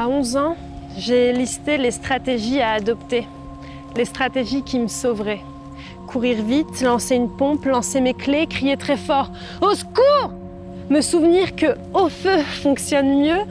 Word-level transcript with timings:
À 0.00 0.06
11 0.06 0.36
ans, 0.36 0.56
j'ai 0.96 1.32
listé 1.32 1.76
les 1.76 1.90
stratégies 1.90 2.60
à 2.60 2.74
adopter, 2.74 3.26
les 3.96 4.04
stratégies 4.04 4.62
qui 4.62 4.78
me 4.78 4.86
sauveraient. 4.86 5.40
Courir 6.06 6.40
vite, 6.44 6.82
lancer 6.82 7.16
une 7.16 7.28
pompe, 7.28 7.64
lancer 7.64 8.00
mes 8.00 8.14
clés, 8.14 8.46
crier 8.46 8.76
très 8.76 8.96
fort 8.96 9.32
Au 9.60 9.74
secours 9.74 10.30
me 10.90 11.00
souvenir 11.00 11.54
que 11.54 11.66
au 11.94 12.08
feu 12.08 12.38
fonctionne 12.62 13.20
mieux, 13.20 13.44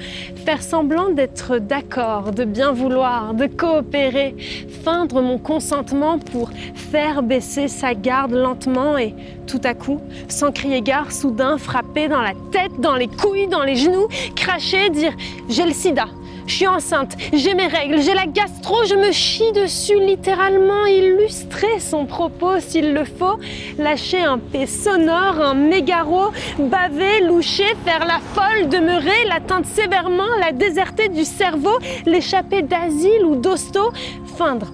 faire 0.45 0.63
semblant 0.63 1.09
d'être 1.09 1.57
d'accord, 1.57 2.31
de 2.31 2.45
bien 2.45 2.71
vouloir, 2.71 3.33
de 3.33 3.45
coopérer, 3.45 4.35
feindre 4.83 5.21
mon 5.21 5.37
consentement 5.37 6.17
pour 6.17 6.49
faire 6.73 7.23
baisser 7.23 7.67
sa 7.67 7.93
garde 7.93 8.31
lentement 8.31 8.97
et 8.97 9.13
tout 9.45 9.61
à 9.63 9.73
coup, 9.73 9.99
sans 10.29 10.51
crier 10.51 10.81
gare, 10.81 11.11
soudain 11.11 11.57
frapper 11.57 12.07
dans 12.07 12.21
la 12.21 12.33
tête, 12.51 12.79
dans 12.79 12.95
les 12.95 13.07
couilles, 13.07 13.47
dans 13.47 13.63
les 13.63 13.75
genoux, 13.75 14.07
cracher, 14.35 14.89
dire 14.89 15.13
j'ai 15.49 15.65
le 15.65 15.73
sida, 15.73 16.07
je 16.47 16.53
suis 16.53 16.67
enceinte, 16.67 17.15
j'ai 17.33 17.53
mes 17.53 17.67
règles, 17.67 18.01
j'ai 18.01 18.13
la 18.13 18.25
gastro, 18.25 18.75
je 18.85 18.95
me 18.95 19.11
chie 19.11 19.51
dessus 19.51 19.99
littéralement, 19.99 20.85
illustrer 20.85 21.79
son 21.79 22.05
propos 22.05 22.59
s'il 22.59 22.93
le 22.93 23.03
faut, 23.03 23.37
lâcher 23.77 24.21
un 24.21 24.39
P 24.39 24.65
sonore, 24.65 25.41
un 25.41 25.53
mégaro, 25.53 26.31
baver, 26.57 27.21
loucher, 27.21 27.75
faire 27.85 28.05
la 28.05 28.19
folle, 28.33 28.69
demeurer, 28.69 29.25
l'atteindre 29.27 29.65
sévèrement, 29.65 30.23
la 30.39 30.53
déserter 30.53 31.09
du 31.09 31.25
cerveau, 31.25 31.77
l'échapper 32.05 32.61
d'asile 32.61 33.25
ou 33.25 33.35
d'hosto, 33.35 33.91
feindre. 34.37 34.71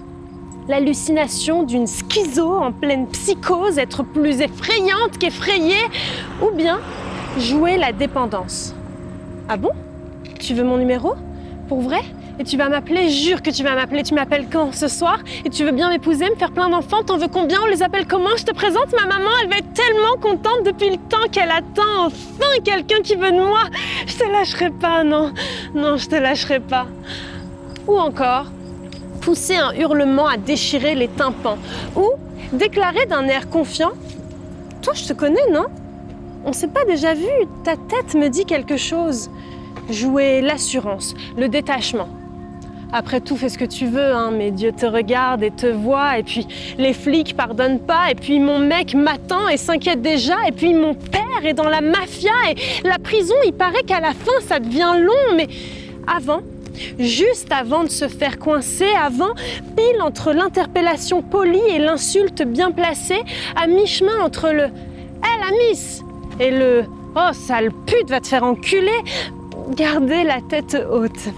L'hallucination 0.68 1.63
d'une 1.63 1.88
schizo 1.88 2.55
en 2.55 2.71
pleine 2.71 3.08
psychose, 3.08 3.80
être 3.80 4.04
plus 4.04 4.40
effrayante 4.41 5.18
qu'effrayée, 5.20 5.84
ou 6.41 6.55
bien 6.55 6.80
jouer 7.38 7.77
la 7.77 7.91
dépendance. 7.91 8.74
Ah 9.49 9.58
bon? 9.58 9.71
Tu 10.40 10.54
veux 10.54 10.63
mon 10.63 10.77
numéro? 10.77 11.16
Vrai 11.79 12.02
Et 12.40 12.43
tu 12.43 12.57
vas 12.57 12.70
m'appeler, 12.70 13.10
jure 13.10 13.41
que 13.41 13.49
tu 13.49 13.63
vas 13.63 13.76
m'appeler. 13.76 14.04
Tu 14.04 14.13
m'appelles 14.13 14.48
quand 14.52 14.74
Ce 14.74 14.88
soir 14.88 15.20
Et 15.46 15.49
tu 15.49 15.63
veux 15.63 15.71
bien 15.71 15.90
m'épouser, 15.90 16.29
me 16.29 16.35
faire 16.35 16.52
plein 16.52 16.70
d'enfants 16.70 17.04
T'en 17.04 17.18
veux 17.18 17.27
combien 17.27 17.60
On 17.63 17.68
les 17.68 17.84
appelle 17.84 18.07
comment 18.07 18.35
Je 18.38 18.43
te 18.43 18.54
présente 18.54 18.91
ma 18.93 19.05
maman, 19.05 19.29
elle 19.41 19.49
va 19.49 19.57
être 19.57 19.74
tellement 19.74 20.18
contente 20.21 20.63
depuis 20.66 20.90
le 20.90 20.98
temps 20.98 21.27
qu'elle 21.32 21.51
attend 21.51 22.05
enfin 22.05 22.62
quelqu'un 22.63 23.01
qui 23.01 23.16
veut 23.16 23.32
de 23.32 23.38
moi. 23.38 23.63
Je 24.07 24.18
te 24.18 24.24
lâcherai 24.24 24.70
pas, 24.70 25.04
non. 25.04 25.32
Non, 25.74 25.98
je 25.98 26.07
te 26.07 26.16
lâcherai 26.16 26.60
pas. 26.60 26.88
Ou 27.88 27.98
encore, 27.98 28.46
pousser 29.21 29.55
un 29.55 29.74
hurlement 29.74 30.27
à 30.27 30.38
déchirer 30.38 30.96
les 30.96 31.07
tympans. 31.07 31.57
Ou 31.96 32.10
déclarer 32.51 33.05
d'un 33.05 33.27
air 33.27 33.49
confiant 33.49 33.91
Toi, 34.82 34.94
je 34.96 35.07
te 35.07 35.13
connais, 35.13 35.48
non? 35.51 35.66
On 36.46 36.51
s'est 36.51 36.68
pas 36.68 36.84
déjà 36.84 37.13
vu, 37.13 37.29
ta 37.63 37.77
tête 37.77 38.16
me 38.16 38.27
dit 38.27 38.46
quelque 38.46 38.76
chose 38.76 39.29
jouer 39.89 40.41
l'assurance, 40.41 41.15
le 41.37 41.49
détachement. 41.49 42.07
Après 42.95 43.21
tout, 43.21 43.35
fais 43.35 43.49
ce 43.49 43.57
que 43.57 43.65
tu 43.65 43.87
veux, 43.87 44.13
hein, 44.13 44.29
mais 44.31 44.51
Dieu 44.51 44.71
te 44.71 44.85
regarde 44.85 45.41
et 45.41 45.49
te 45.49 45.65
voit, 45.65 46.20
et 46.20 46.23
puis 46.23 46.48
les 46.77 46.93
flics 46.93 47.35
pardonnent 47.35 47.79
pas, 47.79 48.11
et 48.11 48.15
puis 48.15 48.39
mon 48.39 48.59
mec 48.59 48.93
m'attend 48.93 49.49
et 49.49 49.57
s'inquiète 49.57 50.04
déjà, 50.04 50.35
et 50.48 50.51
puis 50.51 50.76
mon 50.76 50.93
père 50.93 51.43
est 51.43 51.55
dans 51.55 51.70
la 51.70 51.81
mafia, 51.81 52.31
et 52.51 52.87
la 52.87 52.99
prison, 52.99 53.34
il 53.48 53.54
paraît 53.54 53.81
qu'à 53.81 53.99
la 53.99 54.11
fin, 54.11 54.39
ça 54.41 54.59
devient 54.59 54.93
long, 54.99 55.35
mais 55.35 55.48
avant, 56.05 56.41
juste 56.99 57.51
avant 57.51 57.84
de 57.84 57.89
se 57.89 58.07
faire 58.07 58.37
coincer, 58.37 58.89
avant, 59.04 59.34
pile 59.76 59.99
entre 60.01 60.31
l'interpellation 60.31 61.23
polie 61.23 61.67
et 61.71 61.79
l'insulte 61.79 62.43
bien 62.43 62.70
placée, 62.70 63.23
à 63.55 63.65
mi-chemin 63.65 64.22
entre 64.23 64.50
le 64.50 64.66
Hé 64.66 65.39
la 65.39 65.69
miss 65.69 66.03
et 66.39 66.51
le 66.51 66.84
Oh 67.16 67.31
sale 67.31 67.72
pute, 67.85 68.09
va 68.09 68.19
te 68.19 68.28
faire 68.28 68.44
enculer 68.44 68.91
Gardez 69.69 70.24
la 70.24 70.42
tête 70.42 70.78
haute. 70.92 71.30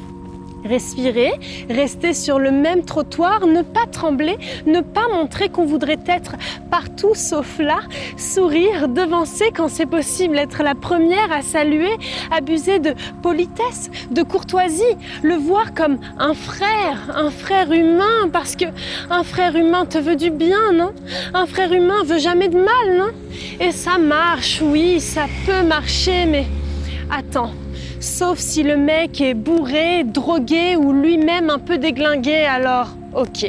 Respirer, 0.63 1.31
rester 1.69 2.15
sur 2.15 2.39
le 2.39 2.49
même 2.49 2.83
trottoir, 2.83 3.45
ne 3.45 3.61
pas 3.61 3.85
trembler, 3.85 4.35
ne 4.65 4.81
pas 4.81 5.07
montrer 5.13 5.49
qu'on 5.49 5.65
voudrait 5.65 5.99
être 6.07 6.35
partout 6.71 7.13
sauf 7.13 7.59
là, 7.59 7.81
sourire, 8.17 8.87
devancer 8.87 9.51
quand 9.55 9.67
c'est 9.67 9.85
possible, 9.85 10.39
être 10.39 10.63
la 10.63 10.73
première 10.73 11.31
à 11.31 11.43
saluer, 11.43 11.95
abuser 12.35 12.79
de 12.79 12.95
politesse, 13.21 13.91
de 14.09 14.23
courtoisie, 14.23 14.83
le 15.21 15.35
voir 15.35 15.75
comme 15.75 15.99
un 16.17 16.33
frère, 16.33 17.15
un 17.15 17.29
frère 17.29 17.71
humain, 17.71 18.29
parce 18.33 18.55
que 18.55 18.65
un 19.11 19.23
frère 19.23 19.55
humain 19.55 19.85
te 19.85 19.99
veut 19.99 20.15
du 20.15 20.31
bien, 20.31 20.71
non? 20.73 20.93
Un 21.35 21.45
frère 21.45 21.71
humain 21.71 22.03
veut 22.03 22.19
jamais 22.19 22.47
de 22.47 22.57
mal, 22.57 22.97
non? 22.97 23.11
Et 23.59 23.71
ça 23.71 23.99
marche, 23.99 24.61
oui, 24.63 24.99
ça 24.99 25.27
peut 25.45 25.63
marcher, 25.63 26.25
mais 26.25 26.47
attends 27.11 27.51
Sauf 28.05 28.37
si 28.37 28.61
le 28.61 28.77
mec 28.77 29.19
est 29.19 29.33
bourré, 29.33 30.03
drogué 30.03 30.75
ou 30.75 30.93
lui-même 30.93 31.49
un 31.49 31.57
peu 31.57 31.79
déglingué, 31.79 32.45
alors 32.45 32.89
ok. 33.15 33.47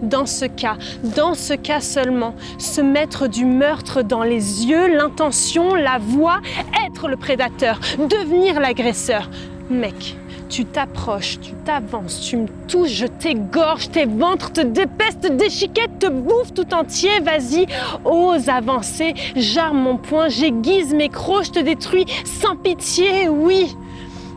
Dans 0.00 0.24
ce 0.24 0.46
cas, 0.46 0.78
dans 1.02 1.34
ce 1.34 1.52
cas 1.52 1.82
seulement, 1.82 2.34
se 2.58 2.80
mettre 2.80 3.28
du 3.28 3.44
meurtre 3.44 4.00
dans 4.00 4.22
les 4.22 4.64
yeux, 4.64 4.96
l'intention, 4.96 5.74
la 5.74 5.98
voix, 5.98 6.40
être 6.86 7.08
le 7.08 7.18
prédateur, 7.18 7.78
devenir 7.98 8.58
l'agresseur. 8.58 9.28
Mec, 9.68 10.16
tu 10.48 10.64
t'approches, 10.64 11.38
tu 11.40 11.52
t'avances, 11.64 12.20
tu 12.20 12.36
me 12.36 12.48
touches, 12.68 12.90
je 12.90 13.06
t'égorge, 13.06 13.90
tes 13.90 14.06
ventres 14.06 14.52
te 14.52 14.60
dépestent, 14.60 15.20
te 15.20 15.32
déchiquettent, 15.32 15.98
te 15.98 16.08
bouffe 16.08 16.52
tout 16.54 16.72
entier. 16.74 17.20
Vas-y, 17.20 17.66
ose 18.04 18.48
avancer, 18.48 19.14
j'arme 19.36 19.78
mon 19.78 19.96
poing, 19.96 20.28
j'aiguise 20.28 20.94
mes 20.94 21.08
crocs, 21.08 21.46
je 21.46 21.50
te 21.52 21.60
détruis 21.60 22.06
sans 22.24 22.56
pitié, 22.56 23.28
oui. 23.28 23.76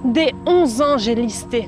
Dès 0.04 0.34
11 0.46 0.82
ans, 0.82 0.98
j'ai 0.98 1.16
listé 1.16 1.68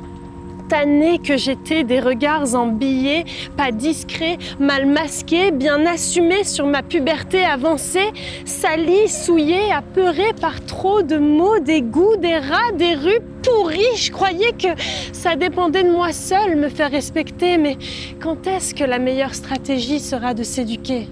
tannée 0.70 1.18
que 1.18 1.36
j'étais 1.36 1.84
des 1.84 2.00
regards 2.00 2.56
en 2.56 2.68
billets, 2.68 3.26
pas 3.58 3.72
discrets, 3.72 4.38
mal 4.60 4.86
masqués, 4.86 5.52
bien 5.52 5.86
assumés 5.86 6.44
sur 6.44 6.68
ma 6.68 6.84
puberté 6.84 7.44
avancée, 7.44 8.12
salie, 8.46 9.08
souillée, 9.08 9.72
apeurée 9.72 10.34
par 10.40 10.64
trop 10.64 11.02
de 11.02 11.18
mots, 11.18 11.60
des 11.60 11.82
goûts, 11.82 12.16
des 12.18 12.38
rats, 12.38 12.72
des 12.78 12.94
rues 12.94 13.22
pourries. 13.44 13.98
Je 13.98 14.12
croyais 14.12 14.52
que 14.52 14.70
ça 15.12 15.36
dépendait 15.36 15.84
de 15.84 15.92
moi 15.92 16.14
seule, 16.14 16.56
me 16.56 16.70
faire 16.70 16.92
respecter, 16.92 17.58
mais 17.58 17.78
quand 18.22 18.46
est-ce 18.48 18.76
que 18.76 18.84
la 18.84 19.00
meilleure 19.00 19.34
stratégie 19.34 20.00
sera 20.00 20.34
de 20.34 20.44
s'éduquer? 20.44 21.08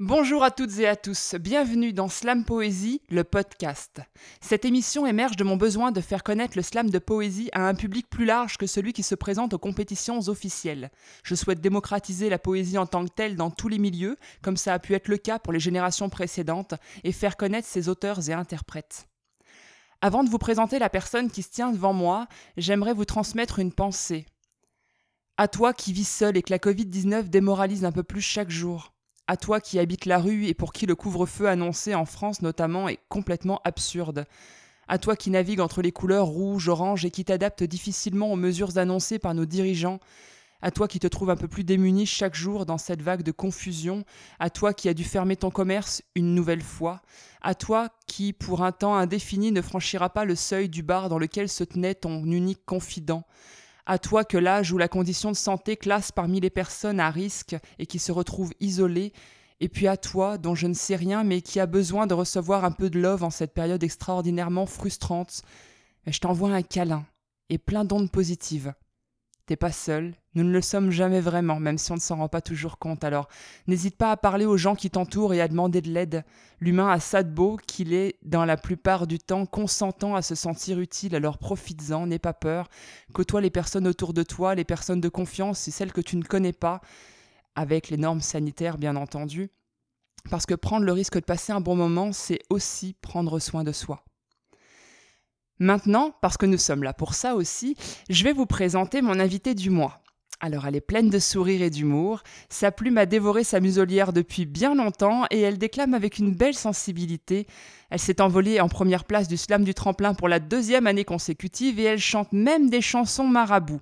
Bonjour 0.00 0.44
à 0.44 0.52
toutes 0.52 0.78
et 0.78 0.86
à 0.86 0.94
tous, 0.94 1.34
bienvenue 1.40 1.92
dans 1.92 2.06
Slam 2.06 2.44
Poésie, 2.44 3.02
le 3.08 3.24
podcast. 3.24 4.00
Cette 4.40 4.64
émission 4.64 5.06
émerge 5.06 5.34
de 5.34 5.42
mon 5.42 5.56
besoin 5.56 5.90
de 5.90 6.00
faire 6.00 6.22
connaître 6.22 6.56
le 6.56 6.62
slam 6.62 6.88
de 6.88 7.00
poésie 7.00 7.50
à 7.52 7.66
un 7.66 7.74
public 7.74 8.08
plus 8.08 8.24
large 8.24 8.58
que 8.58 8.68
celui 8.68 8.92
qui 8.92 9.02
se 9.02 9.16
présente 9.16 9.54
aux 9.54 9.58
compétitions 9.58 10.20
officielles. 10.28 10.92
Je 11.24 11.34
souhaite 11.34 11.60
démocratiser 11.60 12.28
la 12.28 12.38
poésie 12.38 12.78
en 12.78 12.86
tant 12.86 13.04
que 13.04 13.10
telle 13.10 13.34
dans 13.34 13.50
tous 13.50 13.66
les 13.66 13.80
milieux, 13.80 14.16
comme 14.40 14.56
ça 14.56 14.72
a 14.72 14.78
pu 14.78 14.94
être 14.94 15.08
le 15.08 15.16
cas 15.16 15.40
pour 15.40 15.52
les 15.52 15.58
générations 15.58 16.10
précédentes, 16.10 16.74
et 17.02 17.10
faire 17.10 17.36
connaître 17.36 17.66
ses 17.66 17.88
auteurs 17.88 18.30
et 18.30 18.32
interprètes. 18.32 19.08
Avant 20.00 20.22
de 20.22 20.30
vous 20.30 20.38
présenter 20.38 20.78
la 20.78 20.90
personne 20.90 21.28
qui 21.28 21.42
se 21.42 21.50
tient 21.50 21.72
devant 21.72 21.92
moi, 21.92 22.28
j'aimerais 22.56 22.94
vous 22.94 23.04
transmettre 23.04 23.58
une 23.58 23.72
pensée. 23.72 24.26
À 25.38 25.48
toi 25.48 25.72
qui 25.72 25.92
vis 25.92 26.08
seul 26.08 26.36
et 26.36 26.42
que 26.42 26.52
la 26.52 26.58
Covid-19 26.58 27.24
démoralise 27.24 27.84
un 27.84 27.90
peu 27.90 28.04
plus 28.04 28.22
chaque 28.22 28.50
jour 28.50 28.92
à 29.28 29.36
toi 29.36 29.60
qui 29.60 29.78
habites 29.78 30.06
la 30.06 30.18
rue 30.18 30.46
et 30.46 30.54
pour 30.54 30.72
qui 30.72 30.86
le 30.86 30.96
couvre-feu 30.96 31.48
annoncé 31.48 31.94
en 31.94 32.06
France 32.06 32.40
notamment 32.40 32.88
est 32.88 32.98
complètement 33.10 33.60
absurde. 33.62 34.26
À 34.88 34.96
toi 34.96 35.16
qui 35.16 35.30
navigue 35.30 35.60
entre 35.60 35.82
les 35.82 35.92
couleurs 35.92 36.26
rouge, 36.26 36.68
orange 36.68 37.04
et 37.04 37.10
qui 37.10 37.26
t'adapte 37.26 37.62
difficilement 37.62 38.32
aux 38.32 38.36
mesures 38.36 38.78
annoncées 38.78 39.18
par 39.18 39.34
nos 39.34 39.44
dirigeants. 39.44 40.00
À 40.62 40.70
toi 40.70 40.88
qui 40.88 40.98
te 40.98 41.06
trouves 41.06 41.28
un 41.28 41.36
peu 41.36 41.46
plus 41.46 41.62
démuni 41.62 42.06
chaque 42.06 42.34
jour 42.34 42.64
dans 42.64 42.78
cette 42.78 43.02
vague 43.02 43.22
de 43.22 43.30
confusion, 43.30 44.04
à 44.40 44.48
toi 44.48 44.72
qui 44.72 44.88
as 44.88 44.94
dû 44.94 45.04
fermer 45.04 45.36
ton 45.36 45.50
commerce 45.50 46.02
une 46.16 46.34
nouvelle 46.34 46.62
fois, 46.62 47.02
à 47.42 47.54
toi 47.54 47.90
qui, 48.06 48.32
pour 48.32 48.64
un 48.64 48.72
temps 48.72 48.96
indéfini, 48.96 49.52
ne 49.52 49.62
franchira 49.62 50.08
pas 50.08 50.24
le 50.24 50.34
seuil 50.34 50.68
du 50.68 50.82
bar 50.82 51.10
dans 51.10 51.18
lequel 51.18 51.48
se 51.48 51.62
tenait 51.62 51.94
ton 51.94 52.24
unique 52.24 52.64
confident, 52.64 53.24
à 53.88 53.98
toi 53.98 54.22
que 54.22 54.36
l'âge 54.36 54.70
ou 54.70 54.78
la 54.78 54.86
condition 54.86 55.32
de 55.32 55.36
santé 55.36 55.76
classe 55.76 56.12
parmi 56.12 56.40
les 56.40 56.50
personnes 56.50 57.00
à 57.00 57.10
risque 57.10 57.56
et 57.78 57.86
qui 57.86 57.98
se 57.98 58.12
retrouvent 58.12 58.52
isolées, 58.60 59.14
et 59.60 59.68
puis 59.68 59.88
à 59.88 59.96
toi, 59.96 60.38
dont 60.38 60.54
je 60.54 60.66
ne 60.66 60.74
sais 60.74 60.94
rien, 60.94 61.24
mais 61.24 61.40
qui 61.40 61.58
a 61.58 61.66
besoin 61.66 62.06
de 62.06 62.14
recevoir 62.14 62.64
un 62.64 62.70
peu 62.70 62.90
de 62.90 63.00
love 63.00 63.24
en 63.24 63.30
cette 63.30 63.54
période 63.54 63.82
extraordinairement 63.82 64.66
frustrante, 64.66 65.42
je 66.06 66.18
t'envoie 66.20 66.50
un 66.50 66.62
câlin 66.62 67.04
et 67.48 67.58
plein 67.58 67.84
d'ondes 67.84 68.10
positives. 68.10 68.74
T'es 69.46 69.56
pas 69.56 69.72
seul, 69.72 70.14
nous 70.38 70.44
ne 70.44 70.52
le 70.52 70.62
sommes 70.62 70.92
jamais 70.92 71.20
vraiment, 71.20 71.58
même 71.58 71.78
si 71.78 71.90
on 71.90 71.96
ne 71.96 72.00
s'en 72.00 72.18
rend 72.18 72.28
pas 72.28 72.40
toujours 72.40 72.78
compte. 72.78 73.02
Alors, 73.02 73.28
n'hésite 73.66 73.96
pas 73.96 74.12
à 74.12 74.16
parler 74.16 74.46
aux 74.46 74.56
gens 74.56 74.76
qui 74.76 74.88
t'entourent 74.88 75.34
et 75.34 75.40
à 75.40 75.48
demander 75.48 75.80
de 75.80 75.90
l'aide. 75.90 76.24
L'humain 76.60 76.88
a 76.88 77.00
ça 77.00 77.24
de 77.24 77.30
beau 77.30 77.58
qu'il 77.66 77.92
est, 77.92 78.20
dans 78.22 78.44
la 78.44 78.56
plupart 78.56 79.08
du 79.08 79.18
temps, 79.18 79.46
consentant 79.46 80.14
à 80.14 80.22
se 80.22 80.36
sentir 80.36 80.78
utile, 80.78 81.16
alors 81.16 81.38
profites-en, 81.38 82.06
n'aie 82.06 82.20
pas 82.20 82.34
peur. 82.34 82.68
Côtoie 83.12 83.40
les 83.40 83.50
personnes 83.50 83.88
autour 83.88 84.14
de 84.14 84.22
toi, 84.22 84.54
les 84.54 84.64
personnes 84.64 85.00
de 85.00 85.08
confiance 85.08 85.66
et 85.66 85.72
celles 85.72 85.92
que 85.92 86.00
tu 86.00 86.16
ne 86.16 86.22
connais 86.22 86.52
pas, 86.52 86.80
avec 87.56 87.88
les 87.88 87.96
normes 87.96 88.20
sanitaires 88.20 88.78
bien 88.78 88.94
entendu. 88.94 89.50
parce 90.30 90.46
que 90.46 90.54
prendre 90.54 90.84
le 90.84 90.92
risque 90.92 91.14
de 91.14 91.24
passer 91.24 91.52
un 91.52 91.60
bon 91.60 91.76
moment, 91.76 92.12
c'est 92.12 92.40
aussi 92.50 92.94
prendre 93.00 93.38
soin 93.38 93.64
de 93.64 93.72
soi. 93.72 94.04
Maintenant, 95.58 96.12
parce 96.20 96.36
que 96.36 96.46
nous 96.46 96.58
sommes 96.58 96.84
là 96.84 96.92
pour 96.92 97.14
ça 97.14 97.34
aussi, 97.34 97.76
je 98.08 98.22
vais 98.24 98.32
vous 98.32 98.46
présenter 98.46 99.02
mon 99.02 99.18
invité 99.18 99.54
du 99.54 99.70
mois. 99.70 100.00
Alors 100.40 100.66
elle 100.66 100.76
est 100.76 100.80
pleine 100.80 101.10
de 101.10 101.18
sourires 101.18 101.62
et 101.62 101.70
d'humour, 101.70 102.22
sa 102.48 102.70
plume 102.70 102.98
a 102.98 103.06
dévoré 103.06 103.42
sa 103.42 103.58
muselière 103.58 104.12
depuis 104.12 104.46
bien 104.46 104.74
longtemps 104.74 105.24
et 105.30 105.40
elle 105.40 105.58
déclame 105.58 105.94
avec 105.94 106.18
une 106.18 106.32
belle 106.32 106.54
sensibilité. 106.54 107.48
Elle 107.90 107.98
s'est 107.98 108.20
envolée 108.20 108.60
en 108.60 108.68
première 108.68 109.04
place 109.04 109.26
du 109.26 109.36
slam 109.36 109.64
du 109.64 109.74
tremplin 109.74 110.14
pour 110.14 110.28
la 110.28 110.38
deuxième 110.38 110.86
année 110.86 111.04
consécutive 111.04 111.80
et 111.80 111.84
elle 111.84 111.98
chante 111.98 112.32
même 112.32 112.70
des 112.70 112.80
chansons 112.80 113.26
marabouts. 113.26 113.80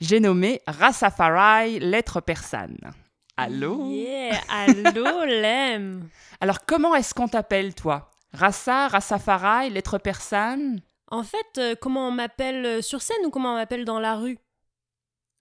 J'ai 0.00 0.20
nommé 0.20 0.60
Rastafari, 0.66 1.78
lettre 1.78 2.20
persane. 2.20 2.76
Allô? 3.38 3.90
Yeah, 3.90 4.40
allô 4.50 5.24
Lem 5.26 6.08
Alors 6.40 6.66
comment 6.66 6.94
est-ce 6.94 7.14
qu'on 7.14 7.28
t'appelle 7.28 7.74
toi? 7.74 8.10
Rassa, 8.34 8.88
Rastafari, 8.88 9.70
lettre 9.70 9.96
persane? 9.96 10.80
En 11.10 11.22
fait, 11.22 11.58
euh, 11.58 11.74
comment 11.80 12.08
on 12.08 12.10
m'appelle 12.10 12.66
euh, 12.66 12.82
sur 12.82 13.00
scène 13.00 13.24
ou 13.24 13.30
comment 13.30 13.52
on 13.52 13.56
m'appelle 13.56 13.84
dans 13.84 14.00
la 14.00 14.16
rue? 14.16 14.38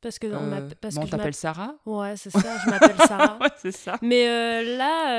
Parce 0.02 0.20
que 0.20 0.28
on 0.28 0.36
Euh, 0.36 0.40
m'appelle- 0.42 0.76
parce 0.80 0.94
bon, 0.96 1.02
que 1.02 1.04
on 1.04 1.08
je 1.08 1.12
t'appelle 1.12 1.26
m'appelle- 1.26 1.34
Sarah 1.34 1.76
Ouais, 1.86 2.16
c'est 2.16 2.30
ça, 2.30 2.40
je 2.64 2.70
m'appelle 2.70 2.96
Sarah. 3.08 3.38
Ouais, 3.42 3.50
c'est 3.58 3.72
ça. 3.72 3.98
Mais 4.04 4.28
euh, 4.28 4.78
là, 4.78 5.10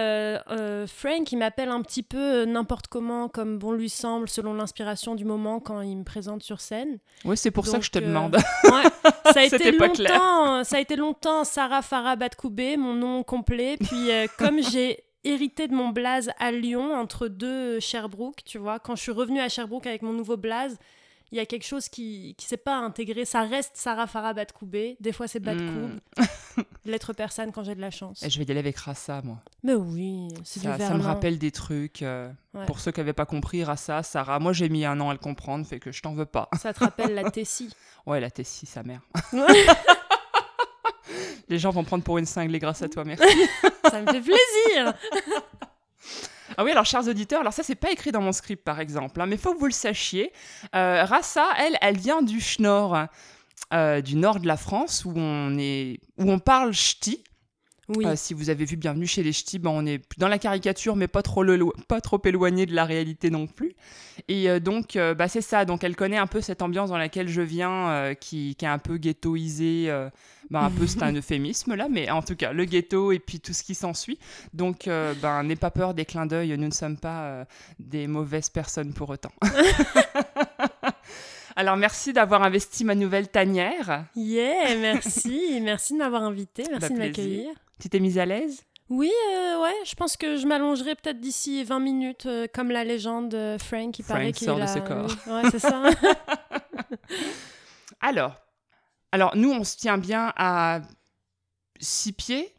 euh, 0.52 0.86
Frank, 0.86 1.32
il 1.32 1.38
m'appelle 1.38 1.70
un 1.70 1.82
petit 1.82 2.04
peu 2.04 2.44
n'importe 2.44 2.86
comment, 2.86 3.28
comme 3.28 3.58
bon 3.58 3.72
lui 3.72 3.90
semble, 3.90 4.28
selon 4.28 4.54
l'inspiration 4.54 5.16
du 5.16 5.24
moment 5.24 5.58
quand 5.58 5.80
il 5.80 5.96
me 5.96 6.04
présente 6.04 6.42
sur 6.44 6.60
scène. 6.60 6.98
Oui, 7.24 7.36
c'est 7.36 7.50
pour 7.50 7.66
ça 7.66 7.78
que 7.78 7.84
je 7.84 7.90
te 7.90 7.98
demande. 7.98 8.36
Ouais, 8.64 8.82
ça 9.32 9.40
a 9.40 9.44
été 9.44 9.58
C'était 9.58 9.72
pas 9.72 9.88
clair. 9.88 10.12
longtemps, 10.12 10.62
ça 10.64 10.76
a 10.76 10.80
été 10.80 10.94
longtemps 10.96 11.42
Sarah 11.44 11.82
Farah 11.82 12.14
Batkoubé, 12.16 12.76
mon 12.76 12.94
nom 12.94 13.22
complet. 13.24 13.76
Puis 13.80 14.08
comme 14.38 14.62
j'ai 14.62 15.02
hérité 15.24 15.66
de 15.66 15.74
mon 15.74 15.88
blaze 15.88 16.30
à 16.38 16.52
Lyon 16.52 16.94
entre 16.94 17.26
deux 17.26 17.80
Sherbrooke, 17.80 18.44
tu 18.44 18.58
vois, 18.58 18.78
quand 18.78 18.94
je 18.94 19.02
suis 19.02 19.12
revenue 19.12 19.40
à 19.40 19.48
Sherbrooke 19.48 19.86
avec 19.88 20.02
mon 20.02 20.12
nouveau 20.12 20.36
blaze, 20.36 20.78
il 21.32 21.38
y 21.38 21.40
a 21.40 21.46
quelque 21.46 21.64
chose 21.64 21.88
qui 21.88 22.34
qui 22.38 22.46
s'est 22.46 22.56
pas 22.56 22.76
intégré. 22.76 23.24
Ça 23.24 23.42
reste 23.42 23.72
Sarah 23.76 24.06
Farah 24.06 24.32
Batkoubé. 24.34 24.96
Des 25.00 25.12
fois 25.12 25.26
c'est 25.28 25.40
Batkoub. 25.40 25.98
Lettre 26.84 27.12
persane 27.14 27.52
quand 27.52 27.64
j'ai 27.64 27.74
de 27.74 27.80
la 27.80 27.90
chance. 27.90 28.22
Et 28.22 28.30
je 28.30 28.38
vais 28.38 28.44
y 28.44 28.50
aller 28.50 28.60
avec 28.60 28.76
Rassa, 28.76 29.20
moi. 29.24 29.38
Mais 29.62 29.74
oui, 29.74 30.28
c'est 30.44 30.60
du 30.60 30.66
Ça, 30.66 30.94
me 30.94 31.02
rappelle 31.02 31.38
des 31.38 31.50
trucs. 31.50 32.02
euh, 32.02 32.30
Ouais. 32.54 32.64
Pour 32.64 32.80
ceux 32.80 32.90
qui 32.90 33.00
n'avaient 33.00 33.12
pas 33.12 33.26
compris, 33.26 33.64
Rassa, 33.64 34.02
Sarah, 34.02 34.38
moi 34.38 34.54
j'ai 34.54 34.70
mis 34.70 34.86
un 34.86 34.98
an 35.00 35.10
à 35.10 35.12
le 35.12 35.18
comprendre, 35.18 35.66
fait 35.66 35.78
que 35.78 35.92
je 35.92 36.00
t'en 36.00 36.14
veux 36.14 36.24
pas. 36.24 36.48
Ça 36.58 36.72
te 36.72 36.80
rappelle 36.80 37.14
la 37.14 37.30
Tessie. 37.30 37.70
Ouais, 38.06 38.18
la 38.20 38.30
Tessie, 38.30 38.66
sa 38.66 38.82
mère. 38.84 39.00
Les 41.48 41.58
gens 41.58 41.70
vont 41.70 41.84
prendre 41.84 42.02
pour 42.02 42.18
une 42.18 42.26
cinglée 42.26 42.58
grâce 42.58 42.82
à 42.82 42.88
toi, 42.88 43.04
merci. 43.04 43.24
Ça 43.90 44.00
me 44.00 44.06
fait 44.12 44.20
plaisir. 44.20 44.94
Ah 46.56 46.64
oui, 46.64 46.70
alors 46.70 46.84
chers 46.86 47.06
auditeurs, 47.06 47.40
alors 47.40 47.52
ça 47.52 47.62
c'est 47.62 47.74
pas 47.74 47.90
écrit 47.90 48.12
dans 48.12 48.20
mon 48.20 48.32
script 48.32 48.64
par 48.64 48.80
exemple, 48.80 49.20
hein, 49.20 49.26
mais 49.26 49.36
faut 49.36 49.54
que 49.54 49.58
vous 49.58 49.66
le 49.66 49.72
sachiez. 49.72 50.32
Euh, 50.74 51.04
Rassa, 51.04 51.46
elle, 51.58 51.76
elle 51.80 51.96
vient 51.96 52.22
du 52.22 52.40
Schnorr, 52.40 53.06
euh, 53.72 54.00
du 54.00 54.16
nord 54.16 54.40
de 54.40 54.46
la 54.46 54.56
France, 54.56 55.04
où 55.04 55.12
on 55.16 55.56
est, 55.58 56.00
où 56.18 56.30
on 56.30 56.38
parle 56.38 56.72
ch'ti. 56.72 57.22
Oui. 57.88 58.04
Euh, 58.04 58.14
si 58.16 58.34
vous 58.34 58.50
avez 58.50 58.64
vu 58.64 58.76
Bienvenue 58.76 59.06
chez 59.06 59.22
les 59.22 59.32
Ch'tis, 59.32 59.58
ben, 59.60 59.70
on 59.70 59.86
est 59.86 60.02
dans 60.18 60.26
la 60.28 60.38
caricature, 60.38 60.96
mais 60.96 61.06
pas 61.06 61.22
trop, 61.22 61.42
le- 61.44 61.58
pas 61.86 62.00
trop 62.00 62.20
éloigné 62.24 62.66
de 62.66 62.74
la 62.74 62.84
réalité 62.84 63.30
non 63.30 63.46
plus. 63.46 63.74
Et 64.28 64.50
euh, 64.50 64.58
donc, 64.58 64.96
euh, 64.96 65.14
bah, 65.14 65.28
c'est 65.28 65.40
ça. 65.40 65.64
Donc, 65.64 65.84
elle 65.84 65.94
connaît 65.94 66.16
un 66.16 66.26
peu 66.26 66.40
cette 66.40 66.62
ambiance 66.62 66.90
dans 66.90 66.98
laquelle 66.98 67.28
je 67.28 67.42
viens, 67.42 68.14
qui, 68.20 68.56
qui 68.56 68.64
est 68.64 68.68
un 68.68 68.78
peu 68.78 68.96
ghettoisée. 68.96 69.86
ben, 70.50 70.60
un 70.62 70.70
peu, 70.70 70.86
c'est 70.88 71.02
un 71.02 71.12
euphémisme 71.16 71.74
là, 71.76 71.86
mais 71.88 72.10
en 72.10 72.22
tout 72.22 72.34
cas, 72.34 72.52
le 72.52 72.64
ghetto 72.64 73.12
et 73.12 73.18
puis 73.20 73.38
tout 73.38 73.52
ce 73.52 73.62
qui 73.62 73.74
s'ensuit. 73.76 74.18
Donc, 74.52 74.86
ben, 74.86 75.42
n'aie 75.44 75.54
pas 75.56 75.70
peur 75.70 75.94
des 75.94 76.04
clins 76.04 76.26
d'œil. 76.26 76.56
Nous 76.58 76.66
ne 76.66 76.72
sommes 76.72 76.98
pas 76.98 77.46
des 77.78 78.06
mauvaises 78.08 78.50
personnes 78.50 78.92
pour 78.94 79.10
autant. 79.10 79.32
Alors, 81.56 81.76
merci 81.76 82.12
d'avoir 82.12 82.42
investi 82.42 82.84
ma 82.84 82.94
nouvelle 82.94 83.28
tanière. 83.28 84.04
Yeah, 84.14 84.76
merci. 84.80 85.58
merci 85.62 85.94
de 85.94 85.98
m'avoir 85.98 86.22
invité. 86.22 86.64
Merci 86.70 86.88
Bah, 86.88 86.94
de 86.94 86.98
m'accueillir. 86.98 87.48
Tu 87.80 87.88
t'es 87.88 88.00
mise 88.00 88.18
à 88.18 88.26
l'aise? 88.26 88.62
Oui, 88.88 89.10
euh, 89.34 89.62
ouais, 89.62 89.74
je 89.84 89.94
pense 89.96 90.16
que 90.16 90.36
je 90.36 90.46
m'allongerai 90.46 90.94
peut-être 90.94 91.18
d'ici 91.20 91.64
20 91.64 91.80
minutes, 91.80 92.26
euh, 92.26 92.46
comme 92.54 92.70
la 92.70 92.84
légende 92.84 93.34
euh, 93.34 93.58
Frank, 93.58 93.98
il 93.98 94.04
Frank 94.04 94.18
paraît 94.18 94.32
qu'il 94.32 94.46
sort 94.46 94.60
de 94.60 94.66
ce 94.66 94.78
corps. 94.78 95.10
oui. 95.26 95.32
Ouais, 95.32 95.50
c'est 95.50 95.58
ça. 95.58 95.82
Alors, 98.00 98.34
alors, 99.12 99.34
nous, 99.36 99.50
on 99.50 99.64
se 99.64 99.76
tient 99.76 99.98
bien 99.98 100.32
à 100.36 100.80
6 101.80 102.12
pieds 102.12 102.52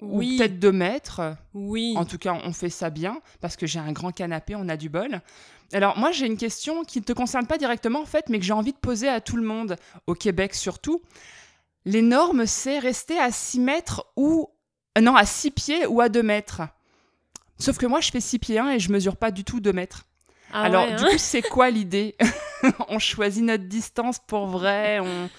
ou 0.00 0.20
peut-être 0.20 0.58
2 0.58 0.72
mètres. 0.72 1.36
oui. 1.52 1.94
En 1.96 2.04
tout 2.04 2.18
cas, 2.18 2.38
on 2.44 2.52
fait 2.52 2.70
ça 2.70 2.90
bien 2.90 3.20
parce 3.40 3.56
que 3.56 3.66
j'ai 3.66 3.80
un 3.80 3.92
grand 3.92 4.12
canapé, 4.12 4.54
on 4.56 4.68
a 4.68 4.76
du 4.76 4.88
bol. 4.88 5.20
Alors, 5.72 5.96
moi, 5.96 6.10
j'ai 6.10 6.26
une 6.26 6.36
question 6.36 6.84
qui 6.84 6.98
ne 6.98 7.04
te 7.04 7.12
concerne 7.12 7.46
pas 7.46 7.58
directement, 7.58 8.00
en 8.00 8.06
fait, 8.06 8.28
mais 8.28 8.38
que 8.38 8.44
j'ai 8.44 8.52
envie 8.52 8.72
de 8.72 8.78
poser 8.78 9.08
à 9.08 9.20
tout 9.20 9.36
le 9.36 9.44
monde, 9.44 9.76
au 10.06 10.14
Québec 10.14 10.54
surtout. 10.54 11.00
Les 11.84 12.02
normes, 12.02 12.46
c'est 12.46 12.78
rester 12.78 13.18
à 13.18 13.30
6 13.30 13.60
mètres 13.60 14.06
ou. 14.16 14.50
euh, 14.98 15.00
non, 15.00 15.14
à 15.16 15.24
6 15.24 15.50
pieds 15.52 15.86
ou 15.86 16.00
à 16.00 16.08
2 16.08 16.22
mètres. 16.22 16.62
Sauf 17.58 17.78
que 17.78 17.86
moi, 17.86 18.00
je 18.00 18.10
fais 18.10 18.20
6 18.20 18.38
pieds 18.38 18.58
1 18.58 18.70
et 18.70 18.78
je 18.78 18.90
mesure 18.90 19.16
pas 19.16 19.30
du 19.30 19.44
tout 19.44 19.60
2 19.60 19.72
mètres. 19.72 20.04
Ah 20.52 20.62
Alors, 20.62 20.86
ouais, 20.86 20.96
du 20.96 21.04
hein 21.04 21.10
coup, 21.10 21.18
c'est 21.18 21.42
quoi 21.42 21.70
l'idée 21.70 22.16
On 22.88 22.98
choisit 22.98 23.44
notre 23.44 23.64
distance 23.64 24.18
pour 24.18 24.46
vrai, 24.46 24.98
on, 24.98 25.30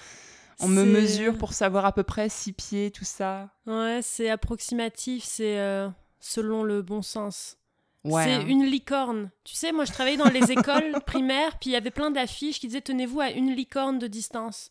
on 0.60 0.68
me 0.68 0.84
mesure 0.84 1.36
pour 1.36 1.52
savoir 1.52 1.84
à 1.84 1.92
peu 1.92 2.02
près 2.02 2.28
6 2.28 2.52
pieds, 2.54 2.90
tout 2.90 3.04
ça. 3.04 3.50
Ouais, 3.66 4.00
c'est 4.02 4.30
approximatif, 4.30 5.24
c'est 5.24 5.58
euh, 5.58 5.88
selon 6.20 6.62
le 6.62 6.80
bon 6.82 7.02
sens. 7.02 7.58
Ouais. 8.04 8.24
c'est 8.24 8.34
hein. 8.34 8.46
une 8.46 8.64
licorne. 8.64 9.30
Tu 9.44 9.54
sais, 9.54 9.72
moi 9.72 9.84
je 9.84 9.92
travaillais 9.92 10.16
dans 10.16 10.28
les 10.28 10.50
écoles 10.50 10.96
primaires, 11.06 11.58
puis 11.58 11.70
il 11.70 11.72
y 11.72 11.76
avait 11.76 11.90
plein 11.90 12.10
d'affiches 12.10 12.58
qui 12.58 12.66
disaient 12.66 12.80
tenez-vous 12.80 13.20
à 13.20 13.30
une 13.30 13.52
licorne 13.54 13.98
de 13.98 14.06
distance. 14.06 14.70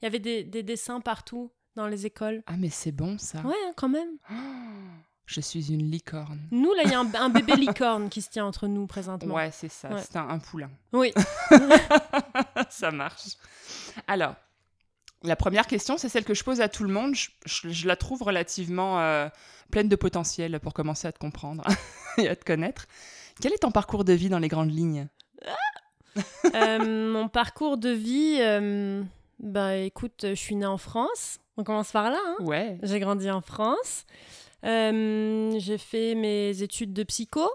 Il 0.00 0.04
y 0.04 0.08
avait 0.08 0.18
des, 0.18 0.44
des 0.44 0.62
dessins 0.62 1.00
partout 1.00 1.50
dans 1.76 1.86
les 1.86 2.06
écoles. 2.06 2.42
Ah, 2.46 2.56
mais 2.56 2.70
c'est 2.70 2.92
bon 2.92 3.18
ça. 3.18 3.40
Ouais, 3.42 3.54
hein, 3.66 3.72
quand 3.76 3.88
même. 3.88 4.08
Oh, 4.30 4.34
je 5.26 5.40
suis 5.40 5.72
une 5.72 5.90
licorne. 5.90 6.40
Nous, 6.50 6.72
là, 6.72 6.82
il 6.84 6.90
y 6.90 6.94
a 6.94 7.00
un, 7.00 7.14
un 7.14 7.28
bébé 7.28 7.54
licorne 7.56 8.08
qui 8.08 8.22
se 8.22 8.30
tient 8.30 8.46
entre 8.46 8.66
nous 8.66 8.86
présentement. 8.86 9.34
Ouais, 9.34 9.50
c'est 9.52 9.68
ça. 9.70 9.90
Ouais. 9.90 10.00
C'est 10.00 10.16
un, 10.16 10.28
un 10.28 10.38
poulain. 10.38 10.70
Oui. 10.92 11.12
ça 12.70 12.90
marche. 12.90 13.36
Alors, 14.06 14.34
la 15.22 15.36
première 15.36 15.66
question, 15.66 15.98
c'est 15.98 16.08
celle 16.08 16.24
que 16.24 16.34
je 16.34 16.42
pose 16.44 16.60
à 16.60 16.68
tout 16.68 16.84
le 16.84 16.92
monde. 16.92 17.14
Je, 17.14 17.28
je- 17.46 17.68
je 17.68 17.86
la 17.86 17.96
trouve 17.96 18.22
relativement 18.22 19.00
euh, 19.00 19.28
pleine 19.70 19.88
de 19.88 19.96
potentiel 19.96 20.58
pour 20.60 20.72
commencer 20.74 21.06
à 21.08 21.12
te 21.12 21.18
comprendre 21.18 21.64
et 22.18 22.28
à 22.28 22.36
te 22.36 22.44
connaître. 22.44 22.86
Quel 23.40 23.52
est 23.52 23.58
ton 23.58 23.70
parcours 23.70 24.04
de 24.04 24.12
vie 24.12 24.28
dans 24.28 24.38
les 24.38 24.48
grandes 24.48 24.70
lignes? 24.72 25.08
Euh, 26.54 27.08
mon 27.12 27.28
parcours 27.28 27.76
de 27.78 27.90
vie, 27.90 28.36
euh, 28.40 29.02
bah 29.38 29.76
écoute, 29.76 30.24
je 30.28 30.34
suis 30.34 30.56
née 30.56 30.66
en 30.66 30.78
France. 30.78 31.38
On 31.56 31.64
commence 31.64 31.92
par 31.92 32.10
là. 32.10 32.18
hein? 32.24 32.36
Ouais. 32.44 32.78
J'ai 32.82 33.00
grandi 33.00 33.30
en 33.30 33.40
France. 33.42 34.04
J'ai 34.62 35.78
fait 35.78 36.14
mes 36.14 36.62
études 36.62 36.92
de 36.92 37.02
psycho. 37.02 37.48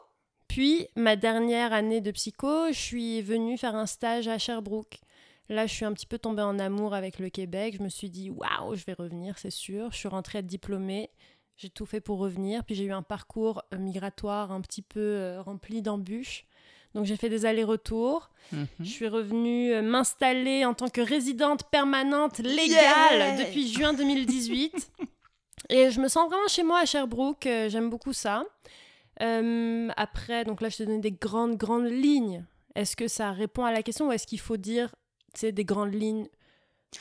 Puis, 0.47 0.87
ma 0.95 1.15
dernière 1.15 1.73
année 1.73 2.01
de 2.01 2.11
psycho, 2.11 2.67
je 2.69 2.77
suis 2.79 3.21
venue 3.21 3.57
faire 3.57 3.75
un 3.75 3.87
stage 3.87 4.27
à 4.27 4.37
Sherbrooke. 4.37 4.99
Là, 5.49 5.67
je 5.67 5.73
suis 5.73 5.85
un 5.85 5.93
petit 5.93 6.05
peu 6.05 6.17
tombée 6.17 6.41
en 6.41 6.57
amour 6.59 6.93
avec 6.93 7.19
le 7.19 7.29
Québec. 7.29 7.75
Je 7.77 7.83
me 7.83 7.89
suis 7.89 8.09
dit, 8.09 8.29
waouh, 8.29 8.75
je 8.75 8.83
vais 8.85 8.93
revenir, 8.93 9.37
c'est 9.37 9.51
sûr. 9.51 9.91
Je 9.91 9.97
suis 9.97 10.07
rentrée 10.07 10.39
être 10.39 10.47
diplômée. 10.47 11.09
J'ai 11.57 11.69
tout 11.69 11.85
fait 11.85 12.01
pour 12.01 12.19
revenir. 12.19 12.63
Puis, 12.63 12.75
j'ai 12.75 12.85
eu 12.85 12.91
un 12.91 13.03
parcours 13.03 13.63
euh, 13.73 13.77
migratoire 13.77 14.51
un 14.51 14.61
petit 14.61 14.81
peu 14.81 14.99
euh, 14.99 15.41
rempli 15.41 15.81
d'embûches. 15.81 16.45
Donc, 16.93 17.05
j'ai 17.05 17.15
fait 17.15 17.29
des 17.29 17.45
allers-retours. 17.45 18.29
Mhm. 18.51 18.67
Je 18.79 18.89
suis 18.89 19.07
revenue 19.07 19.71
euh, 19.71 19.81
m'installer 19.81 20.65
en 20.65 20.73
tant 20.73 20.89
que 20.89 21.01
résidente 21.01 21.69
permanente 21.69 22.39
légale 22.39 22.67
Yeah 22.67 23.45
depuis 23.45 23.71
juin 23.71 23.93
2018. 23.93 24.91
Et 25.69 25.91
je 25.91 25.99
me 25.99 26.07
sens 26.07 26.29
vraiment 26.29 26.47
chez 26.47 26.63
moi 26.63 26.79
à 26.79 26.85
Sherbrooke. 26.85 27.43
J'aime 27.43 27.89
beaucoup 27.89 28.13
ça. 28.13 28.43
Euh, 29.21 29.89
après, 29.95 30.43
donc 30.43 30.61
là, 30.61 30.69
je 30.69 30.77
te 30.77 30.83
donne 30.83 31.01
des 31.01 31.11
grandes, 31.11 31.57
grandes 31.57 31.89
lignes. 31.89 32.45
Est-ce 32.75 32.95
que 32.95 33.07
ça 33.07 33.31
répond 33.31 33.63
à 33.63 33.71
la 33.71 33.83
question 33.83 34.07
ou 34.07 34.11
est-ce 34.11 34.27
qu'il 34.27 34.39
faut 34.39 34.57
dire 34.57 34.93
des 35.43 35.65
grandes 35.65 35.93
lignes 35.93 36.27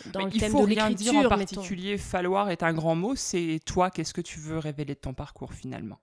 dans 0.07 0.21
Mais 0.21 0.26
le 0.26 0.35
il 0.35 0.41
thème 0.41 0.53
faut 0.53 0.61
de 0.61 0.67
rien 0.67 0.91
dire 0.91 1.14
en 1.14 1.23
mettons 1.23 1.29
particulier. 1.29 1.99
Falloir 1.99 2.50
est 2.50 2.62
un 2.62 2.73
grand 2.73 2.95
mot. 2.97 3.14
C'est 3.14 3.61
toi, 3.64 3.91
qu'est-ce 3.91 4.12
que 4.14 4.21
tu 4.21 4.38
veux 4.41 4.59
révéler 4.59 4.95
de 4.95 5.00
ton 5.00 5.14
parcours 5.14 5.53
finalement? 5.55 6.00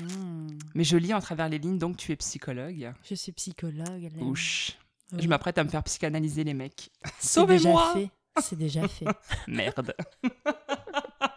Hmm, 0.00 0.48
Mais 0.74 0.84
je 0.84 0.96
lis 0.96 1.12
en 1.14 1.20
travers 1.20 1.48
les 1.48 1.58
lignes, 1.58 1.78
donc 1.78 1.96
tu 1.96 2.12
es 2.12 2.16
psychologue. 2.16 2.92
Je 3.08 3.14
suis 3.14 3.32
psychologue. 3.32 4.10
Ouch. 4.20 4.78
Oui. 5.12 5.22
Je 5.22 5.28
m'apprête 5.28 5.58
à 5.58 5.64
me 5.64 5.68
faire 5.68 5.82
psychanalyser 5.82 6.44
les 6.44 6.54
mecs. 6.54 6.90
C'est 7.18 7.46
déjà 7.46 7.62
Sauvez-moi 7.62 7.92
fait. 7.94 8.10
C'est 8.40 8.56
déjà 8.56 8.86
fait. 8.88 9.06
Merde. 9.48 9.94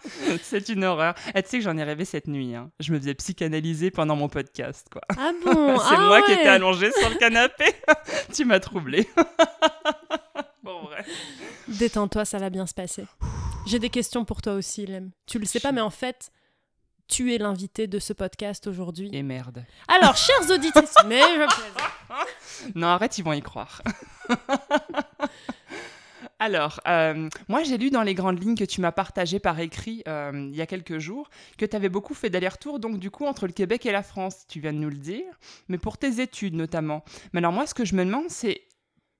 C'est 0.43 0.69
une 0.69 0.83
horreur. 0.83 1.15
Eh, 1.35 1.41
tu 1.43 1.49
sais 1.49 1.57
que 1.59 1.63
j'en 1.63 1.77
ai 1.77 1.83
rêvé 1.83 2.05
cette 2.05 2.27
nuit. 2.27 2.55
hein. 2.55 2.69
Je 2.79 2.91
me 2.93 2.99
faisais 2.99 3.13
psychanalyser 3.13 3.91
pendant 3.91 4.15
mon 4.15 4.27
podcast, 4.29 4.87
quoi. 4.91 5.01
Ah 5.17 5.31
bon? 5.45 5.77
C'est 5.89 5.95
Ah 5.95 6.07
moi 6.07 6.21
qui 6.23 6.31
étais 6.33 6.47
allongée 6.47 6.91
sur 6.99 7.09
le 7.09 7.15
canapé. 7.15 7.65
tu 8.33 8.45
m'as 8.45 8.59
troublé. 8.59 9.07
bon, 10.63 10.83
vrai. 10.83 11.05
Détends-toi, 11.67 12.25
ça 12.25 12.37
va 12.37 12.49
bien 12.49 12.65
se 12.65 12.73
passer. 12.73 13.05
J'ai 13.65 13.79
des 13.79 13.89
questions 13.89 14.25
pour 14.25 14.41
toi 14.41 14.53
aussi, 14.53 14.85
Lem. 14.85 15.11
Tu 15.25 15.39
le 15.39 15.45
sais 15.45 15.59
pas, 15.61 15.71
mais 15.71 15.81
en 15.81 15.89
fait, 15.89 16.31
tuer 17.07 17.37
l'invité 17.37 17.87
de 17.87 17.99
ce 17.99 18.11
podcast 18.11 18.67
aujourd'hui. 18.67 19.09
Et 19.13 19.23
merde. 19.23 19.63
Alors, 19.87 20.17
chers 20.17 20.49
auditrices, 20.49 20.95
mais 21.07 21.21
je 21.21 21.45
plaisante. 21.45 22.75
Non, 22.75 22.87
arrête, 22.87 23.17
ils 23.17 23.23
vont 23.23 23.33
y 23.33 23.41
croire. 23.41 23.81
Alors, 26.43 26.81
euh, 26.89 27.29
moi 27.47 27.63
j'ai 27.63 27.77
lu 27.77 27.89
dans 27.89 28.01
les 28.01 28.13
grandes 28.13 28.43
lignes 28.43 28.57
que 28.57 28.65
tu 28.65 28.81
m'as 28.81 28.91
partagé 28.91 29.39
par 29.39 29.61
écrit 29.61 30.03
euh, 30.09 30.49
il 30.51 30.53
y 30.57 30.59
a 30.59 30.65
quelques 30.65 30.97
jours 30.97 31.29
que 31.57 31.65
tu 31.65 31.73
avais 31.73 31.87
beaucoup 31.87 32.13
fait 32.13 32.29
d'aller-retour, 32.29 32.79
donc 32.79 32.99
du 32.99 33.09
coup, 33.11 33.25
entre 33.25 33.47
le 33.47 33.53
Québec 33.53 33.85
et 33.85 33.93
la 33.93 34.03
France, 34.03 34.45
tu 34.49 34.59
viens 34.59 34.73
de 34.73 34.77
nous 34.77 34.89
le 34.89 34.97
dire, 34.97 35.39
mais 35.69 35.77
pour 35.77 35.97
tes 35.97 36.19
études 36.19 36.55
notamment. 36.55 37.05
Mais 37.31 37.37
alors 37.37 37.53
moi, 37.53 37.65
ce 37.65 37.73
que 37.73 37.85
je 37.85 37.95
me 37.95 38.03
demande, 38.03 38.25
c'est 38.27 38.63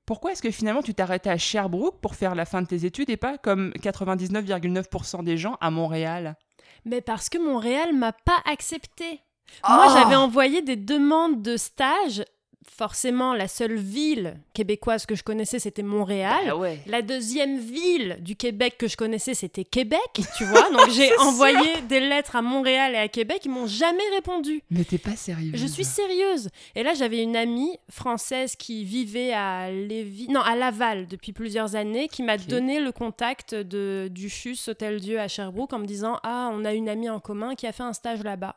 pourquoi 0.06 0.34
est-ce 0.34 0.42
que 0.42 0.52
finalement 0.52 0.82
tu 0.82 0.94
arrêté 0.98 1.30
à 1.30 1.38
Sherbrooke 1.38 2.02
pour 2.02 2.16
faire 2.16 2.36
la 2.36 2.44
fin 2.44 2.62
de 2.62 2.68
tes 2.68 2.84
études 2.84 3.10
et 3.10 3.16
pas 3.16 3.38
comme 3.38 3.72
99,9% 3.80 5.24
des 5.24 5.38
gens 5.38 5.56
à 5.62 5.72
Montréal? 5.72 6.36
Mais 6.84 7.00
parce 7.00 7.30
que 7.30 7.38
Montréal 7.38 7.94
m'a 7.94 8.12
pas 8.12 8.42
accepté. 8.44 9.22
Moi, 9.66 9.86
Oh 9.88 9.94
j'avais 9.94 10.16
envoyé 10.16 10.62
des 10.62 10.76
demandes 10.76 11.42
de 11.42 11.56
stage. 11.56 12.26
Forcément, 12.70 13.34
la 13.34 13.48
seule 13.48 13.76
ville 13.76 14.36
québécoise 14.54 15.06
que 15.06 15.16
je 15.16 15.24
connaissais, 15.24 15.60
c'était 15.60 15.84
Montréal. 15.84 16.46
Ah 16.50 16.58
ouais. 16.58 16.80
La 16.88 17.02
deuxième 17.02 17.58
ville 17.58 18.18
du 18.22 18.36
Québec 18.36 18.76
que 18.78 18.88
je 18.88 18.96
connaissais, 18.98 19.34
c'était 19.34 19.64
Québec, 19.64 20.00
tu 20.38 20.46
vois. 20.46 20.70
Donc 20.72 20.90
j'ai 20.92 21.16
envoyé 21.18 21.82
des 21.88 22.00
lettres 22.00 22.36
à 22.36 22.42
Montréal 22.42 22.94
et 22.94 22.98
à 22.98 23.08
Québec, 23.08 23.42
ils 23.46 23.52
m'ont 23.52 23.68
jamais 23.68 24.04
répondu. 24.14 24.62
Mais 24.70 24.84
t'es 24.84 24.98
pas 24.98 25.16
sérieux. 25.16 25.52
Je 25.54 25.68
suis 25.68 25.84
sérieuse. 25.84 26.50
Et 26.76 26.84
là, 26.84 26.94
j'avais 26.94 27.22
une 27.22 27.36
amie 27.36 27.78
française 27.90 28.56
qui 28.56 28.84
vivait 28.84 29.34
à 29.34 29.70
Lévis, 29.72 30.28
non, 30.30 30.42
à 30.42 30.56
Laval 30.56 31.08
depuis 31.08 31.34
plusieurs 31.34 31.76
années, 31.76 32.08
qui 32.08 32.24
m'a 32.24 32.38
donné 32.38 32.80
le 32.80 32.92
contact 32.92 33.56
de 33.56 34.10
du 34.12 34.30
CHUS 34.30 34.68
Hôtel 34.68 35.00
Dieu 35.00 35.20
à 35.20 35.28
Sherbrooke 35.28 35.74
en 35.74 35.80
me 35.80 35.86
disant 35.86 36.20
"Ah, 36.24 36.50
on 36.54 36.66
a 36.66 36.74
une 36.74 36.90
amie 36.90 37.10
en 37.10 37.20
commun 37.20 37.56
qui 37.56 37.68
a 37.68 37.72
fait 37.72 37.84
un 37.84 37.94
stage 37.94 38.24
là-bas." 38.24 38.56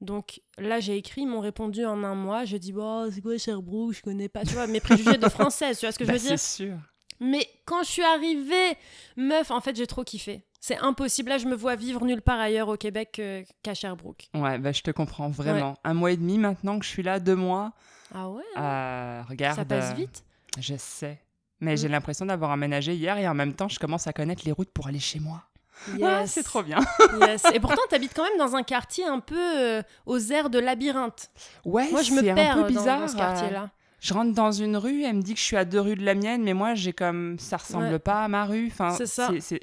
Donc 0.00 0.40
là, 0.58 0.78
j'ai 0.80 0.96
écrit, 0.96 1.22
ils 1.22 1.26
m'ont 1.26 1.40
répondu 1.40 1.84
en 1.84 2.02
un 2.04 2.14
mois. 2.14 2.44
J'ai 2.44 2.58
dit, 2.58 2.72
oh, 2.76 3.06
c'est 3.12 3.20
quoi 3.20 3.36
Sherbrooke? 3.36 3.94
Je 3.94 4.02
connais 4.02 4.28
pas. 4.28 4.44
Tu 4.44 4.54
vois, 4.54 4.66
mes 4.66 4.80
préjugés 4.80 5.18
de 5.18 5.28
française, 5.28 5.78
tu 5.78 5.86
vois 5.86 5.92
ce 5.92 5.98
que 5.98 6.04
je 6.04 6.10
Bah, 6.10 6.16
veux 6.16 6.20
dire? 6.28 6.38
c'est 6.38 6.64
sûr. 6.64 6.76
mais 7.20 7.46
quand 7.64 7.82
je 7.82 7.88
suis 7.90 8.02
arrivée, 8.04 8.76
meuf, 9.16 9.50
en 9.50 9.60
fait, 9.60 9.74
j'ai 9.76 9.86
trop 9.88 10.04
kiffé. 10.04 10.44
C'est 10.60 10.78
impossible. 10.78 11.30
Là, 11.30 11.38
je 11.38 11.46
me 11.46 11.54
vois 11.54 11.74
vivre 11.76 12.04
nulle 12.04 12.22
part 12.22 12.38
ailleurs 12.40 12.68
au 12.68 12.76
Québec 12.76 13.20
qu'à 13.62 13.74
Sherbrooke. 13.74 14.28
Ouais, 14.34 14.58
bah, 14.58 14.72
je 14.72 14.82
te 14.82 14.90
comprends 14.90 15.28
vraiment. 15.30 15.76
Un 15.84 15.94
mois 15.94 16.12
et 16.12 16.16
demi 16.16 16.38
maintenant 16.38 16.78
que 16.78 16.84
je 16.84 16.90
suis 16.90 17.02
là, 17.02 17.18
deux 17.20 17.36
mois. 17.36 17.72
Ah 18.14 18.28
ouais? 18.30 18.42
Euh, 18.56 19.22
regarde. 19.28 19.56
Ça 19.56 19.64
passe 19.64 19.90
euh, 19.92 19.94
vite? 19.94 20.24
Je 20.58 20.74
sais. 20.76 21.20
Mais 21.60 21.74
Mm. 21.74 21.76
j'ai 21.76 21.88
l'impression 21.88 22.24
d'avoir 22.26 22.52
aménagé 22.52 22.94
hier 22.94 23.18
et 23.18 23.26
en 23.28 23.34
même 23.34 23.52
temps, 23.54 23.68
je 23.68 23.78
commence 23.80 24.06
à 24.06 24.12
connaître 24.12 24.42
les 24.44 24.52
routes 24.52 24.70
pour 24.70 24.86
aller 24.86 25.00
chez 25.00 25.18
moi. 25.18 25.42
Ah, 26.02 26.20
Yes. 26.22 26.32
c'est 26.32 26.42
trop 26.42 26.62
bien. 26.62 26.78
yes. 27.20 27.42
Et 27.54 27.60
pourtant, 27.60 27.82
t'habites 27.88 28.12
quand 28.14 28.24
même 28.24 28.38
dans 28.38 28.56
un 28.56 28.62
quartier 28.62 29.04
un 29.06 29.20
peu 29.20 29.36
euh, 29.38 29.82
aux 30.06 30.18
airs 30.32 30.50
de 30.50 30.58
labyrinthe. 30.58 31.30
Ouais, 31.64 31.88
Moi, 31.90 32.02
je 32.02 32.12
me 32.12 32.22
perds 32.34 32.58
un 32.58 32.62
peu 32.64 32.72
dans- 32.72 32.80
bizarre. 32.80 33.00
dans, 33.00 33.08
ce 33.08 33.14
euh, 33.14 33.18
quartier-là. 33.18 33.70
Je 34.00 34.14
rentre 34.14 34.32
dans 34.32 34.52
une 34.52 34.76
rue, 34.76 35.02
elle 35.02 35.16
me 35.16 35.22
dit 35.22 35.34
que 35.34 35.40
je 35.40 35.44
suis 35.44 35.56
à 35.56 35.64
deux 35.64 35.80
rues 35.80 35.96
de 35.96 36.04
la 36.04 36.14
mienne, 36.14 36.44
mais 36.44 36.54
moi, 36.54 36.74
j'ai 36.76 36.92
comme 36.92 37.36
ça 37.40 37.56
ressemble 37.56 37.86
Ouais. 37.86 37.98
pas 37.98 38.22
à 38.22 38.28
ma 38.28 38.44
rue. 38.44 38.68
Enfin, 38.70 38.90
C'est 38.92 39.06
ça. 39.06 39.28
c'est- 39.40 39.60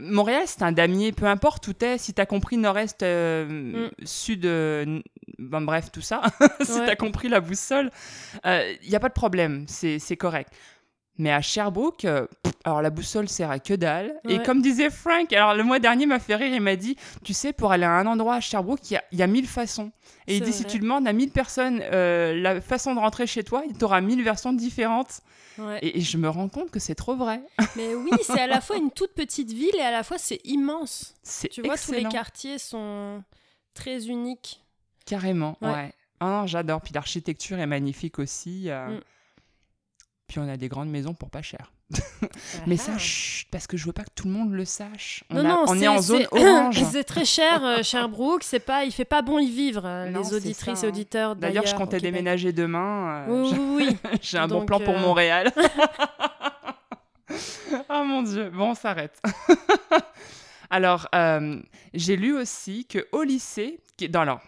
Montréal, 0.00 0.42
c'est 0.46 0.62
un 0.64 0.72
damier, 0.72 1.12
peu 1.12 1.26
importe 1.26 1.68
où 1.68 1.72
t'es. 1.72 1.96
Si 1.96 2.12
t'as 2.12 2.26
compris 2.26 2.56
nord-est, 2.56 3.04
euh, 3.04 3.88
sud, 4.04 4.44
euh, 4.44 4.82
n- 4.82 5.02
bon, 5.38 5.60
bref, 5.60 5.92
tout 5.92 6.00
ça. 6.00 6.22
si 6.62 6.72
Ouais. 6.80 6.86
t'as 6.86 6.96
compris 6.96 7.28
la 7.28 7.38
boussole, 7.40 7.90
il 8.44 8.88
y 8.90 8.96
a 8.96 9.00
pas 9.00 9.08
de 9.08 9.14
problème, 9.14 9.66
c'est 9.68 10.00
c'est 10.00 10.16
correct. 10.16 10.52
Mais 11.18 11.32
à 11.32 11.40
Sherbrooke, 11.40 12.04
euh, 12.04 12.26
pff, 12.42 12.52
alors 12.64 12.82
la 12.82 12.90
boussole 12.90 13.28
sert 13.28 13.50
à 13.50 13.58
que 13.58 13.72
dalle. 13.74 14.14
Et 14.28 14.42
comme 14.42 14.60
disait 14.60 14.90
Frank, 14.90 15.32
alors 15.32 15.54
le 15.54 15.62
mois 15.62 15.78
dernier 15.78 16.04
m'a 16.06 16.18
fait 16.18 16.34
rire, 16.34 16.52
il 16.54 16.60
m'a 16.60 16.76
dit, 16.76 16.96
tu 17.24 17.32
sais, 17.32 17.52
pour 17.52 17.72
aller 17.72 17.84
à 17.84 17.92
un 17.92 18.06
endroit 18.06 18.34
à 18.34 18.40
Sherbrooke, 18.40 18.90
il 18.90 18.94
y 18.94 18.96
a, 18.96 19.04
il 19.12 19.18
y 19.18 19.22
a 19.22 19.26
mille 19.26 19.46
façons. 19.46 19.92
Et 20.26 20.36
il 20.36 20.42
dit, 20.42 20.52
si 20.52 20.64
tu 20.64 20.78
demandes 20.78 21.06
à 21.08 21.12
1000 21.12 21.30
personnes 21.30 21.80
euh, 21.82 22.34
la 22.40 22.60
façon 22.60 22.94
de 22.94 22.98
rentrer 23.00 23.26
chez 23.26 23.44
toi, 23.44 23.62
tu 23.78 23.84
auras 23.84 24.00
1000 24.00 24.22
versions 24.24 24.52
différentes. 24.52 25.20
Ouais. 25.58 25.78
Et, 25.80 25.98
et 25.98 26.00
je 26.02 26.18
me 26.18 26.28
rends 26.28 26.48
compte 26.48 26.70
que 26.70 26.78
c'est 26.80 26.94
trop 26.96 27.16
vrai. 27.16 27.40
Mais 27.76 27.94
oui, 27.94 28.10
c'est 28.22 28.40
à 28.40 28.46
la 28.46 28.60
fois 28.60 28.76
une 28.76 28.90
toute 28.90 29.14
petite 29.14 29.52
ville 29.52 29.74
et 29.76 29.80
à 29.82 29.90
la 29.92 30.02
fois 30.02 30.18
c'est 30.18 30.40
immense. 30.44 31.14
C'est 31.22 31.48
Tu 31.48 31.62
vois, 31.62 31.76
tous 31.78 31.92
les 31.92 32.04
quartiers 32.04 32.58
sont 32.58 33.22
très 33.72 34.06
uniques. 34.08 34.62
Carrément, 35.06 35.56
ouais. 35.62 35.68
Ouais. 35.70 35.92
Non, 36.20 36.46
j'adore. 36.46 36.80
Puis 36.82 36.92
l'architecture 36.92 37.58
est 37.58 37.66
magnifique 37.66 38.18
aussi. 38.18 38.64
euh. 38.68 38.96
Mm. 38.98 39.00
Puis 40.28 40.40
on 40.40 40.48
a 40.48 40.56
des 40.56 40.68
grandes 40.68 40.88
maisons 40.90 41.14
pour 41.14 41.30
pas 41.30 41.42
cher. 41.42 41.70
Mais 42.66 42.76
ça, 42.76 42.92
Ah. 42.96 42.98
chut, 42.98 43.46
parce 43.52 43.68
que 43.68 43.76
je 43.76 43.86
veux 43.86 43.92
pas 43.92 44.02
que 44.02 44.10
tout 44.14 44.26
le 44.26 44.32
monde 44.32 44.52
le 44.52 44.64
sache. 44.64 45.22
On, 45.30 45.34
Non, 45.36 45.40
a- 45.40 45.42
non, 45.44 45.64
on 45.68 45.80
est, 45.80 45.86
en 45.86 46.02
zone 46.02 46.22
c'est- 46.22 46.28
orange. 46.44 46.82
C'est 46.90 47.04
très 47.04 47.24
cher, 47.24 47.64
euh, 47.64 47.82
Sherbrooke. 47.84 48.42
C'est 48.42 48.58
pas, 48.58 48.84
il 48.84 48.90
fait 48.92 49.04
pas 49.04 49.22
bon 49.22 49.38
y 49.38 49.48
vivre. 49.48 49.82
euh, 49.86 50.10
Non, 50.10 50.22
les 50.22 50.34
auditrices 50.34 50.82
et 50.82 50.86
hein. 50.86 50.88
auditeurs 50.88 51.36
D'ailleurs, 51.36 51.66
je 51.66 51.76
comptais 51.76 52.00
déménager 52.00 52.52
demain. 52.52 53.24
euh, 53.28 53.42
Oui, 53.42 53.56
oui, 53.56 53.98
oui. 54.04 54.18
J'ai 54.22 54.38
un 54.38 54.48
bon 54.48 54.66
plan 54.66 54.80
pour 54.80 54.94
euh, 54.96 55.00
Montréal. 55.00 55.52
oh 57.88 58.04
mon 58.04 58.22
dieu, 58.22 58.50
bon, 58.50 58.70
on 58.70 58.74
s'arrête. 58.74 59.20
alors, 60.70 61.08
j'ai 61.94 62.16
lu 62.16 62.36
aussi 62.36 62.84
que 62.86 63.06
au 63.12 63.22
lycée, 63.22 63.78
qui- 63.96 64.08
dans 64.08 64.22
alors, 64.22 64.40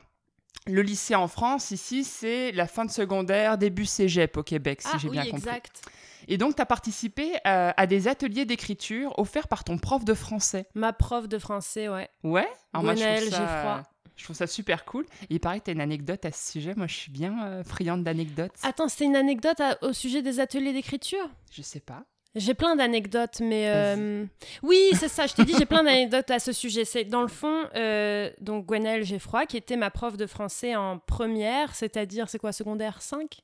le 0.68 0.82
lycée 0.82 1.14
en 1.14 1.28
France, 1.28 1.70
ici, 1.70 2.04
c'est 2.04 2.52
la 2.52 2.66
fin 2.66 2.84
de 2.84 2.90
secondaire, 2.90 3.58
début 3.58 3.86
cégep 3.86 4.36
au 4.36 4.42
Québec, 4.42 4.82
si 4.82 4.88
ah 4.92 4.98
j'ai 4.98 5.08
oui, 5.08 5.12
bien 5.12 5.24
compris. 5.24 5.38
exact. 5.38 5.82
Et 6.28 6.36
donc, 6.36 6.56
tu 6.56 6.62
as 6.62 6.66
participé 6.66 7.32
euh, 7.46 7.72
à 7.76 7.86
des 7.86 8.06
ateliers 8.06 8.44
d'écriture 8.44 9.18
offerts 9.18 9.48
par 9.48 9.64
ton 9.64 9.78
prof 9.78 10.04
de 10.04 10.14
français. 10.14 10.66
Ma 10.74 10.92
prof 10.92 11.26
de 11.28 11.38
français, 11.38 11.88
ouais. 11.88 12.08
Ouais? 12.22 12.46
Alors 12.72 12.84
moi, 12.84 12.94
je 12.94 13.02
trouve 13.20 13.30
ça-. 13.30 13.82
Je 14.16 14.24
trouve 14.24 14.36
ça 14.36 14.48
super 14.48 14.84
cool. 14.84 15.06
Et 15.30 15.34
il 15.34 15.40
paraît 15.40 15.60
que 15.60 15.66
tu 15.66 15.70
as 15.70 15.74
une 15.74 15.80
anecdote 15.80 16.24
à 16.24 16.32
ce 16.32 16.50
sujet. 16.52 16.74
Moi, 16.76 16.88
je 16.88 16.94
suis 16.94 17.12
bien 17.12 17.46
euh, 17.46 17.62
friande 17.62 18.02
d'anecdotes. 18.02 18.52
Attends, 18.64 18.88
c'était 18.88 19.04
une 19.04 19.14
anecdote 19.16 19.60
à- 19.60 19.78
au 19.82 19.92
sujet 19.92 20.22
des 20.22 20.40
ateliers 20.40 20.72
d'écriture? 20.72 21.30
Je 21.52 21.62
sais 21.62 21.78
pas. 21.80 22.02
J'ai 22.34 22.54
plein 22.54 22.76
d'anecdotes, 22.76 23.40
mais 23.40 23.70
euh, 23.74 24.24
oui, 24.62 24.90
c'est 24.94 25.08
ça. 25.08 25.26
Je 25.26 25.34
t'ai 25.34 25.44
dit, 25.44 25.54
j'ai 25.58 25.66
plein 25.66 25.82
d'anecdotes 25.82 26.30
à 26.30 26.38
ce 26.38 26.52
sujet. 26.52 26.84
C'est 26.84 27.04
dans 27.04 27.22
le 27.22 27.28
fond, 27.28 27.68
euh, 27.74 28.30
donc 28.40 28.66
Gwenaëlle 28.66 29.02
Geffroy, 29.04 29.46
qui 29.46 29.56
était 29.56 29.76
ma 29.76 29.90
prof 29.90 30.16
de 30.16 30.26
français 30.26 30.76
en 30.76 30.98
première, 30.98 31.74
c'est-à-dire 31.74 32.28
c'est 32.28 32.38
quoi 32.38 32.52
secondaire 32.52 33.00
5 33.02 33.40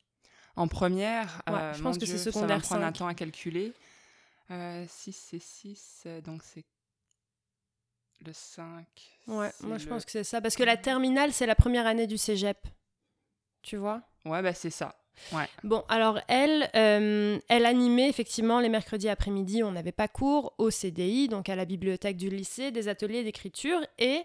En 0.57 0.69
première, 0.69 1.43
Ouais, 1.49 1.55
euh, 1.55 1.73
je 1.73 1.79
mon 1.79 1.85
pense 1.91 1.99
que 1.99 2.07
c'est 2.07 2.19
Ça 2.19 2.25
va 2.27 2.33
secondaire 2.33 2.61
prendre 2.63 2.83
un 2.85 2.89
5. 2.89 2.93
temps 2.99 3.07
à 3.09 3.15
calculer. 3.15 3.73
6, 4.51 5.13
c'est 5.31 5.41
6, 5.41 6.05
donc 6.25 6.43
c'est 6.45 6.65
le 8.25 8.33
5. 8.33 8.85
Ouais, 9.27 9.51
moi 9.63 9.79
je 9.79 9.87
pense 9.89 10.05
que 10.05 10.11
c'est 10.13 10.25
ça, 10.25 10.41
parce 10.43 10.55
que 10.57 10.63
la 10.63 10.77
terminale 10.77 11.33
c'est 11.33 11.47
la 11.47 11.55
première 11.55 11.87
année 11.87 12.07
du 12.07 12.19
cégep, 12.19 12.59
tu 13.63 13.77
vois? 13.77 14.03
Ouais, 14.27 14.43
bah 14.43 14.53
c'est 14.55 14.71
ça. 14.71 14.95
Bon, 15.63 15.85
alors 15.89 16.21
elle, 16.29 16.71
euh, 16.75 17.39
elle 17.49 17.67
animait 17.67 18.09
effectivement 18.09 18.61
les 18.61 18.69
mercredis 18.69 19.09
après-midi, 19.09 19.63
on 19.63 19.73
n'avait 19.73 19.93
pas 19.93 20.09
cours 20.09 20.55
au 20.59 20.71
CDI, 20.71 21.29
donc 21.29 21.49
à 21.49 21.57
la 21.57 21.65
bibliothèque 21.65 22.17
du 22.17 22.29
lycée, 22.29 22.71
des 22.71 22.89
ateliers 22.89 23.25
d'écriture, 23.25 23.81
et 23.99 24.23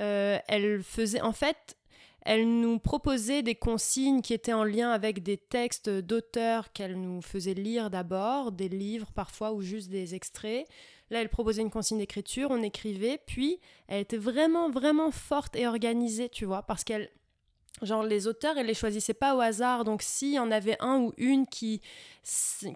euh, 0.00 0.38
elle 0.48 0.82
faisait, 0.82 1.20
en 1.20 1.32
fait, 1.32 1.76
elle 2.22 2.60
nous 2.60 2.78
proposait 2.78 3.42
des 3.42 3.54
consignes 3.54 4.20
qui 4.20 4.34
étaient 4.34 4.52
en 4.52 4.64
lien 4.64 4.90
avec 4.90 5.22
des 5.22 5.36
textes 5.36 5.88
d'auteurs 5.88 6.72
qu'elle 6.72 7.00
nous 7.00 7.22
faisait 7.22 7.54
lire 7.54 7.90
d'abord, 7.90 8.52
des 8.52 8.68
livres 8.68 9.10
parfois 9.14 9.52
ou 9.52 9.62
juste 9.62 9.88
des 9.88 10.14
extraits. 10.14 10.66
Là, 11.10 11.20
elle 11.22 11.28
proposait 11.28 11.62
une 11.62 11.70
consigne 11.70 11.98
d'écriture, 11.98 12.50
on 12.50 12.62
écrivait, 12.62 13.20
puis 13.26 13.58
elle 13.88 14.00
était 14.00 14.16
vraiment, 14.16 14.70
vraiment 14.70 15.10
forte 15.10 15.56
et 15.56 15.66
organisée, 15.66 16.28
tu 16.28 16.44
vois, 16.44 16.62
parce 16.62 16.84
qu'elle 16.84 17.10
Genre 17.82 18.02
les 18.02 18.26
auteurs, 18.26 18.58
elle 18.58 18.66
les 18.66 18.74
choisissait 18.74 19.14
pas 19.14 19.34
au 19.34 19.40
hasard. 19.40 19.84
Donc 19.84 20.02
s'il 20.02 20.32
y 20.32 20.38
en 20.38 20.50
avait 20.50 20.76
un 20.80 20.98
ou 20.98 21.12
une 21.16 21.46
qui, 21.46 21.80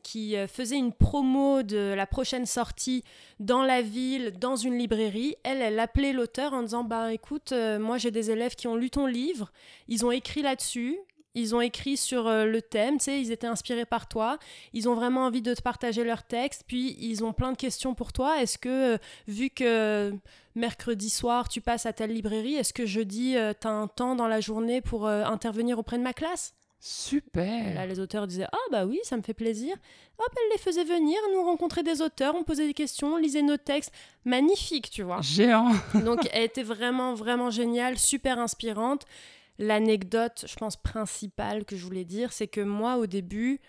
qui 0.03 0.37
euh, 0.37 0.47
faisait 0.47 0.77
une 0.77 0.93
promo 0.93 1.63
de 1.63 1.93
la 1.95 2.07
prochaine 2.07 2.47
sortie 2.47 3.05
dans 3.39 3.63
la 3.63 3.83
ville, 3.83 4.33
dans 4.39 4.57
une 4.57 4.79
librairie, 4.79 5.37
elle, 5.43 5.61
elle 5.61 5.79
appelait 5.79 6.13
l'auteur 6.13 6.55
en 6.55 6.63
disant 6.63 6.85
bah 6.85 7.13
écoute, 7.13 7.53
euh, 7.53 7.79
moi 7.79 7.99
j'ai 7.99 8.11
des 8.11 8.31
élèves 8.31 8.55
qui 8.55 8.67
ont 8.67 8.77
lu 8.77 8.89
ton 8.89 9.07
livre, 9.07 9.53
ils 9.89 10.07
ont 10.07 10.11
écrit 10.11 10.43
là-dessus. 10.43 10.97
Ils 11.37 11.53
ont 11.57 11.61
écrit 11.61 11.97
sur 11.97 12.29
euh, 12.29 12.45
le 12.45 12.63
thème, 12.63 12.99
tu 12.99 13.07
sais, 13.07 13.21
ils 13.21 13.33
étaient 13.33 13.49
inspirés 13.49 13.87
par 13.87 14.07
toi, 14.07 14.39
ils 14.73 14.89
ont 14.89 14.95
vraiment 14.95 15.25
envie 15.25 15.43
de 15.43 15.53
te 15.53 15.63
partager 15.63 16.05
leur 16.05 16.23
texte, 16.23 16.63
puis 16.69 16.97
ils 17.01 17.25
ont 17.25 17.33
plein 17.33 17.51
de 17.51 17.57
questions 17.57 17.93
pour 17.93 18.13
toi. 18.13 18.41
Est-ce 18.41 18.57
que, 18.57 18.99
vu 19.27 19.51
que 19.51 20.13
mercredi 20.55 21.11
soir, 21.11 21.49
tu 21.49 21.61
passes 21.61 21.87
à 21.87 21.93
telle 21.93 22.13
librairie, 22.13 22.55
est-ce 22.55 22.73
que 22.73 22.87
jeudi, 22.87 23.37
euh, 23.37 23.53
tu 23.59 23.67
as 23.67 23.71
un 23.71 23.89
temps 23.89 24.15
dans 24.15 24.29
la 24.29 24.41
journée 24.41 24.81
pour 24.81 25.07
euh, 25.07 25.25
intervenir 25.25 25.79
auprès 25.79 25.99
de 25.99 26.03
ma 26.03 26.13
classe? 26.13 26.55
Et 26.55 26.87
Super. 26.87 27.75
Là, 27.75 27.87
les 27.87 27.99
auteurs 27.99 28.27
disaient 28.27 28.47
Ah, 28.53 28.71
bah 28.71 28.85
oui, 28.85 29.01
ça 29.05 29.17
me 29.17 29.23
fait 29.23 29.33
plaisir. 29.33 29.75
Hop, 30.19 30.29
elle 30.37 30.53
les 30.53 30.59
faisait 30.59 30.85
venir, 30.85 31.17
nous 31.33 31.43
rencontrer 31.43 31.83
des 31.83 32.03
auteurs, 32.03 32.35
on 32.35 32.45
posait 32.45 32.67
des 32.67 32.75
questions, 32.75 33.15
on 33.15 33.17
lisait 33.17 33.41
nos 33.41 33.57
textes. 33.57 33.91
Magnifique, 34.27 34.91
tu 34.91 35.03
vois. 35.03 35.23
Géant. 35.23 35.73
Donc, 36.05 36.29
elle 36.33 36.45
était 36.45 36.63
vraiment, 36.63 37.15
vraiment 37.15 37.51
géniale, 37.51 37.99
super 37.99 38.39
inspirante. 38.39 39.07
L'anecdote, 39.59 40.45
je 40.47 40.57
pense, 40.57 40.77
principale 40.77 41.65
que 41.65 41.75
je 41.77 41.85
voulais 41.85 42.05
dire, 42.05 42.33
c'est 42.33 42.49
que 42.49 42.61
moi, 42.61 42.97
au 42.97 43.07
début, 43.07 43.61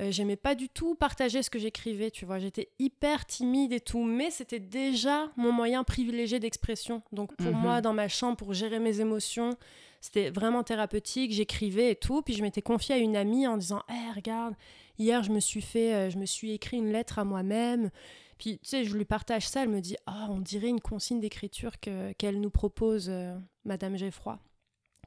Euh, 0.00 0.10
j'aimais 0.10 0.36
pas 0.36 0.54
du 0.54 0.68
tout 0.68 0.94
partager 0.96 1.42
ce 1.42 1.50
que 1.50 1.58
j'écrivais, 1.58 2.10
tu 2.10 2.24
vois. 2.24 2.38
J'étais 2.40 2.70
hyper 2.80 3.26
timide 3.26 3.72
et 3.72 3.80
tout, 3.80 4.02
mais 4.02 4.30
c'était 4.30 4.58
déjà 4.58 5.30
mon 5.36 5.52
moyen 5.52 5.84
privilégié 5.84 6.40
d'expression. 6.40 7.02
Donc 7.12 7.34
pour 7.36 7.52
Mhm. 7.52 7.60
moi, 7.60 7.80
dans 7.80 7.92
ma 7.92 8.08
chambre, 8.08 8.36
pour 8.36 8.54
gérer 8.54 8.80
mes 8.80 9.00
émotions, 9.00 9.56
c'était 10.00 10.30
vraiment 10.30 10.64
thérapeutique. 10.64 11.32
J'écrivais 11.32 11.92
et 11.92 11.96
tout, 11.96 12.22
puis 12.22 12.34
je 12.34 12.42
m'étais 12.42 12.60
confiée 12.62 12.96
à 12.96 12.98
une 12.98 13.16
amie 13.16 13.46
en 13.46 13.56
disant 13.56 13.82
"Eh, 13.88 14.12
regarde, 14.16 14.54
hier 14.98 15.22
je 15.22 15.30
me 15.30 15.38
suis 15.40 15.62
fait, 15.62 15.94
euh, 15.94 16.10
je 16.10 16.18
me 16.18 16.26
suis 16.26 16.50
écrit 16.52 16.76
une 16.78 16.90
lettre 16.92 17.18
à 17.20 17.24
moi-même." 17.24 17.90
Puis 18.36 18.58
tu 18.58 18.68
sais, 18.70 18.84
je 18.84 18.96
lui 18.96 19.04
partage 19.04 19.46
ça, 19.48 19.62
elle 19.62 19.68
me 19.68 19.80
dit 19.80 19.96
"Ah, 20.06 20.26
on 20.28 20.40
dirait 20.40 20.68
une 20.68 20.80
consigne 20.80 21.20
d'écriture 21.20 21.78
que 21.78 22.12
qu'elle 22.14 22.40
nous 22.40 22.50
propose, 22.50 23.08
euh, 23.08 23.38
Madame 23.64 23.96
Geffroy. 23.96 24.40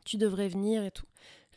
Tu 0.05 0.15
devrais 0.15 0.47
venir 0.47 0.85
et 0.85 0.91
tout." 0.91 1.05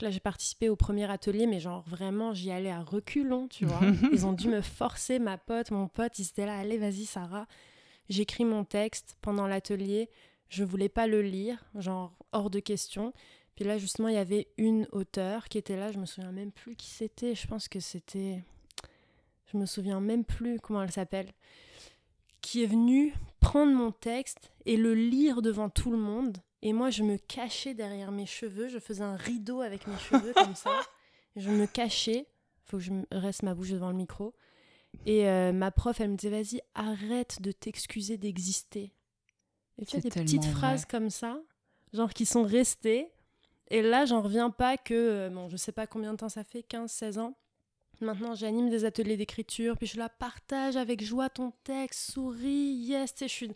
Là, 0.02 0.10
j'ai 0.10 0.20
participé 0.20 0.68
au 0.68 0.76
premier 0.76 1.10
atelier, 1.10 1.46
mais 1.46 1.60
genre 1.60 1.82
vraiment, 1.86 2.32
j'y 2.32 2.50
allais 2.50 2.70
à 2.70 2.80
reculons, 2.80 3.48
tu 3.48 3.66
vois. 3.66 3.80
Ils 4.12 4.26
ont 4.26 4.32
dû 4.32 4.48
me 4.48 4.60
forcer, 4.60 5.18
ma 5.18 5.38
pote, 5.38 5.70
mon 5.70 5.88
pote, 5.88 6.18
ils 6.18 6.26
étaient 6.26 6.46
là, 6.46 6.58
allez, 6.58 6.78
vas-y, 6.78 7.04
Sarah. 7.04 7.46
J'écris 8.08 8.44
mon 8.44 8.64
texte 8.64 9.16
pendant 9.20 9.46
l'atelier. 9.46 10.10
Je 10.48 10.64
voulais 10.64 10.88
pas 10.88 11.06
le 11.06 11.22
lire, 11.22 11.64
genre 11.76 12.12
hors 12.32 12.50
de 12.50 12.58
question. 12.58 13.12
Puis 13.54 13.64
là, 13.64 13.78
justement, 13.78 14.08
il 14.08 14.14
y 14.14 14.18
avait 14.18 14.48
une 14.56 14.88
auteure 14.90 15.48
qui 15.48 15.58
était 15.58 15.76
là. 15.76 15.92
Je 15.92 15.98
me 15.98 16.06
souviens 16.06 16.32
même 16.32 16.50
plus 16.50 16.74
qui 16.74 16.88
c'était. 16.88 17.34
Je 17.34 17.46
pense 17.46 17.68
que 17.68 17.78
c'était. 17.78 18.42
Je 19.52 19.58
me 19.58 19.66
souviens 19.66 20.00
même 20.00 20.24
plus 20.24 20.58
comment 20.58 20.82
elle 20.82 20.90
s'appelle. 20.90 21.30
Qui 22.40 22.64
est 22.64 22.66
venue 22.66 23.14
prendre 23.40 23.72
mon 23.72 23.92
texte 23.92 24.52
et 24.64 24.76
le 24.76 24.94
lire 24.94 25.42
devant 25.42 25.68
tout 25.68 25.90
le 25.90 25.98
monde. 25.98 26.38
Et 26.62 26.72
moi, 26.72 26.90
je 26.90 27.02
me 27.02 27.16
cachais 27.16 27.74
derrière 27.74 28.12
mes 28.12 28.26
cheveux. 28.26 28.68
Je 28.68 28.78
faisais 28.78 29.02
un 29.02 29.16
rideau 29.16 29.60
avec 29.60 29.86
mes 29.86 29.98
cheveux 29.98 30.32
comme 30.34 30.54
ça. 30.54 30.70
Je 31.36 31.48
me 31.48 31.66
cachais. 31.66 32.26
Faut 32.64 32.78
que 32.78 32.82
je 32.82 32.92
reste 33.12 33.44
ma 33.44 33.54
bouche 33.54 33.70
devant 33.70 33.90
le 33.90 33.96
micro. 33.96 34.34
Et 35.06 35.28
euh, 35.28 35.52
ma 35.52 35.70
prof, 35.70 36.00
elle 36.00 36.10
me 36.10 36.16
disait, 36.16 36.30
vas-y, 36.30 36.60
arrête 36.74 37.40
de 37.40 37.52
t'excuser 37.52 38.16
d'exister. 38.16 38.92
Et 39.78 39.86
tu 39.86 39.96
as 39.96 40.00
des 40.00 40.10
petites 40.10 40.44
phrases 40.44 40.84
comme 40.84 41.10
ça, 41.10 41.40
genre 41.92 42.12
qui 42.12 42.26
sont 42.26 42.42
restées. 42.42 43.08
Et 43.68 43.82
là, 43.82 44.04
j'en 44.04 44.20
reviens 44.20 44.50
pas 44.50 44.76
que, 44.76 44.94
euh, 44.94 45.30
bon, 45.30 45.48
je 45.48 45.56
sais 45.56 45.72
pas 45.72 45.86
combien 45.86 46.12
de 46.12 46.18
temps 46.18 46.28
ça 46.28 46.44
fait, 46.44 46.62
15, 46.62 46.90
16 46.90 47.18
ans. 47.18 47.36
Maintenant, 48.00 48.34
j'anime 48.34 48.70
des 48.70 48.84
ateliers 48.84 49.16
d'écriture, 49.16 49.76
puis 49.76 49.86
je 49.86 49.98
la 49.98 50.08
partage 50.08 50.76
avec 50.76 51.04
joie 51.04 51.28
ton 51.28 51.52
texte, 51.64 52.10
souris, 52.12 52.74
yes, 52.74 53.12
sais, 53.14 53.28
je 53.28 53.32
suis... 53.32 53.50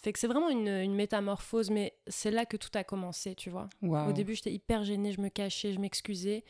Fait 0.00 0.12
que 0.12 0.18
c'est 0.18 0.28
vraiment 0.28 0.48
une, 0.48 0.68
une 0.68 0.94
métamorphose, 0.94 1.70
mais 1.70 1.94
c'est 2.06 2.30
là 2.30 2.46
que 2.46 2.56
tout 2.56 2.70
a 2.74 2.84
commencé, 2.84 3.34
tu 3.34 3.50
vois. 3.50 3.68
Au 3.82 4.12
début, 4.12 4.34
j'étais 4.34 4.52
hyper 4.52 4.84
gênée, 4.84 5.12
je 5.12 5.20
me 5.20 5.28
cachais, 5.28 5.72
je 5.72 5.80
m'excusais. 5.80 6.44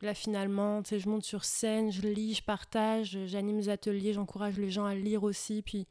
Là, 0.00 0.14
finalement, 0.14 0.82
tu 0.82 0.90
sais, 0.90 0.98
je 0.98 1.08
monte 1.08 1.24
sur 1.24 1.44
scène, 1.44 1.90
je 1.90 2.02
lis, 2.02 2.34
je 2.34 2.42
partage, 2.42 3.18
j'anime 3.26 3.58
des 3.58 3.68
ateliers, 3.68 4.12
j'encourage 4.12 4.58
les 4.58 4.70
gens 4.70 4.84
à 4.84 4.94
lire 4.94 5.22
aussi. 5.22 5.62
Puis, 5.62 5.86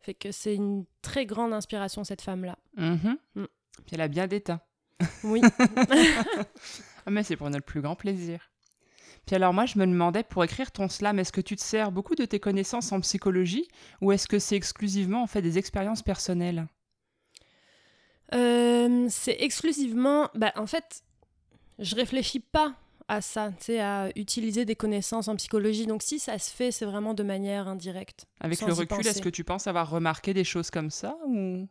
fait 0.00 0.14
que 0.14 0.30
c'est 0.30 0.54
une 0.54 0.84
très 1.02 1.26
grande 1.26 1.52
inspiration, 1.52 2.04
cette 2.04 2.22
femme-là. 2.22 2.58
Mhm. 2.76 3.18
Mm. 3.34 3.44
Puis 3.84 3.94
elle 3.94 4.00
a 4.00 4.08
bien 4.08 4.26
d'état. 4.26 4.66
Oui. 5.24 5.40
Ah, 7.08 7.12
mais 7.12 7.22
c'est 7.22 7.36
pour 7.36 7.48
notre 7.48 7.64
plus 7.64 7.82
grand 7.82 7.94
plaisir. 7.94 8.50
Puis 9.26 9.34
alors 9.34 9.52
moi, 9.52 9.66
je 9.66 9.78
me 9.78 9.86
demandais, 9.86 10.22
pour 10.22 10.44
écrire 10.44 10.70
ton 10.70 10.88
slam, 10.88 11.18
est-ce 11.18 11.32
que 11.32 11.40
tu 11.40 11.56
te 11.56 11.62
sers 11.62 11.90
beaucoup 11.90 12.14
de 12.14 12.24
tes 12.24 12.38
connaissances 12.38 12.92
en 12.92 13.00
psychologie 13.00 13.66
ou 14.00 14.12
est-ce 14.12 14.28
que 14.28 14.38
c'est 14.38 14.56
exclusivement 14.56 15.22
en 15.22 15.26
fait 15.26 15.42
des 15.42 15.58
expériences 15.58 16.02
personnelles? 16.02 16.66
Euh, 18.34 19.06
c'est 19.10 19.36
exclusivement. 19.40 20.30
Bah, 20.34 20.52
en 20.56 20.66
fait, 20.66 21.02
je 21.80 21.96
réfléchis 21.96 22.40
pas 22.40 22.74
à 23.08 23.20
ça, 23.20 23.52
à 23.80 24.08
utiliser 24.16 24.64
des 24.64 24.76
connaissances 24.76 25.28
en 25.28 25.36
psychologie. 25.36 25.86
Donc, 25.86 26.02
si 26.02 26.18
ça 26.18 26.38
se 26.38 26.50
fait, 26.50 26.70
c'est 26.70 26.86
vraiment 26.86 27.14
de 27.14 27.22
manière 27.22 27.68
indirecte. 27.68 28.26
Avec 28.40 28.60
le 28.60 28.72
recul, 28.72 29.06
est-ce 29.06 29.22
que 29.22 29.28
tu 29.28 29.44
penses 29.44 29.66
avoir 29.66 29.90
remarqué 29.90 30.34
des 30.34 30.44
choses 30.44 30.70
comme 30.70 30.90
ça 30.90 31.16
ou? 31.26 31.68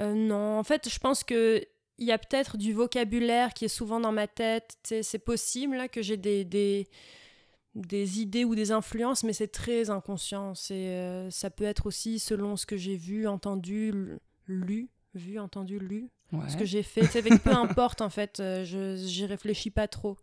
Euh, 0.00 0.14
non, 0.14 0.58
en 0.58 0.62
fait, 0.62 0.88
je 0.88 0.98
pense 0.98 1.24
que 1.24 1.64
il 1.98 2.06
y 2.06 2.12
a 2.12 2.18
peut-être 2.18 2.56
du 2.56 2.72
vocabulaire 2.72 3.52
qui 3.54 3.64
est 3.64 3.68
souvent 3.68 4.00
dans 4.00 4.12
ma 4.12 4.26
tête. 4.26 4.76
C'est 5.02 5.18
possible 5.18 5.76
là, 5.76 5.88
que 5.88 6.00
j'ai 6.02 6.16
des, 6.16 6.44
des, 6.44 6.86
des 7.74 8.20
idées 8.20 8.44
ou 8.44 8.54
des 8.54 8.70
influences, 8.72 9.24
mais 9.24 9.32
c'est 9.32 9.48
très 9.48 9.90
inconscient. 9.90 10.54
C'est, 10.54 10.74
euh, 10.74 11.30
ça 11.30 11.50
peut 11.50 11.64
être 11.64 11.86
aussi 11.86 12.18
selon 12.18 12.56
ce 12.56 12.66
que 12.66 12.76
j'ai 12.76 12.96
vu, 12.96 13.26
entendu, 13.26 13.92
lu, 14.46 14.88
vu, 15.14 15.38
entendu, 15.38 15.78
lu, 15.78 16.08
Ouais. 16.30 16.48
ce 16.50 16.56
que 16.58 16.66
j'ai 16.66 16.82
fait. 16.82 17.00
Peu 17.42 17.50
importe, 17.54 18.02
en 18.02 18.10
fait, 18.10 18.38
euh, 18.40 18.62
je 18.64 18.96
j'y 18.96 19.24
réfléchis 19.24 19.70
pas 19.70 19.88
trop. 19.88 20.16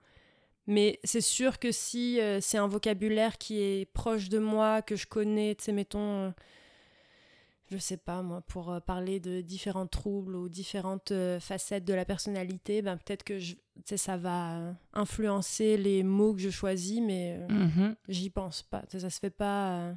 Mais 0.68 1.00
c'est 1.04 1.22
sûr 1.22 1.58
que 1.60 1.72
si 1.72 2.20
euh, 2.20 2.40
c'est 2.42 2.58
un 2.58 2.68
vocabulaire 2.68 3.38
qui 3.38 3.60
est 3.60 3.86
proche 3.92 4.30
de 4.30 4.38
moi, 4.40 4.82
que 4.82 4.96
je 4.96 5.08
connais, 5.08 5.56
tu 5.56 5.66
sais, 5.66 5.72
mettons, 5.72 6.34
je 7.72 7.78
sais 7.78 7.98
pas 7.98 8.22
moi, 8.22 8.42
pour 8.48 8.72
euh, 8.72 8.80
parler 8.80 9.20
de 9.20 9.42
différents 9.42 9.88
troubles 9.88 10.36
ou 10.36 10.50
différentes 10.50 11.12
euh, 11.12 11.40
facettes 11.40 11.86
de 11.86 11.94
la 11.94 12.06
personnalité, 12.06 12.82
ben 12.82 12.98
peut-être 12.98 13.24
que 13.24 13.40
je, 13.40 13.56
ça 13.96 14.18
va 14.18 14.74
influencer 14.94 15.78
les 15.78 16.04
mots 16.04 16.34
que 16.34 16.40
je 16.42 16.50
choisis, 16.50 17.02
mais 17.02 17.38
euh, 17.40 17.48
Mhm. 17.50 17.96
j'y 18.08 18.30
pense 18.30 18.62
pas. 18.62 18.84
Ça 18.90 19.10
se 19.10 19.20
fait 19.20 19.30
pas 19.30 19.94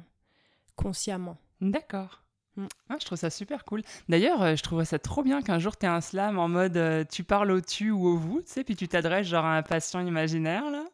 consciemment. 0.75 1.37
D'accord. 1.61 2.23
Mm. 2.55 2.65
Ah, 2.89 2.95
je 2.99 3.05
trouve 3.05 3.17
ça 3.17 3.29
super 3.29 3.63
cool. 3.65 3.83
D'ailleurs, 4.07 4.55
je 4.55 4.63
trouve 4.63 4.83
ça 4.83 4.97
trop 4.99 5.23
bien 5.23 5.41
qu'un 5.41 5.59
jour 5.59 5.77
tu 5.77 5.85
aies 5.85 5.89
un 5.89 6.01
slam 6.01 6.39
en 6.39 6.47
mode 6.47 6.77
euh, 6.77 7.03
tu 7.09 7.23
parles 7.23 7.51
au 7.51 7.61
tu 7.61 7.91
ou 7.91 8.07
au 8.07 8.17
vous, 8.17 8.41
tu 8.41 8.51
sais, 8.51 8.63
puis 8.63 8.75
tu 8.75 8.87
t'adresses 8.87 9.27
genre 9.27 9.45
à 9.45 9.55
un 9.57 9.61
patient 9.63 9.99
imaginaire 10.05 10.69
là. 10.71 10.85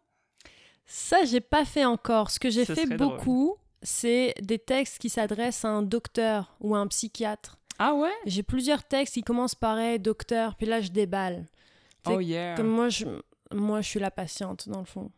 Ça, 0.87 1.23
j'ai 1.25 1.41
pas 1.41 1.65
fait 1.65 1.85
encore. 1.85 2.29
Ce 2.29 2.39
que 2.39 2.49
j'ai 2.51 2.63
fait 2.65 2.85
beaucoup, 2.97 3.55
c'est 3.85 4.33
des 4.41 4.59
textes 4.59 4.97
qui 4.99 5.09
s'adressent 5.09 5.63
à 5.63 5.69
un 5.69 5.81
docteur 5.81 6.55
ou 6.59 6.75
à 6.75 6.79
un 6.79 6.87
psychiatre. 6.87 7.57
Ah 7.79 7.93
ouais? 7.93 8.11
J'ai 8.25 8.43
plusieurs 8.43 8.83
textes 8.83 9.13
qui 9.13 9.23
commencent 9.23 9.55
par 9.55 9.77
hey, 9.79 9.99
docteur, 9.99 10.55
puis 10.55 10.65
là 10.65 10.81
je 10.81 10.89
déballe. 10.89 11.47
Oh 12.05 12.19
yeah. 12.19 12.55
Comme 12.55 12.67
moi, 12.67 12.89
je, 12.89 13.05
moi, 13.51 13.81
je 13.81 13.89
suis 13.89 13.99
la 13.99 14.11
patiente 14.11 14.69
dans 14.69 14.79
le 14.79 14.85
fond. 14.85 15.11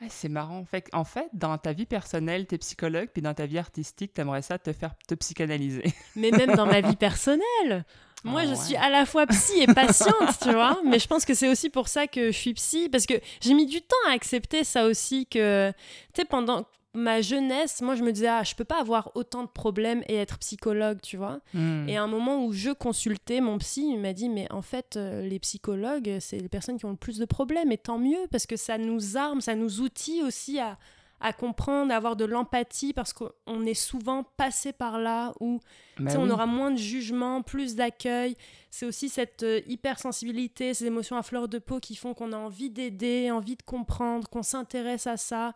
Ah, 0.00 0.06
c'est 0.08 0.28
marrant. 0.28 0.64
Fait 0.64 0.84
en 0.92 1.04
fait, 1.04 1.28
dans 1.32 1.56
ta 1.58 1.72
vie 1.72 1.86
personnelle, 1.86 2.46
t'es 2.46 2.58
psychologue, 2.58 3.08
puis 3.12 3.22
dans 3.22 3.34
ta 3.34 3.46
vie 3.46 3.58
artistique, 3.58 4.12
t'aimerais 4.12 4.42
ça 4.42 4.58
te 4.58 4.72
faire 4.72 4.94
te 5.06 5.14
psychanalyser. 5.14 5.84
Mais 6.16 6.30
même 6.32 6.56
dans 6.56 6.66
ma 6.66 6.80
vie 6.80 6.96
personnelle. 6.96 7.84
Moi, 8.24 8.42
Ah 8.42 8.46
je 8.46 8.50
ouais. 8.50 8.56
suis 8.56 8.76
à 8.76 8.88
la 8.90 9.06
fois 9.06 9.26
psy 9.26 9.62
et 9.62 9.66
patiente, 9.72 10.38
tu 10.42 10.52
vois. 10.52 10.78
Mais 10.84 10.98
je 10.98 11.06
pense 11.08 11.24
que 11.24 11.34
c'est 11.34 11.48
aussi 11.48 11.70
pour 11.70 11.88
ça 11.88 12.06
que 12.06 12.26
je 12.32 12.36
suis 12.36 12.54
psy, 12.54 12.88
parce 12.88 13.06
que 13.06 13.14
j'ai 13.40 13.54
mis 13.54 13.66
du 13.66 13.80
temps 13.80 13.96
à 14.08 14.12
accepter 14.12 14.64
ça 14.64 14.86
aussi 14.86 15.26
que, 15.26 15.70
tu 16.12 16.20
sais, 16.20 16.24
pendant 16.24 16.64
ma 16.94 17.20
jeunesse, 17.22 17.80
moi, 17.80 17.94
je 17.94 18.02
me 18.02 18.12
disais, 18.12 18.28
ah, 18.28 18.42
je 18.42 18.54
peux 18.54 18.64
pas 18.64 18.80
avoir 18.80 19.10
autant 19.14 19.42
de 19.42 19.48
problèmes 19.48 20.02
et 20.08 20.16
être 20.16 20.38
psychologue, 20.38 20.98
tu 21.02 21.16
vois. 21.16 21.40
Hmm. 21.54 21.88
Et 21.88 21.96
à 21.96 22.02
un 22.02 22.06
moment 22.06 22.44
où 22.44 22.52
je 22.52 22.70
consultais 22.70 23.40
mon 23.40 23.58
psy, 23.58 23.88
il 23.92 23.98
m'a 24.00 24.12
dit 24.12 24.28
mais 24.28 24.46
en 24.52 24.62
fait 24.62 24.96
euh, 24.96 25.22
les 25.22 25.38
psychologues 25.38 26.18
c'est 26.20 26.38
les 26.38 26.48
personnes 26.48 26.78
qui 26.78 26.84
ont 26.84 26.90
le 26.90 26.96
plus 26.96 27.18
de 27.18 27.24
problèmes 27.24 27.72
et 27.72 27.78
tant 27.78 27.98
mieux 27.98 28.26
parce 28.30 28.46
que 28.46 28.56
ça 28.56 28.76
nous 28.78 29.16
arme, 29.16 29.40
ça 29.40 29.54
nous 29.54 29.80
outille 29.80 30.22
aussi 30.22 30.58
à, 30.58 30.78
à 31.20 31.32
comprendre, 31.32 31.92
à 31.92 31.96
avoir 31.96 32.16
de 32.16 32.24
l'empathie 32.24 32.92
parce 32.92 33.12
qu'on 33.12 33.64
est 33.64 33.74
souvent 33.74 34.24
passé 34.36 34.72
par 34.72 34.98
là 34.98 35.32
où 35.40 35.60
Bah 35.98 36.10
oui. 36.14 36.18
on 36.18 36.28
aura 36.30 36.46
moins 36.46 36.70
de 36.70 36.76
jugement, 36.76 37.42
plus 37.42 37.74
d'accueil. 37.74 38.36
C'est 38.70 38.86
aussi 38.86 39.08
cette 39.08 39.42
euh, 39.44 39.60
hypersensibilité, 39.66 40.74
ces 40.74 40.86
émotions 40.86 41.16
à 41.16 41.22
fleur 41.22 41.48
de 41.48 41.58
peau 41.58 41.80
qui 41.80 41.94
font 41.96 42.12
qu'on 42.14 42.32
a 42.32 42.36
envie 42.36 42.70
d'aider, 42.70 43.30
envie 43.30 43.56
de 43.56 43.62
comprendre, 43.62 44.28
qu'on 44.28 44.42
s'intéresse 44.42 45.06
à 45.06 45.16
ça. 45.16 45.54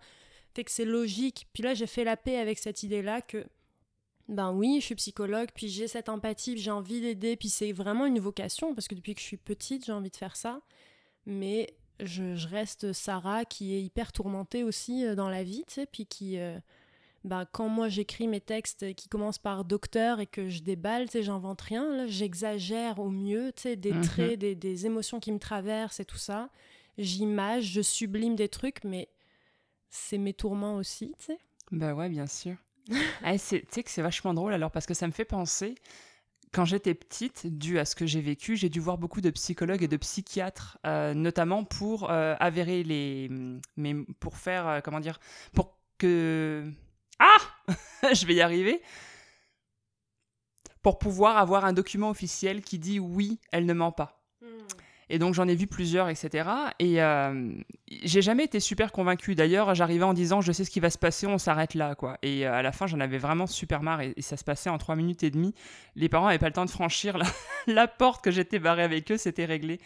Fait 0.56 0.64
que 0.64 0.70
c'est 0.70 0.86
logique. 0.86 1.46
Puis 1.52 1.62
là, 1.62 1.74
j'ai 1.74 1.86
fait 1.86 2.02
la 2.02 2.16
paix 2.16 2.38
avec 2.38 2.58
cette 2.58 2.82
idée-là 2.82 3.20
que, 3.20 3.44
ben 4.28 4.52
oui, 4.52 4.78
je 4.80 4.86
suis 4.86 4.94
psychologue, 4.94 5.50
puis 5.54 5.68
j'ai 5.68 5.86
cette 5.86 6.08
empathie, 6.08 6.52
puis 6.54 6.62
j'ai 6.62 6.70
envie 6.70 7.02
d'aider, 7.02 7.36
puis 7.36 7.50
c'est 7.50 7.72
vraiment 7.72 8.06
une 8.06 8.18
vocation, 8.18 8.74
parce 8.74 8.88
que 8.88 8.94
depuis 8.94 9.14
que 9.14 9.20
je 9.20 9.26
suis 9.26 9.36
petite, 9.36 9.84
j'ai 9.84 9.92
envie 9.92 10.08
de 10.10 10.16
faire 10.16 10.34
ça. 10.34 10.62
Mais 11.26 11.74
je, 12.00 12.34
je 12.36 12.48
reste 12.48 12.92
Sarah 12.94 13.44
qui 13.44 13.74
est 13.74 13.82
hyper 13.82 14.12
tourmentée 14.12 14.64
aussi 14.64 15.04
euh, 15.04 15.14
dans 15.14 15.28
la 15.28 15.42
vie, 15.44 15.64
tu 15.68 15.74
sais, 15.74 15.86
puis 15.86 16.06
qui, 16.06 16.38
euh, 16.38 16.58
ben, 17.24 17.44
quand 17.52 17.68
moi 17.68 17.88
j'écris 17.90 18.26
mes 18.26 18.40
textes 18.40 18.94
qui 18.94 19.08
commencent 19.10 19.38
par 19.38 19.64
docteur 19.66 20.20
et 20.20 20.26
que 20.26 20.48
je 20.48 20.62
déballe, 20.62 21.04
tu 21.06 21.12
sais, 21.12 21.22
j'invente 21.22 21.60
rien, 21.60 21.86
là, 21.94 22.06
j'exagère 22.06 22.98
au 22.98 23.10
mieux, 23.10 23.52
tu 23.54 23.62
sais, 23.64 23.76
des 23.76 23.92
Mhm. 23.92 24.02
traits, 24.02 24.38
des, 24.40 24.54
des 24.54 24.86
émotions 24.86 25.20
qui 25.20 25.32
me 25.32 25.38
traversent 25.38 26.00
et 26.00 26.04
tout 26.06 26.16
ça. 26.18 26.48
J'image, 26.96 27.64
je 27.64 27.82
sublime 27.82 28.36
des 28.36 28.48
trucs, 28.48 28.82
mais 28.82 29.08
c'est 29.90 30.18
mes 30.18 30.34
tourments 30.34 30.76
aussi, 30.76 31.14
tu 31.18 31.26
sais. 31.26 31.38
Bah 31.72 31.94
ouais, 31.94 32.08
bien 32.08 32.26
sûr. 32.26 32.54
Ah, 33.22 33.36
c'est- 33.38 33.60
tu 33.62 33.66
sais 33.70 33.82
que 33.82 33.90
c'est 33.90 34.02
vachement 34.02 34.34
drôle 34.34 34.52
alors 34.52 34.70
parce 34.70 34.86
que 34.86 34.94
ça 34.94 35.06
me 35.06 35.12
fait 35.12 35.24
penser, 35.24 35.74
quand 36.52 36.64
j'étais 36.64 36.94
petite, 36.94 37.46
dû 37.46 37.78
à 37.78 37.84
ce 37.84 37.94
que 37.96 38.06
j'ai 38.06 38.20
vécu, 38.20 38.56
j'ai 38.56 38.68
dû 38.68 38.80
voir 38.80 38.98
beaucoup 38.98 39.20
de 39.20 39.30
psychologues 39.30 39.82
et 39.82 39.88
de 39.88 39.96
psychiatres, 39.96 40.78
euh, 40.86 41.12
notamment 41.14 41.64
pour 41.64 42.10
euh, 42.10 42.34
avérer 42.40 42.82
les. 42.84 43.28
Mais 43.76 43.94
pour 44.20 44.36
faire. 44.38 44.66
euh, 44.68 44.80
comment 44.80 45.00
dire 45.00 45.18
Pour 45.52 45.76
que. 45.98 46.70
Ah 47.18 47.36
Je 48.14 48.26
vais 48.26 48.34
y 48.34 48.40
arriver. 48.40 48.80
Pour 50.82 50.98
pouvoir 50.98 51.36
avoir 51.36 51.64
un 51.64 51.72
document 51.72 52.10
officiel 52.10 52.62
qui 52.62 52.78
dit 52.78 53.00
oui, 53.00 53.40
elle 53.50 53.66
ne 53.66 53.72
ment 53.74 53.92
pas. 53.92 54.22
Et 55.08 55.18
donc 55.18 55.34
j'en 55.34 55.46
ai 55.46 55.54
vu 55.54 55.66
plusieurs, 55.66 56.08
etc. 56.08 56.48
Et 56.80 57.00
euh, 57.00 57.52
j'ai 57.88 58.22
jamais 58.22 58.44
été 58.44 58.58
super 58.58 58.90
convaincue. 58.90 59.36
D'ailleurs, 59.36 59.74
j'arrivais 59.74 60.04
en 60.04 60.14
disant 60.14 60.40
je 60.40 60.50
sais 60.50 60.64
ce 60.64 60.70
qui 60.70 60.80
va 60.80 60.90
se 60.90 60.98
passer, 60.98 61.26
on 61.26 61.38
s'arrête 61.38 61.74
là, 61.74 61.94
quoi. 61.94 62.18
Et 62.22 62.46
euh, 62.46 62.52
à 62.52 62.62
la 62.62 62.72
fin, 62.72 62.86
j'en 62.86 62.98
avais 62.98 63.18
vraiment 63.18 63.46
super 63.46 63.82
marre 63.82 64.00
et, 64.00 64.14
ça 64.18 64.36
se 64.36 64.42
passait 64.42 64.70
en 64.70 64.78
trois 64.78 64.96
minutes 64.96 65.22
et 65.22 65.30
demie. 65.30 65.54
Les 65.94 66.08
parents 66.08 66.26
n'avaient 66.26 66.38
pas 66.38 66.48
le 66.48 66.54
temps 66.54 66.64
de 66.64 66.70
franchir 66.70 67.18
la, 67.66 67.86
porte 67.86 68.24
que 68.24 68.32
j'étais 68.32 68.58
barrée 68.58 68.82
avec 68.82 69.10
eux, 69.12 69.16
c'était 69.16 69.44
réglé. 69.44 69.78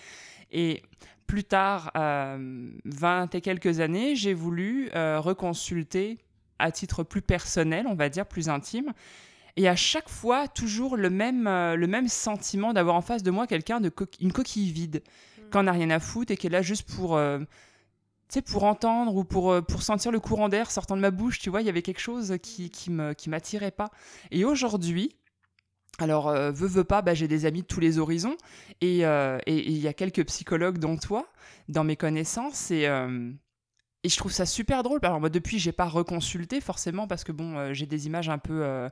Et 0.52 0.83
plus 1.26 1.44
tard, 1.44 1.92
euh, 1.96 2.70
20 2.87 3.35
et 3.35 3.40
quelques 3.40 3.80
années, 3.80 4.16
j'ai 4.16 4.35
voulu 4.35 4.90
euh, 4.94 5.20
reconsulter 5.20 6.18
à 6.59 6.72
titre 6.72 7.02
plus 7.04 7.22
personnel, 7.22 7.87
on 7.87 7.94
va 7.94 8.09
dire 8.09 8.26
plus 8.26 8.48
intime. 8.48 8.92
Et 9.56 9.68
à 9.68 9.76
chaque 9.76 10.08
fois, 10.08 10.48
toujours 10.48 10.96
le 10.96 11.10
même, 11.10 11.46
euh, 11.46 11.76
le 11.76 11.86
même 11.86 12.08
sentiment 12.08 12.72
d'avoir 12.72 12.96
en 12.96 13.00
face 13.00 13.22
de 13.22 13.30
moi 13.30 13.46
quelqu'un 13.46 13.80
de 13.80 13.92
une 14.20 14.32
coquille 14.32 14.70
vide, 14.70 15.02
mm. 15.38 15.50
qu'on 15.50 15.64
n'a 15.64 15.72
rien 15.72 15.90
à 15.90 15.98
foutre 15.98 16.32
et 16.32 16.36
qui 16.36 16.46
est 16.46 16.50
là 16.50 16.62
juste 16.62 16.88
pour, 16.94 17.16
euh, 17.16 17.40
pour 18.46 18.64
entendre 18.64 19.16
ou 19.16 19.24
pour, 19.24 19.52
euh, 19.52 19.60
pour 19.60 19.82
sentir 19.82 20.12
le 20.12 20.20
courant 20.20 20.48
d'air 20.48 20.70
sortant 20.70 20.96
de 20.96 21.00
ma 21.02 21.10
bouche. 21.10 21.38
Tu 21.38 21.50
vois, 21.50 21.62
il 21.62 21.66
y 21.66 21.70
avait 21.70 21.82
quelque 21.82 22.00
chose 22.00 22.36
qui, 22.42 22.70
qui 22.70 22.90
me 22.90 23.12
qui 23.12 23.28
m'attirait 23.28 23.72
pas. 23.72 23.90
Et 24.30 24.44
aujourd'hui, 24.44 25.16
alors, 25.98 26.32
veux, 26.32 26.66
veux 26.66 26.84
pas, 26.84 27.02
bah, 27.02 27.12
j'ai 27.12 27.28
des 27.28 27.44
amis 27.44 27.60
de 27.60 27.66
tous 27.66 27.80
les 27.80 27.98
horizons. 27.98 28.36
Et 28.80 29.00
il 29.00 29.78
y 29.78 29.88
a 29.88 29.92
quelques 29.92 30.24
psychologues, 30.24 30.78
dont 30.78 30.96
toi, 30.96 31.30
dans 31.68 31.84
mes 31.84 31.96
connaissances. 31.96 32.70
Et, 32.70 32.84
et 32.84 34.08
je 34.08 34.16
trouve 34.16 34.32
ça 34.32 34.46
super 34.46 34.82
drôle. 34.82 35.00
Alors, 35.02 35.20
moi, 35.20 35.28
depuis, 35.28 35.58
j'ai 35.58 35.72
pas 35.72 35.84
reconsulté 35.84 36.62
forcément 36.62 37.06
parce 37.06 37.22
que, 37.22 37.32
bon, 37.32 37.74
j'ai 37.74 37.84
des 37.84 38.06
images 38.06 38.30
un 38.30 38.38
peu. 38.38 38.88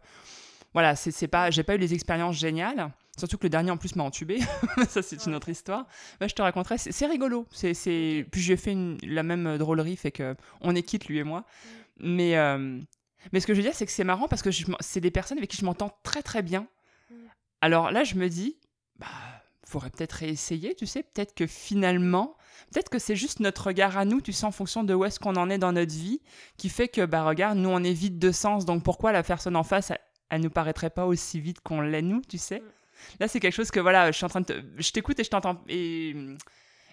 Voilà, 0.79 0.95
c'est 0.95 1.29
pas, 1.29 1.51
j'ai 1.51 1.65
pas 1.65 1.75
eu 1.75 1.79
des 1.79 1.93
expériences 1.93 2.37
géniales. 2.37 2.93
Surtout 3.19 3.37
que 3.37 3.43
le 3.43 3.51
dernier, 3.51 3.73
en 3.73 3.77
plus, 3.77 3.97
m'a 3.97 4.05
entubé. 4.05 4.39
ça, 4.89 5.03
c'est 5.03 5.27
une 5.27 5.35
autre 5.35 5.49
histoire. 5.49 5.87
Bah, 6.21 6.29
je 6.29 6.35
te 6.35 6.41
raconterai. 6.41 6.79
C'est 6.79 7.07
rigolo. 7.07 7.47
C'est, 7.51 7.75
Puis, 8.31 8.41
j'ai 8.41 8.57
fait 8.57 8.77
la 9.03 9.25
même 9.25 9.59
drôlerie, 9.59 9.97
fait 9.97 10.13
que 10.13 10.37
on 10.61 10.77
est 10.77 10.85
quitte, 10.85 11.07
lui 11.07 11.19
et 11.19 11.25
moi. 11.25 11.41
Mm. 11.41 12.07
Mais. 12.07 12.37
Mais 13.33 13.41
ce 13.41 13.47
que 13.49 13.53
je 13.53 13.59
veux 13.59 13.65
dire, 13.65 13.75
c'est 13.75 13.87
que 13.87 13.91
c'est 13.91 14.05
marrant 14.05 14.29
parce 14.29 14.43
que 14.43 14.51
c'est 14.79 15.01
des 15.01 15.11
personnes 15.11 15.39
avec 15.39 15.51
qui 15.51 15.57
je 15.57 15.65
m'entends 15.65 15.91
très 16.05 16.23
très 16.23 16.43
bien. 16.43 16.69
Alors 17.61 17.91
là, 17.91 18.05
je 18.05 18.15
me 18.15 18.29
dis, 18.29 18.57
bah, 18.97 19.09
faudrait 19.69 19.91
peut-être 19.91 20.13
réessayer, 20.13 20.75
tu 20.75 20.87
sais, 20.87 21.03
peut-être 21.03 21.35
que 21.35 21.47
finalement, 21.47 22.37
peut-être 22.73 22.89
que 22.89 22.99
c'est 22.99 23.17
juste 23.17 23.41
notre 23.41 23.67
regard 23.67 23.99
à 23.99 24.05
nous, 24.05 24.21
tu 24.21 24.33
sais, 24.33 24.47
en 24.47 24.53
fonction 24.53 24.85
de 24.85 24.95
où 24.95 25.05
est-ce 25.05 25.21
qu'on 25.21 25.37
en 25.37 25.51
est 25.51 25.59
dans 25.59 25.73
notre 25.73 25.93
vie, 25.93 26.21
qui 26.57 26.69
fait 26.69 26.89
que, 26.89 27.05
bah, 27.05 27.25
regarde, 27.25 27.59
nous, 27.59 27.69
on 27.69 27.83
est 27.83 27.93
vide 27.93 28.19
de 28.19 28.33
sens, 28.33 28.65
donc 28.65 28.83
pourquoi 28.83 29.13
la 29.13 29.23
personne 29.23 29.57
en 29.57 29.65
face, 29.65 29.93
elle, 30.31 30.41
nous 30.41 30.51
paraîtrait 30.51 30.91
pas 30.91 31.07
aussi 31.07 31.41
vite 31.41 31.61
qu'on 31.61 31.81
l'est 31.81 32.03
nous, 32.03 32.23
tu 32.29 32.39
sais 32.39 32.61
mm. 32.61 32.65
Là, 33.21 33.29
c'est 33.29 33.39
quelque 33.39 33.55
chose 33.55 33.71
que, 33.71 33.79
voilà, 33.81 34.11
je 34.11 34.17
suis 34.17 34.25
en 34.25 34.29
train 34.29 34.41
de 34.41 34.65
Je 34.77 34.91
t'écoute 34.91 35.21
et 35.21 35.25
je 35.25 35.31
t'entends. 35.31 35.63
Et... 35.69 36.17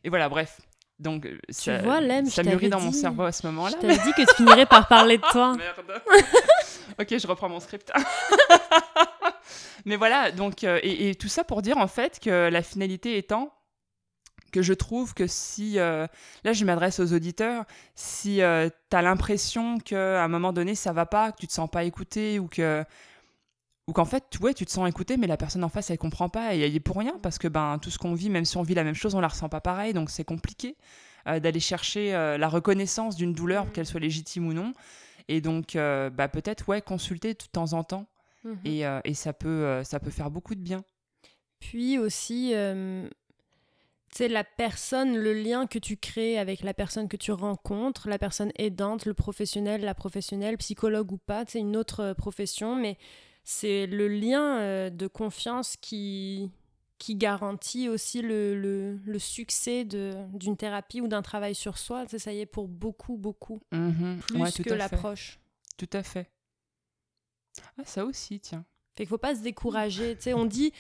et 0.04 0.10
voilà, 0.10 0.30
bref. 0.30 0.62
Donc, 1.00 1.28
ça, 1.50 1.80
vois, 1.80 2.00
ça 2.26 2.43
mûrit 2.43 2.69
dans 2.69 2.80
mon 2.80 2.93
cerveau 2.93 3.24
à 3.24 3.32
ce 3.32 3.45
moment-là. 3.48 3.76
Je 3.76 3.82
t'avais 3.82 3.98
dit 3.98 4.13
que 4.13 4.21
tu 4.21 4.36
finirais 4.36 4.65
par 4.65 4.88
parler 4.88 5.17
de 5.17 5.24
toi. 5.32 5.56
Merde. 5.58 6.02
ok, 7.00 7.17
je 7.17 7.28
reprends 7.28 7.50
mon 7.50 7.60
script. 7.60 7.91
Mais 9.86 9.98
voilà, 9.98 10.32
donc, 10.32 10.63
euh, 10.63 10.80
et, 10.84 11.15
tout 11.15 11.28
ça 11.28 11.43
pour 11.43 11.62
dire 11.62 11.78
en 11.78 11.88
fait 11.88 12.19
que 12.19 12.50
la 12.50 12.63
finalité 12.63 13.17
étant 13.17 13.54
que 14.52 14.62
je 14.62 14.74
trouve 14.74 15.13
que 15.13 15.28
si, 15.28 15.80
euh, 15.80 16.08
là 16.45 16.54
je 16.54 16.63
m'adresse 16.63 17.00
aux 17.02 17.13
auditeurs, 17.13 17.65
si 17.93 18.41
euh, 18.41 18.69
tu 18.89 18.95
as 18.95 19.02
l'impression 19.02 19.80
qu'à 19.80 20.24
un 20.24 20.28
moment 20.30 20.54
donné 20.54 20.76
ça 20.76 20.93
va 20.93 21.06
pas, 21.06 21.34
que 21.34 21.38
tu 21.38 21.48
te 21.48 21.54
sens 21.54 21.69
pas 21.69 21.84
écouté 21.84 22.39
ou 22.39 22.48
que 22.48 22.84
ou 23.88 23.93
qu'en 23.93 24.06
fait 24.06 24.24
ouais, 24.41 24.54
tu 24.54 24.65
te 24.65 24.71
sens 24.71 24.88
écouté 24.89 25.17
mais 25.17 25.28
la 25.28 25.38
personne 25.38 25.63
en 25.63 25.69
face 25.69 25.89
elle 25.89 25.98
comprend 25.98 26.30
pas 26.30 26.56
et 26.56 26.60
elle 26.60 26.74
y 26.74 26.78
est 26.78 26.80
pour 26.80 26.98
rien 26.98 27.19
parce 27.21 27.38
que 27.38 27.48
ben 27.48 27.78
tout 27.80 27.89
ce 27.89 27.98
qu'on 27.98 28.13
vit 28.13 28.30
même 28.30 28.45
si 28.45 28.58
on 28.58 28.63
vit 28.63 28.74
la 28.74 28.84
même 28.84 28.95
chose 28.95 29.15
on 29.15 29.19
la 29.19 29.28
ressent 29.28 29.50
pas 29.50 29.62
pareil 29.62 29.93
donc 29.93 30.10
c'est 30.10 30.24
compliqué 30.24 30.76
d'aller 31.26 31.60
chercher 31.60 32.12
la 32.12 32.48
reconnaissance 32.48 33.15
d'une 33.15 33.34
douleur 33.34 33.65
mmh. 33.65 33.71
qu'elle 33.71 33.86
soit 33.86 34.00
légitime 34.00 34.48
ou 34.48 34.54
non 34.54 34.74
et 35.28 35.41
donc 35.41 35.74
bah, 35.74 36.28
peut-être 36.28 36.67
ouais 36.67 36.82
consulter 36.82 37.34
de 37.34 37.43
temps 37.52 37.74
en 37.74 37.84
temps 37.84 38.08
Mmh 38.45 38.54
euh, 38.67 39.02
et, 39.04 39.13
ça, 39.15 39.34
peut, 39.34 39.48
euh, 39.48 39.84
ça 39.84 40.00
peut 40.00 40.12
faire 40.12 40.30
beaucoup 40.30 40.56
de 40.56 40.62
bien. 40.62 40.84
Puis 41.60 41.98
aussi, 41.98 42.52
euh, 42.54 43.10
c'est 44.12 44.28
la 44.28 44.43
personne, 44.43 45.17
le 45.17 45.34
lien 45.34 45.65
que 45.65 45.80
tu 45.80 45.98
crées 45.98 46.38
avec 46.38 46.62
la 46.62 46.76
personne 46.76 47.08
que 47.08 47.17
tu 47.17 47.32
rencontres, 47.32 48.08
la 48.08 48.19
personne 48.19 48.52
aidante, 48.56 49.06
le 49.06 49.15
professionnel, 49.15 49.82
la 49.82 49.95
professionnelle, 49.95 50.58
psychologue 50.58 51.12
ou 51.12 51.17
pas, 51.17 51.43
c'est 51.48 51.60
une 51.60 51.76
autre 51.76 52.13
profession, 52.13 52.76
mais 52.76 52.98
c'est 53.45 53.88
le 53.88 54.10
lien 54.10 54.89
de 54.89 55.08
confiance 55.08 55.77
qui, 55.77 56.51
qui 56.97 57.15
garantit 57.15 57.88
aussi 57.88 58.21
le, 58.21 58.60
le, 58.60 58.99
le 59.05 59.19
succès 59.19 59.86
d'une 59.86 60.58
thérapie 60.58 60.99
ou 60.99 61.08
d'un 61.08 61.21
travail 61.21 61.55
sur 61.55 61.77
soi. 61.77 62.05
Ça 62.08 62.34
y 62.34 62.39
est 62.41 62.45
pour 62.45 62.67
beaucoup, 62.67 63.15
beaucoup. 63.15 63.62
Mmh 63.71 64.17
plus 64.27 64.63
que 64.63 64.73
l'approche. 64.73 65.39
Tout 65.77 65.89
à 65.93 66.03
fait. 66.03 66.29
Ah, 67.77 67.84
ça 67.86 68.05
aussi, 68.05 68.39
tiens. 68.39 68.65
Fait 68.95 69.03
qu'il 69.03 69.10
faut 69.10 69.17
pas 69.17 69.36
se 69.36 69.41
décourager. 69.41 70.17
on 70.34 70.45
dit, 70.45 70.71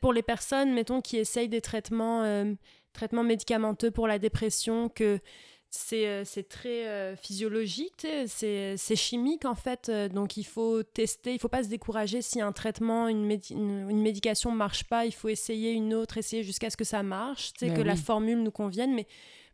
pour 0.00 0.12
les 0.12 0.22
personnes, 0.22 0.72
mettons, 0.72 1.00
qui 1.00 1.18
essayent 1.18 1.48
des 1.50 1.60
traitements, 1.60 2.22
euh, 2.24 2.54
traitements 2.94 3.24
médicamenteux 3.24 3.90
pour 3.90 4.06
la 4.06 4.18
dépression, 4.18 4.88
que 4.88 5.20
c'est 5.70 6.06
euh, 6.06 6.24
très 6.48 6.88
euh, 6.88 7.16
physiologique, 7.16 8.06
c'est 8.26 8.96
chimique 8.96 9.44
en 9.44 9.54
fait. 9.54 9.90
donc 10.12 10.36
il 10.36 10.44
faut 10.44 10.82
tester, 10.82 11.34
il 11.34 11.38
faut 11.38 11.48
pas 11.48 11.62
se 11.62 11.68
décourager 11.68 12.22
si 12.22 12.40
un 12.40 12.52
traitement, 12.52 13.08
une, 13.08 13.30
une, 13.50 14.00
médication 14.00 14.50
marche 14.50 14.84
pas, 14.84 15.04
il 15.04 15.12
faut 15.12 15.28
essayer 15.28 15.72
une 15.72 15.94
autre, 15.94 16.16
essayer 16.18 16.42
jusqu'à 16.42 16.70
ce 16.70 16.76
que 16.76 16.84
ça 16.84 17.02
marche, 17.02 17.52
ben 17.60 17.74
que 17.74 17.82
la 17.82 17.96
formule 17.96 18.42
nous 18.42 18.50
convienne. 18.50 18.94
Mais 18.94 19.06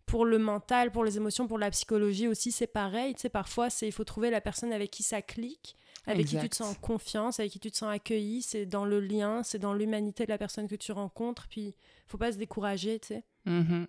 pour 0.07 0.25
le 0.25 0.39
mental, 0.39 0.93
pour 0.93 1.05
les 1.05 1.17
émotions, 1.17 1.49
pour 1.49 1.59
la 1.59 1.71
psychologie 1.71 2.29
aussi, 2.29 2.53
c'est 2.53 2.67
pareil. 2.67 3.15
parfois, 3.33 3.69
il 3.83 3.93
faut 3.93 4.05
trouver 4.05 4.31
la 4.31 4.41
personne 4.41 4.73
avec 4.73 4.91
qui 4.91 5.03
ça 5.03 5.23
clique 5.23 5.77
avec 6.07 6.27
qui 6.27 6.39
tu 6.39 6.49
te 6.49 6.57
sens 6.57 6.77
en 6.77 6.81
confiance, 6.81 7.41
avec 7.41 7.53
qui 7.53 7.61
tu 7.61 7.71
te 7.71 7.77
sens 7.77 7.91
accueilli, 7.91 8.43
c'est 8.43 8.67
dans 8.67 8.85
le 8.85 9.01
lien, 9.01 9.43
c'est 9.43 9.59
dans 9.59 9.75
l'humanité 9.75 10.25
de 10.25 10.31
la 10.31 10.39
personne 10.39 10.69
que 10.69 10.75
tu 10.75 10.93
rencontres, 10.93 11.47
puis 11.49 11.75
faut 12.07 12.19
pas 12.19 12.33
se 12.33 12.37
décourager, 12.37 12.99
tu 13.01 13.09
sais. 13.09 13.25
Mm-hmm. 13.47 13.87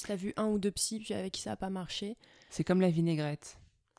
Si 0.00 0.06
t'as 0.06 0.16
vu 0.16 0.32
un 0.38 0.46
ou 0.46 0.58
deux 0.58 0.70
psys, 0.70 1.00
puis 1.00 1.12
avec 1.12 1.30
qui 1.30 1.42
ça 1.42 1.52
a 1.52 1.56
pas 1.56 1.68
marché. 1.68 2.16
C'est 2.48 2.64
comme 2.64 2.80
la 2.80 2.88
vinaigrette. 2.88 3.58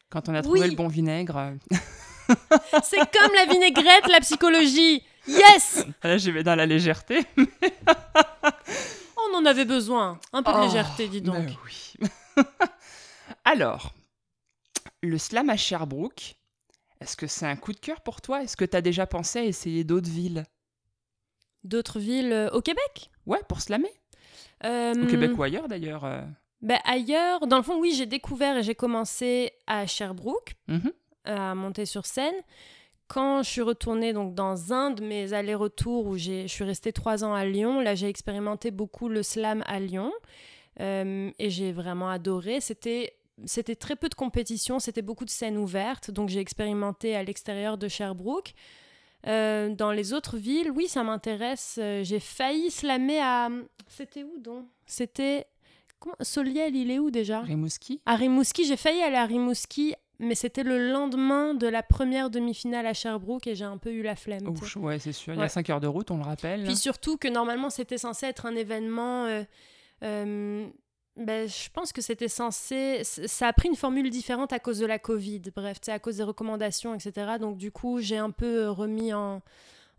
Quand 0.10 0.30
on 0.30 0.34
a 0.34 0.42
trouvé 0.42 0.68
le 0.68 0.76
bon 0.76 0.88
vinaigre. 0.88 1.38
Euh, 1.38 1.56
c'est 2.84 2.98
comme 2.98 3.32
la 3.36 3.46
vinaigrette, 3.46 4.08
la 4.08 4.20
psychologie. 4.22 5.04
Yes 5.28 5.86
Là, 6.04 6.18
j'y 6.18 6.32
vais 6.32 6.42
dans 6.42 6.56
la 6.56 6.66
légèreté. 6.66 7.24
on 7.38 9.36
en 9.36 9.46
avait 9.46 9.66
besoin. 9.66 10.20
Un 10.34 10.42
peu 10.42 10.52
de 10.52 10.58
oh, 10.58 10.62
légèreté, 10.64 11.08
dis 11.08 11.22
donc. 11.22 11.48
oui. 11.64 11.94
Alors, 13.46 13.94
le 15.04 15.20
slam 15.20 15.52
à 15.52 15.56
Sherbrooke, 15.56 16.36
est-ce 17.00 17.16
que 17.16 17.28
c'est 17.28 17.46
un 17.46 17.56
coup 17.56 17.74
de 17.74 17.80
cœur 17.80 18.02
pour 18.02 18.22
toi? 18.22 18.42
Est-ce 18.42 18.58
que 18.58 18.66
tu 18.66 18.76
as 18.76 18.82
déjà 18.82 19.06
pensé 19.06 19.38
à 19.38 19.44
essayer 19.44 19.84
d'autres 19.84 20.10
villes? 20.10 20.46
D'autres 21.64 22.00
villes 22.00 22.34
euh, 22.34 22.50
au 22.54 22.62
Québec? 22.62 23.12
Ouais, 23.28 23.42
pour 23.48 23.62
slammer. 23.62 24.01
Au 24.63 25.08
Québec 25.08 25.32
ou 25.38 25.43
ailleurs 25.43 25.67
d'ailleurs 25.67 26.06
euh? 26.06 26.21
ben, 26.62 26.80
Ailleurs, 26.86 27.47
dans 27.47 27.58
le 27.58 27.63
fond, 27.63 27.80
oui, 27.80 27.93
j'ai 27.95 28.06
découvert 28.06 28.58
et 28.58 28.63
j'ai 28.63 28.76
commencé 28.76 29.52
à 29.67 29.88
Sherbrooke, 29.88 30.56
mhm. 30.67 30.91
à 31.26 31.56
monter 31.56 31.86
sur 31.86 32.06
scène. 32.06 32.36
Quand 33.08 33.43
je 33.43 33.50
suis 33.50 33.62
retournée 33.62 34.13
donc, 34.13 34.36
dans 34.36 34.71
un 34.71 34.91
de 34.91 35.04
mes 35.04 35.34
allers-retours 35.34 36.08
où 36.08 36.17
je 36.17 36.47
suis 36.47 36.63
restée 36.63 36.93
trois 36.93 37.24
ans 37.26 37.34
à 37.34 37.43
Lyon, 37.43 37.82
là 37.82 37.93
j'ai 37.93 38.08
expérimenté 38.08 38.71
beaucoup 38.71 39.10
le 39.10 39.21
slam 39.21 39.63
à 39.67 39.80
Lyon. 39.80 40.13
Euh, 40.80 41.30
et 41.38 41.50
j'ai 41.50 41.74
vraiment 41.74 42.10
adoré. 42.10 42.62
C'était 42.62 43.13
c'était 43.45 43.76
très 43.76 43.95
peu 43.95 44.08
de 44.08 44.15
compétition, 44.15 44.80
c'était 44.80 45.02
beaucoup 45.02 45.26
de 45.26 45.30
scènes 45.30 45.58
ouvertes, 45.58 46.12
donc 46.12 46.30
j'ai 46.30 46.39
expérimenté 46.39 47.15
à 47.15 47.24
l'extérieur 47.24 47.78
de 47.78 47.88
Sherbrooke. 47.88 48.54
Euh, 49.27 49.69
dans 49.69 49.91
les 49.91 50.13
autres 50.13 50.38
villes, 50.38 50.71
oui, 50.71 50.88
ça 50.88 51.03
m'intéresse. 51.03 51.77
Euh, 51.81 52.03
j'ai 52.03 52.19
failli 52.19 52.71
slammer 52.71 53.19
à. 53.19 53.49
C'était 53.88 54.23
où 54.23 54.39
donc? 54.39 54.65
C'était. 54.86 55.45
Soliel, 56.21 56.75
il 56.75 56.89
est 56.89 56.97
où 56.97 57.12
déjà? 57.12 57.41
Rimouski. 57.41 58.01
À 58.07 58.15
Rimouski, 58.15 58.65
j'ai 58.65 58.77
failli 58.77 59.03
aller 59.03 59.17
à 59.17 59.25
Rimouski, 59.25 59.93
mais 60.17 60.34
c'était 60.34 60.63
le 60.63 60.91
lendemain 60.91 61.53
de 61.53 61.67
la 61.67 61.84
première 61.84 62.31
demi-finale 62.31 62.88
à 62.88 62.93
Sherbrooke 62.95 63.45
et 63.45 63.53
j'ai 63.53 63.65
un 63.65 63.77
peu 63.77 63.91
eu 63.91 64.01
la 64.01 64.15
flemme. 64.15 64.47
Oh, 64.47 64.79
ouais, 64.79 64.97
c'est 64.97 65.12
sûr. 65.12 65.36
Il 65.36 65.39
y 65.39 65.43
a 65.43 65.49
5 65.49 65.69
heures 65.69 65.79
de 65.79 65.86
route, 65.86 66.10
on 66.10 66.17
le 66.17 66.23
rappelle. 66.23 66.63
Puis 66.63 66.75
surtout 66.75 67.17
que 67.17 67.27
normalement, 67.27 67.69
c'était 67.69 67.99
censé 67.99 68.25
être 68.25 68.47
un 68.47 68.55
événement. 68.55 69.27
Euh, 70.03 70.67
ben, 71.17 71.47
je 71.47 71.69
pense 71.69 71.91
que 71.91 72.02
c'était 72.02 72.30
censé. 72.30 73.02
Ça 73.04 73.47
a 73.47 73.54
pris 73.54 73.69
une 73.69 73.76
formule 73.76 74.10
différente 74.10 74.54
à 74.54 74.60
cause 74.60 74.80
de 74.80 74.86
la 74.86 74.97
Covid, 74.97 75.41
bref, 75.56 75.78
à 75.88 76.00
cause 76.00 76.17
des 76.17 76.24
recommandations, 76.24 76.95
etc. 76.95 77.34
Donc, 77.39 77.58
du 77.58 77.71
coup, 77.71 78.00
j'ai 78.00 78.17
un 78.17 78.32
peu 78.32 78.63
euh, 78.63 78.71
remis 78.71 79.13
en, 79.13 79.41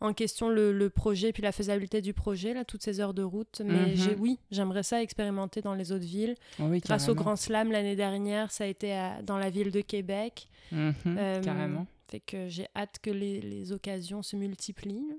en 0.01 0.13
question 0.15 0.49
le, 0.49 0.73
le, 0.73 0.89
projet, 0.89 1.33
puis 1.33 1.43
la 1.43 1.53
faisabilité 1.53 2.01
du 2.01 2.15
projet, 2.15 2.55
là, 2.55 2.65
toutes 2.65 2.83
ces 2.83 3.01
heures 3.01 3.15
de 3.15 3.23
route. 3.23 3.61
Mais 3.65 3.95
mhm. 3.95 4.17
oui, 4.21 4.39
j'aimerais 4.51 4.83
ça 4.83 5.03
expérimenter 5.03 5.61
dans 5.61 5.75
les 5.75 5.93
autres 5.93 6.07
villes. 6.07 6.35
Grâce 6.59 7.09
au 7.09 7.15
Grand 7.15 7.37
Slam 7.37 7.71
l'année 7.71 7.97
dernière, 7.97 8.51
ça 8.51 8.65
a 8.65 8.67
été 8.67 8.99
dans 9.23 9.39
la 9.39 9.51
ville 9.51 9.71
de 9.71 9.83
Québec. 9.83 10.49
Mhm, 10.73 10.95
euh, 11.07 11.43
carrément. 11.43 11.87
Fait 12.13 12.21
que 12.21 12.47
j'ai 12.47 12.69
hâte 12.77 12.99
que 13.03 13.09
les, 13.09 13.41
les 13.41 13.73
occasions 13.73 14.21
se 14.23 14.37
multiplient. 14.37 15.17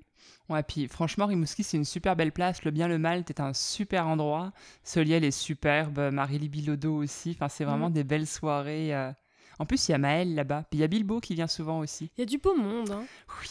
Ouais, 0.48 0.62
puis 0.62 0.88
franchement, 0.88 1.26
Rimouski, 1.26 1.64
c'est 1.64 1.76
une 1.76 1.86
super 1.86 2.16
belle 2.16 2.32
place. 2.32 2.64
Le 2.66 2.70
bien, 2.70 2.88
le 2.88 3.00
mal, 3.00 3.24
c'est 3.28 3.40
un 3.40 3.52
super 3.56 4.06
endroit. 4.06 4.52
Soliel 4.84 5.24
est 5.24 5.32
superbe, 5.32 6.12
Marie-Lie 6.14 6.50
Bilodeau 6.50 7.02
aussi. 7.02 7.32
Enfin, 7.32 7.50
c'est 7.50 7.64
vraiment 7.66 7.90
Mm. 7.90 7.94
des 7.94 8.04
belles 8.04 8.28
soirées. 8.28 8.94
euh. 8.94 9.12
En 9.58 9.66
plus, 9.66 9.88
il 9.88 9.94
y 9.94 9.96
a 9.96 9.98
Maëlle 9.98 10.36
là-bas. 10.36 10.66
Puis 10.70 10.78
il 10.78 10.82
y 10.82 10.84
a 10.84 10.88
Bilbo 10.88 11.20
qui 11.20 11.34
vient 11.34 11.48
souvent 11.48 11.80
aussi. 11.80 12.12
Il 12.16 12.20
y 12.20 12.24
a 12.24 12.28
du 12.28 12.38
beau 12.38 12.56
monde. 12.56 12.92
Hein. 12.92 13.06
Oui. 13.42 13.50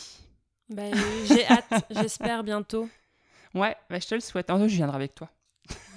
Bah, 0.69 0.85
j'ai 1.27 1.45
hâte, 1.45 1.67
j'espère 1.91 2.45
bientôt. 2.45 2.89
Ouais, 3.55 3.75
bah, 3.91 3.99
je 3.99 4.07
te 4.07 4.15
le 4.15 4.21
souhaite. 4.21 4.51
En 4.51 4.61
je 4.69 4.75
viendrai 4.77 4.95
avec 4.95 5.17
toi. 5.17 5.29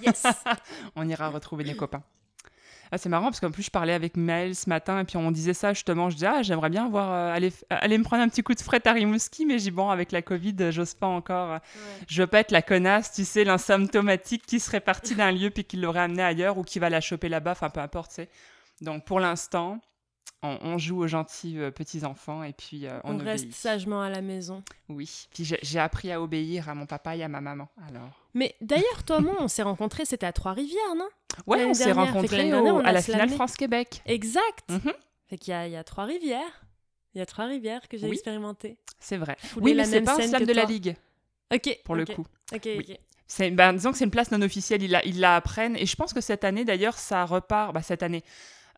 Yes. 0.01 0.23
On 0.95 1.07
ira 1.07 1.29
retrouver 1.29 1.63
des 1.63 1.75
copains. 1.75 2.01
Ah, 2.95 2.97
c'est 2.97 3.09
marrant 3.09 3.25
parce 3.25 3.41
qu'en 3.41 3.51
plus, 3.51 3.63
je 3.63 3.71
parlais 3.71 3.91
avec 3.91 4.15
Maëlle 4.15 4.55
ce 4.55 4.69
matin 4.69 5.01
et 5.01 5.03
puis 5.03 5.17
on 5.17 5.29
disait 5.29 5.53
ça 5.53 5.73
justement. 5.73 6.09
Je 6.09 6.15
disais, 6.15 6.27
ah, 6.27 6.41
j'aimerais 6.43 6.69
bien 6.69 6.87
voir, 6.87 7.11
euh, 7.11 7.49
aller 7.69 7.97
me 7.97 8.03
prendre 8.05 8.23
un 8.23 8.29
petit 8.29 8.41
coup 8.41 8.53
de 8.53 8.61
fret 8.61 8.79
à 8.87 8.93
Rimouski, 8.93 9.45
mais 9.45 9.59
j'ai 9.59 9.69
bon, 9.71 9.89
avec 9.89 10.13
la 10.13 10.21
Covid, 10.21 10.55
euh, 10.61 10.71
j'ose 10.71 10.93
pas 10.93 11.07
encore. 11.07 11.51
euh, 11.51 11.59
Je 12.07 12.21
veux 12.21 12.27
pas 12.27 12.39
être 12.39 12.51
la 12.51 12.61
connasse, 12.61 13.11
tu 13.11 13.25
sais, 13.25 13.43
l'insymptomatique 13.43 14.45
qui 14.45 14.61
serait 14.61 14.79
partie 14.79 15.13
d'un 15.13 15.33
lieu 15.33 15.49
puis 15.49 15.65
qui 15.65 15.75
l'aurait 15.75 15.99
amené 15.99 16.23
ailleurs 16.23 16.57
ou 16.57 16.63
qui 16.63 16.79
va 16.79 16.89
la 16.89 17.01
choper 17.01 17.27
là-bas, 17.27 17.51
enfin 17.51 17.69
peu 17.69 17.81
importe, 17.81 18.11
tu 18.11 18.15
sais. 18.15 18.29
Donc 18.79 19.03
pour 19.03 19.19
l'instant, 19.19 19.81
on, 20.45 20.59
on 20.61 20.77
joue 20.77 21.01
aux 21.03 21.07
gentils 21.07 21.57
euh, 21.59 21.71
petits-enfants 21.71 22.43
et 22.43 22.53
puis 22.53 22.85
euh, 22.87 22.99
on, 23.03 23.15
On 23.15 23.17
reste 23.23 23.51
sagement 23.53 24.01
à 24.01 24.09
la 24.09 24.21
maison. 24.21 24.63
Oui, 24.89 25.27
puis 25.33 25.43
j'ai 25.61 25.79
appris 25.79 26.11
à 26.11 26.21
obéir 26.21 26.69
à 26.69 26.75
mon 26.75 26.85
papa 26.85 27.15
et 27.15 27.23
à 27.23 27.27
ma 27.27 27.41
maman, 27.41 27.67
alors. 27.89 28.09
Mais 28.33 28.55
d'ailleurs, 28.61 29.03
toi, 29.05 29.19
moi, 29.21 29.35
on 29.39 29.47
s'est 29.47 29.63
rencontrés, 29.63 30.05
c'était 30.05 30.25
à 30.25 30.33
Trois-Rivières, 30.33 30.95
non? 30.97 31.07
Ouais, 31.47 31.65
on 31.65 31.73
s'est 31.73 31.91
rencontrés 31.91 32.37
l'année 32.37 32.51
dernière, 32.51 32.75
au- 32.75 32.79
on 32.79 32.85
à 32.85 32.91
la 32.91 33.01
finale. 33.01 33.29
France-Québec. 33.29 34.01
Exact. 34.05 34.69
Mhm, 34.69 34.93
Fait 35.29 35.37
qu'il 35.37 35.51
y 35.51 35.53
a, 35.53 35.67
il 35.67 35.73
y 35.73 35.75
a 35.77 35.83
Trois-Rivières. 35.83 36.65
Il 37.13 37.19
y 37.19 37.21
a 37.21 37.25
Trois-Rivières 37.25 37.87
que 37.87 37.97
j'ai 37.97 38.07
Oui. 38.07 38.13
expérimenté. 38.13 38.77
c'est 38.99 39.17
vrai. 39.17 39.37
Oui, 39.61 39.73
mais 39.73 39.85
c'est 39.85 40.01
pas 40.01 40.15
un 40.21 40.27
slam 40.27 40.43
de 40.45 40.53
la. 40.53 40.65
Ligue, 40.65 40.95
Ok. 41.53 41.79
pour 41.85 41.95
le 41.95 42.05
coup. 42.05 42.25
Ok, 42.53 42.61
Oui. 42.65 42.85
ok. 42.89 43.51
Ben, 43.53 43.73
disons 43.73 43.91
que 43.91 43.97
c'est 43.97 44.03
une 44.05 44.11
place 44.11 44.31
non 44.31 44.41
officielle, 44.41 44.83
ils 44.83 44.91
la, 44.91 45.03
ils 45.05 45.19
la 45.19 45.35
apprennent. 45.37 45.75
Et 45.77 45.85
je 45.85 45.95
pense 45.95 46.13
que 46.13 46.21
cette 46.21 46.43
année, 46.43 46.63
d'ailleurs, 46.65 46.97
ça 46.97 47.25
repart. 47.25 47.73
Bah, 47.73 47.81
cette 47.81 48.03
année, 48.03 48.23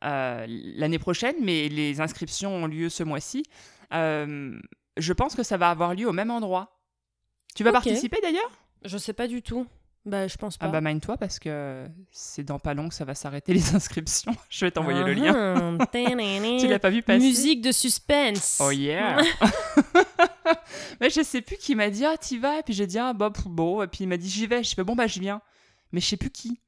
l'année 0.02 1.00
prochaine, 1.00 1.36
mais 1.42 1.70
les 1.70 2.02
inscriptions 2.02 2.56
ont 2.56 2.68
lieu 2.68 2.90
ce 2.90 3.04
mois-ci. 3.04 3.44
Euh, 3.94 4.60
je 4.98 5.14
pense 5.14 5.36
que 5.36 5.44
ça 5.44 5.58
va 5.58 5.70
avoir 5.70 5.94
lieu 5.94 6.08
au 6.08 6.14
même 6.14 6.32
endroit. 6.32 6.80
Tu 7.56 7.64
vas 7.64 7.72
participer 7.72 8.18
d'ailleurs? 8.22 8.52
Je 8.86 8.98
sais 8.98 9.14
pas 9.14 9.28
du 9.28 9.42
tout. 9.42 9.66
Bah, 10.06 10.26
je 10.28 10.38
pense 10.38 10.58
pas. 10.58 10.68
Ah 10.68 10.70
bah 10.70 10.80
mine-toi 10.80 11.18
parce 11.18 11.38
que 11.38 11.86
c'est 12.12 12.44
dans 12.44 12.60
pas 12.60 12.74
long 12.74 12.88
que 12.88 12.96
ça 12.96 13.04
va 13.04 13.14
s'arrêter 13.14 13.54
les 13.56 13.76
inscriptions. 13.76 14.34
Je 14.50 14.66
vais 14.66 14.72
t'envoyer 14.72 15.04
le 15.04 15.14
lien. 15.14 15.78
Ah, 15.80 15.88
Tu 15.92 16.68
l'as 16.68 16.80
pas 16.80 16.90
vu 16.90 17.02
passer? 17.02 17.20
Musique 17.20 17.62
de 17.62 17.74
suspense. 17.74 18.60
Oh 18.62 18.72
yeah 18.72 19.18
Mais 21.02 21.10
je 21.10 21.22
sais 21.22 21.42
plus 21.42 21.58
qui 21.58 21.76
m'a 21.76 21.90
dit 21.90 22.06
ah 22.06 22.16
t'y 22.18 22.38
vas 22.38 22.60
et 22.60 22.64
puis 22.64 22.74
j'ai 22.74 22.88
dit 22.88 22.98
ah 22.98 23.12
bah 23.12 23.32
bon 23.46 23.84
et 23.84 23.88
puis 23.88 24.06
il 24.06 24.08
m'a 24.08 24.16
dit 24.16 24.30
j'y 24.30 24.48
vais 24.48 24.64
je 24.64 24.74
fais 24.74 24.84
bon 24.84 24.96
bah 24.96 25.08
je 25.08 25.20
viens 25.20 25.42
mais 25.92 26.00
je 26.00 26.06
sais 26.08 26.18
plus 26.18 26.30
qui. 26.30 26.60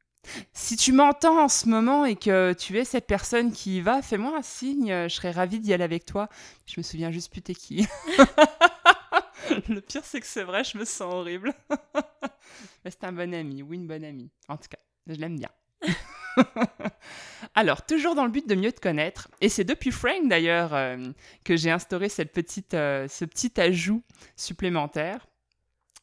Si 0.53 0.75
tu 0.75 0.91
m'entends 0.91 1.43
en 1.43 1.47
ce 1.47 1.67
moment 1.67 2.05
et 2.05 2.15
que 2.15 2.53
tu 2.53 2.77
es 2.77 2.85
cette 2.85 3.07
personne 3.07 3.51
qui 3.51 3.77
y 3.77 3.81
va, 3.81 4.01
fais-moi 4.01 4.37
un 4.37 4.41
signe, 4.41 4.91
euh, 4.91 5.07
je 5.07 5.15
serais 5.15 5.31
ravie 5.31 5.59
d'y 5.59 5.73
aller 5.73 5.83
avec 5.83 6.05
toi. 6.05 6.29
Je 6.65 6.75
me 6.77 6.83
souviens 6.83 7.11
juste 7.11 7.31
plus 7.31 7.41
t'es 7.41 7.55
qui. 7.55 7.87
Le 9.69 9.79
pire 9.81 10.03
c'est 10.03 10.19
que 10.19 10.27
c'est 10.27 10.43
vrai, 10.43 10.63
je 10.63 10.77
me 10.77 10.85
sens 10.85 11.13
horrible. 11.13 11.53
Mais 12.85 12.91
c'est 12.91 13.03
un 13.03 13.11
bon 13.11 13.33
ami, 13.33 13.61
oui 13.63 13.77
une 13.77 13.87
bonne 13.87 14.03
amie. 14.03 14.29
En 14.47 14.57
tout 14.57 14.69
cas, 14.69 14.79
je 15.07 15.15
l'aime 15.15 15.37
bien. 15.37 15.49
Alors, 17.55 17.85
toujours 17.85 18.15
dans 18.15 18.25
le 18.25 18.31
but 18.31 18.47
de 18.47 18.55
mieux 18.55 18.71
te 18.71 18.79
connaître, 18.79 19.29
et 19.41 19.49
c'est 19.49 19.63
depuis 19.63 19.91
Frank 19.91 20.27
d'ailleurs 20.27 20.73
euh, 20.73 20.97
que 21.43 21.55
j'ai 21.55 21.71
instauré 21.71 22.09
cette 22.09 22.31
petite, 22.31 22.73
euh, 22.73 23.07
ce 23.07 23.25
petit 23.25 23.59
ajout 23.59 24.03
supplémentaire. 24.35 25.27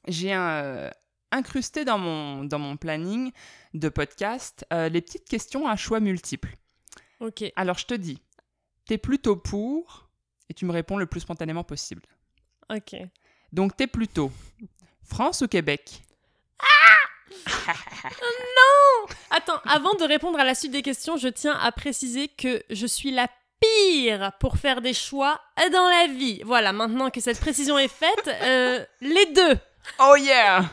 J'ai 0.09 0.35
euh, 0.35 0.91
incrusté 1.31 1.85
dans 1.85 1.99
mon, 1.99 2.45
dans 2.45 2.59
mon 2.59 2.77
planning 2.77 3.33
de 3.75 3.89
podcast 3.89 4.65
euh, 4.73 4.89
les 4.89 5.01
petites 5.01 5.29
questions 5.29 5.69
à 5.69 5.77
choix 5.77 6.01
multiples. 6.01 6.55
Ok. 7.21 7.45
Alors, 7.57 7.79
je 7.79 7.87
te 7.87 7.95
dis, 7.95 8.21
t'es 8.87 8.99
plutôt 8.99 9.37
pour, 9.37 10.09
et 10.49 10.55
tu 10.55 10.65
me 10.65 10.73
réponds 10.73 10.99
le 10.99 11.07
plus 11.07 11.21
spontanément 11.21 11.65
possible. 11.65 12.03
Ok. 12.71 12.97
Donc, 13.53 13.77
t'es 13.77 13.87
plutôt 13.87 14.31
France 15.03 15.43
ou 15.43 15.49
Québec? 15.49 16.03
Attends, 19.31 19.61
avant 19.65 19.95
de 19.95 20.05
répondre 20.05 20.39
à 20.39 20.45
la 20.45 20.55
suite 20.55 20.73
des 20.73 20.83
questions, 20.83 21.17
je 21.17 21.29
tiens 21.29 21.59
à 21.59 21.73
préciser 21.73 22.29
que 22.29 22.63
je 22.71 22.87
suis 22.87 23.11
la 23.11 23.29
pire 23.61 24.33
pour 24.39 24.57
faire 24.57 24.81
des 24.81 24.95
choix 24.95 25.41
dans 25.73 25.89
la 25.89 26.07
vie. 26.13 26.43
Voilà, 26.45 26.73
maintenant 26.73 27.11
que 27.11 27.21
cette 27.21 27.41
précision 27.41 27.79
est 27.79 27.89
faite, 27.89 28.29
euh, 28.29 28.85
les 29.01 29.27
deux. 29.33 29.59
Oh 30.01 30.17
yeah 30.17 30.71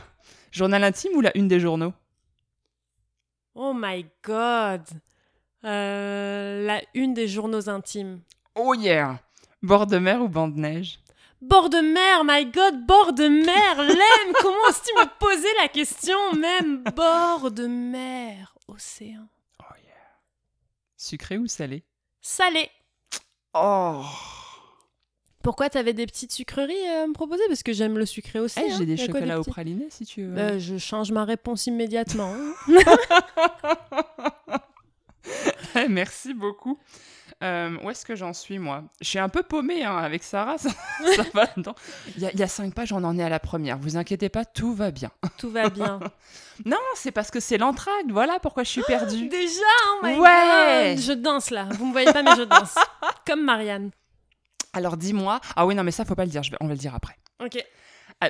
Journal 0.54 0.84
intime 0.84 1.16
ou 1.16 1.20
la 1.20 1.36
une 1.36 1.48
des 1.48 1.58
journaux? 1.58 1.92
Oh 3.56 3.72
my 3.74 4.06
god. 4.22 4.82
Euh, 5.64 6.64
la 6.64 6.80
une 6.94 7.12
des 7.12 7.26
journaux 7.26 7.68
intimes. 7.68 8.20
Oh 8.54 8.72
yeah 8.72 9.18
Bord 9.62 9.88
de 9.88 9.98
mer 9.98 10.22
ou 10.22 10.28
banc 10.28 10.46
de 10.46 10.60
neige? 10.60 11.00
Bord 11.42 11.70
de 11.70 11.80
mer, 11.80 12.22
my 12.24 12.46
god, 12.46 12.86
bord 12.86 13.12
de 13.14 13.26
mer, 13.26 13.82
Lem, 13.82 14.34
comment 14.40 14.68
oses-tu 14.68 14.92
me 14.94 15.18
poser 15.18 15.52
la 15.60 15.66
question 15.66 16.32
même? 16.34 16.84
Bord 16.94 17.50
de 17.50 17.66
mer, 17.66 18.54
océan. 18.68 19.26
Oh 19.58 19.74
yeah 19.84 19.92
Sucré 20.96 21.36
ou 21.36 21.48
salé? 21.48 21.82
Salé. 22.20 22.70
Oh 23.54 24.04
Pourquoi 25.44 25.68
t'avais 25.70 25.92
des 25.92 26.06
petites 26.06 26.32
sucreries 26.32 26.88
à 26.88 27.06
me 27.06 27.12
proposer? 27.12 27.42
Parce 27.48 27.62
que 27.62 27.72
j'aime 27.72 27.96
le 27.98 28.06
sucré 28.06 28.40
aussi. 28.40 28.58
Eh, 28.58 28.72
hein. 28.72 28.76
J'ai 28.78 28.86
des 28.86 28.94
a 29.00 29.06
quoi 29.06 29.20
chocolats 29.20 29.38
au 29.40 29.44
praliné 29.44 29.86
si 29.90 30.04
tu 30.04 30.24
veux. 30.24 30.36
Euh, 30.38 30.58
je 30.58 30.76
change 30.78 31.12
ma 31.12 31.24
réponse 31.24 31.66
immédiatement. 31.68 32.32
hein. 32.34 32.52
Eh, 35.76 35.88
Merci 35.88 36.34
beaucoup. 36.34 36.78
Euh, 37.42 37.76
où 37.82 37.90
est-ce 37.90 38.06
que 38.06 38.14
j'en 38.14 38.32
suis, 38.32 38.58
moi? 38.58 38.84
Je 39.00 39.08
suis 39.08 39.18
un 39.18 39.28
peu 39.28 39.42
paumée 39.42 39.82
hein, 39.84 39.96
avec 39.96 40.22
Sarah. 40.22 40.56
Ça, 40.56 40.70
ça 41.16 41.24
va. 41.34 41.48
Il 42.16 42.22
y, 42.22 42.26
a- 42.26 42.30
il 42.32 42.38
y 42.38 42.42
a 42.42 42.46
cinq 42.48 42.72
pages, 42.74 42.92
on 42.92 43.02
en 43.02 43.18
est 43.18 43.24
à 43.24 43.28
la 43.28 43.40
première. 43.40 43.76
Vous 43.78 43.96
inquiétez 43.96 44.28
pas, 44.28 44.44
tout 44.44 44.72
va 44.72 44.90
bien. 44.92 45.10
Tout 45.36 45.50
va 45.50 45.68
bien. 45.68 45.98
Non, 46.64 46.76
c'est 46.94 47.10
parce 47.10 47.30
que 47.30 47.40
c'est 47.40 47.58
l'entracte. 47.58 48.10
Voilà 48.10 48.38
pourquoi 48.38 48.62
je 48.62 48.70
suis 48.70 48.82
perdue. 48.82 49.28
Déjà, 49.28 49.60
oh 49.94 50.06
my 50.06 50.18
Ouais. 50.18 50.94
god 50.94 51.02
Je 51.04 51.12
danse 51.12 51.50
là. 51.50 51.68
Vous 51.72 51.86
me 51.86 51.92
voyez 51.92 52.12
pas, 52.12 52.22
mais 52.22 52.36
je 52.36 52.42
danse. 52.44 52.76
Comme 53.26 53.42
Marianne. 53.42 53.90
Alors 54.74 54.96
dis-moi. 54.96 55.40
Ah 55.56 55.66
oui, 55.66 55.74
non, 55.74 55.84
mais 55.84 55.90
ça, 55.90 56.04
faut 56.04 56.14
pas 56.14 56.24
le 56.24 56.30
dire. 56.30 56.42
Je 56.42 56.50
vais... 56.50 56.56
On 56.60 56.66
va 56.66 56.74
le 56.74 56.78
dire 56.78 56.94
après. 56.94 57.16
Ok. 57.42 57.64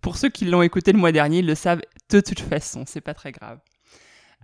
Pour 0.00 0.16
ceux 0.16 0.28
qui 0.28 0.44
l'ont 0.44 0.62
écouté 0.62 0.92
le 0.92 0.98
mois 0.98 1.12
dernier, 1.12 1.38
ils 1.38 1.46
le 1.46 1.54
savent 1.54 1.80
de 2.10 2.20
toute 2.20 2.40
façon. 2.40 2.84
C'est 2.86 3.00
pas 3.00 3.14
très 3.14 3.32
grave. 3.32 3.58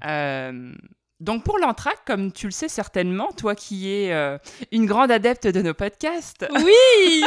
Euh, 0.05 0.73
Donc 1.21 1.45
pour 1.45 1.59
l'entracte, 1.59 2.03
comme 2.07 2.33
tu 2.33 2.47
le 2.47 2.53
sais 2.53 2.69
certainement, 2.69 3.33
toi 3.33 3.55
qui 3.55 3.91
es 3.93 4.13
euh, 4.13 4.39
une 4.73 4.87
grande 4.87 5.11
adepte 5.11 5.47
de 5.47 5.63
nos 5.63 5.75
podcasts, 5.75 6.47
Oui 6.53 7.25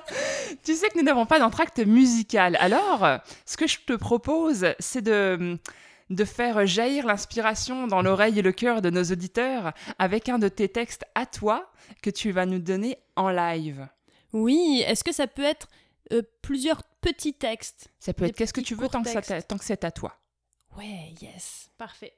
tu 0.64 0.74
sais 0.74 0.88
que 0.88 0.98
nous 0.98 1.04
n'avons 1.04 1.26
pas 1.26 1.38
d'entracte 1.38 1.78
musical. 1.78 2.56
Alors, 2.60 3.06
ce 3.44 3.56
que 3.56 3.66
je 3.66 3.78
te 3.86 3.92
propose, 3.92 4.66
c'est 4.78 5.02
de, 5.02 5.58
de 6.10 6.24
faire 6.24 6.66
jaillir 6.66 7.06
l'inspiration 7.06 7.86
dans 7.86 8.02
l'oreille 8.02 8.38
et 8.38 8.42
le 8.42 8.52
cœur 8.52 8.80
de 8.82 8.90
nos 8.90 9.02
auditeurs 9.04 9.72
avec 9.98 10.28
un 10.28 10.38
de 10.38 10.48
tes 10.48 10.68
textes 10.68 11.04
à 11.14 11.26
toi 11.26 11.70
que 12.02 12.10
tu 12.10 12.30
vas 12.30 12.46
nous 12.46 12.58
donner 12.60 12.98
en 13.16 13.28
live. 13.30 13.88
Oui, 14.32 14.84
est-ce 14.86 15.02
que 15.04 15.12
ça 15.12 15.26
peut 15.26 15.42
être 15.44 15.68
euh, 16.12 16.22
plusieurs 16.42 16.82
petits 17.00 17.34
textes? 17.34 17.88
Ça 17.98 18.12
peut 18.12 18.26
être 18.26 18.36
qu'est-ce 18.36 18.52
que 18.52 18.60
tu 18.60 18.74
veux 18.74 18.88
tant 18.88 19.02
que, 19.02 19.08
ça 19.10 19.42
tant 19.42 19.58
que 19.58 19.64
c'est 19.64 19.84
à 19.84 19.90
toi? 19.90 20.16
Ouais, 20.76 21.14
yes, 21.20 21.70
parfait. 21.78 22.14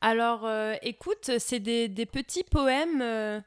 Alors, 0.00 0.44
euh, 0.44 0.74
écoute, 0.82 1.30
c'est 1.38 1.60
des, 1.60 1.88
des 1.88 2.06
petits 2.06 2.44
poèmes 2.44 3.00
euh, 3.02 3.40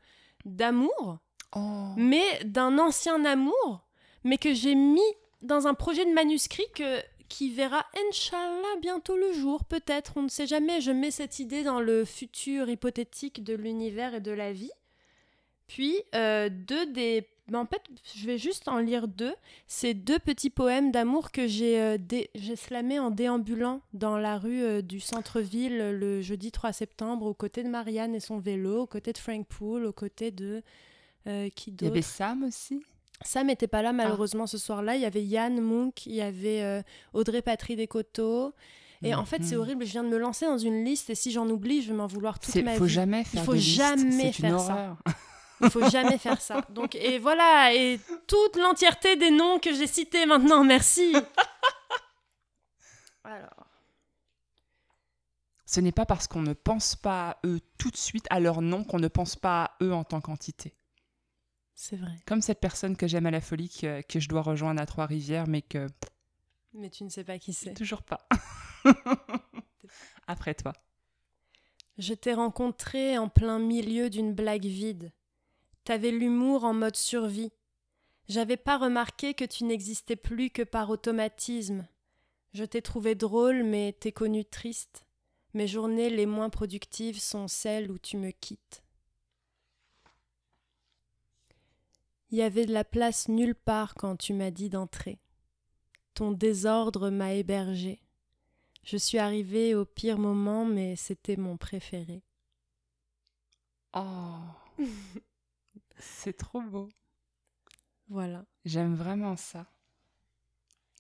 d'amour, 0.46 1.20
Oh. 1.54 1.94
mais 1.98 2.24
d'un 2.46 2.80
ancien 2.80 3.26
amour, 3.26 3.86
mais 4.24 4.38
que 4.38 4.54
j'ai 4.54 4.74
mis 4.74 5.02
dans 5.42 5.68
un 5.68 5.74
projet 5.74 6.06
de 6.06 6.14
manuscrit 6.14 6.64
que, 6.74 7.02
qui 7.32 7.50
verra, 7.50 7.86
Inch'Allah, 8.10 8.76
bientôt 8.82 9.16
le 9.18 9.34
jour, 9.34 9.64
peut-être, 9.64 10.14
on 10.18 10.24
ne 10.24 10.30
sait 10.30 10.48
jamais. 10.48 10.82
Je 10.82 10.92
mets 10.92 11.12
cette 11.12 11.40
idée 11.40 11.64
dans 11.64 11.80
le 11.80 12.06
futur 12.06 12.70
hypothétique 12.70 13.44
de 13.44 13.54
l'univers 13.54 14.14
et 14.16 14.22
de 14.22 14.32
la 14.32 14.52
vie. 14.54 14.72
Puis, 15.68 15.96
euh, 16.16 16.50
deux 16.52 16.86
des... 16.88 17.26
ben, 17.48 17.60
en 17.60 17.66
fait, 17.66 17.82
je 18.16 18.26
vais 18.26 18.38
juste 18.38 18.68
en 18.68 18.80
lire 18.80 19.08
deux. 19.08 19.34
C'est 19.68 19.94
deux 19.94 20.20
petits 20.20 20.50
poèmes 20.50 20.92
d'amour 20.92 21.32
que 21.32 21.48
j'ai 21.48 21.80
euh, 21.80 21.98
dé- 21.98 22.30
slamés 22.58 23.00
en 23.00 23.10
déambulant 23.10 23.82
dans 23.94 24.18
la 24.18 24.38
rue 24.38 24.62
euh, 24.64 24.82
du 24.82 25.00
centre-ville 25.00 25.78
le 25.98 26.22
jeudi 26.22 26.52
3 26.52 26.74
septembre, 26.74 27.26
aux 27.26 27.34
côtés 27.34 27.64
de 27.64 27.70
Marianne 27.70 28.14
et 28.14 28.20
son 28.20 28.40
vélo, 28.40 28.82
aux 28.82 28.88
côtés 28.88 29.14
de 29.14 29.18
Frank 29.18 29.48
Poole, 29.48 29.86
aux 29.86 29.94
côtés 29.94 30.32
de... 30.32 30.62
euh, 31.28 31.50
qui 31.56 31.72
Il 31.72 31.86
y 31.86 31.88
avait 31.88 32.02
Sam 32.02 32.44
aussi? 32.44 32.84
Sam 33.24 33.48
n'était 33.48 33.68
pas 33.68 33.82
là 33.82 33.94
malheureusement 33.94 34.48
ce 34.48 34.58
soir-là. 34.58 34.96
Il 34.96 35.02
y 35.02 35.06
avait 35.06 35.24
Yann 35.24 35.60
Mounk, 35.62 36.06
il 36.06 36.16
y 36.16 36.22
avait 36.22 36.62
euh, 36.64 36.82
Audrey 37.14 37.42
Patry 37.42 37.76
Descoteaux. 37.76 38.54
Et 39.04 39.16
en 39.16 39.26
fait, 39.26 39.44
c'est 39.44 39.56
Mhm. 39.56 39.62
horrible, 39.62 39.86
je 39.86 39.92
viens 39.94 40.04
de 40.04 40.10
me 40.10 40.18
lancer 40.20 40.46
dans 40.46 40.60
une 40.60 40.86
liste 40.86 41.10
et 41.10 41.16
si 41.16 41.32
j'en 41.32 41.50
oublie, 41.50 41.82
je 41.82 41.90
vais 41.90 41.98
m'en 41.98 42.06
vouloir 42.06 42.38
toute 42.40 42.54
ma 42.58 42.76
faut 42.76 42.84
vie. 42.86 42.94
jamais 42.94 43.24
faire 43.24 43.44
faut 43.44 43.54
de 43.54 43.58
liste, 43.58 43.76
jamais 43.76 44.28
une 44.28 44.34
faire 44.34 44.60
ça. 44.60 44.98
Il 45.64 45.70
faut 45.72 45.90
jamais 45.90 46.18
faire 46.20 46.40
ça. 46.40 46.62
Donc, 46.70 46.94
et 46.96 47.18
voilà, 47.18 47.74
et 47.74 48.00
toute 48.28 48.58
l'entièreté 48.58 49.16
des 49.16 49.32
noms 49.32 49.58
que 49.58 49.74
j'ai 49.74 49.88
cités 49.88 50.28
maintenant, 50.28 50.64
merci. 50.64 51.16
Alors. 53.24 53.68
Ce 55.66 55.80
n'est 55.80 55.92
pas 55.92 56.06
parce 56.06 56.28
qu'on 56.28 56.42
ne 56.42 56.54
pense 56.54 56.96
pas 56.96 57.30
à 57.32 57.38
eux 57.46 57.60
tout 57.78 57.92
de 57.92 57.98
suite, 57.98 58.26
à 58.30 58.40
leur 58.40 58.62
nom, 58.62 58.84
qu'on 58.84 59.00
ne 59.00 59.08
pense 59.08 59.36
pas 59.36 59.64
à 59.64 59.72
eux 59.84 59.94
en 59.94 60.04
tant 60.04 60.22
qu'entité. 60.22 60.74
C'est 61.74 61.96
vrai. 61.96 62.12
Comme 62.26 62.42
cette 62.42 62.60
personne 62.60 62.96
que 62.96 63.08
j'aime 63.08 63.26
à 63.26 63.32
la 63.32 63.42
folie, 63.42 63.70
que, 63.70 64.02
que 64.02 64.20
je 64.20 64.30
dois 64.30 64.42
rejoindre 64.42 64.82
à 64.82 64.86
Trois-Rivières, 64.86 65.48
mais 65.48 65.62
que 65.62 65.88
Mais 66.74 66.90
tu 66.90 67.04
ne 67.04 67.10
sais 67.10 67.24
pas 67.24 67.40
qui 67.40 67.54
c'est. 67.54 67.74
toujours 67.74 68.04
pas. 68.04 68.28
Après 70.28 70.54
toi. 70.54 70.74
Je 71.98 72.14
t'ai 72.14 72.34
rencontré 72.34 73.18
en 73.18 73.30
plein 73.30 73.60
milieu 73.60 74.10
d'une 74.10 74.34
blague 74.34 74.66
vide. 74.66 75.12
T'avais 75.84 76.12
l'humour 76.12 76.64
en 76.64 76.74
mode 76.74 76.96
survie. 76.96 77.52
J'avais 78.28 78.58
pas 78.58 78.78
remarqué 78.78 79.34
que 79.34 79.44
tu 79.44 79.64
n'existais 79.66 80.16
plus 80.16 80.50
que 80.50 80.62
par 80.62 80.90
automatisme. 80.90 81.88
Je 82.54 82.64
t'ai 82.64 82.82
trouvé 82.82 83.16
drôle, 83.16 83.64
mais 83.64 83.96
t'es 84.00 84.12
connu 84.12 84.46
triste. 84.46 85.06
Mes 85.54 85.68
journées 85.68 86.10
les 86.10 86.26
moins 86.26 86.50
productives 86.50 87.20
sont 87.20 87.48
celles 87.48 87.92
où 87.92 87.98
tu 87.98 88.18
me 88.18 88.32
quittes. 88.32 88.84
Il 92.32 92.38
y 92.38 92.42
avait 92.42 92.66
de 92.66 92.74
la 92.74 92.84
place 92.86 93.28
nulle 93.28 93.56
part 93.56 93.94
quand 93.96 94.16
tu 94.16 94.34
m'as 94.34 94.52
dit 94.52 94.70
d'entrer. 94.70 95.20
Ton 96.14 96.32
désordre 96.32 97.10
m'a 97.10 97.34
hébergé. 97.34 98.02
Je 98.84 98.98
suis 98.98 99.18
arrivée 99.18 99.76
au 99.76 99.86
pire 99.86 100.18
moment, 100.18 100.66
mais 100.66 100.96
c'était 100.96 101.36
mon 101.38 101.58
préféré. 101.58 102.24
Oh, 103.94 104.38
c'est 106.00 106.36
trop 106.38 106.62
beau. 106.62 106.90
Voilà. 108.08 108.46
J'aime 108.66 108.96
vraiment 108.96 109.36
ça. 109.36 109.68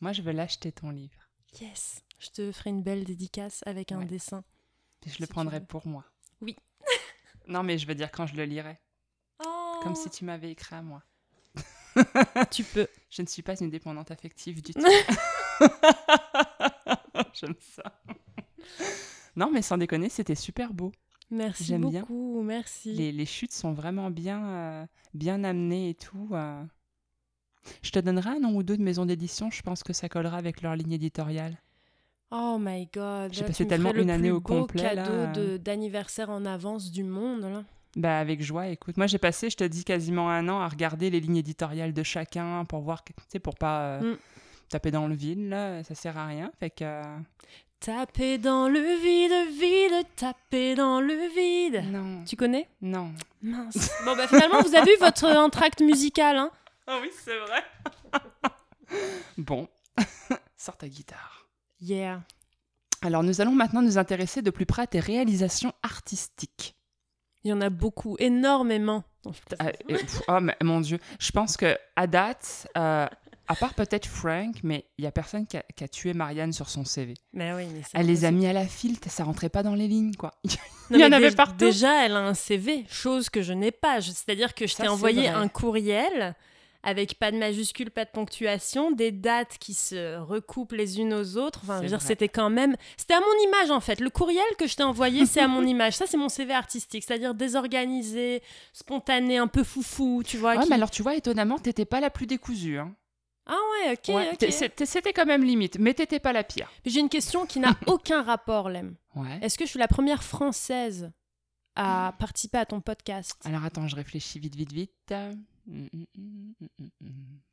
Moi, 0.01 0.13
je 0.13 0.21
veux 0.21 0.31
l'acheter 0.31 0.71
ton 0.71 0.89
livre. 0.89 1.29
Yes. 1.59 2.03
Je 2.19 2.29
te 2.29 2.51
ferai 2.51 2.69
une 2.69 2.83
belle 2.83 3.03
dédicace 3.03 3.63
avec 3.65 3.91
un 3.91 3.99
Ouais. 3.99 4.05
dessin. 4.05 4.43
Et 5.05 5.09
je 5.09 5.15
Si 5.15 5.21
le 5.21 5.27
prendrai 5.27 5.65
pour 5.65 5.87
moi. 5.87 6.05
Oui. 6.41 6.55
non, 7.47 7.63
mais 7.63 7.77
je 7.77 7.87
veux 7.87 7.95
dire 7.95 8.11
quand 8.11 8.27
je 8.27 8.35
le 8.35 8.45
lirai. 8.45 8.79
Oh. 9.45 9.79
Comme 9.83 9.95
si 9.95 10.09
tu 10.09 10.23
m'avais 10.25 10.51
écrit 10.51 10.75
à 10.75 10.81
moi. 10.81 11.03
tu 12.51 12.63
peux. 12.63 12.87
Je 13.09 13.21
ne 13.21 13.27
suis 13.27 13.41
pas 13.41 13.55
une 13.59 13.69
dépendante 13.69 14.11
affective 14.11 14.61
du 14.61 14.73
tout. 14.73 14.81
J'aime 17.33 17.55
ça. 17.59 17.83
Non, 19.35 19.49
mais 19.51 19.61
sans 19.61 19.77
déconner, 19.77 20.09
c'était 20.09 20.35
super 20.35 20.73
beau. 20.73 20.91
Merci 21.29 21.63
J'aime 21.65 21.89
bien. 21.89 22.01
beaucoup. 22.01 22.41
Merci. 22.43 22.91
Les, 22.93 23.11
les 23.11 23.25
chutes 23.25 23.53
sont 23.53 23.71
vraiment 23.73 24.09
bien, 24.11 24.45
euh, 24.45 24.85
bien 25.13 25.43
amenées 25.43 25.89
et 25.89 25.93
tout. 25.95 26.29
euh. 26.33 26.63
Je 27.81 27.91
te 27.91 27.99
donnerai 27.99 28.31
un 28.31 28.39
nom 28.39 28.55
ou 28.55 28.63
deux 28.63 28.75
de 28.75 28.83
maisons 28.83 29.05
d'édition. 29.05 29.49
Je 29.49 29.61
pense 29.61 29.83
que 29.83 29.93
ça 29.93 30.09
collera 30.09 30.37
avec 30.37 30.61
leur 30.61 30.75
ligne 30.75 30.91
éditoriale. 30.93 31.57
Oh 32.31 32.57
my 32.59 32.89
god. 32.93 33.33
J'ai 33.33 33.43
passé 33.45 33.67
tellement 33.67 33.93
une 33.93 34.09
année 34.09 34.31
au 34.31 34.41
complet, 34.41 34.81
cadeau 34.81 35.31
de- 35.39 35.57
d'anniversaire 35.57 36.29
en 36.29 36.45
avance 36.45 36.91
du 36.91 37.03
monde. 37.03 37.41
Là. 37.41 37.63
Bah, 37.95 38.19
avec 38.19 38.41
joie, 38.41 38.67
écoute. 38.67 38.95
Moi, 38.97 39.07
j'ai 39.07 39.17
passé, 39.17 39.49
je 39.49 39.57
te 39.57 39.63
dis, 39.63 39.83
quasiment 39.83 40.29
un 40.29 40.47
an 40.49 40.59
à 40.61 40.67
regarder 40.69 41.09
les 41.09 41.19
lignes 41.19 41.37
éditoriales 41.37 41.93
de 41.93 42.03
chacun 42.03 42.63
pour 42.65 42.79
voir, 42.81 43.03
que- 43.03 43.11
tu 43.13 43.23
sais, 43.27 43.39
pour 43.39 43.55
pas 43.55 43.81
euh, 43.81 44.13
Mm. 44.13 44.17
taper 44.69 44.91
dans 44.91 45.07
le 45.07 45.15
vide, 45.15 45.49
là. 45.49 45.83
Ça 45.83 45.93
sert 45.95 46.17
à 46.17 46.25
rien. 46.27 46.51
Fait 46.59 46.69
que. 46.69 46.83
euh, 46.85 47.17
Taper 47.81 48.37
dans 48.37 48.69
le 48.69 48.79
vide, 48.79 49.59
vide, 49.59 50.05
taper 50.15 50.75
dans 50.75 51.01
le 51.01 51.15
vide. 51.35 51.83
Non. 51.91 52.23
Tu 52.25 52.35
connais? 52.35 52.69
Non. 52.79 53.11
Mince. 53.41 53.89
Bon, 54.05 54.15
bah 54.15 54.27
finalement, 54.27 54.61
vous 54.61 54.75
avez 54.75 54.93
eu 54.93 54.97
votre 54.99 55.25
entracte 55.35 55.81
musical. 55.81 56.37
Hein 56.37 56.51
Ah 56.85 56.99
oui, 57.01 57.09
c'est 57.25 57.39
vrai. 57.39 57.63
bon. 59.37 59.67
Sors 60.57 60.77
ta 60.77 60.87
guitare. 60.87 61.47
yeah. 61.81 62.21
Alors, 63.01 63.23
nous 63.23 63.41
allons 63.41 63.51
maintenant 63.55 63.81
nous 63.81 63.97
intéresser 63.97 64.43
de 64.43 64.51
plus 64.51 64.67
près 64.67 64.83
à 64.83 64.87
tes 64.87 64.99
réalisations 64.99 65.73
artistiques. 65.81 66.75
Il 67.43 67.49
y 67.49 67.53
en 67.53 67.61
a 67.61 67.69
beaucoup, 67.69 68.15
énormément. 68.19 69.03
Ah, 69.59 69.69
et- 69.87 69.95
oh, 70.27 70.39
mais 70.41 70.55
mon 70.63 70.81
Dieu. 70.81 70.99
Je 71.19 71.31
pense 71.31 71.57
que 71.57 71.77
à 71.95 72.07
date, 72.07 72.67
euh, 72.77 73.07
à 73.47 73.55
part 73.55 73.73
peut-être 73.73 74.07
Frank, 74.07 74.55
mais 74.63 74.85
il 74.97 75.03
y 75.03 75.07
a 75.07 75.11
personne 75.11 75.45
qui 75.45 75.57
a, 75.57 75.63
qui 75.75 75.83
a 75.83 75.87
tué 75.87 76.13
Marianne 76.13 76.53
sur 76.53 76.69
son 76.69 76.85
CV. 76.85 77.15
Mais 77.33 77.53
oui, 77.53 77.65
mais 77.73 77.81
c'est 77.83 77.97
Elle 77.97 78.07
les 78.07 78.25
a 78.25 78.31
mis 78.31 78.47
à 78.47 78.53
la 78.53 78.65
filte, 78.65 79.07
ça 79.09 79.23
rentrait 79.23 79.49
pas 79.49 79.63
dans 79.63 79.75
les 79.75 79.87
lignes, 79.87 80.15
quoi. 80.15 80.33
Il 80.89 80.97
y 80.99 81.05
en 81.05 81.11
avait 81.11 81.31
partout. 81.31 81.57
Déjà, 81.57 82.05
elle 82.05 82.15
a 82.15 82.19
un 82.19 82.33
CV, 82.33 82.85
chose 82.89 83.29
que 83.29 83.41
je 83.41 83.53
n'ai 83.53 83.71
pas. 83.71 84.01
C'est-à-dire 84.01 84.53
que 84.53 84.67
je 84.67 84.75
t'ai 84.75 84.87
envoyé 84.87 85.27
un 85.29 85.47
courriel 85.47 86.35
avec 86.83 87.19
pas 87.19 87.31
de 87.31 87.37
majuscule, 87.37 87.91
pas 87.91 88.05
de 88.05 88.09
ponctuation, 88.09 88.91
des 88.91 89.11
dates 89.11 89.57
qui 89.59 89.73
se 89.73 90.17
recoupent 90.17 90.71
les 90.71 90.99
unes 90.99 91.13
aux 91.13 91.37
autres. 91.37 91.59
Enfin, 91.63 91.81
c'était 91.99 92.29
quand 92.29 92.49
même. 92.49 92.75
C'était 92.97 93.13
à 93.13 93.19
mon 93.19 93.47
image 93.47 93.71
en 93.71 93.79
fait. 93.79 93.99
Le 93.99 94.09
courriel 94.09 94.43
que 94.57 94.65
je 94.67 94.75
t'ai 94.75 94.83
envoyé, 94.83 95.25
c'est 95.25 95.41
à 95.41 95.47
mon 95.47 95.61
image. 95.65 95.95
Ça, 95.97 96.05
c'est 96.07 96.17
mon 96.17 96.29
CV 96.29 96.53
artistique, 96.53 97.03
c'est-à-dire 97.05 97.33
désorganisé, 97.35 98.41
spontané, 98.73 99.37
un 99.37 99.47
peu 99.47 99.63
foufou, 99.63 100.23
tu 100.25 100.37
vois. 100.37 100.55
Ouais, 100.55 100.63
qui- 100.63 100.69
mais 100.69 100.75
alors 100.75 100.91
tu 100.91 101.03
vois, 101.03 101.15
étonnamment, 101.15 101.59
t'étais 101.59 101.85
pas 101.85 101.99
la 101.99 102.09
plus 102.09 102.25
décousue. 102.27 102.77
Hein. 102.79 102.95
Ah 103.47 103.57
ouais, 103.85 103.93
ok, 103.93 104.15
Ouais, 104.15 104.85
c'était 104.85 105.13
quand 105.13 105.25
même 105.25 105.43
limite, 105.43 105.77
mais 105.79 105.93
t'étais 105.93 106.19
pas 106.19 106.31
la 106.31 106.43
pire. 106.43 106.71
J'ai 106.85 106.99
une 106.99 107.09
question 107.09 107.45
qui 107.45 107.59
n'a 107.59 107.75
aucun 107.87 108.21
rapport, 108.21 108.69
Lem. 108.69 108.95
Ouais. 109.15 109.39
Est-ce 109.41 109.57
que 109.57 109.65
je 109.65 109.69
suis 109.71 109.79
la 109.79 109.87
première 109.87 110.23
française 110.23 111.11
à 111.75 112.13
participer 112.19 112.59
à 112.59 112.65
ton 112.65 112.81
podcast? 112.81 113.35
Alors 113.43 113.63
attends, 113.65 113.87
je 113.87 113.95
réfléchis 113.95 114.39
vite, 114.39 114.55
vite, 114.55 114.71
vite. 114.71 115.13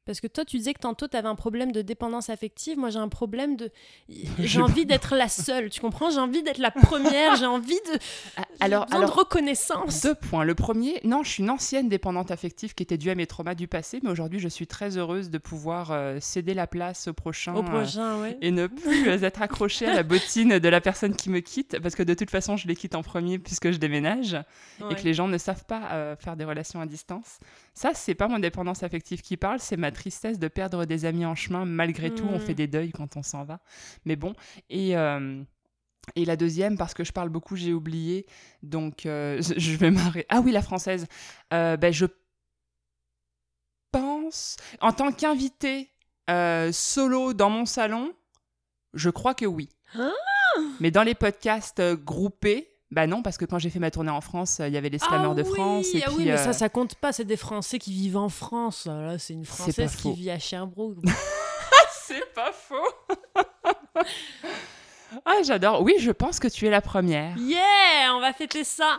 Parce 0.06 0.20
que 0.20 0.26
toi, 0.26 0.44
tu 0.46 0.56
disais 0.56 0.72
que 0.72 0.80
tantôt, 0.80 1.06
tu 1.06 1.16
avais 1.18 1.28
un 1.28 1.34
problème 1.34 1.70
de 1.70 1.82
dépendance 1.82 2.30
affective. 2.30 2.78
Moi, 2.78 2.88
j'ai 2.88 2.98
un 2.98 3.10
problème 3.10 3.56
de. 3.56 3.70
J'ai 4.38 4.62
envie 4.62 4.86
d'être 4.86 5.14
la 5.14 5.28
seule, 5.28 5.68
tu 5.68 5.80
comprends? 5.80 6.08
J'ai 6.10 6.18
envie 6.18 6.42
d'être 6.42 6.58
la 6.58 6.70
première, 6.88 7.36
j'ai 7.36 7.46
envie 7.46 7.74
de. 7.74 7.98
Ah, 8.36 8.42
Alors, 8.60 8.86
besoin 8.86 8.98
alors 8.98 9.10
de 9.10 9.18
reconnaissance. 9.18 10.02
Deux 10.02 10.14
points. 10.14 10.44
Le 10.44 10.54
premier, 10.54 11.00
non, 11.04 11.22
je 11.22 11.30
suis 11.30 11.42
une 11.42 11.50
ancienne 11.50 11.90
dépendante 11.90 12.30
affective 12.30 12.74
qui 12.74 12.82
était 12.82 12.96
due 12.96 13.10
à 13.10 13.14
mes 13.14 13.26
traumas 13.26 13.54
du 13.54 13.68
passé, 13.68 14.00
mais 14.02 14.10
aujourd'hui, 14.10 14.38
je 14.38 14.48
suis 14.48 14.66
très 14.66 14.96
heureuse 14.96 15.28
de 15.28 15.36
pouvoir 15.36 15.90
euh, 15.90 16.18
céder 16.20 16.54
la 16.54 16.66
place 16.66 17.08
au 17.08 17.12
prochain. 17.12 17.54
Au 17.54 17.60
euh, 17.60 17.62
prochain, 17.62 18.20
ouais. 18.22 18.38
et 18.40 18.50
ne 18.50 18.66
plus 18.66 19.08
euh, 19.08 19.18
être 19.20 19.42
accrochée 19.42 19.86
à 19.86 19.94
la 19.94 20.02
bottine 20.02 20.58
de 20.58 20.68
la 20.68 20.80
personne 20.80 21.14
qui 21.14 21.28
me 21.28 21.40
quitte, 21.40 21.80
parce 21.80 21.94
que 21.94 22.02
de 22.02 22.14
toute 22.14 22.30
façon, 22.30 22.56
je 22.56 22.66
les 22.66 22.76
quitte 22.76 22.94
en 22.94 23.02
premier 23.02 23.38
puisque 23.38 23.70
je 23.70 23.76
déménage 23.76 24.36
et 24.90 24.94
que 24.94 25.02
les 25.02 25.14
gens 25.14 25.28
ne 25.28 25.38
savent 25.38 25.64
pas 25.64 25.90
euh, 25.92 26.16
faire 26.16 26.36
des 26.36 26.44
relations 26.44 26.80
à 26.80 26.86
distance. 26.86 27.38
Ça, 27.78 27.94
c'est 27.94 28.16
pas 28.16 28.26
mon 28.26 28.40
dépendance 28.40 28.82
affective 28.82 29.22
qui 29.22 29.36
parle, 29.36 29.60
c'est 29.60 29.76
ma 29.76 29.92
tristesse 29.92 30.38
de 30.40 30.48
perdre 30.48 30.84
des 30.84 31.04
amis 31.04 31.24
en 31.24 31.36
chemin. 31.36 31.64
Malgré 31.64 32.12
tout, 32.12 32.26
on 32.26 32.36
Mm. 32.38 32.40
fait 32.40 32.54
des 32.54 32.66
deuils 32.66 32.90
quand 32.90 33.16
on 33.16 33.22
s'en 33.22 33.44
va. 33.44 33.60
Mais 34.04 34.16
bon, 34.16 34.34
et. 34.68 34.96
euh, 34.96 35.42
et 36.16 36.24
la 36.24 36.36
deuxième, 36.36 36.78
parce 36.78 36.94
que 36.94 37.04
je 37.04 37.12
parle 37.12 37.28
beaucoup, 37.28 37.54
j'ai 37.54 37.74
oublié, 37.74 38.24
donc 38.62 39.04
euh, 39.04 39.40
je 39.58 39.76
vais 39.76 39.90
m'arrêter. 39.90 40.26
Ah 40.30 40.40
oui, 40.40 40.52
la 40.52 40.62
française. 40.62 41.06
Euh, 41.52 41.76
ben, 41.76 41.92
je 41.92 42.06
pense, 43.92 44.56
en 44.80 44.92
tant 44.92 45.12
qu'invité 45.12 45.90
euh, 46.30 46.72
solo 46.72 47.34
dans 47.34 47.50
mon 47.50 47.66
salon, 47.66 48.12
je 48.94 49.10
crois 49.10 49.34
que 49.34 49.44
oui. 49.46 49.68
Ah 49.94 50.10
Mais 50.80 50.90
dans 50.90 51.02
les 51.02 51.14
podcasts 51.14 51.82
groupés, 51.94 52.70
bah 52.90 53.06
non, 53.06 53.22
parce 53.22 53.36
que 53.36 53.44
quand 53.44 53.58
j'ai 53.58 53.68
fait 53.68 53.78
ma 53.78 53.90
tournée 53.90 54.10
en 54.10 54.22
France, 54.22 54.62
il 54.66 54.72
y 54.72 54.76
avait 54.78 54.88
les 54.88 54.98
slammers 54.98 55.30
ah 55.32 55.34
de 55.34 55.42
oui, 55.42 55.54
France. 55.54 55.86
Et 55.94 56.02
ah 56.02 56.08
puis, 56.08 56.16
oui, 56.16 56.24
mais 56.24 56.32
euh, 56.32 56.36
ça, 56.38 56.54
ça 56.54 56.68
compte 56.70 56.94
pas. 56.94 57.12
C'est 57.12 57.24
des 57.24 57.36
Français 57.36 57.78
qui 57.78 57.92
vivent 57.92 58.16
en 58.16 58.30
France. 58.30 58.86
Là, 58.86 59.18
c'est 59.18 59.34
une 59.34 59.44
Française 59.44 59.94
qui 59.96 60.12
vit 60.12 60.30
à 60.30 60.38
Sherbrooke. 60.38 60.96
C'est 62.06 62.32
pas 62.32 62.52
faux. 62.52 62.74
ah, 65.26 65.42
j'adore. 65.44 65.82
Oui, 65.82 65.96
je 65.98 66.10
pense 66.10 66.40
que 66.40 66.48
tu 66.48 66.66
es 66.66 66.70
la 66.70 66.80
première. 66.80 67.36
yeah, 67.36 68.14
on 68.14 68.20
va 68.20 68.32
fêter 68.32 68.64
ça. 68.64 68.96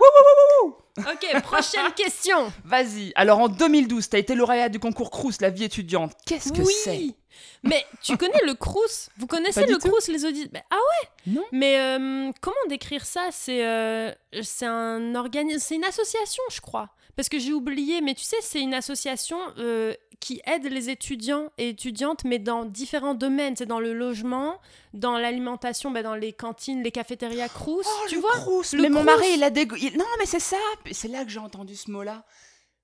ok, 0.97 1.41
prochaine 1.41 1.91
question. 1.95 2.51
Vas-y. 2.63 3.11
Alors 3.15 3.39
en 3.39 3.47
2012, 3.47 4.09
tu 4.09 4.15
as 4.15 4.19
été 4.19 4.35
lauréat 4.35 4.69
du 4.69 4.79
concours 4.79 5.09
Crous, 5.09 5.41
la 5.41 5.49
vie 5.49 5.63
étudiante. 5.63 6.13
Qu'est-ce 6.25 6.53
que 6.53 6.61
oui. 6.61 6.73
c'est? 6.83 7.15
Mais 7.63 7.85
tu 8.01 8.15
connais 8.17 8.41
le 8.45 8.53
Crous? 8.53 9.09
Vous 9.17 9.27
connaissez 9.27 9.65
le. 9.65 9.77
Crous, 9.77 10.07
les 10.07 10.25
auditeurs 10.25 10.61
Ah 10.69 10.75
ouais 10.75 11.33
Non. 11.33 11.43
Mais 11.51 11.79
euh, 11.79 12.31
comment 12.41 12.55
décrire 12.67 13.05
ça? 13.05 13.27
C'est 13.31 13.65
euh, 13.65 14.11
c'est 14.41 14.65
un 14.65 15.15
organisme, 15.15 15.59
c'est 15.59 15.75
une 15.75 15.83
association, 15.85 16.43
je 16.51 16.61
crois. 16.61 16.89
Parce 17.15 17.27
que 17.27 17.37
j'ai 17.39 17.51
oublié, 17.51 17.99
mais 18.01 18.13
tu 18.13 18.23
sais, 18.23 18.37
c'est 18.41 18.61
une 18.61 18.73
association 18.73 19.37
euh, 19.57 19.93
qui 20.21 20.41
aide 20.45 20.65
les 20.71 20.89
étudiants 20.89 21.49
et 21.57 21.69
étudiantes, 21.69 22.23
mais 22.23 22.39
dans 22.39 22.63
différents 22.63 23.13
domaines. 23.13 23.57
C'est 23.57 23.65
dans 23.65 23.81
le 23.81 23.93
logement, 23.93 24.57
dans 24.93 25.17
l'alimentation, 25.17 25.91
bah, 25.91 26.01
dans 26.01 26.15
les 26.15 26.31
cantines, 26.31 26.81
les 26.81 26.91
cafétérias 26.91 27.49
Crous. 27.49 27.83
tu 28.07 28.15
le 28.15 28.21
vois? 28.21 28.31
Crous. 28.37 28.71
le 28.73 28.81
Mais 28.83 28.89
mon 28.89 29.03
Crous. 29.03 29.05
mari, 29.17 29.27
il 29.35 29.43
a 29.43 29.49
il- 29.49 29.97
Non, 29.97 30.05
mais 30.17 30.25
c'est 30.25 30.39
ça. 30.39 30.57
C'est 30.91 31.09
là 31.09 31.25
que 31.25 31.31
j'ai 31.31 31.39
entendu 31.39 31.75
ce 31.75 31.91
mot-là. 31.91 32.23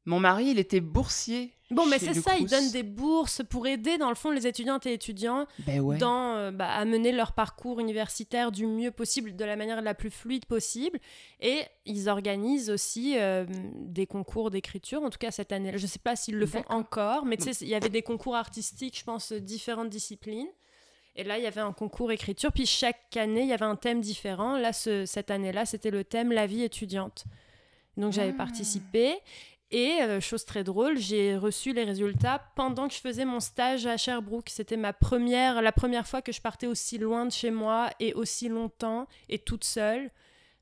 Mon 0.05 0.19
mari, 0.19 0.45
il 0.51 0.59
était 0.59 0.81
boursier. 0.81 1.51
Bon, 1.71 1.87
mais 1.87 1.97
c'est 1.97 2.13
ça, 2.13 2.35
Crous. 2.35 2.47
donnent 2.47 2.69
des 2.69 2.83
bourses 2.83 3.41
pour 3.49 3.65
aider, 3.65 3.97
dans 3.97 4.09
le 4.09 4.15
fond, 4.15 4.29
les 4.29 4.45
étudiantes 4.45 4.85
et 4.85 4.93
étudiants 4.93 5.47
Ben 5.65 5.79
ouais. 5.79 5.97
dans, 5.97 6.35
euh, 6.35 6.51
bah, 6.51 6.69
à 6.69 6.85
mener 6.85 7.11
leur 7.11 7.31
parcours 7.33 7.79
universitaire 7.79 8.51
du 8.51 8.67
mieux 8.67 8.91
possible, 8.91 9.35
de 9.35 9.43
la 9.43 9.55
manière 9.55 9.81
la 9.81 9.95
plus 9.95 10.11
fluide 10.11 10.45
possible. 10.45 10.99
Et 11.41 11.61
ils 11.87 12.07
organisent 12.07 12.69
aussi 12.69 13.17
euh, 13.17 13.45
des 13.73 14.05
concours 14.05 14.51
d'écriture, 14.51 15.01
en 15.01 15.09
tout 15.09 15.17
cas 15.17 15.31
cette 15.31 15.51
année. 15.51 15.71
Je 15.75 15.81
ne 15.81 15.87
sais 15.87 15.97
pas 15.97 16.15
s'ils 16.15 16.35
le 16.37 16.45
font 16.45 16.63
encore, 16.69 17.25
mais 17.25 17.35
tu 17.37 17.51
sais, 17.51 17.65
il 17.65 17.69
y 17.69 17.75
avait 17.75 17.89
des 17.89 18.03
concours 18.03 18.35
artistiques, 18.35 18.99
je 18.99 19.03
pense, 19.03 19.31
euh, 19.31 19.39
différentes 19.39 19.89
disciplines. 19.89 20.47
Et 21.15 21.23
là, 21.23 21.39
il 21.39 21.43
y 21.43 21.47
avait 21.47 21.61
un 21.61 21.73
concours 21.73 22.11
écriture. 22.11 22.51
Puis 22.51 22.67
chaque 22.67 23.17
année, 23.17 23.41
il 23.41 23.47
y 23.47 23.53
avait 23.53 23.65
un 23.65 23.75
thème 23.77 24.01
différent. 24.01 24.55
Là, 24.57 24.71
ce- 24.71 25.05
cette 25.07 25.31
année-là, 25.31 25.65
c'était 25.65 25.89
le 25.89 26.03
thème 26.03 26.31
La 26.31 26.45
vie 26.45 26.61
étudiante. 26.61 27.23
Donc 27.97 28.11
j'avais 28.11 28.33
Ah. 28.35 28.37
participé. 28.37 29.15
Et 29.75 30.01
euh, 30.01 30.21
chose 30.21 30.45
très 30.45 30.63
drôle, 30.63 30.97
j'ai 30.97 31.35
reçu 31.35 31.73
les 31.73 31.83
résultats 31.83 32.39
pendant 32.55 32.87
que 32.87 32.93
je 32.93 32.99
faisais 33.01 33.25
mon 33.25 33.41
stage 33.41 33.85
à 33.85 33.97
Sherbrooke. 33.97 34.49
C'était 34.49 34.77
ma 34.77 34.93
première, 34.93 35.61
la 35.61 35.73
première 35.73 36.07
fois 36.07 36.21
que 36.21 36.31
je 36.31 36.39
partais 36.39 36.65
aussi 36.65 36.97
loin 36.97 37.25
de 37.25 37.31
chez 37.33 37.51
moi 37.51 37.89
et 37.99 38.13
aussi 38.13 38.47
longtemps 38.47 39.05
et 39.27 39.37
toute 39.37 39.65
seule. 39.65 40.11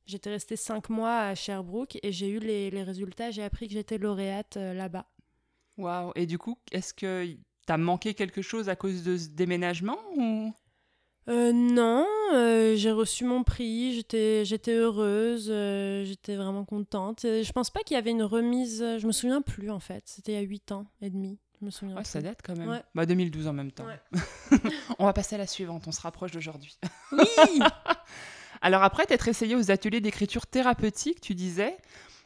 J'étais 0.08 0.32
restée 0.32 0.56
cinq 0.56 0.90
mois 0.90 1.20
à 1.20 1.36
Sherbrooke 1.36 2.00
et 2.02 2.12
j'ai 2.12 2.28
eu 2.28 2.40
les, 2.40 2.72
les 2.72 2.82
résultats. 2.82 3.30
J'ai 3.30 3.44
appris 3.44 3.68
que 3.68 3.76
j'étais 3.76 4.00
lauréate 4.00 4.58
euh, 4.58 4.74
là-bas. 4.74 5.06
Waouh. 5.78 6.12
Et 6.16 6.26
du 6.26 6.40
coup, 6.40 6.58
est-ce 6.72 6.92
que 6.92 7.38
t'as 7.68 7.78
manqué 7.78 8.16
quelque 8.16 8.42
chose 8.42 8.68
à 8.68 8.76
cause 8.76 9.04
de 9.04 9.16
ce 9.16 9.30
déménagement 9.30 10.00
ou? 10.16 10.52
Euh, 11.30 11.54
non, 11.54 12.06
euh, 12.34 12.76
j'ai 12.76 12.92
reçu 12.92 13.24
mon 13.24 13.44
prix, 13.44 13.94
j'étais, 13.94 14.44
j'étais 14.44 14.74
heureuse, 14.74 15.48
euh, 15.50 16.04
j'étais 16.04 16.36
vraiment 16.36 16.66
contente. 16.66 17.24
Euh, 17.24 17.44
Je 17.44 17.52
pense 17.54 17.70
pas 17.70 17.80
qu'il 17.82 17.96
y 17.96 17.98
avait 17.98 18.12
une 18.12 18.24
remise, 18.24 18.80
je 18.98 19.08
me 19.08 19.14
souviens 19.14 19.42
plus 19.42 19.70
en 19.72 19.80
fait, 19.80 20.04
c'était 20.06 20.34
il 20.34 20.36
y 20.36 20.40
a 20.40 20.42
8 20.42 20.74
ans 20.74 20.86
et 21.02 21.10
demi, 21.10 21.40
je 21.62 21.66
me 21.66 21.72
souviens 21.72 21.96
Ouais, 21.96 22.02
plus. 22.02 22.10
ça 22.10 22.22
date 22.22 22.40
quand 22.44 22.58
même. 22.58 22.68
Ouais. 22.68 22.84
Bah 22.94 23.06
2012 23.06 23.48
en 23.48 23.54
même 23.54 23.72
temps. 23.72 23.86
Ouais. 23.86 24.20
on 25.00 25.06
va 25.06 25.14
passer 25.14 25.36
à 25.36 25.38
la 25.38 25.48
suivante, 25.48 25.84
on 25.88 25.94
se 25.94 26.02
rapproche 26.02 26.32
d'aujourd'hui. 26.32 26.78
Oui 27.14 27.26
Alors 28.62 28.84
après 28.84 29.06
t'être 29.06 29.30
essayé 29.30 29.56
aux 29.56 29.72
ateliers 29.72 30.02
d'écriture 30.02 30.46
thérapeutique, 30.46 31.22
tu 31.22 31.36
disais, 31.36 31.78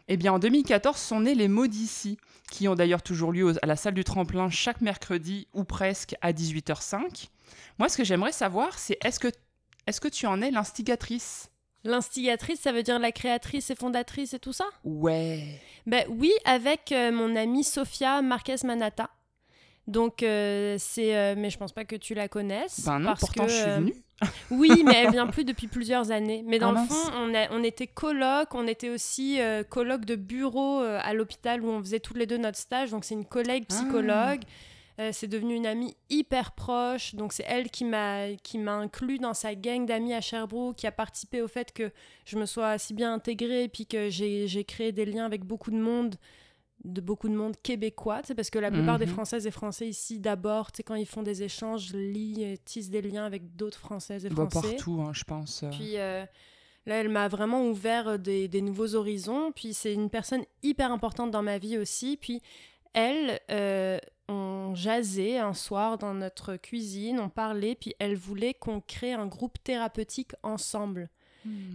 eh 0.08 0.18
bien 0.18 0.34
en 0.34 0.40
2014 0.40 0.98
sont 0.98 1.20
nés 1.22 1.36
les 1.36 1.48
mots 1.48 1.68
d'ici, 1.68 2.18
qui 2.52 2.68
ont 2.68 2.74
d'ailleurs 2.76 3.04
toujours 3.04 3.32
lieu 3.32 3.54
à 3.62 3.66
la 3.68 3.76
salle 3.76 3.94
du 3.94 4.04
tremplin 4.04 4.50
chaque 4.50 4.82
mercredi 4.82 5.48
ou 5.54 5.64
presque 5.66 6.16
à 6.22 6.34
18h05. 6.34 7.28
Moi, 7.80 7.90
ce 7.90 7.98
que 7.98 8.04
j'aimerais 8.04 8.32
savoir, 8.32 8.78
c'est 8.80 8.98
est-ce 9.06 9.20
que, 9.20 9.28
est-ce 9.86 10.02
que 10.02 10.08
tu 10.08 10.26
en 10.26 10.42
es 10.42 10.52
l'instigatrice? 10.52 11.50
L'instigatrice, 11.84 12.60
ça 12.62 12.72
veut 12.72 12.84
dire 12.84 13.00
la 13.00 13.12
créatrice 13.12 13.70
et 13.70 13.76
fondatrice 13.76 14.34
et 14.34 14.40
tout 14.40 14.52
ça? 14.54 14.66
Ouais. 14.84 15.62
Ben 15.86 16.06
oui, 16.10 16.32
avec 16.44 16.92
euh, 16.92 17.12
mon 17.12 17.36
amie 17.36 17.64
Sofia 17.64 18.22
Marquez 18.22 18.56
Manata. 18.66 19.10
Donc 19.88 20.22
euh, 20.22 20.76
c'est, 20.80 21.16
euh, 21.16 21.36
mais 21.38 21.50
je 21.50 21.58
pense 21.58 21.72
pas 21.72 21.86
que 21.86 21.96
tu 21.96 22.14
la 22.14 22.28
connaisses. 22.28 22.82
Ben 22.86 23.00
non, 23.00 23.06
parce 23.10 23.22
pourtant 23.22 23.46
que, 23.46 23.52
je 23.52 23.56
suis 23.56 23.70
venue. 23.72 23.94
Oui, 24.52 24.84
mais 24.84 24.96
elle 24.96 25.12
vient 25.12 25.28
plus 25.36 25.46
depuis 25.46 25.68
plusieurs 25.68 26.12
années. 26.12 26.44
Mais 26.46 26.58
dans 26.60 26.76
Ah, 26.76 26.82
le 26.82 26.88
fond, 26.88 27.12
on, 27.16 27.34
a- 27.36 27.50
on 27.52 27.64
était 27.64 27.88
coloc, 27.88 28.54
on 28.54 28.68
était 28.68 28.90
aussi 28.90 29.40
coloc 29.70 30.04
de 30.04 30.16
bureau 30.16 30.80
à 30.82 31.14
l'hôpital 31.14 31.62
où 31.64 31.70
on 31.70 31.80
faisait 31.80 32.00
toutes 32.02 32.18
les 32.18 32.26
deux 32.26 32.38
notre 32.38 32.58
stage. 32.58 32.90
Donc 32.92 33.06
c'est 33.06 33.14
une 33.14 33.26
collègue 33.26 33.66
Ah. 33.72 33.76
Euh, 35.00 35.12
c'est 35.14 35.28
devenu 35.28 35.54
une 35.54 35.68
amie 35.68 35.96
hyper 36.10 36.54
proche. 36.54 37.14
Donc 37.14 37.32
c'est 37.34 37.46
elle 37.48 37.70
qui 37.70 37.86
m'a 37.86 38.34
qui 38.42 38.58
m'a 38.58 38.74
inclus 38.78 39.20
dans 39.20 39.36
sa 39.36 39.54
gang 39.54 39.86
d'amis 39.86 40.14
à 40.14 40.22
Sherbrooke, 40.22 40.76
qui 40.76 40.88
a 40.88 40.92
participé 40.92 41.42
au 41.44 41.48
fait 41.48 41.72
que 41.72 41.92
je 42.26 42.38
me 42.38 42.46
sois 42.48 42.78
si 42.80 42.94
bien 42.96 43.14
intégrée, 43.14 43.66
et 43.66 43.70
puis 43.70 43.86
que 43.86 44.10
j'ai 44.10 44.48
j'ai 44.48 44.64
créé 44.64 44.92
des 44.92 45.06
liens 45.06 45.26
avec 45.26 45.44
beaucoup 45.46 45.70
de 45.72 45.78
monde 45.78 46.16
de 46.84 47.02
beaucoup 47.02 47.28
de 47.28 47.34
monde 47.36 47.56
québécois, 47.62 48.22
sais, 48.24 48.36
parce 48.36 48.50
que 48.52 48.60
la 48.60 48.72
plupart 48.72 48.98
des 49.00 49.08
Mhm. 49.08 49.12
Françaises 49.14 49.46
et 49.48 49.52
Français 49.52 49.88
ici, 49.90 50.20
d'abord, 50.20 50.72
tu 50.72 50.84
quand 50.84 50.96
ils 50.96 51.08
font 51.08 51.24
des 51.24 51.42
échanges, 51.44 51.92
lient, 51.94 52.58
tissent 52.66 52.92
des 52.92 53.02
liens 53.02 53.26
avec 53.26 53.56
d'autres 53.56 53.80
Françaises 53.80 54.26
et 54.26 54.30
Bah, 54.30 54.48
Français. 54.50 54.76
partout, 54.76 55.02
hein, 55.06 55.12
je 55.14 55.24
pense. 55.24 55.64
euh. 55.64 55.70
Puis 55.72 55.98
euh, 55.98 56.24
là, 56.86 56.96
elle 57.02 57.10
m'a 57.10 57.28
vraiment 57.28 57.64
ouvert 57.68 58.18
des, 58.20 58.48
des 58.48 58.62
nouveaux 58.62 58.94
horizons. 58.96 59.52
Puis 59.52 59.74
c'est 59.74 59.94
une 59.94 60.10
personne 60.10 60.44
hyper 60.64 60.92
importante 60.92 61.32
dans 61.32 61.42
ma 61.44 61.58
vie 61.58 61.78
aussi. 61.80 62.16
Puis 62.16 62.42
elle, 62.94 63.40
euh, 63.52 63.98
on 64.28 64.76
jasait 64.76 65.38
un 65.38 65.54
soir 65.54 65.98
dans 65.98 66.14
notre 66.14 66.58
cuisine, 66.58 67.20
on 67.20 67.30
parlait, 67.30 67.76
puis 67.76 67.96
elle 68.00 68.16
voulait 68.16 68.54
qu'on 68.54 68.82
crée 68.82 69.14
un 69.14 69.28
groupe 69.28 69.58
thérapeutique 69.64 70.34
ensemble. 70.44 71.10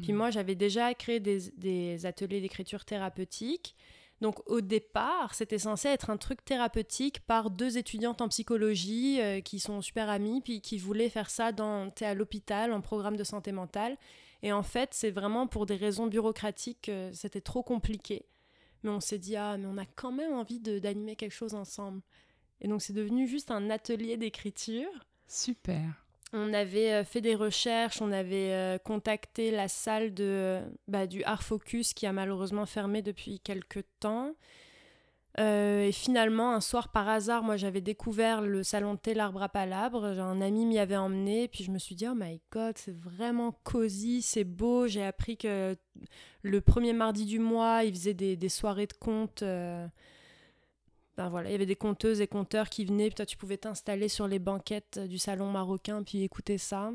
Puis 0.03 0.12
moi, 0.12 0.30
j'avais 0.30 0.55
déjà 0.55 0.92
créé 0.92 1.18
des, 1.18 1.50
des 1.57 2.05
ateliers 2.05 2.42
d'écriture 2.42 2.84
thérapeutique. 2.84 3.74
Donc 4.20 4.40
au 4.48 4.61
départ, 4.61 5.34
c'était 5.34 5.59
censé 5.59 5.88
être 5.88 6.09
un 6.11 6.16
truc 6.16 6.44
thérapeutique 6.44 7.20
par 7.20 7.50
deux 7.50 7.76
étudiantes 7.76 8.20
en 8.20 8.28
psychologie 8.28 9.20
euh, 9.20 9.40
qui 9.40 9.59
sont 9.59 9.80
super 9.80 10.09
amies, 10.09 10.40
puis 10.40 10.61
qui 10.61 10.78
voulaient 10.78 11.09
faire 11.09 11.28
ça 11.28 11.50
dans, 11.50 11.90
à 12.00 12.14
l'hôpital, 12.14 12.72
en 12.72 12.80
programme 12.80 13.16
de 13.16 13.24
santé 13.24 13.50
mentale. 13.50 13.96
Et 14.42 14.53
en 14.53 14.62
fait, 14.62 14.90
c'est 14.92 15.11
vraiment 15.11 15.48
pour 15.48 15.66
des 15.66 15.74
raisons 15.74 16.07
bureaucratiques, 16.07 16.88
euh, 16.88 17.11
c'était 17.12 17.40
trop 17.40 17.64
compliqué. 17.64 18.26
Mais 18.84 18.90
on 18.90 19.00
s'est 19.00 19.18
dit, 19.18 19.36
ah, 19.36 19.57
mais 19.59 19.66
on 19.66 19.76
a 19.76 19.86
quand 19.86 20.12
même 20.12 20.34
envie 20.34 20.61
d'animer 20.61 21.16
quelque 21.16 21.34
chose 21.34 21.55
ensemble. 21.55 22.00
Et 22.62 22.68
donc 22.68 22.80
c'est 22.80 22.92
devenu 22.92 23.26
juste 23.26 23.50
un 23.50 23.68
atelier 23.70 24.16
d'écriture. 24.16 24.88
Super. 25.26 25.82
On 26.32 26.54
avait 26.54 26.92
euh, 26.92 27.04
fait 27.04 27.20
des 27.20 27.34
recherches, 27.34 28.00
on 28.00 28.10
avait 28.10 28.52
euh, 28.52 28.78
contacté 28.78 29.50
la 29.50 29.68
salle 29.68 30.14
de, 30.14 30.60
bah, 30.88 31.06
du 31.06 31.22
Art 31.24 31.42
Focus 31.42 31.92
qui 31.92 32.06
a 32.06 32.12
malheureusement 32.12 32.64
fermé 32.64 33.02
depuis 33.02 33.40
quelques 33.40 33.84
temps. 34.00 34.34
Euh, 35.40 35.86
et 35.86 35.92
finalement, 35.92 36.54
un 36.54 36.60
soir 36.60 36.90
par 36.90 37.08
hasard, 37.08 37.42
moi 37.42 37.56
j'avais 37.56 37.80
découvert 37.80 38.40
le 38.42 38.62
salon 38.62 38.94
de 38.94 38.98
thé 38.98 39.12
L'Arbre 39.12 39.42
à 39.42 39.48
Palabre. 39.48 40.04
Un 40.04 40.40
ami 40.40 40.64
m'y 40.64 40.78
avait 40.78 40.96
emmené, 40.96 41.48
puis 41.48 41.64
je 41.64 41.70
me 41.70 41.78
suis 41.78 41.94
dit, 41.94 42.06
oh 42.06 42.14
my 42.14 42.40
god, 42.50 42.78
c'est 42.78 42.96
vraiment 42.96 43.52
cosy, 43.64 44.22
c'est 44.22 44.44
beau. 44.44 44.86
J'ai 44.86 45.04
appris 45.04 45.36
que 45.36 45.76
le 46.42 46.60
premier 46.60 46.92
mardi 46.92 47.24
du 47.26 47.38
mois, 47.38 47.84
ils 47.84 47.92
faisaient 47.94 48.14
des, 48.14 48.36
des 48.36 48.48
soirées 48.48 48.86
de 48.86 48.92
contes. 48.94 49.42
euh, 49.42 49.86
ben 51.16 51.28
voilà, 51.28 51.50
il 51.50 51.52
y 51.52 51.54
avait 51.54 51.66
des 51.66 51.76
conteuses 51.76 52.20
et 52.20 52.26
conteurs 52.26 52.70
qui 52.70 52.84
venaient, 52.84 53.08
puis 53.08 53.16
toi 53.16 53.26
tu 53.26 53.36
pouvais 53.36 53.58
t'installer 53.58 54.08
sur 54.08 54.26
les 54.28 54.38
banquettes 54.38 54.98
du 54.98 55.18
salon 55.18 55.50
marocain 55.50 56.02
puis 56.02 56.22
écouter 56.22 56.58
ça. 56.58 56.92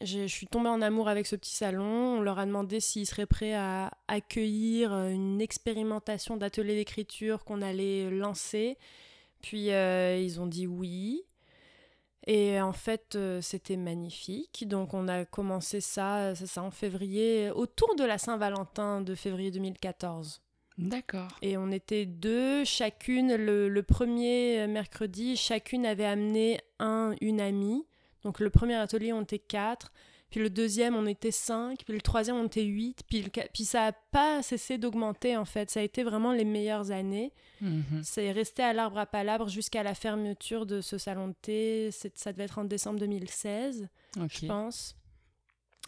Je 0.00 0.26
suis 0.26 0.46
tombée 0.46 0.68
en 0.68 0.82
amour 0.82 1.08
avec 1.08 1.26
ce 1.26 1.36
petit 1.36 1.54
salon. 1.54 2.18
On 2.18 2.20
leur 2.22 2.38
a 2.38 2.46
demandé 2.46 2.80
s'ils 2.80 3.06
seraient 3.06 3.26
prêts 3.26 3.54
à 3.54 3.92
accueillir 4.08 4.92
euh, 4.92 5.10
une 5.10 5.40
expérimentation 5.40 6.36
d'atelier 6.36 6.74
d'écriture 6.74 7.44
qu'on 7.44 7.62
allait 7.62 8.10
lancer. 8.10 8.78
Puis 9.42 9.70
euh, 9.70 10.16
ils 10.16 10.40
ont 10.40 10.46
dit 10.46 10.66
oui. 10.66 11.24
Et 12.26 12.60
en 12.60 12.72
fait, 12.72 13.16
euh, 13.16 13.40
c'était 13.40 13.76
magnifique. 13.76 14.66
Donc 14.66 14.94
on 14.94 15.08
a 15.08 15.24
commencé 15.24 15.80
ça, 15.80 16.34
ça, 16.34 16.62
en 16.62 16.70
février, 16.70 17.50
autour 17.50 17.94
de 17.96 18.04
la 18.04 18.18
Saint-Valentin 18.18 19.02
de 19.02 19.14
février 19.14 19.50
2014. 19.50 20.40
D'accord. 20.88 21.28
Et 21.42 21.56
on 21.56 21.70
était 21.70 22.06
deux, 22.06 22.64
chacune, 22.64 23.34
le, 23.36 23.68
le 23.68 23.82
premier 23.82 24.66
mercredi, 24.66 25.36
chacune 25.36 25.86
avait 25.86 26.04
amené 26.04 26.60
un, 26.78 27.14
une 27.20 27.40
amie. 27.40 27.84
Donc 28.24 28.40
le 28.40 28.50
premier 28.50 28.74
atelier, 28.74 29.12
on 29.12 29.22
était 29.22 29.38
quatre. 29.38 29.92
Puis 30.30 30.40
le 30.40 30.48
deuxième, 30.48 30.96
on 30.96 31.04
était 31.06 31.30
cinq. 31.30 31.80
Puis 31.84 31.92
le 31.92 32.00
troisième, 32.00 32.36
on 32.36 32.46
était 32.46 32.62
huit. 32.64 33.02
Puis, 33.06 33.20
le 33.20 33.28
puis 33.52 33.64
ça 33.66 33.80
n'a 33.86 33.92
pas 33.92 34.42
cessé 34.42 34.78
d'augmenter, 34.78 35.36
en 35.36 35.44
fait. 35.44 35.70
Ça 35.70 35.80
a 35.80 35.82
été 35.82 36.02
vraiment 36.02 36.32
les 36.32 36.46
meilleures 36.46 36.90
années. 36.90 37.34
Mhm. 37.60 38.00
C'est 38.02 38.32
resté 38.32 38.62
à 38.62 38.72
l'arbre 38.72 38.96
à 38.96 39.04
palabre 39.04 39.50
jusqu'à 39.50 39.82
la 39.82 39.94
fermeture 39.94 40.64
de 40.64 40.80
ce 40.80 40.96
salon 40.96 41.28
de 41.28 41.34
thé. 41.42 41.90
Ça 42.14 42.32
devait 42.32 42.44
être 42.44 42.58
en 42.58 42.64
décembre 42.64 42.98
2016 43.00 43.88
Ok. 44.18 44.30
je 44.40 44.46
pense. 44.46 44.96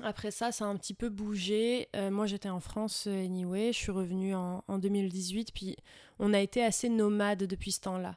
Après 0.03 0.31
ça, 0.33 0.51
ça 0.51 0.65
a 0.65 0.69
un 0.69 0.77
petit 0.77 0.95
peu 0.95 1.09
bougé. 1.09 1.89
Euh, 1.95 2.11
moi, 2.11 2.27
j'étais 2.27 2.49
en 2.49 2.61
France 2.61 3.05
euh, 3.07 3.25
anyway. 3.25 3.73
Je 3.73 3.79
suis 3.79 3.93
revenue 3.93 4.35
en, 4.35 4.65
en 4.67 4.79
2018. 4.79 5.53
Puis, 5.55 5.77
on 6.19 6.35
a 6.35 6.41
été 6.41 6.65
assez 6.65 6.89
nomade 6.89 7.45
depuis 7.45 7.71
ce 7.73 7.81
temps-là. 7.83 8.17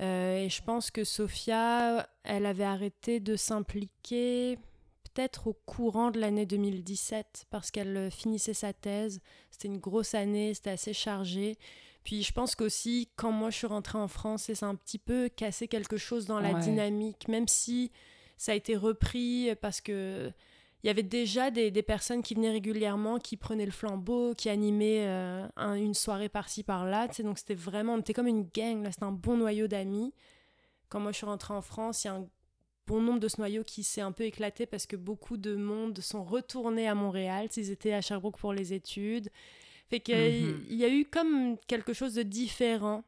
Euh, 0.00 0.44
et 0.44 0.48
je 0.48 0.62
pense 0.62 0.92
que 0.92 1.02
Sophia, 1.02 2.08
elle 2.22 2.46
avait 2.46 2.62
arrêté 2.64 3.18
de 3.18 3.34
s'impliquer 3.34 4.58
peut-être 5.14 5.48
au 5.48 5.54
courant 5.66 6.12
de 6.12 6.20
l'année 6.20 6.46
2017 6.46 7.46
parce 7.50 7.72
qu'elle 7.72 8.10
finissait 8.12 8.54
sa 8.54 8.72
thèse. 8.72 9.20
C'était 9.50 9.66
une 9.68 9.78
grosse 9.78 10.14
année, 10.14 10.54
c'était 10.54 10.70
assez 10.70 10.92
chargé. 10.92 11.58
Puis 12.04 12.22
je 12.22 12.32
pense 12.32 12.54
qu'aussi, 12.54 13.08
quand 13.16 13.32
moi 13.32 13.50
je 13.50 13.56
suis 13.56 13.66
rentrée 13.66 13.98
en 13.98 14.06
France, 14.06 14.52
ça 14.52 14.66
a 14.66 14.68
un 14.68 14.76
petit 14.76 14.98
peu 14.98 15.28
cassé 15.28 15.66
quelque 15.66 15.96
chose 15.96 16.26
dans 16.26 16.38
la 16.38 16.52
Ouais. 16.52 16.60
dynamique, 16.60 17.26
même 17.26 17.48
si 17.48 17.90
ça 18.36 18.52
a 18.52 18.54
été 18.54 18.76
repris 18.76 19.48
parce 19.60 19.80
que 19.80 20.30
il 20.84 20.86
y 20.86 20.90
avait 20.90 21.02
déjà 21.02 21.50
des, 21.50 21.70
des 21.70 21.82
personnes 21.82 22.22
qui 22.22 22.34
venaient 22.34 22.50
régulièrement, 22.52 23.18
qui 23.18 23.36
prenaient 23.36 23.66
le 23.66 23.72
flambeau, 23.72 24.34
qui 24.34 24.48
animaient 24.48 25.06
euh, 25.06 25.46
un- 25.56 25.74
une 25.74 25.94
soirée 25.94 26.28
par-ci 26.28 26.62
par-là. 26.62 27.08
Donc 27.24 27.38
c'était 27.38 27.54
vraiment, 27.54 27.94
on 27.94 27.98
était 27.98 28.12
comme 28.14 28.28
une 28.28 28.48
gang, 28.54 28.82
là, 28.82 28.92
c'était 28.92 29.04
un 29.04 29.12
bon 29.12 29.36
noyau 29.36 29.66
d'amis. 29.66 30.12
Quand 30.88 31.00
moi 31.00 31.10
je 31.12 31.16
suis 31.18 31.26
rentrée 31.26 31.52
en 31.54 31.62
France, 31.62 32.04
il 32.04 32.06
y 32.06 32.10
a 32.10 32.14
un 32.14 32.26
bon 32.86 33.00
nombre 33.02 33.20
de 33.20 33.28
ce 33.28 33.38
noyau 33.40 33.64
qui 33.64 33.82
s'est 33.82 34.00
un 34.00 34.12
peu 34.12 34.24
éclaté 34.24 34.64
parce 34.66 34.86
que 34.86 34.96
beaucoup 34.96 35.36
de 35.36 35.54
monde 35.56 35.98
sont 36.00 36.24
retournés 36.24 36.88
à 36.88 36.94
Montréal. 36.94 37.48
Ils 37.56 37.70
étaient 37.70 37.92
à 37.92 38.00
Sherbrooke 38.00 38.38
pour 38.38 38.52
les 38.54 38.72
études. 38.72 39.28
Fait 39.90 40.00
qu'il 40.00 40.14
Mhm. 40.16 40.64
y 40.70 40.84
a 40.84 40.88
eu 40.88 41.04
comme 41.04 41.58
quelque 41.66 41.92
chose 41.92 42.14
de 42.14 42.22
différent. 42.22 43.02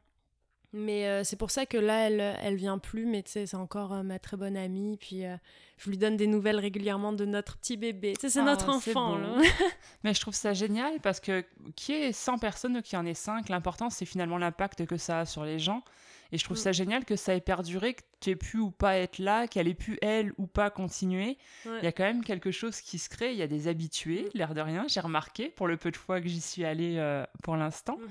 Mais 0.73 1.05
euh, 1.07 1.23
c'est 1.25 1.35
pour 1.35 1.51
ça 1.51 1.65
que 1.65 1.77
là, 1.77 2.07
elle, 2.07 2.37
elle 2.41 2.55
vient 2.55 2.77
plus, 2.77 3.05
mais 3.05 3.23
tu 3.23 3.31
sais, 3.31 3.45
c'est 3.45 3.57
encore 3.57 3.91
euh, 3.93 4.03
ma 4.03 4.19
très 4.19 4.37
bonne 4.37 4.55
amie. 4.55 4.95
Puis 4.97 5.25
euh, 5.25 5.35
je 5.77 5.89
lui 5.89 5.97
donne 5.97 6.15
des 6.15 6.27
nouvelles 6.27 6.59
régulièrement 6.59 7.11
de 7.11 7.25
notre 7.25 7.57
petit 7.57 7.75
bébé. 7.75 8.13
Tu 8.13 8.21
sais, 8.21 8.29
c'est 8.29 8.39
Ah, 8.39 8.43
notre 8.45 8.69
enfant, 8.69 9.17
là. 9.17 9.35
Mais 10.03 10.13
je 10.13 10.21
trouve 10.21 10.33
ça 10.33 10.53
génial 10.53 10.99
parce 11.01 11.19
que 11.19 11.43
qui 11.75 11.91
est 11.93 12.13
100 12.13 12.37
personnes 12.37 12.77
ou 12.77 12.81
qui 12.81 12.95
en 12.95 13.05
est 13.05 13.13
5, 13.13 13.49
l'important 13.49 13.89
c'est 13.89 14.05
finalement 14.05 14.37
l'impact 14.37 14.85
que 14.85 14.95
ça 14.97 15.19
a 15.21 15.25
sur 15.25 15.43
les 15.43 15.59
gens. 15.59 15.83
Et 16.33 16.37
je 16.37 16.45
trouve 16.45 16.55
Mm. 16.55 16.61
ça 16.61 16.71
génial 16.71 17.03
que 17.03 17.17
ça 17.17 17.35
ait 17.35 17.41
perduré, 17.41 17.93
que 17.95 18.03
tu 18.21 18.29
aies 18.29 18.35
pu 18.37 18.55
ou 18.57 18.71
pas 18.71 18.95
être 18.95 19.17
là, 19.19 19.47
qu'elle 19.47 19.67
ait 19.67 19.73
pu 19.73 19.97
elle 20.01 20.31
ou 20.37 20.47
pas 20.47 20.69
continuer. 20.69 21.37
Ouais. 21.65 21.79
Il 21.79 21.83
y 21.83 21.87
a 21.87 21.91
quand 21.91 22.05
même 22.05 22.23
quelque 22.23 22.51
chose 22.51 22.79
qui 22.79 22.97
se 22.99 23.09
crée, 23.09 23.33
il 23.33 23.37
y 23.37 23.41
a 23.41 23.47
des 23.47 23.67
habitués, 23.67 24.29
Mm. 24.33 24.37
l'air 24.37 24.53
de 24.53 24.61
rien, 24.61 24.85
j'ai 24.87 25.01
remarqué 25.01 25.49
pour 25.49 25.67
le 25.67 25.75
peu 25.75 25.91
de 25.91 25.97
fois 25.97 26.21
que 26.21 26.29
j'y 26.29 26.39
suis 26.39 26.63
allée 26.63 26.95
euh, 26.97 27.25
pour 27.43 27.57
l'instant. 27.57 27.97
Mhm. 27.97 28.07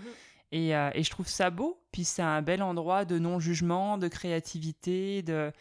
Et, 0.53 0.74
euh, 0.74 0.90
et 0.94 1.03
je 1.03 1.11
trouve 1.11 1.28
ça 1.28 1.51
beau. 1.51 1.80
Puis 1.92 2.05
c'est 2.05 2.22
un 2.22 2.42
bel 2.42 2.62
endroit 2.62 3.05
de 3.05 3.18
non-jugement, 3.18 3.98
de 3.98 4.09
créativité, 4.09 5.22
de, 5.22 5.53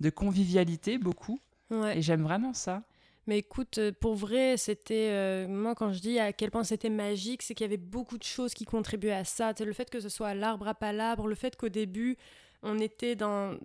de 0.00 0.10
convivialité, 0.10 0.98
beaucoup. 0.98 1.38
Ouais. 1.70 1.98
Et 1.98 2.02
j'aime 2.02 2.22
vraiment 2.22 2.52
ça. 2.52 2.82
Mais 3.26 3.38
écoute, 3.38 3.78
euh, 3.78 3.90
pour 3.98 4.14
vrai, 4.16 4.56
c'était. 4.58 5.08
euh, 5.10 5.48
moi, 5.48 5.74
quand 5.74 5.92
je 5.92 6.00
dis 6.00 6.18
à 6.18 6.32
quel 6.34 6.50
point 6.50 6.62
c'était 6.62 6.90
magique, 6.90 7.42
c'est 7.42 7.54
qu'il 7.54 7.64
y 7.64 7.68
avait 7.68 7.78
beaucoup 7.78 8.18
de 8.18 8.22
choses 8.22 8.52
qui 8.52 8.66
contribuaient 8.66 9.12
à 9.12 9.24
ça. 9.24 9.54
Tu 9.54 9.62
sais, 9.62 9.64
le 9.64 9.72
fait 9.72 9.88
que 9.88 9.98
ce 9.98 10.10
soit 10.10 10.34
l'arbre 10.34 10.68
à 10.68 10.74
palabre, 10.74 11.26
le 11.26 11.34
fait 11.34 11.56
qu'au 11.56 11.70
début, 11.70 12.18
on 12.62 12.78
était 12.78 13.14
dans. 13.16 13.56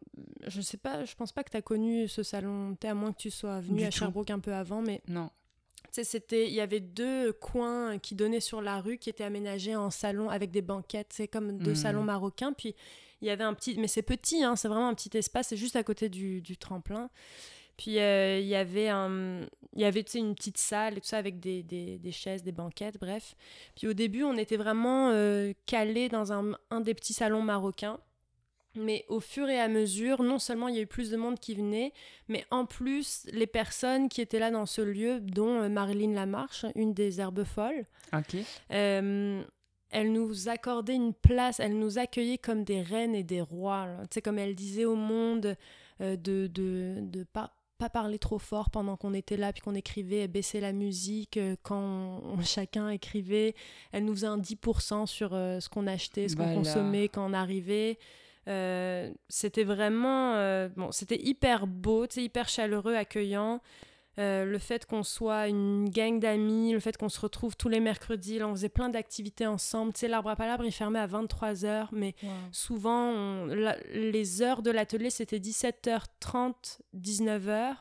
Je 0.47 0.61
sais 0.61 0.77
pas, 0.77 1.03
je 1.03 1.13
pense 1.15 1.33
pas 1.33 1.43
que 1.43 1.51
tu 1.51 1.57
as 1.57 1.61
connu 1.61 2.07
ce 2.07 2.23
salon, 2.23 2.77
sais, 2.81 2.87
à 2.87 2.93
moins 2.93 3.11
que 3.11 3.17
tu 3.17 3.31
sois 3.31 3.59
venu 3.59 3.83
à. 3.83 3.91
Sherbrooke 3.91 4.29
un 4.29 4.39
peu 4.39 4.53
avant, 4.53 4.81
mais 4.81 5.01
Non. 5.09 5.29
C'était. 5.91 6.47
Il 6.47 6.53
y 6.53 6.61
avait 6.61 6.79
deux 6.79 7.33
coins 7.33 7.97
qui 7.99 8.15
donnaient 8.15 8.39
sur 8.39 8.61
la 8.61 8.79
rue 8.81 8.97
qui 8.97 9.09
étaient 9.09 9.23
aménagés 9.23 9.75
en 9.75 9.89
salon 9.89 10.29
avec 10.29 10.51
des 10.51 10.61
banquettes, 10.61 11.11
c'est 11.13 11.27
comme 11.27 11.57
deux 11.57 11.71
Mhm. 11.71 11.75
salons 11.75 12.03
marocains. 12.03 12.53
Puis 12.53 12.75
il 13.21 13.27
y 13.27 13.31
avait 13.31 13.43
un 13.43 13.53
petit. 13.53 13.75
Mais 13.77 13.87
c'est 13.87 14.01
petit, 14.01 14.43
hein, 14.43 14.55
c'est 14.55 14.67
vraiment 14.67 14.87
un 14.89 14.93
petit 14.93 15.15
espace, 15.17 15.47
c'est 15.49 15.57
juste 15.57 15.75
à 15.75 15.83
côté 15.83 16.09
du, 16.09 16.41
du 16.41 16.57
tremplin. 16.57 17.09
Puis 17.77 17.97
euh, 17.99 18.39
il 18.39 18.47
y 18.47 18.55
avait, 18.55 18.89
un, 18.89 19.41
il 19.73 19.81
y 19.81 19.85
avait 19.85 20.01
une 20.01 20.35
petite 20.35 20.57
salle 20.57 20.97
et 20.97 21.01
tout 21.01 21.07
ça 21.07 21.17
avec 21.17 21.39
des, 21.39 21.63
des, 21.63 21.97
des 21.97 22.11
chaises, 22.11 22.43
des 22.43 22.51
banquettes, 22.51 22.99
bref. 22.99 23.35
Puis 23.77 23.87
au 23.87 23.93
début, 23.93 24.23
on 24.23 24.35
était 24.35 24.57
vraiment 24.57 25.11
euh, 25.11 25.53
calés 25.65 26.09
dans 26.09 26.33
un, 26.33 26.57
un 26.71 26.81
des 26.81 26.93
petits 26.93 27.13
salons 27.13 27.41
marocains. 27.41 27.97
Mais 28.79 29.05
au 29.09 29.19
fur 29.19 29.47
et 29.49 29.59
à 29.59 29.67
mesure, 29.67 30.23
non 30.23 30.39
seulement 30.39 30.67
il 30.67 30.75
y 30.75 30.79
a 30.79 30.81
eu 30.81 30.87
plus 30.87 31.09
de 31.11 31.17
monde 31.17 31.39
qui 31.39 31.53
venait, 31.55 31.93
mais 32.27 32.45
en 32.51 32.65
plus, 32.65 33.25
les 33.31 33.47
personnes 33.47 34.09
qui 34.09 34.21
étaient 34.21 34.39
là 34.39 34.51
dans 34.51 34.65
ce 34.65 34.81
lieu, 34.81 35.19
dont 35.19 35.61
euh, 35.61 35.69
Marilyn 35.69 36.13
Lamarche, 36.13 36.65
une 36.75 36.93
des 36.93 37.19
herbes 37.19 37.43
folles, 37.43 37.85
euh, 38.71 39.43
elle 39.91 40.11
nous 40.11 40.49
accordait 40.49 40.95
une 40.95 41.13
place, 41.13 41.59
elle 41.59 41.77
nous 41.79 41.97
accueillait 41.97 42.37
comme 42.37 42.63
des 42.63 42.81
reines 42.81 43.15
et 43.15 43.23
des 43.23 43.41
rois. 43.41 43.87
Tu 44.03 44.07
sais, 44.15 44.21
comme 44.21 44.37
elle 44.37 44.55
disait 44.55 44.85
au 44.85 44.95
monde 44.95 45.55
euh, 46.01 46.15
de, 46.15 46.47
de, 46.47 46.97
de 47.01 47.23
pas, 47.23 47.51
pas 47.79 47.89
parler 47.89 48.19
trop 48.19 48.39
fort 48.39 48.69
pendant 48.69 48.97
qu'on 48.97 49.13
était 49.13 49.37
là, 49.37 49.51
puis 49.51 49.61
qu'on 49.61 49.73
écrivait, 49.73 50.27
baisser 50.27 50.59
la 50.59 50.73
musique 50.73 51.39
quand 51.63 51.79
on- 51.81 52.33
on- 52.37 52.41
chacun 52.43 52.89
écrivait. 52.89 53.55
Elle 53.91 54.05
nous 54.05 54.13
faisait 54.13 54.27
un 54.27 54.37
10% 54.37 55.07
sur 55.07 55.33
euh, 55.33 55.59
ce 55.59 55.69
qu'on 55.69 55.87
achetait, 55.87 56.27
ce 56.29 56.35
qu'on 56.35 56.43
Voilà. 56.43 56.57
consommait 56.57 57.07
quand 57.07 57.27
on 57.27 57.33
arrivait. 57.33 57.97
Euh, 58.49 59.11
c'était 59.27 59.63
vraiment 59.63 60.33
euh, 60.33 60.69
bon 60.75 60.91
c'était 60.91 61.21
hyper 61.21 61.67
beau 61.67 62.05
hyper 62.15 62.49
chaleureux 62.49 62.95
accueillant 62.95 63.61
Euh, 64.17 64.43
le 64.43 64.57
fait 64.59 64.85
qu'on 64.85 65.03
soit 65.03 65.47
une 65.47 65.87
gang 65.89 66.19
d'amis, 66.19 66.73
le 66.73 66.81
fait 66.81 66.97
qu'on 66.97 67.07
se 67.07 67.21
retrouve 67.21 67.55
tous 67.55 67.69
les 67.69 67.79
mercredis, 67.79 68.37
là, 68.39 68.49
on 68.49 68.51
faisait 68.55 68.67
plein 68.67 68.89
d'activités 68.89 69.47
ensemble. 69.47 69.93
Tu 69.93 69.99
sais, 70.01 70.07
l'arbre 70.09 70.29
à 70.29 70.35
palabre, 70.35 70.65
il 70.65 70.73
fermait 70.73 70.99
à 70.99 71.07
23h, 71.07 71.87
mais 71.93 72.15
souvent, 72.51 73.11
on- 73.13 73.45
la- 73.45 73.77
les 73.93 74.41
heures 74.41 74.61
de 74.61 74.71
l'atelier, 74.71 75.09
c'était 75.09 75.39
17h30, 75.39 76.81
19h. 76.93 77.75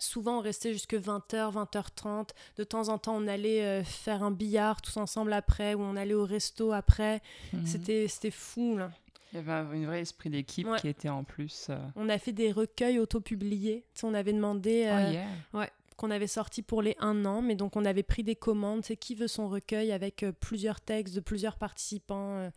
Souvent, 0.00 0.38
on 0.38 0.40
restait 0.40 0.72
jusque 0.72 0.94
20h, 0.94 1.52
20h30. 1.52 2.30
De 2.56 2.64
temps 2.64 2.88
en 2.88 2.98
temps, 2.98 3.14
on 3.16 3.28
allait 3.28 3.62
euh, 3.64 3.84
faire 3.84 4.24
un 4.24 4.32
billard 4.32 4.82
tous 4.82 4.96
ensemble 4.96 5.32
après, 5.32 5.74
ou 5.74 5.82
on 5.82 5.94
allait 5.94 6.14
au 6.14 6.24
resto 6.24 6.72
après. 6.72 7.20
Mhm. 7.52 7.64
C'était 7.66 8.08
c'était 8.08 8.32
fou, 8.32 8.76
là. 8.76 8.90
Il 9.34 9.38
y 9.38 9.40
avait 9.40 9.52
un, 9.52 9.64
vrai 9.64 10.00
esprit 10.00 10.30
d'équipe 10.30 10.66
Ouais. 10.68 10.78
qui 10.78 10.88
était 10.88 11.08
en 11.08 11.24
plus. 11.24 11.66
euh, 11.70 11.78
On 11.96 12.08
a 12.08 12.18
fait 12.18 12.32
des 12.32 12.52
recueils 12.52 12.98
auto-publiés. 13.00 13.84
Tu 13.94 14.00
sais, 14.00 14.06
on 14.06 14.14
avait 14.14 14.32
demandé... 14.32 14.86
Oh 15.52 15.58
euh, 15.58 15.66
qu'on 15.96 16.10
avait 16.10 16.26
sorti 16.26 16.62
pour 16.62 16.82
les 16.82 16.96
un 16.98 17.24
an, 17.24 17.40
mais 17.40 17.54
donc 17.54 17.76
on 17.76 17.84
avait 17.84 18.02
pris 18.02 18.24
des 18.24 18.34
commandes, 18.34 18.84
c'est 18.84 18.96
qui 18.96 19.14
veut 19.14 19.28
son 19.28 19.48
recueil 19.48 19.92
avec 19.92 20.24
euh, 20.24 20.32
plusieurs 20.32 20.80
textes 20.80 21.14
de 21.14 21.20
plusieurs 21.20 21.56
participants 21.56 22.50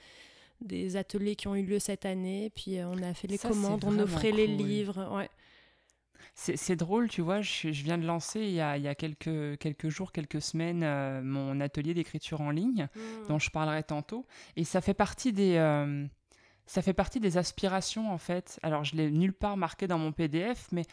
des 0.60 0.96
ateliers 0.96 1.36
qui 1.36 1.48
ont 1.48 1.56
eu 1.56 1.62
lieu 1.62 1.78
cette 1.78 2.06
année, 2.08 2.52
puis 2.56 2.80
on 2.84 2.98
a 3.04 3.14
fait 3.14 3.28
les 3.28 3.38
Ça, 3.38 3.50
commandes, 3.50 3.84
on 3.86 4.00
offrait 4.00 4.32
les 4.32 4.48
livres, 4.48 5.08
ouais. 5.16 5.30
C'est 6.34 6.58
c'est 6.58 6.76
drôle, 6.76 7.10
tu 7.10 7.22
vois, 7.22 7.42
je, 7.42 7.72
je 7.72 7.84
viens 7.84 8.00
de 8.00 8.08
lancer 8.08 8.40
il 8.42 8.52
y 8.54 8.60
a, 8.62 8.76
il 8.78 8.84
y 8.84 8.88
a 8.88 8.96
quelques, 8.96 9.58
quelques 9.60 9.90
jours, 9.90 10.12
quelques 10.12 10.42
semaines, 10.42 10.82
euh, 10.84 11.22
mon 11.24 11.60
atelier 11.62 11.94
d'écriture 11.94 12.42
en 12.42 12.50
ligne, 12.50 12.88
dont 13.28 13.38
je 13.38 13.52
parlerai 13.52 13.84
tantôt. 13.84 14.26
Et 14.56 14.64
ça 14.64 14.82
fait 14.82 14.96
partie 14.96 15.32
des, 15.32 15.58
euh, 15.58 16.06
ça 16.68 16.82
fait 16.84 16.94
partie 16.94 17.20
des 17.20 17.38
aspirations, 17.38 18.12
en 18.12 18.18
fait. 18.20 18.60
Alors, 18.62 18.84
je 18.84 18.96
l'ai 18.96 19.10
nulle 19.10 19.34
part 19.34 19.58
marqué 19.58 19.88
dans 19.88 19.98
mon 19.98 20.12
PDF, 20.12 20.68
mais 20.72 20.84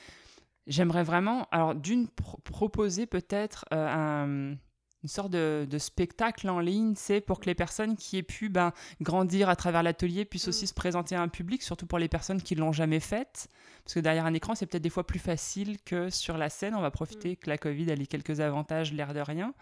j'aimerais 0.67 1.03
vraiment, 1.05 1.47
alors, 1.51 1.75
d'une, 1.75 2.09
pro- 2.09 2.39
proposer 2.45 3.07
peut-être 3.07 3.65
euh, 3.73 3.89
un- 3.89 4.57
une 5.03 5.09
sorte 5.09 5.33
de, 5.33 5.67
de 5.69 5.77
spectacle 5.79 6.49
en 6.49 6.61
ligne, 6.61 6.95
c'est 6.97 7.21
pour 7.21 7.39
que 7.39 7.45
les 7.45 7.55
personnes 7.55 7.95
qui 7.95 8.17
aient 8.17 8.23
pu 8.23 8.49
ben, 8.49 8.73
grandir 9.03 9.51
à 9.51 9.57
travers 9.57 9.83
l'atelier 9.83 10.25
puissent 10.25 10.47
Mm. 10.47 10.49
aussi 10.49 10.67
se 10.67 10.73
présenter 10.73 11.15
à 11.15 11.21
un 11.21 11.29
public, 11.29 11.63
surtout 11.63 11.87
pour 11.87 11.99
les 11.99 12.09
personnes 12.09 12.41
qui 12.41 12.55
l'ont 12.55 12.73
jamais 12.73 13.01
faite. 13.01 13.49
Parce 13.85 13.93
que 13.93 14.01
derrière 14.01 14.25
un 14.25 14.33
écran, 14.33 14.55
c'est 14.55 14.65
peut-être 14.65 14.83
des 14.83 14.89
fois 14.89 15.07
plus 15.07 15.19
facile 15.19 15.77
que 15.85 16.09
sur 16.09 16.39
la 16.39 16.49
scène. 16.49 16.75
On 16.75 16.81
va 16.81 16.91
profiter 16.91 17.37
que 17.37 17.51
la 17.51 17.59
Covid 17.59 17.91
a 17.91 17.95
les 17.97 18.07
quelques 18.07 18.41
avantages, 18.41 18.95
l'air 18.95 19.13
de 19.13 19.21
rien. 19.21 19.53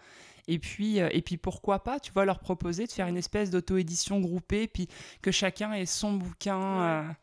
Et 0.47 0.59
puis, 0.59 0.99
euh, 0.99 1.07
et 1.11 1.21
puis 1.21 1.37
pourquoi 1.37 1.83
pas, 1.83 1.99
tu 1.99 2.11
vois, 2.11 2.25
leur 2.25 2.39
proposer 2.39 2.85
de 2.85 2.91
faire 2.91 3.07
une 3.07 3.17
espèce 3.17 3.49
d'auto-édition 3.49 4.19
groupée, 4.19 4.67
puis 4.67 4.87
que 5.21 5.31
chacun 5.31 5.71
ait 5.73 5.85
son 5.85 6.13
bouquin. 6.13 6.57
Ouais. 6.59 7.07
euh. 7.09 7.13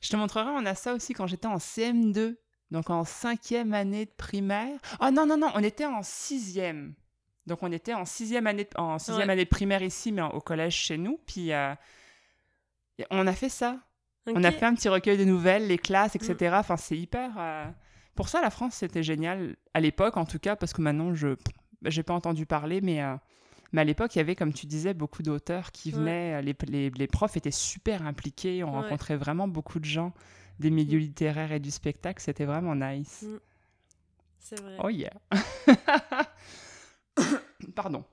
Je 0.00 0.10
te 0.10 0.16
montrerai, 0.16 0.50
on 0.50 0.66
a 0.66 0.74
ça 0.74 0.92
aussi 0.92 1.14
quand 1.14 1.26
j'étais 1.26 1.46
en 1.46 1.56
CM2, 1.56 2.36
donc 2.70 2.90
en 2.90 3.04
cinquième 3.04 3.72
année 3.72 4.04
de 4.04 4.10
primaire. 4.10 4.78
Oh 5.00 5.10
non, 5.10 5.24
non, 5.26 5.38
non, 5.38 5.50
on 5.54 5.62
était 5.62 5.86
en 5.86 6.02
sixième. 6.02 6.94
Donc 7.46 7.62
on 7.62 7.72
était 7.72 7.94
en 7.94 8.04
sixième 8.04 8.46
année, 8.46 8.64
de- 8.64 8.78
en 8.78 8.98
sixième 8.98 9.28
Ouais. 9.28 9.32
année 9.32 9.44
de 9.44 9.48
primaire 9.50 9.82
ici, 9.82 10.12
mais 10.12 10.20
en- 10.22 10.30
au 10.30 10.40
collège 10.40 10.74
chez 10.74 10.98
nous. 10.98 11.18
Puis 11.26 11.52
euh, 11.52 11.74
on 13.10 13.26
a 13.26 13.32
fait 13.32 13.48
ça. 13.48 13.78
On 14.26 14.42
a. 14.44 14.50
Mm. 14.50 14.54
fait 14.54 14.64
un 14.66 14.74
petit 14.74 14.88
recueil 14.88 15.18
de 15.18 15.24
nouvelles, 15.24 15.66
les 15.66 15.76
classes, 15.78 16.16
etc. 16.16 16.56
Enfin, 16.58 16.76
c'est 16.76 16.96
hyper. 16.96 17.30
euh, 17.38 17.64
Pour 18.14 18.28
ça, 18.28 18.40
la 18.40 18.50
France, 18.50 18.74
c'était 18.76 19.02
génial, 19.02 19.56
à 19.74 19.80
l'époque 19.80 20.16
en 20.16 20.24
tout 20.24 20.38
cas, 20.38 20.54
parce 20.56 20.72
que 20.72 20.80
maintenant, 20.80 21.14
je 21.14 21.34
j'ai 21.90 22.02
pas 22.02 22.14
entendu 22.14 22.46
parler, 22.46 22.80
mais, 22.80 23.02
euh, 23.02 23.14
mais 23.72 23.80
à 23.80 23.84
l'époque, 23.84 24.14
il 24.14 24.18
y 24.18 24.20
avait, 24.20 24.36
comme 24.36 24.52
tu 24.52 24.66
disais, 24.66 24.94
beaucoup 24.94 25.22
d'auteurs 25.22 25.72
qui 25.72 25.90
Ouais. 25.90 25.96
venaient. 25.98 26.42
Les, 26.42 26.54
les, 26.68 26.90
les 26.90 27.06
profs 27.06 27.36
étaient 27.36 27.50
super 27.50 28.06
impliqués. 28.06 28.62
On 28.64 28.72
Ouais. 28.74 28.82
rencontrait 28.82 29.16
vraiment 29.16 29.48
beaucoup 29.48 29.80
de 29.80 29.84
gens 29.84 30.12
des 30.60 30.70
milieux 30.70 30.98
littéraires 30.98 31.52
et 31.52 31.60
du 31.60 31.70
spectacle. 31.70 32.22
C'était 32.22 32.44
vraiment 32.44 32.74
nice. 32.76 33.22
Mm. 33.22 33.36
C'est 34.38 34.60
vrai. 34.60 34.76
Oh 34.82 34.88
yeah. 34.90 35.12
Pardon. 37.74 38.04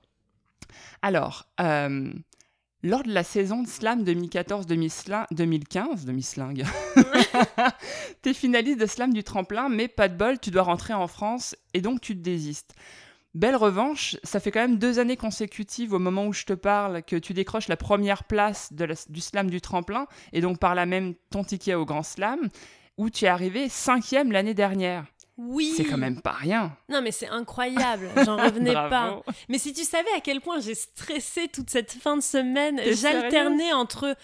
Alors, 1.02 1.46
euh, 1.60 2.12
lors 2.82 3.02
de 3.02 3.12
la 3.12 3.24
saison 3.24 3.62
de 3.62 3.68
slam 3.68 4.04
2014-2015, 4.04 6.04
demi-slingue, 6.04 6.64
t'es 8.22 8.34
finaliste 8.34 8.80
de 8.80 8.86
slam 8.86 9.12
du 9.12 9.24
tremplin, 9.24 9.68
mais 9.68 9.88
pas 9.88 10.08
de 10.08 10.16
bol, 10.16 10.38
tu 10.38 10.50
dois 10.50 10.62
rentrer 10.62 10.94
en 10.94 11.08
France 11.08 11.56
et 11.74 11.80
donc 11.80 12.00
tu 12.00 12.14
te 12.16 12.20
désistes. 12.22 12.74
Belle 13.34 13.56
revanche, 13.56 14.16
ça 14.24 14.40
fait 14.40 14.50
quand 14.50 14.60
même 14.60 14.78
deux 14.78 14.98
années 14.98 15.16
consécutives 15.16 15.94
au 15.94 15.98
moment 15.98 16.26
où 16.26 16.32
je 16.34 16.44
te 16.44 16.52
parle 16.52 17.02
que 17.02 17.16
tu 17.16 17.32
décroches 17.32 17.68
la 17.68 17.78
première 17.78 18.24
place 18.24 18.72
de 18.74 18.84
la- 18.84 18.94
du 19.08 19.20
slam 19.22 19.48
du 19.48 19.60
tremplin 19.62 20.06
et 20.34 20.42
donc 20.42 20.58
par 20.58 20.74
là 20.74 20.84
même 20.84 21.14
ton 21.30 21.42
ticket 21.42 21.74
au 21.74 21.86
grand 21.86 22.02
slam, 22.02 22.38
où 22.98 23.08
tu 23.08 23.24
es 23.24 23.28
arrivé 23.28 23.70
cinquième 23.70 24.32
l'année 24.32 24.52
dernière. 24.54 25.06
Oui. 25.38 25.72
C'est 25.74 25.84
quand 25.84 25.96
même 25.96 26.20
pas 26.20 26.32
rien. 26.32 26.76
Non, 26.90 27.00
mais 27.00 27.10
c'est 27.10 27.26
incroyable. 27.28 28.10
J'en 28.22 28.36
revenais 28.36 28.74
pas. 28.90 29.22
Mais 29.48 29.56
si 29.56 29.72
tu 29.72 29.82
savais 29.82 30.12
à 30.14 30.20
quel 30.20 30.42
point 30.42 30.60
j'ai 30.60 30.74
stressé 30.74 31.48
toute 31.48 31.70
cette 31.70 31.90
fin 31.92 32.18
de 32.18 32.22
semaine, 32.22 32.78
j'alternais 33.00 33.72
entre 33.72 34.14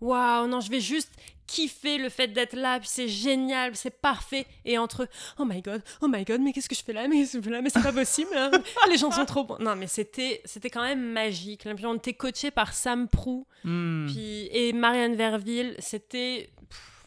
waouh, 0.00 0.46
non, 0.46 0.60
je 0.60 0.70
vais 0.70 0.80
juste 0.80 1.12
kiffer 1.46 1.98
le 1.98 2.08
fait 2.08 2.26
d'être 2.26 2.56
là, 2.56 2.80
puis 2.80 2.88
c'est 2.90 3.06
génial, 3.06 3.76
c'est 3.76 4.00
parfait, 4.00 4.46
et 4.64 4.78
entre 4.78 5.08
oh 5.38 5.44
my 5.44 5.62
god, 5.62 5.80
oh 6.00 6.08
my 6.08 6.24
god, 6.24 6.40
mais 6.40 6.52
qu'est-ce 6.52 6.68
que 6.68 6.74
je 6.74 6.82
fais 6.82 6.92
là, 6.92 7.06
mais 7.06 7.18
qu'est-ce 7.20 7.34
que 7.34 7.38
je 7.38 7.44
fais 7.44 7.50
là, 7.50 7.62
mais 7.62 7.70
c'est 7.70 7.82
pas 7.82 7.92
possible, 7.92 8.30
hein. 8.34 8.50
les 8.90 8.96
gens 8.98 9.12
sont 9.12 9.24
trop 9.24 9.44
bons. 9.44 9.56
Non, 9.60 9.76
mais 9.76 9.86
c'était 9.86 10.40
c'était 10.44 10.70
quand 10.70 10.82
même 10.82 11.12
magique. 11.12 11.68
Puis 11.76 11.86
on 11.86 11.94
était 11.94 12.14
coaché 12.14 12.50
par 12.50 12.72
Sam 12.74 13.08
Prou, 13.08 13.46
Hmm. 13.64 14.06
puis 14.06 14.48
et 14.52 14.72
Marianne 14.72 15.14
Verville, 15.16 15.74
c'était 15.80 16.50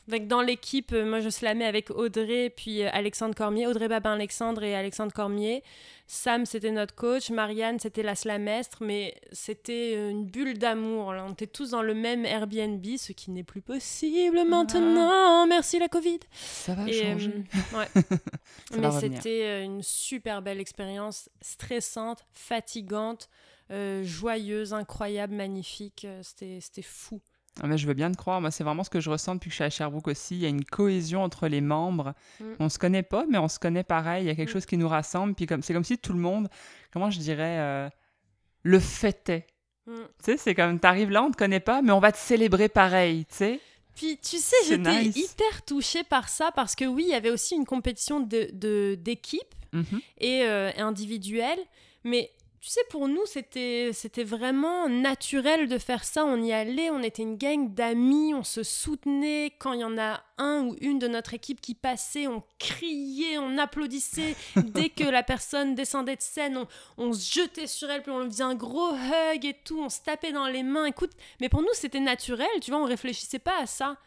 Donc 0.09 0.27
dans 0.27 0.41
l'équipe, 0.41 0.91
euh, 0.91 1.05
moi 1.05 1.19
je 1.19 1.29
slamais 1.29 1.65
avec 1.65 1.91
Audrey 1.91 2.49
puis 2.49 2.83
euh, 2.83 2.89
Alexandre 2.91 3.35
Cormier, 3.35 3.67
Audrey 3.67 3.87
Babin-Alexandre 3.87 4.63
et 4.63 4.75
Alexandre 4.75 5.13
Cormier. 5.13 5.63
Sam 6.11 6.47
c'était 6.47 6.71
notre 6.71 6.95
coach, 6.95 7.29
Marianne 7.29 7.77
c'était 7.77 8.01
la 8.01 8.15
slamestre, 8.15 8.79
mais 8.81 9.13
c'était 9.31 9.93
euh, 9.95 10.09
une 10.09 10.25
bulle 10.25 10.57
d'amour. 10.57 11.13
là. 11.13 11.23
On 11.23 11.33
était 11.33 11.45
tous 11.45 11.69
dans 11.69 11.83
le 11.83 11.93
même 11.93 12.25
Airbnb, 12.25 12.83
ce 12.97 13.11
qui 13.11 13.29
n'est 13.29 13.43
plus 13.43 13.61
possible 13.61 14.43
maintenant. 14.43 15.45
Merci 15.45 15.77
la 15.77 15.87
Covid. 15.87 16.19
Ça 16.33 16.73
va 16.73 16.89
Et, 16.89 16.93
changer. 16.93 17.43
euh, 17.75 17.77
ouais. 17.77 17.87
Mais 18.79 18.91
c'était 18.99 19.63
une 19.63 19.83
super 19.83 20.41
belle 20.41 20.59
expérience, 20.59 21.29
stressante, 21.41 22.25
fatigante, 22.33 23.29
euh, 23.69 24.03
joyeuse, 24.03 24.73
incroyable, 24.73 25.35
magnifique. 25.35 26.07
C'était 26.23 26.57
c'était 26.59 26.81
fou. 26.81 27.21
Ah, 27.61 27.67
mais 27.67 27.77
je 27.77 27.85
veux 27.87 27.93
bien 27.93 28.11
te 28.11 28.17
croire. 28.17 28.39
Moi, 28.41 28.51
c'est 28.51 28.63
vraiment 28.63 28.83
ce 28.83 28.89
que 28.89 28.99
je 28.99 29.09
ressens 29.09 29.35
depuis 29.35 29.47
que 29.49 29.51
je 29.51 29.55
suis 29.55 29.63
à 29.63 29.69
Sherbrooke 29.69 30.07
aussi. 30.07 30.35
Il 30.35 30.41
y 30.41 30.45
a 30.45 30.49
une 30.49 30.63
cohésion 30.63 31.23
entre 31.23 31.47
les 31.47 31.61
membres. 31.61 32.13
Mm. 32.39 32.43
On 32.59 32.69
se 32.69 32.79
connaît 32.79 33.03
pas, 33.03 33.25
mais 33.29 33.37
on 33.37 33.47
se 33.47 33.59
connaît 33.59 33.83
pareil. 33.83 34.23
Il 34.23 34.27
y 34.27 34.29
a 34.29 34.35
quelque 34.35 34.49
Mm. 34.49 34.53
chose 34.53 34.65
qui 34.65 34.77
nous 34.77 34.87
rassemble. 34.87 35.33
Puis 35.35 35.45
comme 35.45 35.61
c'est 35.61 35.73
comme 35.73 35.83
si 35.83 35.97
tout 35.97 36.13
le 36.13 36.19
monde, 36.19 36.47
comment 36.93 37.11
je 37.11 37.19
dirais, 37.19 37.57
euh, 37.59 37.89
le 38.63 38.79
fêtait. 38.79 39.45
Mm. 39.87 39.93
Tu 39.95 40.03
sais, 40.23 40.37
c'est 40.37 40.55
comme 40.55 40.79
t'arrives 40.79 41.09
là, 41.11 41.23
on 41.23 41.31
te 41.31 41.37
connaît 41.37 41.59
pas, 41.59 41.81
mais 41.81 41.91
on 41.91 41.99
va 41.99 42.11
te 42.11 42.17
célébrer 42.17 42.69
pareil. 42.69 43.25
Tu 43.25 43.35
sais. 43.35 43.59
Puis 43.95 44.17
tu 44.17 44.37
sais, 44.37 44.55
j'étais 44.67 45.01
nice. 45.03 45.17
hyper 45.17 45.65
touchée 45.65 46.03
par 46.03 46.29
ça 46.29 46.51
parce 46.55 46.75
que 46.75 46.85
oui, 46.85 47.03
il 47.07 47.11
y 47.11 47.15
avait 47.15 47.31
aussi 47.31 47.55
une 47.55 47.65
compétition 47.65 48.21
de 48.21 48.49
de- 48.53 48.95
d'équipe 48.97 49.41
Mhm. 49.73 49.99
et 50.19 50.43
euh, 50.45 50.71
individuelle, 50.77 51.59
mais 52.05 52.31
tu 52.61 52.69
sais, 52.69 52.81
pour 52.89 53.07
nous, 53.07 53.25
c'était 53.25 53.91
c'était 53.93 54.23
vraiment 54.23 54.89
naturel 54.89 55.69
de 55.69 55.77
faire 55.77 56.03
ça. 56.03 56.25
On 56.25 56.41
y 56.41 56.51
allait, 56.51 56.89
on 56.89 57.01
était 57.01 57.23
une 57.23 57.37
gang 57.37 57.73
d'amis, 57.73 58.33
on 58.33 58.43
se 58.43 58.63
soutenait. 58.63 59.53
Quand 59.59 59.73
il 59.73 59.79
y 59.79 59.83
en 59.83 59.97
a 59.97 60.21
un 60.37 60.65
ou 60.65 60.75
une 60.81 60.99
de 60.99 61.07
notre 61.07 61.33
équipe 61.33 61.61
qui 61.61 61.73
passait, 61.73 62.27
on 62.27 62.43
criait, 62.57 63.37
on 63.37 63.57
applaudissait. 63.57 64.35
Dès 64.57 64.89
que 64.89 65.05
la 65.05 65.23
personne 65.23 65.73
descendait 65.73 66.17
de 66.17 66.21
scène, 66.21 66.57
on, 66.57 66.67
on 66.97 67.13
se 67.13 67.33
jetait 67.33 67.67
sur 67.67 67.89
elle, 67.89 68.03
puis 68.03 68.11
on 68.11 68.19
lui 68.19 68.29
faisait 68.29 68.43
un 68.43 68.55
gros 68.55 68.91
hug 68.91 69.45
et 69.45 69.55
tout, 69.63 69.79
on 69.81 69.89
se 69.89 70.01
tapait 70.01 70.33
dans 70.33 70.47
les 70.47 70.63
mains. 70.63 70.85
Écoute, 70.85 71.11
mais 71.39 71.49
pour 71.49 71.61
nous, 71.61 71.73
c'était 71.73 71.99
naturel, 71.99 72.47
tu 72.61 72.71
vois, 72.71 72.81
on 72.81 72.85
réfléchissait 72.85 73.39
pas 73.39 73.61
à 73.61 73.65
ça. 73.67 73.97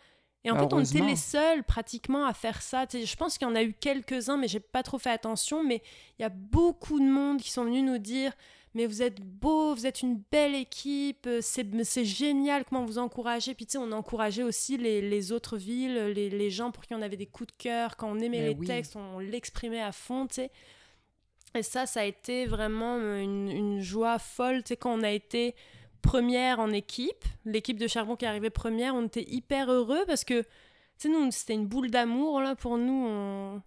Et 0.45 0.51
en 0.51 0.59
fait, 0.59 0.74
on 0.74 0.80
était 0.80 1.01
les 1.01 1.16
seuls 1.16 1.62
pratiquement 1.62 2.26
à 2.26 2.34
faire 2.34 2.62
ça. 2.62 2.84
Je 2.93 3.16
pense 3.16 3.38
qu'il 3.38 3.47
y 3.47 3.51
en 3.51 3.55
a 3.55 3.62
eu 3.62 3.74
quelques-uns, 3.74 4.36
mais 4.36 4.49
j'ai 4.49 4.61
pas 4.61 4.82
trop 4.82 4.99
fait 4.99 5.11
attention. 5.11 5.62
Mais 5.62 5.82
il 6.18 6.22
y 6.22 6.24
a 6.24 6.30
beaucoup 6.30 6.99
de 6.99 7.05
monde 7.05 7.40
qui 7.40 7.51
sont 7.51 7.64
venus 7.64 7.84
nous 7.84 7.99
dire 7.99 8.32
Mais 8.74 8.86
vous 8.86 9.03
êtes 9.03 9.20
beaux, 9.20 9.72
vous 9.74 9.86
êtes 9.86 10.03
une 10.03 10.20
belle 10.32 10.57
équipe, 10.57 11.26
euh, 11.28 11.40
c'est 11.43 12.05
génial 12.05 12.64
comment 12.64 12.84
vous 12.84 12.99
encouragez. 12.99 13.55
Puis 13.55 13.66
tu 13.66 13.72
sais, 13.72 13.78
on 13.78 13.93
encourageait 13.93 14.43
aussi 14.43 14.76
les, 14.78 15.01
les 15.01 15.30
autres 15.30 15.57
villes, 15.57 16.07
les, 16.09 16.28
les 16.28 16.51
gens 16.51 16.72
pour 16.72 16.84
qui 16.84 16.95
on 16.95 17.03
avait 17.03 17.16
des 17.16 17.26
coups 17.26 17.49
de 17.49 17.62
cœur. 17.62 17.97
Quand 17.97 18.11
on 18.11 18.16
aimait 18.18 18.40
Mais 18.40 18.49
les 18.49 18.55
oui. 18.57 18.66
textes, 18.66 18.97
on 18.97 19.20
l'exprimait 19.20 19.82
à 19.82 19.93
fond, 19.93 20.26
tu 20.26 20.34
sais. 20.36 20.51
Et 21.55 21.62
ça, 21.62 21.86
ça 21.86 22.01
a 22.01 22.05
été 22.05 22.47
vraiment 22.47 22.97
euh, 22.97 23.20
une, 23.20 23.49
une 23.49 23.80
joie 23.80 24.18
folle. 24.18 24.62
Tu 24.64 24.68
sais, 24.68 24.76
quand 24.76 24.93
on 24.99 25.03
a 25.03 25.11
été 25.11 25.55
première 26.03 26.59
en 26.61 26.70
équipe, 26.72 27.24
l'équipe 27.44 27.78
de 27.78 27.86
Charbon 27.86 28.16
qui 28.16 28.24
est 28.24 28.28
arrivée 28.28 28.50
première, 28.50 28.94
on 28.94 29.05
était 29.07 29.24
hyper 29.30 29.70
heureux 29.70 30.05
parce 30.07 30.24
que, 30.24 30.42
tu 30.42 30.48
sais, 30.98 31.09
nous, 31.09 31.30
c'était 31.30 31.55
une 31.55 31.66
boule 31.66 31.90
d'amour, 31.90 32.40
là, 32.40 32.55
pour 32.55 32.76
nous. 32.78 33.07
on- 33.09 33.62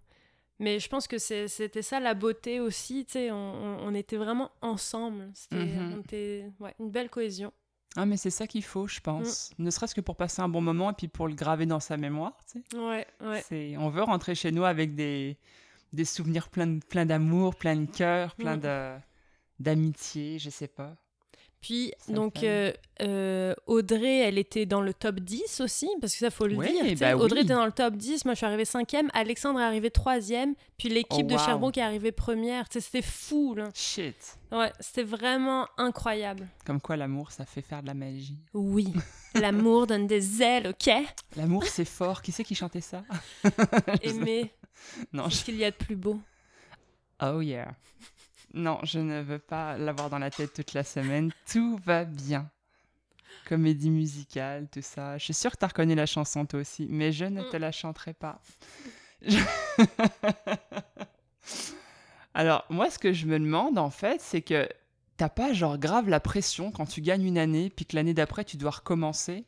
Mais 0.58 0.78
je 0.80 0.88
pense 0.88 1.06
que 1.06 1.18
c'était 1.18 1.82
ça 1.82 2.00
la 2.00 2.14
beauté 2.14 2.60
aussi, 2.60 3.04
tu 3.04 3.12
sais, 3.12 3.30
on, 3.30 3.92
était 3.94 4.16
vraiment 4.16 4.50
ensemble. 4.62 5.30
C'était 5.34 5.56
Mhm. 5.64 6.52
ouais, 6.60 6.74
une 6.80 6.90
belle 6.90 7.10
cohésion. 7.10 7.52
Ah, 7.94 8.06
mais 8.06 8.16
c'est 8.16 8.30
ça 8.30 8.46
qu'il 8.46 8.62
faut, 8.64 8.86
je 8.86 9.00
pense. 9.00 9.50
Ne 9.58 9.70
serait-ce 9.70 9.94
que 9.94 10.00
pour 10.00 10.16
passer 10.16 10.40
un 10.42 10.48
bon 10.48 10.60
moment 10.62 10.90
et 10.90 10.94
puis 10.94 11.08
pour 11.08 11.28
le 11.28 11.34
graver 11.34 11.66
dans 11.66 11.80
sa 11.80 11.96
mémoire. 11.98 12.38
Tu 12.50 12.62
sais. 12.70 12.78
Ouais, 12.78 13.06
ouais. 13.22 13.76
On 13.78 13.88
veut 13.90 14.02
rentrer 14.02 14.34
chez 14.34 14.50
nous 14.50 14.64
avec 14.64 14.94
des, 14.94 15.36
des 15.92 16.04
souvenirs 16.06 16.48
plein 16.48 16.66
de- 16.66 16.84
plein 16.84 17.04
d'amour, 17.06 17.54
plein 17.54 17.76
de 17.76 17.86
cœur, 17.90 18.34
plein 18.36 18.56
Mm. 18.56 18.60
de 18.60 18.96
d'amitié, 19.60 20.38
je 20.38 20.50
sais 20.50 20.68
pas. 20.68 20.94
Puis, 21.62 21.92
Ça 21.98 22.12
donc, 22.12 22.44
euh, 22.44 22.72
euh, 23.00 23.52
Audrey, 23.66 24.18
elle 24.20 24.38
était 24.38 24.66
dans 24.66 24.80
le 24.80 24.94
top 24.94 25.16
10 25.18 25.60
aussi, 25.62 25.88
parce 26.00 26.12
que 26.12 26.18
ça, 26.20 26.30
faut 26.30 26.46
le 26.46 26.54
Ouais, 26.54 26.70
dire. 26.70 26.96
bah 27.00 27.16
Audrey 27.16 27.40
oui. 27.40 27.44
était 27.44 27.54
dans 27.54 27.66
le 27.66 27.72
top 27.72 27.94
10, 27.96 28.24
moi, 28.24 28.34
je 28.34 28.36
suis 28.36 28.46
arrivée 28.46 28.64
cinquième, 28.64 29.10
Alexandre 29.14 29.58
est 29.58 29.64
arrivé 29.64 29.90
troisième, 29.90 30.54
puis 30.78 30.88
l'équipe 30.88 31.26
Oh, 31.28 31.34
de 31.34 31.34
wow. 31.64 31.70
Qui 31.72 31.80
est 31.80 31.82
arrivée 31.82 32.12
première. 32.12 32.66
C'était 32.70 33.02
fou, 33.02 33.54
là. 33.56 33.68
Shit. 33.74 34.38
Ouais, 34.52 34.72
c'était 34.78 35.02
vraiment 35.02 35.66
incroyable. 35.76 36.46
Comme 36.64 36.80
quoi 36.80 36.96
l'amour, 36.96 37.32
ça 37.32 37.44
fait 37.44 37.62
faire 37.62 37.82
de 37.82 37.88
la 37.88 37.94
magie. 37.94 38.38
Oui, 38.54 38.92
l'amour 39.34 39.88
donne 39.88 40.06
des 40.06 40.42
ailes, 40.42 40.68
ok? 40.68 40.92
L'amour, 41.36 41.64
c'est 41.64 41.84
fort. 41.84 42.22
Qui 42.22 42.30
c'est 42.30 42.44
qui 42.44 42.54
chantait 42.54 42.80
ça? 42.80 43.02
Aimer, 44.02 44.52
Non, 45.12 45.24
c'est 45.24 45.30
je... 45.30 45.36
ce 45.36 45.44
qu'il 45.46 45.56
y 45.56 45.64
a 45.64 45.70
de 45.72 45.76
plus 45.76 45.96
beau. 45.96 46.20
Oh 47.22 47.40
yeah. 47.40 47.72
Non, 48.56 48.78
je 48.84 48.98
ne 48.98 49.20
veux 49.20 49.38
pas 49.38 49.76
l'avoir 49.76 50.08
dans 50.10 50.18
la 50.18 50.30
tête 50.30 50.54
toute 50.54 50.72
la 50.72 50.82
semaine. 50.82 51.30
Tout 51.50 51.78
va 51.84 52.04
bien. 52.04 52.50
Comédie 53.46 53.90
musicale, 53.90 54.66
tout 54.72 54.80
ça. 54.82 55.18
Je 55.18 55.24
suis 55.24 55.34
sûre 55.34 55.52
que 55.52 55.58
tu 55.58 55.64
as 55.64 55.68
reconnu 55.68 55.94
la 55.94 56.06
chanson 56.06 56.46
toi 56.46 56.60
aussi, 56.60 56.86
mais 56.90 57.12
je 57.12 57.26
ne 57.26 57.42
Mm. 57.42 57.50
te 57.50 57.56
la 57.58 57.70
chanterai 57.70 58.14
pas. 58.14 58.40
Je- 59.22 59.36
Alors, 62.34 62.64
moi, 62.70 62.90
ce 62.90 62.98
que 62.98 63.12
je 63.12 63.26
me 63.26 63.38
demande, 63.38 63.78
en 63.78 63.90
fait, 63.90 64.20
c'est 64.20 64.42
que 64.42 64.68
t'as 65.16 65.28
pas, 65.28 65.52
genre, 65.52 65.78
grave 65.78 66.08
la 66.08 66.20
pression 66.20 66.70
quand 66.70 66.86
tu 66.86 67.00
gagnes 67.00 67.24
une 67.24 67.38
année, 67.38 67.70
puis 67.70 67.86
que 67.86 67.94
l'année 67.96 68.14
d'après, 68.14 68.44
tu 68.44 68.56
dois 68.56 68.70
recommencer? 68.72 69.44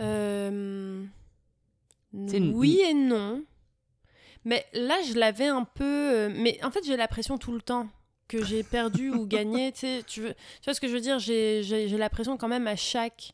Euh, 0.00 1.04
une- 2.14 2.54
Oui 2.54 2.80
et 2.88 2.94
non. 2.94 3.44
Mais 4.44 4.64
là, 4.72 4.96
je 5.06 5.14
l'avais 5.14 5.46
un 5.48 5.64
peu. 5.64 5.84
euh, 5.84 6.30
Mais 6.34 6.58
en 6.64 6.70
fait, 6.70 6.84
j'ai 6.84 6.96
la 6.96 7.08
pression 7.08 7.38
tout 7.38 7.52
le 7.52 7.60
temps 7.60 7.88
que 8.28 8.42
j'ai 8.44 8.62
perdu 8.62 9.10
ou 9.10 9.26
gagné. 9.26 9.72
Tu 9.72 9.78
sais, 9.80 10.02
tu 10.06 10.20
veux- 10.22 10.34
tu 10.34 10.64
vois 10.64 10.74
ce 10.74 10.80
que 10.80 10.88
je 10.88 10.92
veux 10.94 11.00
dire? 11.00 11.18
J'ai 11.18 11.62
j'ai- 11.62 11.88
j'ai 11.88 11.98
la 11.98 12.08
pression 12.10 12.36
quand 12.36 12.48
même 12.48 12.66
à 12.66 12.76
chaque, 12.76 13.32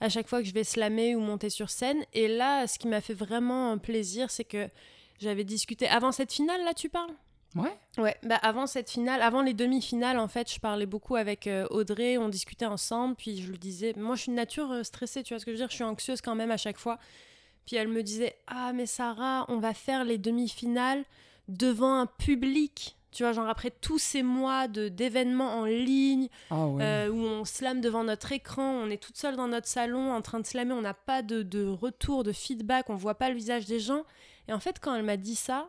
à 0.00 0.08
chaque 0.08 0.28
fois 0.28 0.40
que 0.42 0.46
je 0.48 0.52
vais 0.54 0.64
slammer 0.64 1.16
ou 1.16 1.20
monter 1.20 1.50
sur 1.50 1.70
scène. 1.70 2.04
Et 2.12 2.28
là, 2.28 2.66
ce 2.66 2.78
qui 2.78 2.88
m'a 2.88 3.00
fait 3.00 3.14
vraiment 3.14 3.78
plaisir, 3.78 4.30
c'est 4.30 4.44
que 4.44 4.68
j'avais 5.18 5.44
discuté. 5.44 5.88
Avant 5.88 6.12
cette 6.12 6.32
finale, 6.32 6.62
là, 6.64 6.74
tu 6.74 6.88
parles? 6.88 7.10
Ouais. 7.56 7.76
Ouais, 7.96 8.14
bah 8.22 8.36
avant 8.36 8.66
cette 8.66 8.90
finale, 8.90 9.22
avant 9.22 9.40
les 9.42 9.54
demi-finales, 9.54 10.18
en 10.18 10.28
fait, 10.28 10.52
je 10.52 10.60
parlais 10.60 10.84
beaucoup 10.86 11.16
avec 11.16 11.46
euh, 11.46 11.66
Audrey, 11.70 12.18
on 12.18 12.28
discutait 12.28 12.66
ensemble, 12.66 13.16
puis 13.16 13.40
je 13.42 13.50
lui 13.50 13.58
disais, 13.58 13.94
moi 13.96 14.14
je 14.16 14.20
suis 14.20 14.28
une 14.30 14.36
nature 14.36 14.70
euh, 14.70 14.82
stressée, 14.84 15.22
tu 15.22 15.32
vois 15.32 15.40
ce 15.40 15.46
que 15.46 15.50
je 15.52 15.56
veux 15.56 15.62
dire, 15.62 15.70
je 15.70 15.74
suis 15.74 15.82
anxieuse 15.84 16.20
quand 16.20 16.34
même 16.34 16.50
à 16.50 16.58
chaque 16.58 16.76
fois. 16.76 16.98
Puis 17.68 17.76
elle 17.76 17.88
me 17.88 18.02
disait, 18.02 18.34
ah 18.46 18.72
mais 18.72 18.86
Sarah, 18.86 19.44
on 19.48 19.58
va 19.58 19.74
faire 19.74 20.02
les 20.02 20.16
demi-finales 20.16 21.04
devant 21.48 21.92
un 22.00 22.06
public, 22.06 22.96
tu 23.12 23.24
vois, 23.24 23.32
genre 23.34 23.46
après 23.46 23.70
tous 23.70 23.98
ces 23.98 24.22
mois 24.22 24.68
de 24.68 24.88
d'événements 24.88 25.52
en 25.58 25.64
ligne, 25.66 26.28
Ah 26.50 26.66
ouais. 26.66 26.82
euh, 26.82 27.10
où 27.10 27.18
on 27.18 27.44
slame 27.44 27.82
devant 27.82 28.04
notre 28.04 28.32
écran, 28.32 28.62
on 28.82 28.88
est 28.88 28.96
toute 28.96 29.18
seule 29.18 29.36
dans 29.36 29.48
notre 29.48 29.66
salon 29.68 30.12
en 30.14 30.22
train 30.22 30.40
de 30.40 30.46
slammer, 30.46 30.72
on 30.72 30.80
n'a 30.80 30.94
pas 30.94 31.20
de, 31.20 31.42
de 31.42 31.66
retour, 31.66 32.24
de 32.24 32.32
feedback, 32.32 32.88
on 32.88 32.94
voit 32.94 33.16
pas 33.16 33.28
le 33.28 33.34
visage 33.36 33.66
des 33.66 33.80
gens. 33.80 34.04
Et 34.48 34.54
en 34.54 34.60
fait, 34.60 34.78
quand 34.80 34.94
elle 34.94 35.04
m'a 35.04 35.18
dit 35.18 35.36
ça, 35.36 35.68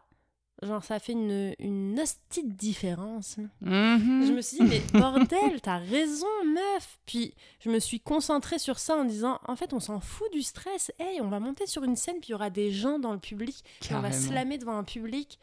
genre 0.61 0.83
ça 0.83 0.99
fait 0.99 1.13
une, 1.13 1.53
une 1.59 1.99
hostie 1.99 2.43
de 2.43 2.51
différence. 2.53 3.37
là. 3.37 3.43
Mhm. 3.61 4.25
Je 4.27 4.31
me 4.33 4.41
suis 4.41 4.57
dit, 4.57 4.63
mais 4.63 4.81
bordel, 4.99 5.61
t'as 5.61 5.77
raison, 5.77 6.27
meuf. 6.45 6.99
Puis 7.05 7.33
je 7.63 7.69
me 7.69 7.79
suis 7.79 7.99
concentrée 7.99 8.59
sur 8.59 8.79
ça 8.79 8.95
en 8.97 9.05
disant, 9.05 9.39
en 9.47 9.55
fait, 9.55 9.73
on 9.73 9.79
s'en 9.79 9.99
fout 9.99 10.31
du 10.33 10.41
stress. 10.41 10.91
Hey, 10.99 11.21
on 11.21 11.29
va 11.29 11.39
monter 11.39 11.65
sur 11.67 11.83
une 11.83 11.95
scène, 11.95 12.15
puis 12.19 12.29
il 12.29 12.31
y 12.31 12.35
aura 12.35 12.49
des 12.49 12.71
gens 12.71 12.99
dans 12.99 13.13
le 13.13 13.19
public, 13.19 13.63
on 13.91 13.99
va 13.99 14.11
slammer 14.11 14.57
devant 14.57 14.77
un 14.77 14.83
public. 14.83 15.39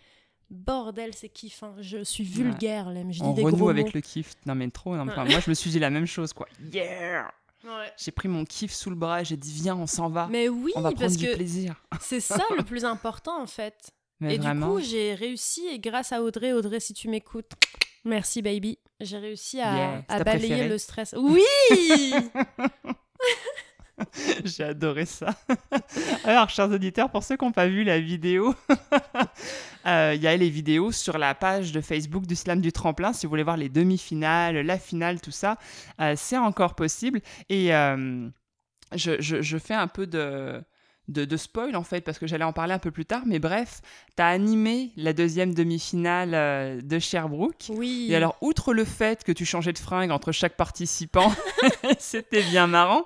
Bordel, 0.48 1.12
c'est 1.12 1.28
kiffant. 1.28 1.74
Je 1.80 2.04
suis 2.04 2.22
vulgaire, 2.22 2.90
là, 2.90 3.02
mais 3.02 3.12
je 3.12 3.18
dis 3.20 3.24
On 3.26 3.32
des 3.32 3.42
renoue 3.42 3.56
gros 3.56 3.68
avec 3.68 3.86
mots. 3.86 3.92
le 3.94 4.00
kiff. 4.00 4.34
Non, 4.46 4.54
mais 4.54 4.70
trop. 4.70 4.94
non, 4.94 5.04
Ouais. 5.04 5.10
enfin, 5.12 5.24
moi, 5.24 5.40
je 5.40 5.50
me 5.50 5.54
suis 5.54 5.70
dit 5.70 5.80
la 5.80 5.90
même 5.90 6.06
chose, 6.06 6.32
quoi. 6.32 6.46
Yeah 6.72 7.30
Ouais. 7.64 7.90
J'ai 7.96 8.12
pris 8.12 8.28
mon 8.28 8.44
kiff 8.44 8.72
sous 8.72 8.90
le 8.90 8.94
bras 8.96 9.22
et 9.22 9.24
j'ai 9.24 9.36
dit, 9.36 9.52
viens, 9.52 9.74
on 9.74 9.88
s'en 9.88 10.08
va. 10.08 10.28
Mais 10.30 10.48
oui, 10.48 10.70
on 10.76 10.82
va 10.82 10.90
prendre 10.90 11.00
parce 11.00 11.16
du 11.16 11.26
que 11.26 11.34
plaisir. 11.34 11.74
c'est 12.00 12.20
ça 12.20 12.38
le 12.56 12.62
plus 12.62 12.84
important 12.84 13.42
en 13.42 13.46
fait. 13.48 13.90
Mais 14.20 14.34
et 14.34 14.38
vraiment. 14.38 14.68
du 14.68 14.72
coup, 14.74 14.80
j'ai 14.88 15.14
réussi, 15.14 15.66
et 15.68 15.78
grâce 15.78 16.12
à 16.12 16.22
Audrey, 16.22 16.52
Audrey, 16.52 16.80
si 16.80 16.94
tu 16.94 17.08
m'écoutes, 17.08 17.52
merci 18.04 18.40
baby, 18.42 18.78
j'ai 19.00 19.18
réussi 19.18 19.60
à, 19.60 19.74
Yeah, 20.08 20.24
balayer 20.24 20.38
préférée 20.48 20.68
le 20.68 20.78
stress. 20.78 21.14
Oui 21.18 21.42
J'ai 24.44 24.64
adoré 24.64 25.06
ça. 25.06 25.34
Alors, 26.24 26.50
chers 26.50 26.70
auditeurs, 26.70 27.10
pour 27.10 27.22
ceux 27.24 27.36
qui 27.36 27.44
n'ont 27.46 27.52
pas 27.52 27.66
vu 27.66 27.82
la 27.82 27.98
vidéo, 27.98 28.54
euh, 29.86 30.12
il 30.14 30.22
y 30.22 30.26
a 30.26 30.36
les 30.36 30.50
vidéos 30.50 30.92
sur 30.92 31.16
la 31.16 31.34
page 31.34 31.72
de 31.72 31.80
Facebook 31.80 32.26
du 32.26 32.36
Slam 32.36 32.60
du 32.60 32.72
Tremplin. 32.72 33.14
Si 33.14 33.24
vous 33.24 33.30
voulez 33.30 33.42
voir 33.42 33.56
les 33.56 33.70
demi-finales, 33.70 34.58
la 34.58 34.78
finale, 34.78 35.20
tout 35.22 35.30
ça, 35.30 35.56
euh, 36.02 36.12
c'est 36.16 36.36
encore 36.36 36.74
possible. 36.74 37.20
Et 37.48 37.74
euh, 37.74 38.28
je, 38.94 39.20
je- 39.20 39.40
je 39.40 39.58
fais 39.58 39.74
un 39.74 39.88
peu 39.88 40.06
de, 40.06 40.60
de, 41.08 41.24
de 41.24 41.36
spoil, 41.36 41.76
en 41.76 41.82
fait, 41.82 42.00
parce 42.00 42.18
que 42.18 42.26
j'allais 42.26 42.44
en 42.44 42.52
parler 42.52 42.74
un 42.74 42.78
peu 42.78 42.90
plus 42.90 43.04
tard. 43.04 43.22
Mais 43.26 43.38
bref, 43.38 43.80
tu 44.16 44.22
as 44.22 44.28
animé 44.28 44.90
la 44.96 45.12
deuxième 45.12 45.54
demi-finale 45.54 46.34
euh, 46.34 46.80
de 46.82 46.98
Sherbrooke. 46.98 47.66
Oui. 47.70 48.08
Et 48.10 48.16
alors, 48.16 48.36
outre 48.40 48.74
le 48.74 48.84
fait 48.84 49.24
que 49.24 49.32
tu 49.32 49.44
changeais 49.44 49.72
de 49.72 49.78
fringue 49.78 50.10
entre 50.10 50.32
chaque 50.32 50.56
participant, 50.56 51.32
c'était 51.98 52.42
bien 52.42 52.66
marrant, 52.66 53.04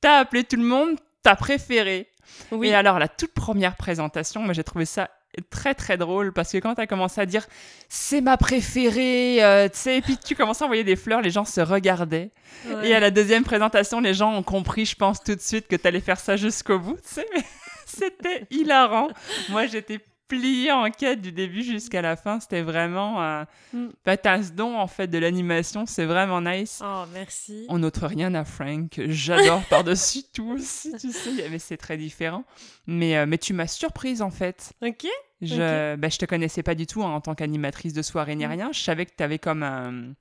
t'as 0.00 0.18
appelé 0.18 0.44
tout 0.44 0.56
le 0.56 0.64
monde, 0.64 0.96
ta 1.22 1.36
préférée. 1.36 2.08
Oui. 2.52 2.68
Et 2.68 2.74
alors, 2.74 2.98
la 2.98 3.08
toute 3.08 3.32
première 3.32 3.76
présentation, 3.76 4.42
moi 4.42 4.52
j'ai 4.52 4.64
trouvé 4.64 4.84
ça 4.84 5.10
très 5.50 5.74
très 5.74 5.96
drôle 5.96 6.32
parce 6.32 6.52
que 6.52 6.58
quand 6.58 6.74
tu 6.74 6.80
as 6.80 6.86
commencé 6.86 7.20
à 7.20 7.26
dire 7.26 7.46
c'est 7.88 8.20
ma 8.20 8.36
préférée, 8.36 9.44
euh, 9.44 9.68
tu 9.68 9.78
sais, 9.78 9.98
et 9.98 10.00
puis 10.02 10.16
tu 10.16 10.34
commences 10.34 10.62
à 10.62 10.64
envoyer 10.64 10.84
des 10.84 10.96
fleurs, 10.96 11.20
les 11.20 11.30
gens 11.30 11.44
se 11.44 11.60
regardaient. 11.60 12.30
Ouais. 12.66 12.88
Et 12.88 12.94
à 12.94 13.00
la 13.00 13.10
deuxième 13.10 13.44
présentation, 13.44 14.00
les 14.00 14.14
gens 14.14 14.34
ont 14.34 14.42
compris, 14.42 14.84
je 14.84 14.96
pense, 14.96 15.22
tout 15.22 15.34
de 15.34 15.40
suite 15.40 15.68
que 15.68 15.76
tu 15.76 15.86
allais 15.86 16.00
faire 16.00 16.20
ça 16.20 16.36
jusqu'au 16.36 16.78
bout, 16.78 16.96
tu 16.96 17.14
sais, 17.14 17.26
mais 17.34 17.42
c'était 17.86 18.46
hilarant. 18.50 19.08
Moi, 19.48 19.66
j'étais 19.66 20.00
pliée 20.28 20.70
en 20.70 20.90
quête 20.90 21.20
du 21.20 21.32
début 21.32 21.62
jusqu'à 21.62 22.02
la 22.02 22.16
fin. 22.16 22.38
C'était 22.40 22.62
vraiment. 22.62 23.22
Euh... 23.22 23.44
Mm. 23.72 23.88
t'as 24.22 24.42
ce 24.42 24.52
don, 24.52 24.78
en 24.78 24.86
fait, 24.86 25.06
de 25.08 25.18
l'animation. 25.18 25.86
C'est 25.86 26.04
vraiment 26.04 26.40
nice. 26.40 26.80
Oh, 26.84 27.04
merci. 27.12 27.66
On 27.68 27.78
n'ôte 27.78 27.98
rien 28.02 28.34
à 28.34 28.44
Frank. 28.44 29.00
J'adore 29.06 29.62
par-dessus 29.70 30.22
tout 30.32 30.50
aussi, 30.52 30.92
tu 31.00 31.10
sais. 31.10 31.48
Mais 31.50 31.58
c'est 31.58 31.76
très 31.78 31.96
différent. 31.96 32.44
Mais, 32.86 33.16
euh, 33.16 33.26
mais 33.26 33.38
tu 33.38 33.52
m'as 33.54 33.66
surprise, 33.66 34.22
en 34.22 34.30
fait. 34.30 34.72
Ok. 34.82 35.06
Je, 35.40 35.94
bah, 35.96 36.08
je 36.08 36.18
te 36.18 36.24
connaissais 36.26 36.62
pas 36.62 36.74
du 36.74 36.86
tout 36.86 37.02
hein, 37.02 37.10
en 37.10 37.20
tant 37.20 37.34
qu'animatrice 37.34 37.92
de 37.92 38.02
soirée 38.02 38.34
ni 38.36 38.44
Mm. 38.46 38.50
rien. 38.50 38.70
Je 38.72 38.80
savais 38.80 39.06
que 39.06 39.12
tu 39.16 39.22
avais 39.22 39.38
comme 39.38 39.62
un, 39.62 40.12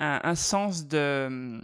un, 0.00 0.20
un 0.22 0.34
sens 0.34 0.86
de. 0.86 1.60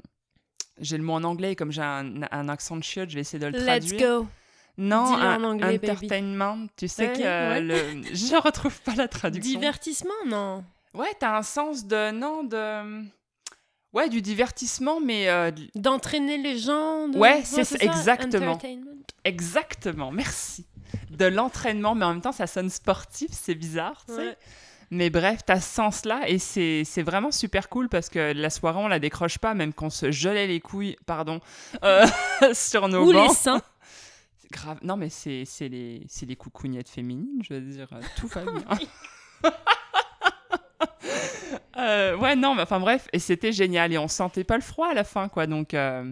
J'ai 0.81 0.97
le 0.97 1.05
mot 1.05 1.13
en 1.13 1.23
anglais, 1.23 1.53
et 1.53 1.57
comme 1.57 1.71
j'ai 1.71 1.83
un, 1.83 2.23
un 2.33 2.49
accent 2.49 2.77
de 2.77 2.83
chiotte, 2.83 3.09
je 3.11 3.15
vais 3.15 3.21
essayer 3.21 3.39
de 3.39 3.47
le 3.47 3.53
Let's 3.59 3.65
traduire. 3.87 4.01
go. 4.23 4.29
Non, 4.77 5.14
un 5.16 5.41
en 5.43 5.51
anglais, 5.53 5.79
baby. 5.79 5.91
entertainment, 5.93 6.66
tu 6.77 6.89
sais, 6.89 7.12
Ok, 7.12 7.20
euh, 7.20 7.51
ouais. 7.55 7.61
le... 7.61 7.75
je 8.14 8.35
retrouve 8.43 8.81
pas 8.83 8.95
la 8.97 9.07
traduction. 9.09 9.53
Divertissement, 9.59 10.11
non 10.27 10.64
Ouais, 10.95 11.12
t'as 11.18 11.37
un 11.39 11.43
sens 11.43 11.87
de 11.87 12.11
non 12.11 12.43
de 12.45 13.05
ouais 13.93 14.09
du 14.09 14.20
divertissement, 14.22 15.01
mais 15.01 15.29
euh, 15.29 15.51
de- 15.53 15.68
D'entraîner 15.77 16.39
les 16.39 16.59
gens 16.59 17.09
de- 17.09 17.18
Ouais, 17.18 17.43
c'est 17.45 17.64
ça, 17.64 17.77
ça, 17.79 17.85
exactement. 17.85 18.59
exactement, 19.25 20.11
merci. 20.11 20.66
De 21.11 21.27
l'entraînement, 21.27 21.95
mais 21.95 22.05
en 22.05 22.12
même 22.12 22.20
temps 22.22 22.33
ça 22.33 22.47
sonne 22.47 22.70
sportif, 22.70 23.29
c'est 23.33 23.55
bizarre, 23.55 24.05
tu 24.07 24.14
sais. 24.14 24.20
Ouais. 24.20 24.37
Mais 24.91 25.11
bref, 25.11 25.41
t'as 25.45 25.61
ce 25.61 25.75
sens-là 25.75 26.29
et 26.29 26.39
c'est 26.39 26.83
c'est 26.85 27.03
vraiment 27.03 27.33
super 27.33 27.68
cool 27.68 27.89
parce 27.89 28.09
que 28.09 28.33
la 28.33 28.51
soirée 28.51 28.79
on 28.81 28.87
la 28.89 28.99
décroche 29.01 29.39
pas, 29.39 29.55
même 29.55 29.72
qu'on 29.72 29.91
se 29.91 30.11
gelait 30.12 30.47
les 30.47 30.61
couilles, 30.61 30.97
pardon, 31.07 31.41
euh, 31.83 32.05
sur 32.53 32.87
nos 32.89 33.07
Ou 33.07 33.11
les 33.12 33.18
bancs. 33.18 33.35
seins. 33.37 33.62
Grave. 34.55 34.79
Non, 34.83 34.97
mais 34.97 35.09
c'est 35.11 35.45
c'est 35.45 35.69
les, 35.69 36.05
c'est 36.09 36.27
les 36.27 36.37
coucougnettes 36.37 36.89
féminines, 36.89 37.43
je 37.43 37.55
veux 37.55 37.61
dire, 37.61 37.89
euh, 37.93 38.01
tout 38.17 38.29
va 38.29 38.45
bien. 38.53 38.65
Euh, 41.77 42.17
ouais, 42.17 42.37
non, 42.37 42.55
mais 42.55 42.63
enfin 42.63 42.79
bref, 42.79 43.09
et 43.13 43.19
c'était 43.19 43.53
génial. 43.53 43.93
Et 43.93 43.99
on 43.99 44.07
sentait 44.09 44.45
pas 44.45 44.55
le 44.55 44.63
froid 44.63 44.89
à 44.89 44.95
la 44.95 45.03
fin, 45.05 45.29
quoi. 45.29 45.47
Donc, 45.47 45.75
euh, 45.75 46.11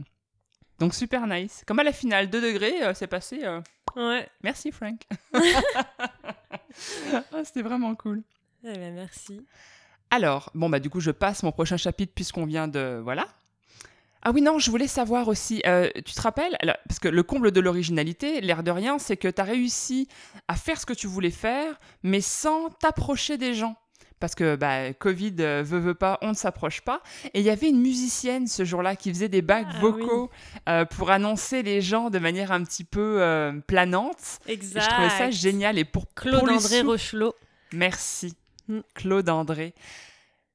donc 0.81 0.93
super 0.93 1.27
nice. 1.27 1.63
Comme 1.67 1.79
à 1.79 1.85
la 1.85 1.93
finale, 1.93 2.29
2 2.29 2.41
degrés, 2.43 2.83
euh, 2.83 2.95
c'est 2.95 3.07
passé. 3.07 3.41
Ouais. 3.97 4.29
Merci, 4.43 4.73
Frank. 4.73 5.01
Ah, 7.33 7.45
c'était 7.45 7.63
vraiment 7.63 7.95
cool. 7.95 8.23
Eh 8.65 8.73
ben, 8.73 8.95
merci. 8.95 9.47
Alors, 10.11 10.51
bon, 10.55 10.69
bah, 10.69 10.81
du 10.81 10.91
coup, 10.91 11.01
je 11.01 11.11
passe 11.11 11.43
mon 11.43 11.53
prochain 11.53 11.77
chapitre 11.77 12.13
puisqu'on 12.15 12.47
vient 12.47 12.67
de. 12.67 13.01
Voilà. 13.03 13.29
Ah 14.23 14.31
oui, 14.33 14.41
non, 14.43 14.59
je 14.59 14.71
voulais 14.71 14.87
savoir 14.87 15.29
aussi, 15.29 15.63
euh, 15.67 15.89
tu 16.05 16.15
te 16.15 16.21
rappelles, 16.21 16.57
alors, 16.61 16.77
parce 16.89 17.01
que 17.01 17.09
le 17.09 17.23
comble 17.23 17.51
de 17.51 17.61
l'originalité, 17.61 18.41
l'air 18.41 18.63
de 18.63 18.71
rien, 18.71 18.99
c'est 18.99 19.17
que 19.17 19.29
tu 19.29 19.41
as 19.41 19.45
réussi 19.45 20.09
à 20.49 20.55
faire 20.55 20.81
ce 20.81 20.87
que 20.87 20.93
tu 20.93 21.07
voulais 21.07 21.31
faire, 21.31 21.79
mais 22.03 22.21
sans 22.21 22.71
t'approcher 22.71 23.37
des 23.39 23.55
gens. 23.55 23.77
Parce 24.21 24.37
que 24.37 24.55
bah, 24.55 24.93
Covid 24.93 25.35
euh, 25.41 25.65
veut, 25.67 25.81
veut 25.81 25.95
pas, 25.95 26.19
on 26.23 26.29
ne 26.29 26.35
s'approche 26.35 26.81
pas. 26.83 27.03
Et 27.35 27.41
il 27.41 27.45
y 27.45 27.51
avait 27.51 27.69
une 27.69 27.81
musicienne 27.81 28.47
ce 28.47 28.65
jour-là 28.65 28.95
qui 28.95 29.11
faisait 29.13 29.29
des 29.29 29.43
bacs 29.43 29.67
Ah 29.69 29.81
vocaux 29.81 30.31
euh, 30.69 30.85
pour 30.85 31.11
annoncer 31.11 31.65
les 31.65 31.81
gens 31.81 32.09
de 32.09 32.21
manière 32.21 32.53
un 32.53 32.63
petit 32.63 32.85
peu 32.85 33.21
euh, 33.21 33.51
planante. 33.67 34.39
Et 34.47 34.53
Exact. 34.53 34.83
je 34.85 34.89
trouvais 34.91 35.09
ça 35.09 35.31
génial. 35.33 35.77
Et 35.77 35.85
pour 35.85 36.07
Claude-André 36.15 36.83
Rochelot. 36.83 37.35
Merci, 37.73 38.37
Mm. 38.69 38.81
Claude 38.95 39.29
André. 39.29 39.75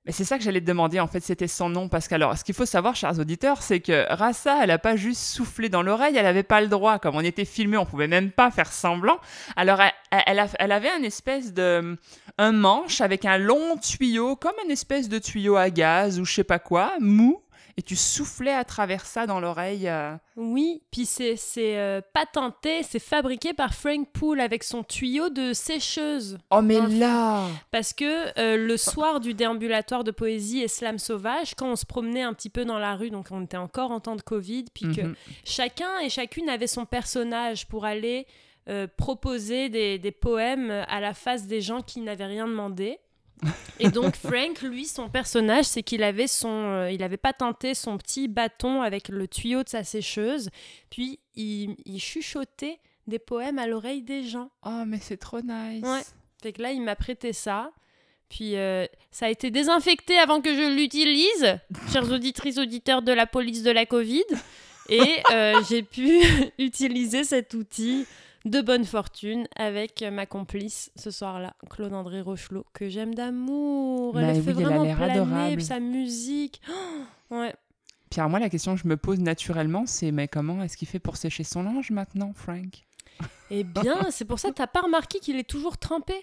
Mais 0.08 0.14
c'est 0.14 0.24
ça 0.24 0.38
que 0.38 0.44
j'allais 0.44 0.62
te 0.62 0.66
demander, 0.66 1.02
en 1.02 1.08
fait, 1.08 1.20
c'était 1.20 1.50
son 1.50 1.68
nom. 1.68 1.90
Parce 1.90 2.08
que, 2.08 2.16
alors, 2.16 2.38
ce 2.38 2.46
qu'il 2.46 2.56
faut 2.56 2.66
savoir, 2.66 2.96
chers 2.96 3.20
auditeurs, 3.20 3.62
c'est 3.62 3.82
que 3.82 4.06
Rassa, 4.10 4.60
elle 4.62 4.70
n'a 4.70 4.78
pas 4.78 4.96
juste 4.96 5.22
soufflé 5.22 5.68
dans 5.68 5.84
l'oreille, 5.84 6.16
elle 6.16 6.24
n'avait 6.24 6.44
pas 6.44 6.62
le 6.62 6.70
droit. 6.70 6.98
Comme 6.98 7.16
on 7.16 7.22
était 7.22 7.44
filmé, 7.44 7.76
on 7.76 7.86
pouvait 7.86 8.08
même 8.08 8.32
pas 8.32 8.50
faire 8.50 8.72
semblant. 8.72 9.20
Alors, 9.58 9.82
elle, 10.12 10.48
elle, 10.60 10.72
avait 10.72 10.90
un 10.90 11.04
espèce 11.04 11.54
de. 11.54 11.98
un 12.38 12.52
manche 12.54 13.02
avec 13.02 13.26
un 13.26 13.38
long 13.38 13.76
tuyau, 13.76 14.38
comme 14.38 14.56
un 14.66 14.70
espèce 14.70 15.10
de 15.10 15.20
tuyau 15.20 15.58
à 15.58 15.70
gaz 15.70 16.22
ou 16.22 16.26
je 16.26 16.36
sais 16.36 16.46
pas 16.46 16.60
quoi, 16.60 16.94
mou. 17.02 17.42
Et 17.80 17.84
tu 17.84 17.96
soufflais 17.96 18.54
à 18.54 18.64
travers 18.64 19.06
ça 19.06 19.28
dans 19.28 19.40
l'oreille. 19.40 19.88
euh. 19.88 20.16
Oui, 20.36 20.82
puis 20.92 21.06
c'est 21.06 21.38
euh, 21.78 22.02
patenté, 22.12 22.82
c'est 22.82 22.98
fabriqué 22.98 23.54
par 23.54 23.76
Frank 23.76 24.08
Poole 24.12 24.40
avec 24.40 24.64
son 24.64 24.84
tuyau 24.84 25.30
de 25.30 25.54
sécheuse. 25.54 26.40
Oh, 26.50 26.62
mais 26.64 26.78
Enfin. 26.78 26.88
là 26.90 27.46
Parce 27.72 27.94
que 27.94 28.38
euh, 28.40 28.58
le 28.58 28.78
soir 28.78 29.20
du 29.20 29.36
déambulatoire 29.36 30.04
de 30.04 30.10
poésie 30.10 30.62
et 30.62 30.68
slam 30.68 30.98
sauvage, 30.98 31.54
quand 31.56 31.70
on 31.72 31.76
se 31.76 31.86
promenait 31.86 32.24
un 32.24 32.34
petit 32.34 32.50
peu 32.50 32.66
dans 32.66 32.80
la 32.80 32.96
rue, 32.96 33.12
donc 33.12 33.28
on 33.30 33.44
était 33.44 33.58
encore 33.58 33.92
en 33.92 34.00
temps 34.00 34.16
de 34.16 34.24
Covid, 34.24 34.66
puis 34.74 34.96
que 34.96 35.02
Mhm. 35.02 35.16
chacun 35.46 36.00
et 36.00 36.10
chacune 36.10 36.50
avait 36.50 36.66
son 36.68 36.86
personnage 36.86 37.68
pour 37.68 37.86
aller 37.86 38.26
proposer 38.98 39.70
des, 39.70 39.98
des 39.98 40.12
poèmes 40.12 40.72
à 40.90 41.00
la 41.00 41.14
face 41.14 41.48
des 41.48 41.62
gens 41.62 41.82
qui 41.82 42.02
n'avaient 42.02 42.26
rien 42.26 42.48
demandé. 42.48 43.00
Et 43.80 43.90
donc 43.90 44.16
Frank, 44.16 44.62
lui, 44.62 44.86
son 44.86 45.10
personnage, 45.10 45.66
c'est 45.66 45.84
qu'il 45.84 46.04
avait 46.04 46.28
son, 46.28 46.50
euh, 46.50 46.92
il 46.92 47.04
avait 47.04 47.18
patenté 47.18 47.74
son 47.74 47.98
petit 47.98 48.28
bâton 48.28 48.82
avec 48.82 49.10
le 49.10 49.28
tuyau 49.28 49.64
de 49.64 49.70
sa 49.70 49.84
sécheuse, 49.84 50.50
puis 50.90 51.20
il, 51.36 51.76
il 51.86 52.00
chuchotait 52.00 52.80
des 53.06 53.20
poèmes 53.20 53.60
à 53.60 53.68
l'oreille 53.68 54.02
des 54.02 54.24
gens. 54.24 54.50
Oh, 54.66 54.84
mais 54.86 55.00
c'est 55.02 55.18
trop 55.18 55.42
nice 55.42 55.84
Ouais. 55.84 56.02
Fait 56.42 56.54
que 56.54 56.62
là, 56.62 56.72
il 56.72 56.82
m'a 56.82 56.96
prêté 56.96 57.34
ça. 57.34 57.72
Puis 58.30 58.58
euh, 58.58 58.86
ça 59.10 59.28
a 59.28 59.30
été 59.30 59.52
désinfecté 59.52 60.18
avant 60.18 60.42
que 60.42 60.54
je 60.54 60.76
l'utilise, 60.76 61.60
chères 61.92 62.12
auditrices, 62.12 62.58
auditeurs 62.58 63.02
de 63.02 63.12
la 63.12 63.26
police 63.26 63.64
de 63.64 63.72
la 63.72 63.86
Covid. 63.86 64.26
Et 64.90 65.22
euh, 65.32 65.62
j'ai 65.70 65.84
pu 65.84 66.22
utiliser 66.60 67.24
cet 67.24 67.54
outil 67.54 68.06
de 68.50 68.62
bonne 68.62 68.86
fortune 68.86 69.48
avec 69.56 70.02
ma 70.02 70.26
complice 70.26 70.92
ce 70.96 71.12
soir-là, 71.12 71.56
Claude-André 71.70 72.22
Rochelot, 72.22 72.66
que 72.74 72.90
j'aime 72.90 73.14
d'amour. 73.16 74.14
Bah 74.14 74.22
Elle 74.22 74.38
oui, 74.38 74.44
fait 74.44 74.52
elle 74.52 74.58
a 74.58 74.62
vraiment 74.70 74.84
l'air 74.84 74.98
planer 74.98 75.14
adorable. 75.20 75.62
sa 75.62 75.80
musique. 75.80 76.62
Oh, 76.70 77.36
ouais. 77.36 77.56
Moi, 78.18 78.40
la 78.40 78.50
question 78.50 78.76
que 78.76 78.82
je 78.82 78.88
me 78.88 78.98
pose 78.98 79.20
naturellement, 79.20 79.86
c'est 79.86 80.12
mais 80.12 80.28
comment 80.28 80.64
est-ce 80.64 80.78
qu'il 80.78 80.88
fait 80.88 81.00
pour 81.00 81.18
sécher 81.18 81.44
son 81.44 81.64
linge 81.64 81.92
maintenant, 81.92 82.32
Frank? 82.34 82.86
Eh 83.52 83.64
bien, 83.64 84.10
c'est 84.12 84.26
pour 84.26 84.40
ça 84.40 84.50
que 84.50 84.56
t'as 84.56 84.68
pas 84.68 84.82
remarqué 84.82 85.20
qu'il 85.20 85.38
est 85.38 85.48
toujours 85.48 85.78
trempé? 85.78 86.16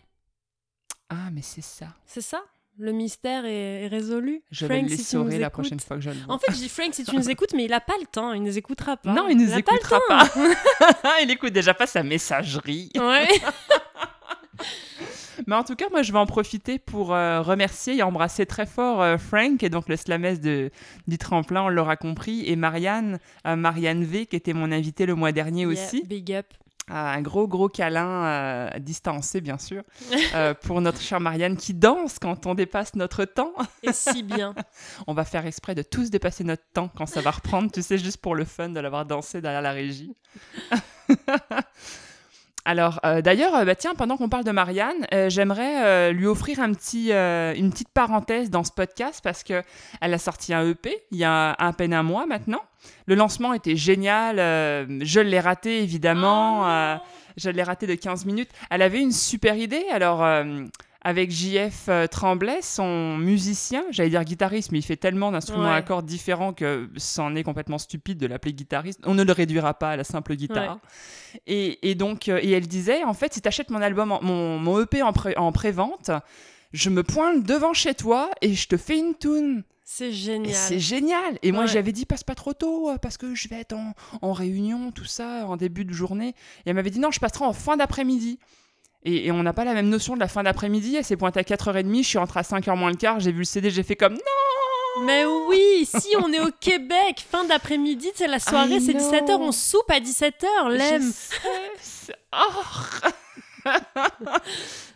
Ah, 1.09 1.31
mais 1.33 1.43
c'est 1.43 1.61
ça. 1.63 1.89
C'est 2.07 2.21
ça? 2.21 2.43
Le 2.79 2.93
mystère 2.93 3.45
est, 3.45 3.85
est 3.85 3.87
résolu. 3.87 4.43
Je 4.51 4.67
Frank, 4.67 4.77
vais 4.77 4.83
le 4.83 4.89
si 4.89 5.17
nous 5.17 5.25
l'essorer 5.25 5.39
la 5.39 5.51
prochaine 5.51 5.81
fois 5.81 5.97
que 5.97 6.03
je 6.03 6.11
le 6.11 6.17
vois. 6.17 6.35
En 6.35 6.39
fait, 6.39 6.51
je 6.53 6.57
dis 6.57 6.69
Frank, 6.69 6.93
si 6.93 7.05
tu 7.05 7.15
nous 7.15 7.31
écoutes, 7.31 7.53
mais 7.55 7.65
il 7.67 7.73
a 7.73 7.81
pas 7.81 7.95
le 8.01 8.07
temps, 8.07 8.33
il 8.33 8.43
nous 8.43 8.59
écoutera 8.59 8.97
pas. 8.97 9.13
non, 9.13 9.29
il 9.29 9.37
nous 9.37 9.53
a 9.53 9.63
pas 9.63 9.73
le 9.73 9.79
écoutera 9.79 10.01
pas. 10.09 10.29
il 11.23 11.31
écoute 11.31 11.53
déjà 11.53 11.75
pas 11.75 11.87
sa 11.87 12.03
messagerie. 12.03 12.91
Ouais. 12.99 13.29
Mais 15.47 15.57
en 15.57 15.65
tout 15.65 15.75
cas, 15.75 15.87
moi, 15.91 16.03
je 16.03 16.13
vais 16.13 16.19
en 16.19 16.27
profiter 16.27 16.79
pour 16.79 17.13
euh, 17.13 17.43
remercier 17.43 17.97
et 17.97 18.03
embrasser 18.03 18.47
très 18.47 18.67
fort 18.67 19.03
euh, 19.03 19.19
Frank, 19.19 19.63
et 19.63 19.69
donc 19.69 19.89
le 19.89 19.97
slamès 19.97 20.41
de, 20.41 20.71
du 21.09 21.19
tremplin, 21.19 21.65
on 21.65 21.69
l'aura 21.69 21.97
compris, 21.97 22.49
et 22.49 22.57
Marianne, 22.57 23.19
euh, 23.47 23.57
Marianne 23.57 24.05
V, 24.05 24.27
qui 24.27 24.37
était 24.37 24.53
mon 24.53 24.71
invitée 24.73 25.07
le 25.07 25.15
mois 25.15 25.33
dernier 25.33 25.63
Yeah, 25.63 25.73
aussi. 25.73 26.03
Big 26.05 26.33
up. 26.33 26.47
Un 26.89 27.23
gros, 27.23 27.49
gros 27.49 27.71
câlin 27.71 28.25
euh, 28.25 28.79
distancé, 28.79 29.41
bien 29.41 29.57
sûr, 29.57 29.83
euh, 30.35 30.53
pour 30.63 30.83
notre 30.83 31.01
chère 31.01 31.19
Marianne 31.19 31.57
qui 31.57 31.73
danse 31.73 32.19
quand 32.19 32.47
on 32.47 32.55
dépasse 32.55 32.95
notre 32.95 33.25
temps. 33.25 33.55
Et 33.83 33.93
si 33.93 34.23
bien. 34.23 34.55
On 35.07 35.15
va 35.15 35.25
faire 35.25 35.47
exprès 35.47 35.75
de 35.75 35.83
tous 35.83 36.11
dépasser 36.11 36.45
notre 36.45 36.65
temps 36.75 36.91
quand 36.95 37.07
ça 37.07 37.23
va 37.23 37.31
reprendre, 37.31 37.71
tu 37.73 37.83
sais, 37.83 37.97
juste 37.97 38.19
pour 38.19 38.35
le 38.35 38.45
fun 38.45 38.69
de 38.69 38.81
l'avoir 38.81 39.07
dansé 39.07 39.41
derrière 39.41 39.63
la 39.63 39.73
régie. 39.73 40.15
Alors, 42.67 42.99
euh, 43.05 43.21
d'ailleurs, 43.21 43.55
euh, 43.55 43.65
bah, 43.65 43.75
tiens, 43.75 43.95
pendant 43.95 44.17
qu'on 44.17 44.29
parle 44.31 44.45
de 44.45 44.51
Marianne, 44.51 45.07
euh, 45.13 45.29
j'aimerais 45.29 46.13
lui 46.13 46.27
offrir 46.27 46.61
un 46.61 46.73
petit, 46.73 47.11
une 47.13 47.71
petite 47.71 47.91
parenthèse 47.91 48.51
dans 48.51 48.65
ce 48.65 48.73
podcast 48.73 49.21
parce 49.23 49.43
que 49.43 49.63
elle 50.01 50.15
a 50.15 50.19
sorti 50.19 50.55
un 50.55 50.69
EP 50.69 51.03
il 51.11 51.19
y 51.19 51.25
a 51.25 51.53
à 51.53 51.73
peine 51.73 51.93
un 51.93 52.03
mois 52.03 52.27
maintenant. 52.27 52.61
Le 53.07 53.15
lancement 53.15 53.53
était 53.53 53.77
génial. 53.77 54.37
je 54.39 55.21
l'ai 55.21 55.41
raté, 55.41 55.83
évidemment. 55.83 56.69
euh, 56.69 56.97
je 57.37 57.51
l'ai 57.51 57.63
raté 57.63 57.87
de 57.87 57.95
15 57.95 58.27
minutes. 58.27 58.51
Elle 58.71 58.83
avait 58.83 59.01
une 59.01 59.13
super 59.13 59.57
idée. 59.57 59.85
Alors, 59.91 60.25
avec 61.05 61.31
JF 61.31 61.85
euh, 61.89 62.07
Tremblay, 62.07 62.61
son 62.63 63.17
musicien, 63.19 63.85
j'allais 63.91 64.09
dire 64.11 64.25
guitariste, 64.25 64.73
mais 64.73 64.79
il 64.79 64.83
fait 64.83 64.97
tellement 64.97 65.31
d'instruments 65.31 65.65
Ouais. 65.65 65.75
à 65.77 65.83
cordes 65.83 66.07
différents 66.07 66.53
que 66.55 66.89
c'en 66.97 67.35
est 67.37 67.43
complètement 67.43 67.79
stupide 67.79 68.19
de 68.19 68.27
l'appeler 68.27 68.55
guitariste. 68.55 69.01
On 69.05 69.15
ne 69.15 69.23
le 69.23 69.33
réduira 69.33 69.75
pas 69.75 69.91
à 69.91 69.97
la 69.97 70.05
simple 70.05 70.35
guitare. 70.35 70.79
Et, 71.47 71.91
et 71.91 71.95
donc, 71.95 72.29
euh, 72.29 72.39
et 72.43 72.51
elle 72.53 72.67
disait, 72.67 73.05
en 73.05 73.15
fait, 73.15 73.35
si 73.35 73.41
tu 73.43 73.49
achètes 73.49 73.71
mon 73.71 73.83
album, 73.83 74.13
en- 74.13 74.23
mon, 74.23 74.59
mon 74.59 74.81
EP 74.83 75.03
en, 75.03 75.13
pré- 75.13 75.37
en 75.37 75.53
pré-vente, 75.53 76.11
je 76.73 76.91
me 76.91 77.03
pointe 77.03 77.45
devant 77.45 77.73
chez 77.75 77.95
toi 77.95 78.31
et 78.41 78.55
je 78.55 78.67
te 78.67 78.77
fais 78.77 78.99
une 78.99 79.15
tune. 79.15 79.63
C'est 79.87 80.13
génial. 80.13 80.55
c'est 80.55 80.79
génial. 80.81 81.39
Et 81.43 81.53
moi, 81.53 81.67
j'avais 81.67 81.93
dit, 81.93 82.07
passe 82.07 82.25
pas 82.25 82.35
trop 82.35 82.55
tôt, 82.55 82.89
euh, 82.91 82.97
parce 82.97 83.19
que 83.19 83.35
je 83.35 83.49
vais 83.49 83.57
être 83.61 83.75
en, 83.75 83.93
en 84.23 84.33
réunion, 84.33 84.91
tout 84.91 85.05
ça, 85.05 85.45
en 85.47 85.59
début 85.59 85.85
de 85.85 85.93
journée. 85.93 86.29
Et 86.65 86.71
elle 86.71 86.75
m'avait 86.75 86.89
dit, 86.89 86.99
non, 86.99 87.11
je 87.11 87.21
passerai 87.21 87.45
en 87.45 87.53
fin 87.53 87.77
d'après-midi. 87.77 88.39
Et, 89.05 89.27
et 89.27 89.33
on 89.33 89.43
n'a 89.43 89.53
pas 89.53 89.65
la 89.65 89.75
même 89.75 89.89
notion 89.89 90.15
de 90.15 90.21
la 90.21 90.29
fin 90.29 90.43
d'après-midi. 90.43 90.97
Elle 90.97 91.05
s'est 91.05 91.17
pointée 91.17 91.41
à 91.41 91.43
4h30, 91.43 92.03
je 92.03 92.09
suis 92.09 92.19
rentrée 92.19 92.41
à 92.41 92.43
5h 92.43 92.77
moins 92.77 92.91
le 92.91 92.97
quart, 92.97 93.21
j'ai 93.21 93.33
vu 93.33 93.39
le 93.41 93.45
CD, 93.45 93.71
j'ai 93.71 93.83
fait 93.83 93.97
comme, 93.97 94.15
non 94.15 95.05
Mais 95.05 95.25
oui, 95.25 95.87
si 95.87 96.15
on 96.23 96.33
est 96.33 96.41
au 96.41 96.51
Québec, 96.61 97.25
fin 97.31 97.45
d'après-midi, 97.45 98.11
c'est 98.15 98.29
la 98.29 98.39
soirée, 98.39 98.81
c'est 98.81 98.95
know. 98.95 99.11
17h, 99.11 99.37
on 99.41 99.53
soupe 99.53 99.91
à 99.91 100.01
17h, 100.01 100.47
Je 100.71 100.77
l'aime. 100.77 101.13
Oh 102.33 102.63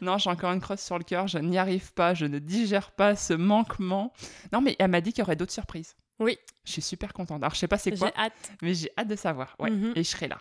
non, 0.01 0.19
j'ai 0.19 0.31
encore 0.31 0.53
une 0.53 0.61
crosse 0.61 0.83
sur 0.83 0.99
le 0.99 1.05
cœur, 1.05 1.27
je 1.29 1.39
n'y 1.39 1.59
arrive 1.59 1.93
pas, 1.95 2.15
je 2.15 2.27
ne 2.27 2.39
digère 2.39 2.91
pas 2.91 3.17
ce 3.17 3.33
manquement. 3.35 4.13
Non, 4.53 4.61
mais 4.61 4.77
elle 4.79 4.91
m'a 4.91 5.01
dit 5.01 5.13
qu'il 5.13 5.21
y 5.23 5.25
aurait 5.27 5.37
d'autres 5.37 5.53
surprises. 5.53 5.97
Oui. 6.19 6.37
Je 6.65 6.73
suis 6.73 6.83
super 6.83 7.13
contente. 7.13 7.43
Alors, 7.43 7.55
je 7.55 7.61
sais 7.61 7.69
pas 7.69 7.79
c'est 7.79 7.97
quoi, 7.97 8.11
J'ai 8.15 8.21
hâte. 8.23 8.53
mais 8.61 8.75
j'ai 8.75 8.91
hâte 8.99 9.09
de 9.09 9.17
savoir. 9.17 9.55
Ouais. 9.59 9.71
Mhm. 9.71 9.93
Et 9.97 10.03
je 10.03 10.09
serai 10.09 10.29
là. 10.29 10.39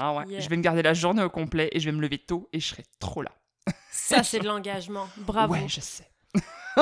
Ah 0.00 0.14
ouais. 0.14 0.24
Yeah. 0.28 0.40
Je 0.40 0.48
vais 0.48 0.56
me 0.56 0.62
garder 0.62 0.82
la 0.82 0.94
journée 0.94 1.22
au 1.22 1.28
complet 1.28 1.68
et 1.72 1.80
je 1.80 1.90
vais 1.90 1.96
me 1.96 2.00
lever 2.00 2.18
tôt 2.18 2.48
et 2.52 2.60
je 2.60 2.68
serai 2.68 2.84
trop 3.00 3.20
là. 3.20 3.32
Ça, 3.90 4.22
c'est 4.22 4.38
de 4.38 4.46
l'engagement. 4.46 5.08
Bravo. 5.16 5.54
Ouais, 5.54 5.66
je 5.66 5.80
sais. 5.80 6.08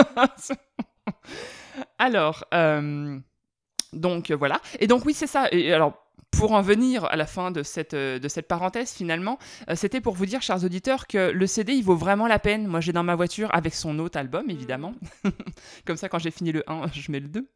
alors, 1.98 2.44
euh, 2.52 3.18
donc 3.94 4.30
euh, 4.30 4.36
voilà. 4.36 4.60
Et 4.80 4.86
donc 4.86 5.06
oui, 5.06 5.14
c'est 5.14 5.26
ça. 5.26 5.48
Et 5.50 5.72
alors, 5.72 5.94
pour 6.30 6.52
en 6.52 6.60
venir 6.60 7.04
à 7.06 7.16
la 7.16 7.26
fin 7.26 7.50
de 7.50 7.62
cette, 7.62 7.94
euh, 7.94 8.18
de 8.18 8.28
cette 8.28 8.48
parenthèse, 8.48 8.92
finalement, 8.92 9.38
euh, 9.70 9.74
c'était 9.74 10.00
pour 10.00 10.14
vous 10.14 10.26
dire, 10.26 10.42
chers 10.42 10.64
auditeurs, 10.64 11.06
que 11.06 11.30
le 11.30 11.46
CD, 11.46 11.72
il 11.72 11.82
vaut 11.82 11.96
vraiment 11.96 12.26
la 12.26 12.38
peine. 12.38 12.66
Moi, 12.66 12.80
j'ai 12.80 12.92
dans 12.92 13.02
ma 13.02 13.14
voiture, 13.14 13.48
avec 13.54 13.74
son 13.74 13.98
autre 13.98 14.18
album, 14.18 14.50
évidemment. 14.50 14.94
Comme 15.86 15.96
ça, 15.96 16.08
quand 16.08 16.18
j'ai 16.18 16.30
fini 16.30 16.52
le 16.52 16.62
1, 16.70 16.88
je 16.92 17.10
mets 17.10 17.20
le 17.20 17.28
2. 17.28 17.48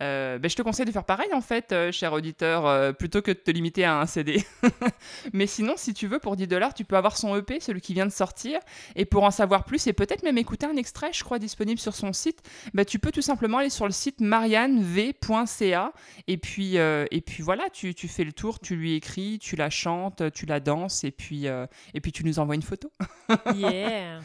Euh, 0.00 0.38
ben, 0.38 0.48
je 0.48 0.54
te 0.54 0.62
conseille 0.62 0.86
de 0.86 0.92
faire 0.92 1.04
pareil, 1.04 1.32
en 1.32 1.40
fait, 1.40 1.72
euh, 1.72 1.90
cher 1.90 2.12
auditeur, 2.12 2.66
euh, 2.66 2.92
plutôt 2.92 3.20
que 3.20 3.32
de 3.32 3.36
te 3.36 3.50
limiter 3.50 3.84
à 3.84 3.98
un 3.98 4.06
CD. 4.06 4.44
Mais 5.32 5.46
sinon, 5.46 5.74
si 5.76 5.92
tu 5.92 6.06
veux, 6.06 6.20
pour 6.20 6.36
10 6.36 6.46
dollars, 6.46 6.72
tu 6.72 6.84
peux 6.84 6.96
avoir 6.96 7.16
son 7.16 7.34
EP, 7.36 7.58
celui 7.58 7.80
qui 7.80 7.94
vient 7.94 8.06
de 8.06 8.12
sortir. 8.12 8.60
Et 8.94 9.04
pour 9.04 9.24
en 9.24 9.32
savoir 9.32 9.64
plus 9.64 9.86
et 9.88 9.92
peut-être 9.92 10.22
même 10.22 10.38
écouter 10.38 10.66
un 10.66 10.76
extrait, 10.76 11.12
je 11.12 11.24
crois, 11.24 11.38
disponible 11.38 11.80
sur 11.80 11.94
son 11.94 12.12
site, 12.12 12.42
bah, 12.74 12.84
tu 12.84 12.98
peux 13.00 13.10
tout 13.10 13.22
simplement 13.22 13.58
aller 13.58 13.70
sur 13.70 13.86
le 13.86 13.92
site 13.92 14.20
mariannev.ca 14.20 15.92
et 16.28 16.36
puis, 16.36 16.76
et 16.76 17.20
puis 17.20 17.42
voilà, 17.42 17.68
tu, 17.70 17.94
tu 17.94 18.08
fais 18.08 18.24
le 18.24 18.32
tour, 18.32 18.60
tu 18.60 18.76
lui 18.76 18.94
écris, 18.94 19.38
tu 19.40 19.56
la 19.56 19.70
chantes, 19.70 20.30
tu 20.32 20.46
la 20.46 20.60
danses 20.60 21.04
et 21.04 21.10
puis, 21.10 21.46
et 21.46 22.00
puis 22.00 22.12
tu 22.12 22.24
nous 22.24 22.38
envoies 22.38 22.54
une 22.54 22.62
photo. 22.62 22.90
Yeah. 23.54 24.20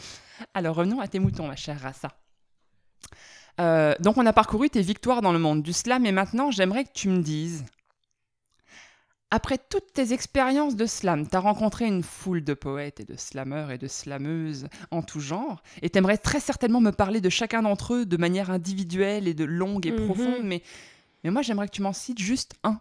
Alors 0.53 0.75
revenons 0.75 0.99
à 0.99 1.07
tes 1.07 1.19
moutons, 1.19 1.47
ma 1.47 1.55
chère 1.55 1.79
Rassa. 1.79 2.09
Euh, 3.61 3.93
donc 3.99 4.17
on 4.17 4.25
a 4.25 4.33
parcouru 4.33 4.69
tes 4.69 4.81
victoires 4.81 5.21
dans 5.21 5.31
le 5.31 5.39
monde 5.39 5.61
du 5.61 5.73
slam 5.73 6.05
et 6.05 6.11
maintenant 6.11 6.49
j'aimerais 6.51 6.85
que 6.85 6.93
tu 6.93 7.07
me 7.09 7.21
dises, 7.21 7.63
après 9.31 9.57
toutes 9.57 9.93
tes 9.93 10.13
expériences 10.13 10.75
de 10.75 10.85
slam, 10.85 11.27
tu 11.27 11.35
as 11.35 11.39
rencontré 11.39 11.85
une 11.85 12.03
foule 12.03 12.43
de 12.43 12.53
poètes 12.53 12.99
et 12.99 13.03
de 13.05 13.15
slameurs 13.15 13.71
et 13.71 13.77
de 13.79 13.87
slameuses 13.87 14.67
en 14.91 15.01
tout 15.01 15.19
genre 15.19 15.61
et 15.81 15.89
t'aimerais 15.89 16.17
très 16.17 16.39
certainement 16.39 16.81
me 16.81 16.91
parler 16.91 17.21
de 17.21 17.29
chacun 17.29 17.63
d'entre 17.63 17.93
eux 17.95 18.05
de 18.05 18.17
manière 18.17 18.51
individuelle 18.51 19.27
et 19.27 19.33
de 19.33 19.43
longue 19.43 19.85
et 19.87 19.91
Mhm. 19.91 20.05
profonde, 20.05 20.43
mais, 20.43 20.61
mais 21.23 21.31
moi 21.31 21.41
j'aimerais 21.41 21.67
que 21.67 21.73
tu 21.75 21.81
m'en 21.81 21.93
cites 21.93 22.19
juste 22.19 22.53
un 22.63 22.79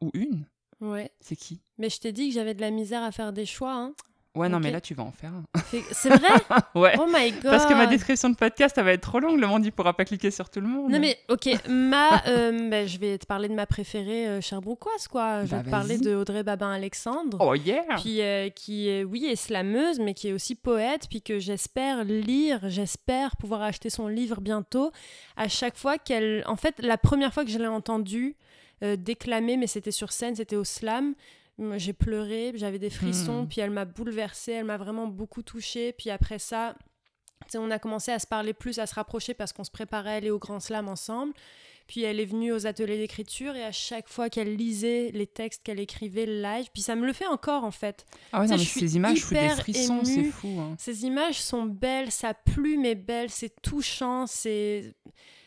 ou 0.00 0.10
une. 0.14 0.46
Ouais. 0.80 1.10
C'est 1.20 1.36
qui? 1.36 1.60
Mais 1.78 1.90
je 1.90 1.98
t'ai 2.00 2.12
dit 2.12 2.28
que 2.28 2.34
j'avais 2.34 2.54
de 2.54 2.60
la 2.60 2.70
misère 2.70 3.02
à 3.02 3.10
faire 3.12 3.32
des 3.32 3.46
choix. 3.46 3.74
Hein. 3.74 3.94
Ouais, 4.38 4.48
non, 4.48 4.60
mais 4.60 4.70
là 4.70 4.80
tu 4.80 4.94
vas 4.94 5.02
en 5.02 5.12
faire 5.12 5.32
un. 5.32 5.44
C'est 5.92 6.08
vrai 6.10 6.28
ouais. 6.74 6.94
Oh 6.98 7.06
my 7.12 7.30
god. 7.32 7.42
Parce 7.42 7.66
que 7.66 7.74
ma 7.74 7.86
description 7.86 8.30
de 8.30 8.36
podcast, 8.36 8.74
ça 8.76 8.82
va 8.82 8.92
être 8.92 9.02
trop 9.02 9.18
longue, 9.20 9.38
le 9.40 9.46
monde 9.46 9.64
il 9.64 9.72
pourra 9.72 9.92
pas 9.94 10.04
cliquer 10.04 10.30
sur 10.30 10.48
tout 10.50 10.60
le 10.60 10.66
monde. 10.68 10.90
Non 10.90 10.98
mais 10.98 11.18
ok, 11.28 11.48
ma, 11.68 12.22
euh, 12.26 12.52
ben, 12.70 12.86
je 12.86 12.98
vais 12.98 13.18
te 13.18 13.26
parler 13.26 13.48
de 13.48 13.54
ma 13.54 13.66
préférée 13.66 14.28
euh, 14.28 14.40
Cherbourgoise 14.40 15.08
quoi. 15.08 15.44
Je 15.44 15.50
Bah, 15.50 15.58
vais 15.58 15.64
te 15.64 15.70
parler 15.70 15.98
de 15.98 16.14
Audrey 16.14 16.42
Babin-Alexandre. 16.42 17.36
Oh 17.40 17.54
yeah 17.54 17.82
Puis 18.00 18.20
euh, 18.22 18.48
qui, 18.50 18.88
euh, 18.90 19.02
oui, 19.04 19.26
est 19.26 19.36
slameuse, 19.36 19.98
mais 20.00 20.14
qui 20.14 20.28
est 20.28 20.32
aussi 20.32 20.54
poète, 20.54 21.06
puis 21.10 21.22
que 21.22 21.38
j'espère 21.38 22.04
lire, 22.04 22.60
j'espère 22.68 23.36
pouvoir 23.36 23.62
acheter 23.62 23.90
son 23.90 24.08
livre 24.08 24.40
bientôt. 24.40 24.92
À 25.36 25.48
chaque 25.48 25.76
fois 25.76 25.98
qu'elle... 25.98 26.42
En 26.46 26.56
fait, 26.56 26.74
la 26.78 26.98
première 26.98 27.32
fois 27.32 27.44
que 27.44 27.50
je 27.50 27.58
l'ai 27.58 27.66
entendue 27.66 28.36
euh, 28.82 28.96
déclamer, 28.96 29.56
mais 29.56 29.66
c'était 29.66 29.90
sur 29.90 30.12
scène, 30.12 30.36
c'était 30.36 30.56
au 30.56 30.64
slam, 30.64 31.14
j'ai 31.76 31.92
pleuré, 31.92 32.52
j'avais 32.54 32.78
des 32.78 32.90
frissons, 32.90 33.42
Hmm. 33.42 33.48
puis 33.48 33.60
elle 33.60 33.70
m'a 33.70 33.84
bouleversée, 33.84 34.52
elle 34.52 34.64
m'a 34.64 34.76
vraiment 34.76 35.06
beaucoup 35.06 35.42
touchée. 35.42 35.92
Puis 35.92 36.10
après 36.10 36.38
ça, 36.38 36.76
on 37.54 37.70
a 37.70 37.78
commencé 37.78 38.10
à 38.12 38.18
se 38.18 38.26
parler 38.26 38.52
plus, 38.52 38.78
à 38.78 38.86
se 38.86 38.94
rapprocher 38.94 39.34
parce 39.34 39.52
qu'on 39.52 39.64
se 39.64 39.70
préparait 39.70 40.10
à 40.10 40.14
aller 40.14 40.30
au 40.30 40.38
Grand 40.38 40.60
Slam 40.60 40.88
ensemble. 40.88 41.32
Puis 41.86 42.02
elle 42.02 42.20
est 42.20 42.26
venue 42.26 42.52
aux 42.52 42.66
ateliers 42.66 42.98
d'écriture 42.98 43.56
et 43.56 43.64
à 43.64 43.72
chaque 43.72 44.08
fois 44.10 44.28
qu'elle 44.28 44.56
lisait 44.56 45.10
les 45.14 45.26
textes 45.26 45.62
qu'elle 45.62 45.80
écrivait 45.80 46.26
live, 46.26 46.66
puis 46.72 46.82
ça 46.82 46.94
me 46.94 47.06
le 47.06 47.14
fait 47.14 47.26
encore 47.26 47.64
en 47.64 47.70
fait. 47.70 48.04
Ah 48.32 48.42
ouais, 48.42 48.46
non, 48.46 48.56
mais 48.58 48.62
je 48.62 48.68
ces 48.78 48.96
images 48.96 49.22
foutent 49.24 49.38
des 49.38 49.48
frissons, 49.48 50.04
c'est 50.04 50.24
fou. 50.24 50.48
hein. 50.60 50.74
Ces 50.78 51.06
images 51.06 51.40
sont 51.40 51.64
belles, 51.64 52.10
sa 52.12 52.34
plume 52.34 52.84
est 52.84 52.94
belle, 52.94 53.30
c'est 53.30 53.58
touchant, 53.62 54.26
c'est 54.26 54.94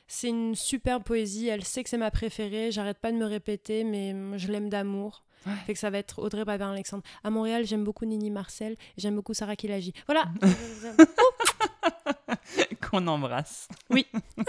c'est 0.07 0.29
une 0.29 0.55
superbe 0.55 1.03
poésie. 1.03 1.47
Elle 1.47 1.63
sait 1.63 1.83
que 1.83 1.89
c'est 1.91 1.97
ma 1.97 2.09
préférée. 2.11 2.71
J'arrête 2.71 2.97
pas 2.97 3.11
de 3.11 3.17
me 3.17 3.25
répéter, 3.25 3.83
mais 3.83 4.13
je 4.37 4.51
l'aime 4.51 4.67
d'amour. 4.69 5.23
Ouais. 5.45 5.53
Fait 5.65 5.73
que 5.73 5.79
ça 5.79 5.89
va 5.89 5.97
être 5.97 6.19
Audrey 6.19 6.45
Babin-Alexandre. 6.45 7.03
À 7.23 7.29
Montréal, 7.29 7.65
j'aime 7.65 7.83
beaucoup 7.83 8.05
Nini 8.05 8.29
Marcel. 8.29 8.75
J'aime 8.97 9.15
beaucoup 9.15 9.33
Sarah 9.33 9.55
Kilagi. 9.55 9.93
Voilà. 10.07 10.25
Qu'on 12.89 13.07
embrasse. 13.07 13.67
Oui. 13.89 14.05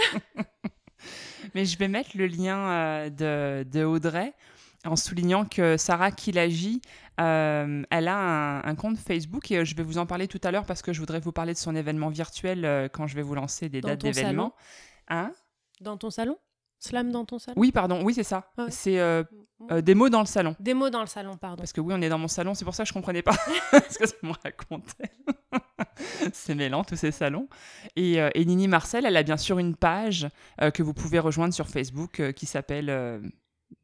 mais 1.55 1.64
je 1.64 1.78
vais 1.78 1.88
mettre 1.88 2.11
le 2.14 2.26
lien 2.26 2.59
euh, 2.59 3.11
de, 3.11 3.68
de 3.70 3.84
Audrey 3.84 4.32
en 4.84 4.97
soulignant 4.97 5.45
que 5.45 5.76
Sarah 5.76 6.11
Kilagi, 6.11 6.82
euh, 7.20 7.82
elle 7.90 8.09
a 8.09 8.16
un, 8.16 8.64
un 8.64 8.74
compte 8.74 8.99
Facebook 8.99 9.51
et 9.51 9.59
euh, 9.59 9.64
je 9.64 9.76
vais 9.76 9.84
vous 9.84 9.99
en 9.99 10.07
parler 10.07 10.26
tout 10.26 10.40
à 10.43 10.51
l'heure 10.51 10.66
parce 10.66 10.82
que 10.82 10.93
je 10.93 10.99
voudrais 10.99 11.20
vous 11.20 11.32
parler 11.32 11.53
de 11.53 11.59
son 11.59 11.76
événement 11.76 12.09
virtuel 12.09 12.90
quand 12.93 13.07
je 13.07 13.14
vais 13.14 13.22
vous 13.22 13.34
lancer 13.34 13.68
des 13.68 13.80
Dans 13.80 13.88
dates 13.88 14.01
d'événements. 14.01 14.55
Hein? 15.09 15.32
Dans 15.80 15.97
ton 15.97 16.11
salon? 16.11 16.36
Slam 16.83 17.12
dans 17.12 17.24
ton 17.24 17.39
salon 17.39 17.55
Oui, 17.59 17.72
pardon, 17.72 18.03
oui, 18.03 18.14
c'est 18.14 18.22
ça. 18.22 18.51
Ah 18.57 18.64
ouais. 18.64 18.70
C'est 18.70 18.99
euh, 18.99 19.22
euh, 19.70 19.80
des 19.80 19.95
mots 19.95 20.09
dans 20.09 20.20
le 20.20 20.26
salon. 20.26 20.57
Des 20.59 20.74
mots 20.74 20.91
dans 20.91 21.01
le 21.01 21.07
salon, 21.07 21.37
pardon. 21.37 21.59
Parce 21.59 21.72
que 21.72 21.80
oui, 21.80 21.95
on 21.97 22.03
est 22.03 22.09
dans 22.09 22.18
mon 22.18 22.28
salon, 22.28 22.55
c'est 22.55 22.64
pour 22.64 22.74
ça 22.74 22.83
que 22.85 22.89
je 22.89 22.93
comprenais 22.93 23.22
pas 23.22 23.33
ce 23.91 23.99
que 23.99 24.07
ça 24.07 24.16
me 24.22 24.33
racontait. 24.43 25.12
c'est 26.33 26.55
mêlant, 26.55 26.85
tous 26.85 26.97
ces 26.97 27.12
salons. 27.12 27.49
Et, 27.97 28.20
euh, 28.20 28.30
et 28.35 28.45
Nini 28.45 28.68
Marcel, 28.68 29.07
elle 29.07 29.16
a 29.16 29.22
bien 29.22 29.37
sûr 29.37 29.59
une 29.59 29.76
page 29.76 30.28
que 30.74 30.83
vous 30.83 30.95
pouvez 30.95 31.18
rejoindre 31.18 31.55
sur 31.55 31.68
Facebook 31.68 32.33
qui 32.33 32.47
s'appelle 32.47 33.22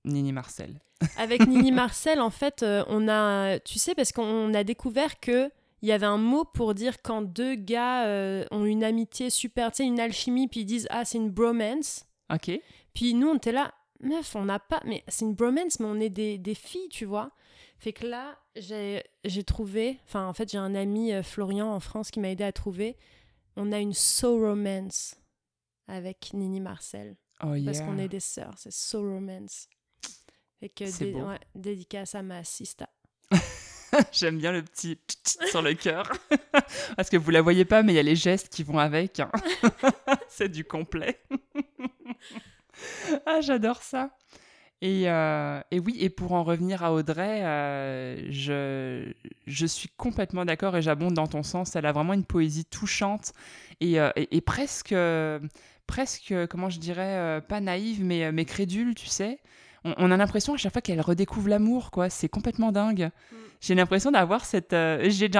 Nini 0.05 0.33
Marcel. 0.33 0.81
Avec 1.19 1.47
Nini 1.47 1.71
Marcel, 1.71 2.21
en 2.21 2.31
fait, 2.31 2.65
on 2.89 3.09
a, 3.09 3.61
tu 3.61 3.79
sais, 3.79 3.95
parce 3.95 4.13
qu'on 4.13 4.53
a 4.55 4.65
découvert 4.65 5.21
que 5.21 5.51
il 5.83 5.89
y 5.89 5.93
avait 5.93 6.07
un 6.07 6.19
mot 6.19 6.45
pour 6.45 6.75
dire 6.75 7.03
quand 7.03 7.23
deux 7.23 7.55
gars 7.55 8.07
euh, 8.07 8.45
ont 8.51 8.65
une 8.65 8.83
amitié 8.83 9.31
super, 9.31 9.71
tu 9.71 9.79
sais, 9.79 9.85
une 9.85 10.01
alchimie, 10.01 10.49
puis 10.49 10.61
ils 10.61 10.67
disent 10.67 10.89
ah 10.91 11.05
c'est 11.05 11.19
une 11.19 11.31
bromance. 11.31 12.05
Ok 12.33 12.61
Puis 12.99 13.15
nous 13.15 13.29
on 13.29 13.37
était 13.37 13.53
là, 13.53 13.73
meuf, 14.01 14.35
on 14.35 14.45
n'a 14.47 14.59
pas, 14.59 14.83
mais 14.85 15.05
c'est 15.07 15.25
une 15.25 15.35
bromance, 15.37 15.79
mais 15.79 15.87
on 15.87 16.01
est 16.01 16.11
des, 16.11 16.37
des 16.37 16.57
filles, 16.57 16.89
tu 16.89 17.05
vois. 17.05 17.31
Fait 17.79 17.93
que 17.93 18.05
là, 18.05 18.37
j'ai 18.57 19.45
trouvé, 19.47 20.01
enfin 20.05 20.27
en 20.27 20.33
fait 20.33 20.51
j'ai 20.51 20.59
un 20.59 20.75
ami 20.75 21.13
euh, 21.13 21.23
Florian 21.23 21.73
en 21.73 21.79
France 21.79 22.11
qui 22.11 22.19
m'a 22.19 22.31
aidé 22.31 22.43
à 22.43 22.51
trouver. 22.51 22.97
On 23.55 23.71
a 23.71 23.79
une 23.79 23.95
so 23.95 24.41
romance 24.41 25.15
avec 25.87 26.33
Nini 26.35 26.61
Marcel 26.61 27.15
Oh 27.45 27.55
yeah. 27.55 27.67
parce 27.67 27.81
qu'on 27.87 27.99
est 27.99 28.09
des 28.09 28.19
sœurs, 28.19 28.55
c'est 28.57 28.73
so 28.73 29.01
romance. 29.01 29.69
Fait 30.59 30.69
que 30.69 30.99
dé- 30.99 31.13
beau. 31.13 31.29
ouais, 31.29 31.39
dédicace 31.55 32.17
à 32.17 32.23
ma 32.23 32.43
sista. 32.43 32.89
J'aime 34.11 34.39
bien 34.39 34.51
le 34.51 34.63
petit 34.65 34.97
tch, 34.97 35.39
tch 35.39 35.51
sur 35.51 35.63
le 35.63 35.75
cœur. 35.75 36.11
Parce 36.97 37.09
que 37.09 37.17
vous 37.17 37.31
la 37.31 37.41
voyez 37.43 37.65
pas, 37.65 37.83
mais 37.85 37.93
il 37.93 37.97
y 37.97 38.01
a 38.01 38.03
les 38.03 38.17
gestes 38.17 38.49
qui 38.53 38.63
vont 38.65 38.79
avec. 38.79 39.21
hein. 39.21 39.31
c'est 40.29 40.49
du 40.51 40.65
complet. 40.65 41.21
Ah, 43.27 43.41
j'adore 43.41 43.83
ça. 43.83 44.11
Et, 44.81 45.11
euh, 45.11 45.61
et 45.73 45.81
oui, 45.81 45.97
et 45.99 46.09
pour 46.09 46.33
en 46.33 46.45
revenir 46.45 46.85
à 46.85 46.93
Audrey, 46.93 47.41
euh, 47.43 48.17
je, 48.31 49.13
je 49.49 49.67
suis 49.67 49.89
complètement 49.97 50.45
d'accord 50.45 50.77
et 50.77 50.83
j'abonde 50.83 51.15
dans 51.15 51.27
ton 51.27 51.43
sens. 51.43 51.75
Elle 51.75 51.87
a 51.87 51.91
vraiment 51.93 52.13
une 52.15 52.25
poésie 52.25 52.65
touchante 52.65 53.33
et, 53.81 53.99
euh, 53.99 54.11
et- 54.15 54.37
et 54.37 54.41
presque, 54.41 54.95
presque, 55.89 56.33
comment 56.49 56.71
je 56.71 56.79
dirais, 56.79 57.43
pas 57.49 57.61
naïve, 57.61 58.05
mais, 58.05 58.31
mais 58.31 58.45
crédule, 58.45 58.95
tu 58.95 59.07
sais. 59.07 59.41
On, 59.85 59.95
on 59.97 60.11
a 60.13 60.17
l'impression 60.17 60.55
à 60.55 60.57
chaque 60.57 60.73
fois 60.73 60.83
qu'elle 60.83 61.01
redécouvre 61.01 61.49
l'amour, 61.49 61.91
quoi. 61.91 62.09
C'est 62.09 62.29
complètement 62.29 62.71
dingue. 62.71 63.11
J'ai 63.61 63.75
l'impression 63.75 64.13
d'avoir 64.13 64.45
cette. 64.45 64.77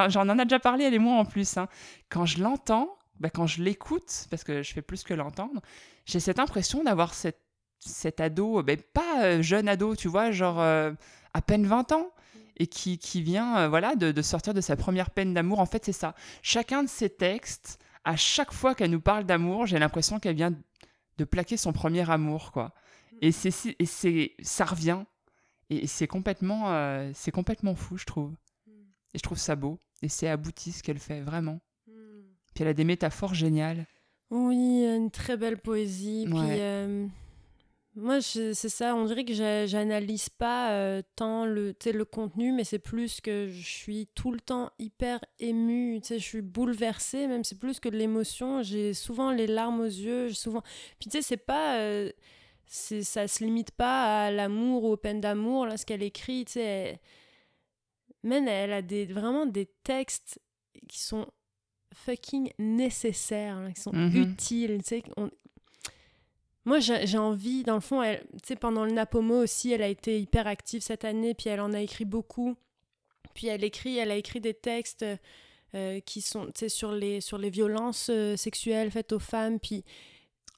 J'en 0.09 0.29
en 0.29 0.39
a 0.41 0.45
déjà 0.45 0.59
parlé, 0.59 0.83
elle 0.85 0.95
et 0.95 0.99
moi 0.99 1.15
en 1.17 1.25
plus. 1.25 1.57
hein. 1.59 1.69
Quand 2.09 2.27
je 2.27 2.43
l'entends, 2.43 2.98
bah, 3.21 3.31
quand 3.31 3.47
je 3.47 3.63
l'écoute, 3.63 4.27
parce 4.31 4.45
que 4.45 4.63
je 4.63 4.73
fais 4.73 4.83
plus 4.83 5.03
que 5.03 5.15
l'entendre, 5.15 5.61
j'ai 6.07 6.21
cette 6.21 6.39
impression 6.39 6.85
d'avoir 6.85 7.15
cette, 7.15 7.41
cet 7.79 8.21
ado, 8.21 8.63
bah, 8.63 8.75
pas 8.93 9.25
euh, 9.25 9.43
jeune 9.43 9.69
ado, 9.69 9.97
tu 9.97 10.09
vois, 10.09 10.31
genre 10.31 10.61
euh, 10.61 10.93
à 11.35 11.43
peine 11.43 11.67
20 11.67 11.93
ans, 11.93 12.11
et 12.57 12.67
qui, 12.67 12.99
qui 12.99 13.23
vient 13.23 13.59
euh, 13.59 13.69
voilà, 13.69 13.95
de, 13.95 14.13
de 14.13 14.23
sortir 14.23 14.55
de 14.55 14.61
sa 14.61 14.77
première 14.77 15.11
peine 15.11 15.35
d'amour. 15.35 15.61
En 15.61 15.67
fait, 15.67 15.85
c'est 15.85 15.93
ça. 15.93 16.15
Chacun 16.43 16.83
de 16.83 16.89
ces 16.89 17.11
textes, 17.11 17.79
à 18.05 18.17
chaque 18.17 18.53
fois 18.53 18.75
qu'elle 18.75 18.91
nous 18.91 19.01
parle 19.01 19.25
d'amour, 19.25 19.67
j'ai 19.67 19.79
l'impression 19.79 20.19
qu'elle 20.19 20.37
vient 20.37 20.53
de 21.19 21.25
plaquer 21.25 21.57
son 21.57 21.73
premier 21.73 22.09
amour, 22.11 22.53
quoi. 22.53 22.75
Et 23.21 23.33
c'est 23.33 23.75
et 23.79 23.87
c'est 23.87 24.37
ça 24.41 24.65
revient 24.65 25.03
et 25.71 25.87
c'est 25.87 26.07
complètement 26.07 26.71
euh, 26.73 27.11
c'est 27.15 27.33
complètement 27.33 27.75
fou, 27.75 27.97
je 27.97 28.07
trouve. 28.07 28.35
Et 29.15 29.19
je 29.19 29.23
trouve 29.23 29.39
ça 29.39 29.57
beau 29.57 29.81
et 30.03 30.09
c'est 30.09 30.29
abouti 30.29 30.73
ce 30.73 30.83
qu'elle 30.83 30.99
fait 30.99 31.21
vraiment. 31.21 31.61
Puis 32.59 32.65
elle 32.65 32.71
a 32.71 32.75
des 32.75 32.83
métaphores 32.83 33.35
géniales. 33.35 33.87
Oui, 34.31 34.85
une 34.85 35.13
très 35.13 35.37
belle 35.37 35.59
poésie. 35.59 36.27
Puis 36.29 36.37
euh, 36.41 37.07
moi, 37.95 38.21
c'est 38.21 38.53
ça, 38.53 38.97
on 38.97 39.05
dirait 39.05 39.25
que 39.25 39.33
j'analyse 39.33 40.29
pas 40.29 40.73
euh, 40.73 41.01
tant 41.15 41.47
le, 41.47 41.77
le 41.87 42.05
contenu, 42.05 42.51
mais 42.51 42.65
c'est 42.65 42.81
plus 42.81 43.21
que 43.21 43.47
je 43.47 43.65
suis 43.65 44.09
tout 44.09 44.33
le 44.33 44.41
temps 44.41 44.73
hyper 44.81 45.21
émue, 45.39 46.01
je 46.05 46.17
suis 46.17 46.43
bouleversée, 46.43 47.29
même 47.29 47.45
c'est 47.45 47.61
plus 47.61 47.79
que 47.79 47.89
de 47.89 47.97
l'émotion. 47.97 48.61
J'ai 48.65 48.93
souvent 48.93 49.31
les 49.31 49.47
larmes 49.47 49.79
aux 49.79 49.85
yeux, 49.85 50.33
souvent. 50.33 50.63
Puis 50.99 51.11
tu 51.11 51.19
sais, 51.19 51.23
c'est 51.23 51.37
pas. 51.37 51.77
Euh, 51.77 52.11
ça 52.67 53.29
se 53.29 53.45
limite 53.45 53.71
pas 53.71 54.25
à 54.25 54.31
l'amour 54.33 54.83
ou 54.83 54.89
aux 54.95 54.97
peines 54.97 55.21
d'amour, 55.21 55.65
là, 55.65 55.77
ce 55.77 55.87
qu'elle 55.87 56.03
écrit, 56.03 56.45
tu 56.45 56.55
sais. 56.55 57.01
Elle... 58.25 58.49
elle 58.49 58.73
a 58.73 58.83
des, 58.83 59.07
vraiment 59.07 59.47
des 59.47 59.67
textes 59.85 60.41
qui 60.89 60.99
sont 60.99 61.29
fucking 61.95 62.51
nécessaires, 62.59 63.71
qui 63.75 63.81
sont 63.81 63.93
mhm. 63.93 64.17
utiles, 64.17 64.79
tu 64.83 64.89
sais. 64.89 65.03
Moi, 66.65 66.81
j'ai 66.81 67.19
envie, 67.19 67.63
dans 67.63 67.77
le 67.77 67.81
fond, 67.81 68.03
sais, 68.45 68.57
pendant 68.57 68.85
le 68.85 68.93
Napomo 68.93 69.43
aussi, 69.43 69.73
elle 69.73 69.83
a 69.83 69.89
été 69.89 70.21
hyper 70.21 70.47
active 70.47 70.83
cette 70.83 71.05
année, 71.05 71.33
puis 71.33 71.49
elle 71.49 71.61
en 71.61 71.73
a 71.73 71.81
écrit 71.81 72.05
beaucoup. 72.05 72.57
Puis 73.35 73.47
elle 73.47 73.65
écrit, 73.65 73.97
elle 73.97 74.11
a 74.11 74.17
écrit 74.17 74.41
des 74.41 74.55
textes 74.55 75.05
euh, 75.75 76.01
qui 76.01 76.21
sont, 76.21 76.51
sur 76.69 76.93
les, 76.93 77.21
sur 77.21 77.39
les 77.39 77.51
violences 77.51 78.09
euh, 78.11 78.37
sexuelles 78.37 78.91
faites 78.91 79.13
aux 79.13 79.19
femmes, 79.19 79.59
puis... 79.59 79.85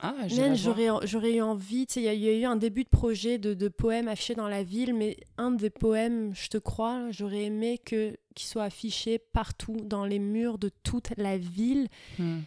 Ah, 0.03 0.14
j'aurais 0.28 1.34
eu 1.34 1.42
envie, 1.42 1.86
tu 1.86 1.94
sais, 1.94 2.03
il 2.03 2.20
y, 2.20 2.28
a 2.28 2.32
eu 2.32 2.44
un 2.44 2.57
début 2.57 2.84
de 2.84 2.88
projet 2.88 3.38
de, 3.38 3.55
de 3.55 3.68
poèmes 3.68 4.09
affichés 4.09 4.34
dans 4.34 4.48
la 4.48 4.62
ville, 4.62 4.94
mais 4.94 5.18
un 5.36 5.51
des 5.51 5.70
poèmes, 5.70 6.34
je 6.34 6.48
te 6.48 6.59
crois, 6.59 7.11
j'aurais 7.11 7.44
aimé 7.44 7.78
que 7.78 8.16
qu'il 8.34 8.46
soit 8.46 8.64
affiché 8.64 9.18
partout, 9.18 9.76
dans 9.82 10.07
les 10.07 10.18
murs 10.18 10.57
de 10.57 10.70
toute 10.82 11.11
la 11.16 11.36
ville. 11.36 11.88
Hmm 12.18 12.40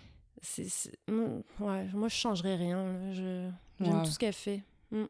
c'est, 0.43 0.91
ouais, 1.08 1.88
moi, 1.93 2.08
je 2.10 2.16
changerais 2.16 2.56
rien. 2.56 3.14
Je, 3.14 3.49
j'aime 3.80 4.04
tout 4.04 4.12
ce 4.12 4.20
qu'elle 4.20 4.34
fait. 4.34 4.62
Mm. 4.91 5.06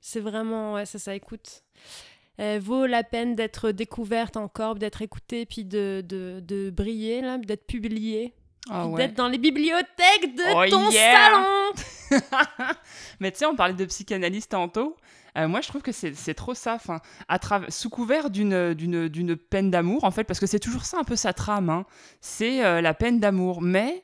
C'est 0.00 0.20
vraiment, 0.20 0.74
ouais, 0.74 0.86
ça, 0.86 0.98
ça 0.98 1.14
écoute. 1.14 1.64
Elle 2.38 2.60
vaut 2.60 2.86
la 2.86 3.04
peine 3.04 3.34
d'être 3.34 3.72
découverte 3.72 4.36
encore, 4.36 4.76
d'être 4.76 5.02
écoutée, 5.02 5.44
puis 5.44 5.64
de, 5.64 6.02
de, 6.06 6.40
de 6.40 6.70
briller, 6.70 7.20
là, 7.20 7.36
d'être 7.38 7.66
publiée. 7.66 8.32
Ah 8.70 8.86
d'être 8.96 9.14
dans 9.14 9.28
les 9.28 9.38
bibliothèques 9.38 10.34
de 10.34 10.42
oh, 10.54 10.70
ton 10.70 10.90
salon. 10.90 11.72
Mais 13.20 13.30
tu 13.30 13.38
sais, 13.38 13.46
on 13.46 13.56
parlait 13.56 13.74
de 13.74 13.84
psychanalyste 13.84 14.50
tantôt. 14.50 14.96
Euh, 15.36 15.46
moi, 15.46 15.60
je 15.60 15.68
trouve 15.68 15.82
que 15.82 15.92
c'est 15.92 16.34
trop 16.34 16.54
ça. 16.54 16.74
Enfin, 16.74 17.00
à 17.28 17.38
sous 17.68 17.90
couvert 17.90 18.30
d'une 18.30 19.36
peine 19.36 19.70
d'amour, 19.70 20.04
en 20.04 20.10
fait, 20.10 20.24
parce 20.24 20.40
que 20.40 20.46
c'est 20.46 20.58
toujours 20.58 20.84
ça 20.84 20.98
un 20.98 21.04
peu 21.04 21.16
sa 21.16 21.32
trame. 21.32 21.70
Hein. 21.70 21.84
C'est 22.20 22.64
euh, 22.64 22.80
la 22.80 22.94
peine 22.94 23.20
d'amour. 23.20 23.62
Mais 23.62 24.02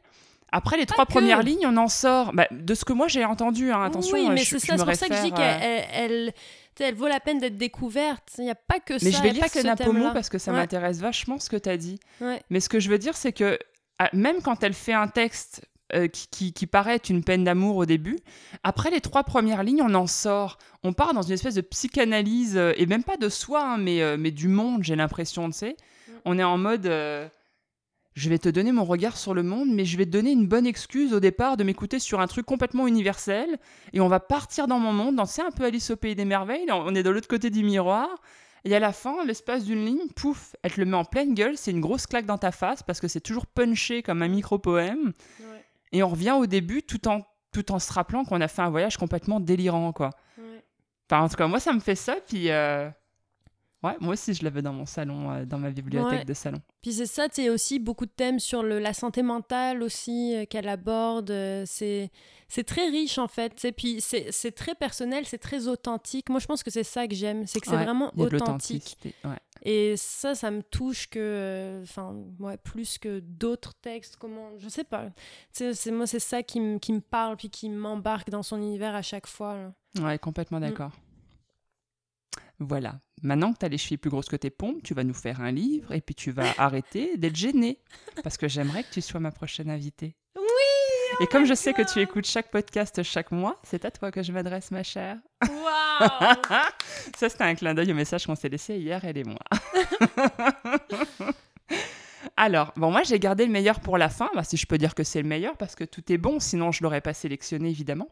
après 0.53 0.77
les 0.77 0.87
trois 0.87 1.07
premières 1.07 1.43
lignes, 1.43 1.67
on 1.67 1.77
en 1.77 1.89
sort. 1.89 2.33
Bah, 2.33 2.47
de 2.51 2.75
ce 2.75 2.85
que 2.85 2.93
moi 2.93 3.09
j'ai 3.09 3.25
entendu, 3.25 3.73
hein, 3.73 3.83
attention. 3.83 4.17
Oui, 4.17 4.29
mais 4.31 4.45
c'est 4.45 4.59
ça, 4.59 4.77
c'est 4.79 4.85
pour 4.85 4.95
ça 4.95 5.09
que 5.09 5.15
je 5.17 5.23
dis 5.23 5.33
qu'elle 5.33 6.33
elle, 6.79 6.95
vaut 6.95 7.09
la 7.09 7.21
peine 7.21 7.39
d'être 7.39 7.57
découverte. 7.57 8.31
Il 8.39 8.45
n'y 8.45 8.51
a 8.51 8.55
pas 8.55 8.79
que 8.79 8.99
ça. 8.99 9.05
Mais 9.05 9.11
je 9.11 9.23
vais 9.23 9.31
lire 9.31 9.51
que 9.51 9.63
Napomo 9.63 10.13
parce 10.13 10.29
que 10.29 10.39
ça 10.39 10.53
m'intéresse 10.53 10.99
vachement 11.01 11.39
ce 11.39 11.51
que 11.51 11.57
tu 11.57 11.69
as 11.69 11.77
dit. 11.77 11.99
Mais 12.51 12.61
ce 12.61 12.69
que 12.69 12.79
je 12.79 12.89
veux 12.89 12.99
dire, 12.99 13.17
c'est 13.17 13.33
que 13.33 13.59
même 14.13 14.43
quand 14.43 14.63
elle 14.63 14.75
fait 14.75 14.93
un 14.93 15.09
texte 15.09 15.67
euh, 15.93 16.09
qui, 16.09 16.53
qui, 16.55 16.67
paraît 16.67 16.97
une 17.11 17.23
peine 17.23 17.45
d'amour 17.45 17.77
au 17.77 17.85
début, 17.85 18.19
après 18.63 18.91
les 18.91 19.03
trois 19.03 19.23
premières 19.23 19.63
lignes, 19.63 19.83
on 19.83 19.95
en 19.95 20.07
sort. 20.07 20.57
On 20.83 20.95
part 20.95 21.13
dans 21.13 21.23
une 21.23 21.35
espèce 21.35 21.55
de 21.55 21.61
psychanalyse, 21.61 22.57
euh, 22.57 22.73
et 22.77 22.87
même 22.87 23.05
pas 23.05 23.19
de 23.19 23.29
soi, 23.29 23.63
hein, 23.63 23.77
mais, 23.77 24.03
euh, 24.03 24.17
mais 24.19 24.31
du 24.31 24.49
monde, 24.49 24.83
j'ai 24.83 24.97
l'impression, 24.97 25.51
tu 25.51 25.59
sais. 25.59 25.77
Mm. 26.09 26.13
On 26.25 26.39
est 26.39 26.45
en 26.45 26.59
mode 26.59 26.91
je 28.17 28.29
vais 28.29 28.39
te 28.39 28.49
donner 28.49 28.71
mon 28.71 28.85
regard 28.85 29.17
sur 29.17 29.35
le 29.35 29.43
monde, 29.43 29.69
mais 29.73 29.85
je 29.85 29.99
vais 29.99 30.07
te 30.07 30.11
donner 30.11 30.31
une 30.31 30.47
bonne 30.47 30.67
excuse 30.67 31.13
au 31.13 31.21
départ 31.21 31.57
de 31.57 31.65
m'écouter 31.65 31.99
sur 31.99 32.21
un 32.21 32.29
truc 32.29 32.47
complètement 32.47 32.87
universel, 32.87 33.59
et 33.93 34.01
on 34.01 34.09
va 34.09 34.21
partir 34.21 34.69
dans 34.69 34.79
mon 34.79 34.93
monde, 34.93 35.17
dans 35.17 35.27
c'est 35.27 35.43
un 35.43 35.51
peu 35.51 35.65
Alice 35.65 35.91
au 35.91 35.97
pays 35.97 36.15
des 36.15 36.25
merveilles, 36.25 36.67
on 36.71 36.95
est 36.95 37.03
de 37.03 37.11
l'autre 37.11 37.29
côté 37.29 37.51
du 37.51 37.65
miroir, 37.65 38.09
et 38.65 38.75
à 38.75 38.79
la 38.79 38.93
fin, 38.93 39.25
l'espace 39.25 39.65
d'une 39.65 39.85
ligne, 39.85 40.09
pouf, 40.17 40.57
elle 40.63 40.73
te 40.73 40.81
le 40.81 40.87
met 40.87 40.97
en 40.97 41.05
pleine 41.05 41.35
gueule, 41.35 41.57
c'est 41.57 41.71
une 41.71 41.81
grosse 41.81 42.07
claque 42.07 42.27
dans 42.27 42.39
ta 42.39 42.51
face, 42.51 42.83
parce 42.83 43.01
que 43.01 43.09
c'est 43.09 43.21
toujours 43.21 43.47
punché 43.47 44.03
comme 44.03 44.23
un 44.23 44.29
micro-poème, 44.29 45.13
et 45.93 46.03
on 46.03 46.09
revient 46.09 46.37
au 46.39 46.47
début 46.47 46.83
tout 46.83 47.07
en, 47.09 47.21
tout 47.53 47.73
en 47.73 47.79
se 47.79 47.93
rappelant 47.93 48.25
qu'on 48.25 48.41
a 48.41 48.49
fait 48.49 48.63
un 48.63 48.71
voyage 48.71 48.97
complètement 48.97 49.39
délirant, 49.41 49.93
quoi. 49.93 50.11
Enfin, 51.09 51.23
en 51.23 51.29
tout 51.29 51.37
cas, 51.37 51.47
moi, 51.47 51.61
ça 51.61 51.73
me 51.73 51.81
fait 51.81 51.95
ça, 51.95 52.17
puis... 52.27 52.51
Euh, 52.51 52.89
Ouais, 53.85 53.97
moi 54.01 54.15
aussi, 54.15 54.33
je 54.33 54.43
l'avais 54.43 54.63
dans 54.63 54.73
mon 54.73 54.87
salon, 54.87 55.31
euh, 55.31 55.45
dans 55.45 55.59
ma 55.59 55.71
bibliothèque 55.71 56.25
de 56.25 56.33
salon. 56.33 56.59
Puis 56.81 56.95
c'est 56.95 57.07
ça, 57.07 57.29
tu 57.29 57.47
aussi 57.51 57.79
beaucoup 57.79 58.07
de 58.07 58.11
thèmes 58.11 58.41
sur 58.41 58.63
le, 58.63 58.79
la 58.79 58.95
santé 58.95 59.23
mentale 59.23 59.83
aussi 59.83 60.35
euh, 60.35 60.47
qu'elle 60.47 60.69
aborde. 60.69 61.31
Euh, 61.31 61.65
c'est 61.67 62.11
c'est 62.49 62.65
très 62.65 62.89
riche 62.89 63.19
en 63.19 63.29
fait. 63.29 63.69
Puis 63.77 64.01
c'est 64.01 64.53
très 64.53 64.75
personnel, 64.75 65.27
c'est 65.27 65.39
très 65.39 65.69
authentique. 65.69 66.31
Moi, 66.31 66.41
je 66.41 66.47
pense 66.47 66.63
que 66.63 66.71
c'est 66.71 66.83
ça 66.83 67.07
que 67.07 67.15
j'aime, 67.15 67.47
c'est 67.47 67.61
que 67.61 67.67
c'est 67.67 67.77
vraiment 67.77 68.11
authentique. 68.17 68.97
Et 69.63 69.97
ça, 69.99 70.35
ça 70.35 70.51
me 70.51 70.63
touche 70.63 71.09
que, 71.09 71.81
enfin, 71.83 72.15
ouais, 72.39 72.57
plus 72.57 72.97
que 72.99 73.21
d'autres 73.21 73.75
textes. 73.75 74.17
Comment, 74.17 74.51
je 74.59 74.69
sais 74.69 74.85
pas. 74.85 75.07
C'est 75.53 75.91
moi, 75.91 76.07
c'est 76.07 76.21
ça 76.21 76.43
qui, 76.43 76.79
qui 76.81 76.93
me 76.93 77.01
parle 77.01 77.37
puis 77.37 77.51
qui 77.51 77.69
m'embarque 77.69 78.31
dans 78.31 78.43
son 78.43 78.57
univers 78.57 78.95
à 78.95 79.03
chaque 79.03 79.27
fois. 79.27 79.57
Là. 79.57 79.73
Ouais, 80.03 80.19
complètement 80.19 80.61
mm. 80.61 80.65
Voilà. 82.59 83.01
Maintenant 83.23 83.53
que 83.53 83.59
tu 83.59 83.67
as 83.67 83.69
les 83.69 83.79
chevilles 83.79 83.97
plus 83.97 84.11
grosses 84.11 84.29
que 84.29 84.37
tes 84.37 84.51
pompes, 84.51 84.83
tu 84.83 84.95
vas 84.95 85.05
nous 85.05 85.15
faire 85.15 85.41
un 85.41 85.51
livre 85.51 85.93
et 85.93 86.01
puis 86.01 86.15
tu 86.15 86.31
vas 86.31 86.53
arrêter 86.59 87.17
d'être 87.17 87.37
gênée. 87.37 87.79
Parce 88.23 88.37
que 88.37 88.49
j'aimerais 88.49 88.85
que 88.85 88.91
tu 88.91 89.01
sois 89.01 89.21
ma 89.21 89.31
prochaine 89.31 89.71
invitée. 89.71 90.17
Oui 90.37 90.43
oh 90.45 91.23
Et 91.23 91.27
comme 91.27 91.47
je 91.47 91.55
sais 91.55 91.73
que 91.73 91.83
tu 91.83 92.01
écoutes 92.01 92.27
chaque 92.27 92.51
podcast 92.51 93.03
chaque 93.03 93.33
mois, 93.33 93.61
c'est 93.63 93.85
à 93.85 93.91
toi 93.91 94.11
que 94.11 94.23
je 94.23 94.33
m'adresse, 94.33 94.71
ma 94.71 94.83
chère. 94.83 95.19
Waouh 95.43 96.11
Ça, 97.17 97.29
c'était 97.29 97.45
un 97.45 97.55
clin 97.55 97.75
d'œil 97.75 97.93
au 97.93 97.95
message 97.95 98.27
qu'on 98.27 98.35
s'est 98.35 98.49
laissé 98.49 98.77
hier, 98.77 99.05
elle 99.05 99.19
et 99.19 99.25
moi. 99.25 99.39
Alors, 102.37 102.73
bon, 102.77 102.91
moi 102.91 103.03
j'ai 103.05 103.19
gardé 103.19 103.47
le 103.47 103.53
meilleur 103.53 103.81
pour 103.81 103.97
la 103.97 104.09
fin, 104.09 104.29
bah, 104.35 104.43
si 104.43 104.57
je 104.57 104.67
peux 104.67 104.77
dire 104.77 104.95
que 104.95 105.05
c'est 105.05 105.23
le 105.23 105.29
meilleur, 105.29 105.57
parce 105.57 105.77
que 105.77 105.85
tout 105.85 106.13
est 106.13 106.19
bon, 106.19 106.41
sinon 106.41 106.73
je 106.73 106.83
l'aurais 106.83 107.01
pas 107.01 107.15
sélectionné 107.15 107.69
évidemment. 107.69 108.09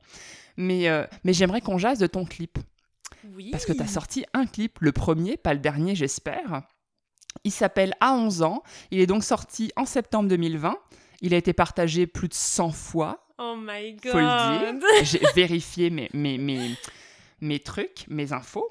Mais, 0.57 0.88
euh, 0.88 1.05
mais 1.24 1.32
j'aimerais 1.32 1.61
qu'on 1.61 1.78
jase 1.78 1.99
de 1.99 2.07
ton 2.07 2.24
clip. 2.24 2.59
Parce 3.51 3.66
que 3.66 3.73
tu 3.73 3.83
as 3.83 3.87
sorti 3.87 4.25
un 4.35 4.47
clip, 4.47 4.79
le 4.81 4.93
premier, 4.93 5.37
pas 5.37 5.55
le 5.55 5.61
dernier, 5.61 5.95
j'espère. 5.95 6.62
Il 7.45 7.53
s'appelle 7.53 7.95
À 8.01 8.14
11 8.14 8.43
ans. 8.43 8.62
Il 8.91 9.01
est 9.01 9.07
donc 9.07 9.25
sorti 9.25 9.73
en 9.77 9.87
septembre 9.87 10.29
2020. 10.29 10.77
Il 11.23 11.35
a 11.35 11.37
été 11.37 11.53
partagé 11.53 12.07
plus 12.07 12.29
de 12.29 12.35
100 12.35 12.70
fois. 12.70 13.27
Oh 13.39 13.55
my 13.57 13.95
god! 13.95 14.12
Faut 14.12 14.18
le 14.18 14.79
dire. 14.79 14.89
J'ai 15.05 15.23
vérifié 15.35 15.91
mes, 15.91 16.11
mes, 16.12 16.39
mes, 16.39 16.77
mes 17.41 17.61
trucs, 17.61 18.05
mes 18.09 18.33
infos. 18.33 18.68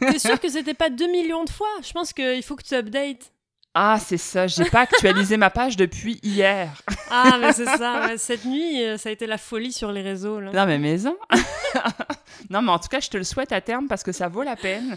T'es 0.00 0.18
sûr 0.18 0.38
que 0.38 0.48
c'était 0.48 0.74
pas 0.74 0.90
2 0.90 1.06
millions 1.10 1.44
de 1.44 1.50
fois? 1.50 1.68
Je 1.82 1.92
pense 1.92 2.12
qu'il 2.12 2.42
faut 2.42 2.56
que 2.56 2.64
tu 2.64 2.74
updates. 2.74 3.32
Ah, 3.74 3.98
c'est 4.00 4.16
ça, 4.16 4.46
j'ai 4.46 4.64
pas 4.64 4.80
actualisé 4.80 5.36
ma 5.36 5.50
page 5.50 5.76
depuis 5.76 6.18
hier. 6.22 6.82
ah, 7.10 7.38
mais 7.40 7.52
c'est 7.52 7.66
ça, 7.66 8.08
cette 8.16 8.44
nuit, 8.44 8.82
euh, 8.82 8.96
ça 8.96 9.08
a 9.08 9.12
été 9.12 9.26
la 9.26 9.38
folie 9.38 9.72
sur 9.72 9.92
les 9.92 10.02
réseaux. 10.02 10.40
Là. 10.40 10.50
Non, 10.52 10.66
mais 10.66 10.78
maison. 10.78 11.16
non, 12.50 12.62
mais 12.62 12.70
en 12.70 12.78
tout 12.78 12.88
cas, 12.88 13.00
je 13.00 13.08
te 13.08 13.16
le 13.16 13.24
souhaite 13.24 13.52
à 13.52 13.60
terme 13.60 13.86
parce 13.86 14.02
que 14.02 14.12
ça 14.12 14.28
vaut 14.28 14.42
la 14.42 14.56
peine. 14.56 14.96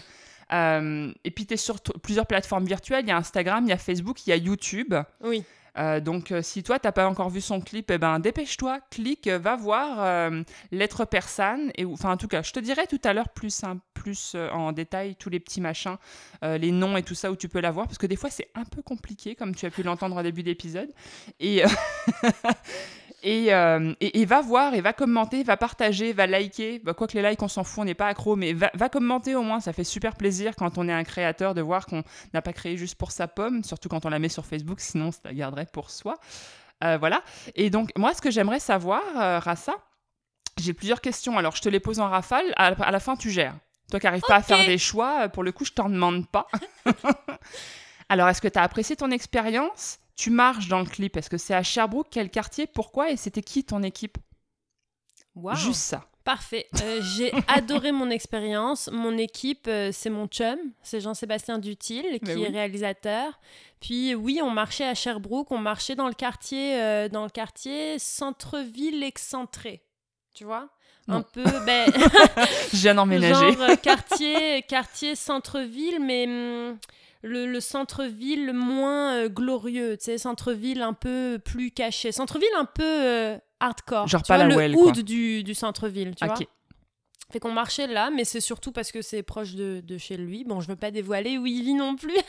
Euh, 0.52 1.12
et 1.24 1.30
puis, 1.30 1.46
tu 1.46 1.54
es 1.54 1.56
sur 1.56 1.80
plusieurs 1.80 2.26
plateformes 2.26 2.64
virtuelles. 2.64 3.04
Il 3.04 3.08
y 3.08 3.12
a 3.12 3.16
Instagram, 3.16 3.64
il 3.64 3.70
y 3.70 3.72
a 3.72 3.78
Facebook, 3.78 4.26
il 4.26 4.30
y 4.30 4.32
a 4.32 4.36
YouTube. 4.36 4.94
Oui. 5.22 5.44
Euh, 5.78 6.00
donc, 6.00 6.32
euh, 6.32 6.42
si 6.42 6.62
toi, 6.62 6.78
t'as 6.78 6.92
pas 6.92 7.08
encore 7.08 7.30
vu 7.30 7.40
son 7.40 7.60
clip, 7.60 7.90
eh 7.90 7.98
ben, 7.98 8.18
dépêche-toi, 8.18 8.80
clique, 8.90 9.28
va 9.28 9.56
voir 9.56 9.96
euh, 10.00 10.42
Lettre 10.70 11.04
Persane. 11.04 11.70
Et, 11.76 11.84
enfin, 11.84 12.12
en 12.12 12.16
tout 12.16 12.28
cas, 12.28 12.42
je 12.42 12.52
te 12.52 12.60
dirai 12.60 12.86
tout 12.86 13.00
à 13.04 13.12
l'heure 13.12 13.30
plus, 13.30 13.64
hein, 13.64 13.78
plus 13.94 14.34
en 14.34 14.72
détail 14.72 15.16
tous 15.16 15.30
les 15.30 15.40
petits 15.40 15.60
machins, 15.60 15.96
les 16.42 16.72
noms 16.72 16.96
et 16.96 17.02
tout 17.02 17.14
ça 17.14 17.30
où 17.30 17.36
tu 17.36 17.48
peux 17.48 17.60
la 17.60 17.70
voir, 17.70 17.86
parce 17.86 17.98
que 17.98 18.06
des 18.06 18.16
fois, 18.16 18.30
c'est 18.30 18.48
un 18.54 18.64
peu 18.64 18.82
compliqué, 18.82 19.34
comme 19.34 19.54
tu 19.54 19.64
as 19.64 19.70
pu 19.70 19.82
l'entendre 19.82 20.16
au 20.16 20.22
début 20.22 20.42
d'épisode. 20.42 20.90
Et, 21.38 21.62
Euh, 23.24 23.94
et, 24.00 24.20
et, 24.20 24.24
va 24.24 24.40
voir, 24.40 24.74
et 24.74 24.80
va 24.80 24.92
commenter, 24.92 25.42
va 25.44 25.56
partager, 25.56 26.12
va 26.12 26.26
liker. 26.26 26.80
Bah, 26.80 26.94
quoi 26.94 27.06
que 27.06 27.16
les 27.16 27.28
likes, 27.28 27.42
on 27.42 27.48
s'en 27.48 27.64
fout, 27.64 27.82
on 27.82 27.84
n'est 27.84 27.94
pas 27.94 28.08
accro, 28.08 28.36
mais 28.36 28.52
va, 28.52 28.88
commenter 28.88 29.34
au 29.34 29.42
moins. 29.42 29.60
Ça 29.60 29.72
fait 29.72 29.84
super 29.84 30.16
plaisir 30.16 30.56
quand 30.56 30.78
on 30.78 30.88
est 30.88 30.92
un 30.92 31.04
créateur 31.04 31.54
de 31.54 31.60
voir 31.60 31.86
qu'on 31.86 32.02
n'a 32.34 32.42
pas 32.42 32.52
créé 32.52 32.76
juste 32.76 32.96
pour 32.96 33.12
sa 33.12 33.28
pomme, 33.28 33.62
surtout 33.62 33.88
quand 33.88 34.04
on 34.06 34.08
la 34.08 34.18
met 34.18 34.28
sur 34.28 34.44
Facebook, 34.44 34.80
sinon 34.80 35.12
ça 35.12 35.20
la 35.24 35.34
garderait 35.34 35.66
pour 35.72 35.90
soi. 35.90 36.18
Euh, 36.82 36.98
voilà. 36.98 37.22
Et 37.54 37.70
donc, 37.70 37.90
moi, 37.96 38.12
ce 38.12 38.20
que 38.20 38.30
j'aimerais 38.30 38.60
savoir, 38.60 39.02
euh, 39.16 39.38
Rassa, 39.38 39.76
j'ai 40.58 40.72
plusieurs 40.72 41.00
questions. 41.00 41.38
Alors, 41.38 41.54
je 41.54 41.62
te 41.62 41.68
les 41.68 41.80
pose 41.80 42.00
en 42.00 42.08
rafale. 42.08 42.52
À, 42.56 42.90
la 42.90 43.00
fin, 43.00 43.16
tu 43.16 43.30
gères. 43.30 43.54
Toi 43.90 44.00
qui 44.00 44.06
n'arrives 44.06 44.22
pas 44.26 44.36
à 44.36 44.42
faire 44.42 44.66
des 44.66 44.78
choix, 44.78 45.28
pour 45.28 45.44
le 45.44 45.52
coup, 45.52 45.64
je 45.64 45.72
t'en 45.72 45.88
demande 45.88 46.26
pas. 46.28 46.48
Alors, 48.08 48.28
est-ce 48.28 48.40
que 48.40 48.48
tu 48.48 48.58
as 48.58 48.62
apprécié 48.62 48.96
ton 48.96 49.10
expérience? 49.10 49.98
Tu 50.22 50.30
marches 50.30 50.68
dans 50.68 50.78
le 50.78 50.86
clip? 50.86 51.16
Est-ce 51.16 51.28
que 51.28 51.36
c'est 51.36 51.52
à 51.54 51.64
Sherbrooke? 51.64 52.06
Quel 52.08 52.30
quartier? 52.30 52.68
Pourquoi? 52.68 53.10
Et 53.10 53.16
c'était 53.16 53.42
qui 53.42 53.64
ton 53.64 53.82
équipe? 53.82 54.18
Waouh. 55.34 55.56
Juste 55.56 55.80
ça. 55.80 56.06
Parfait. 56.22 56.68
Euh, 56.80 57.00
j'ai 57.16 57.32
adoré 57.48 57.90
mon 57.90 58.08
expérience. 58.08 58.88
Mon 58.92 59.18
équipe, 59.18 59.66
euh, 59.66 59.90
c'est 59.90 60.10
mon 60.10 60.28
chum, 60.28 60.56
c'est 60.80 61.00
Jean-Sébastien 61.00 61.58
Dutil, 61.58 62.20
qui 62.20 62.36
Mais 62.36 62.40
est 62.40 62.48
réalisateur. 62.50 63.40
Puis 63.80 64.14
oui, 64.14 64.38
on 64.40 64.50
marchait 64.50 64.86
à 64.86 64.94
Sherbrooke, 64.94 65.50
on 65.50 65.58
marchait 65.58 65.96
dans 65.96 66.06
le 66.06 66.14
quartier, 66.14 66.80
euh, 66.80 67.08
dans 67.08 67.24
le 67.24 67.30
quartier 67.30 67.98
centre-ville 67.98 69.02
excentré. 69.02 69.82
Tu 70.34 70.44
vois? 70.44 70.68
Un 71.08 71.22
peu, 71.22 71.42
ben, 71.66 71.90
Je 72.72 72.76
viens 72.76 72.94
d'emménager. 72.94 73.52
genre 73.58 73.80
quartier, 73.82 74.62
quartier 74.62 75.16
centre-ville, 75.16 75.98
mais 76.00 76.26
hum, 76.28 76.78
le, 77.22 77.46
le 77.46 77.60
centre-ville 77.60 78.52
moins 78.52 79.14
euh, 79.14 79.28
glorieux, 79.28 79.96
tu 79.96 80.04
sais, 80.04 80.18
centre-ville 80.18 80.82
un 80.82 80.92
peu 80.92 81.38
plus 81.44 81.70
caché, 81.70 82.12
centre-ville 82.12 82.48
un 82.58 82.64
peu 82.64 82.82
euh, 82.84 83.38
hardcore. 83.60 84.08
Genre 84.08 84.22
tu 84.22 84.28
pas 84.28 84.36
vois, 84.36 84.44
la 84.44 84.50
le 84.50 84.56
Well, 84.56 84.72
quoi. 84.74 84.82
hood 84.88 85.00
du, 85.00 85.42
du 85.44 85.54
centre-ville, 85.54 86.14
tu 86.16 86.24
vois. 86.24 86.34
Fait 87.32 87.40
qu'on 87.40 87.50
marchait 87.52 87.86
là, 87.86 88.10
mais 88.10 88.24
c'est 88.24 88.40
surtout 88.40 88.72
parce 88.72 88.92
que 88.92 89.00
c'est 89.00 89.22
proche 89.22 89.54
de, 89.54 89.80
de 89.82 89.96
chez 89.96 90.18
lui. 90.18 90.44
Bon, 90.44 90.60
je 90.60 90.68
veux 90.68 90.76
pas 90.76 90.90
dévoiler 90.90 91.38
où 91.38 91.46
il 91.46 91.64
vit 91.64 91.74
non 91.74 91.96
plus. 91.96 92.12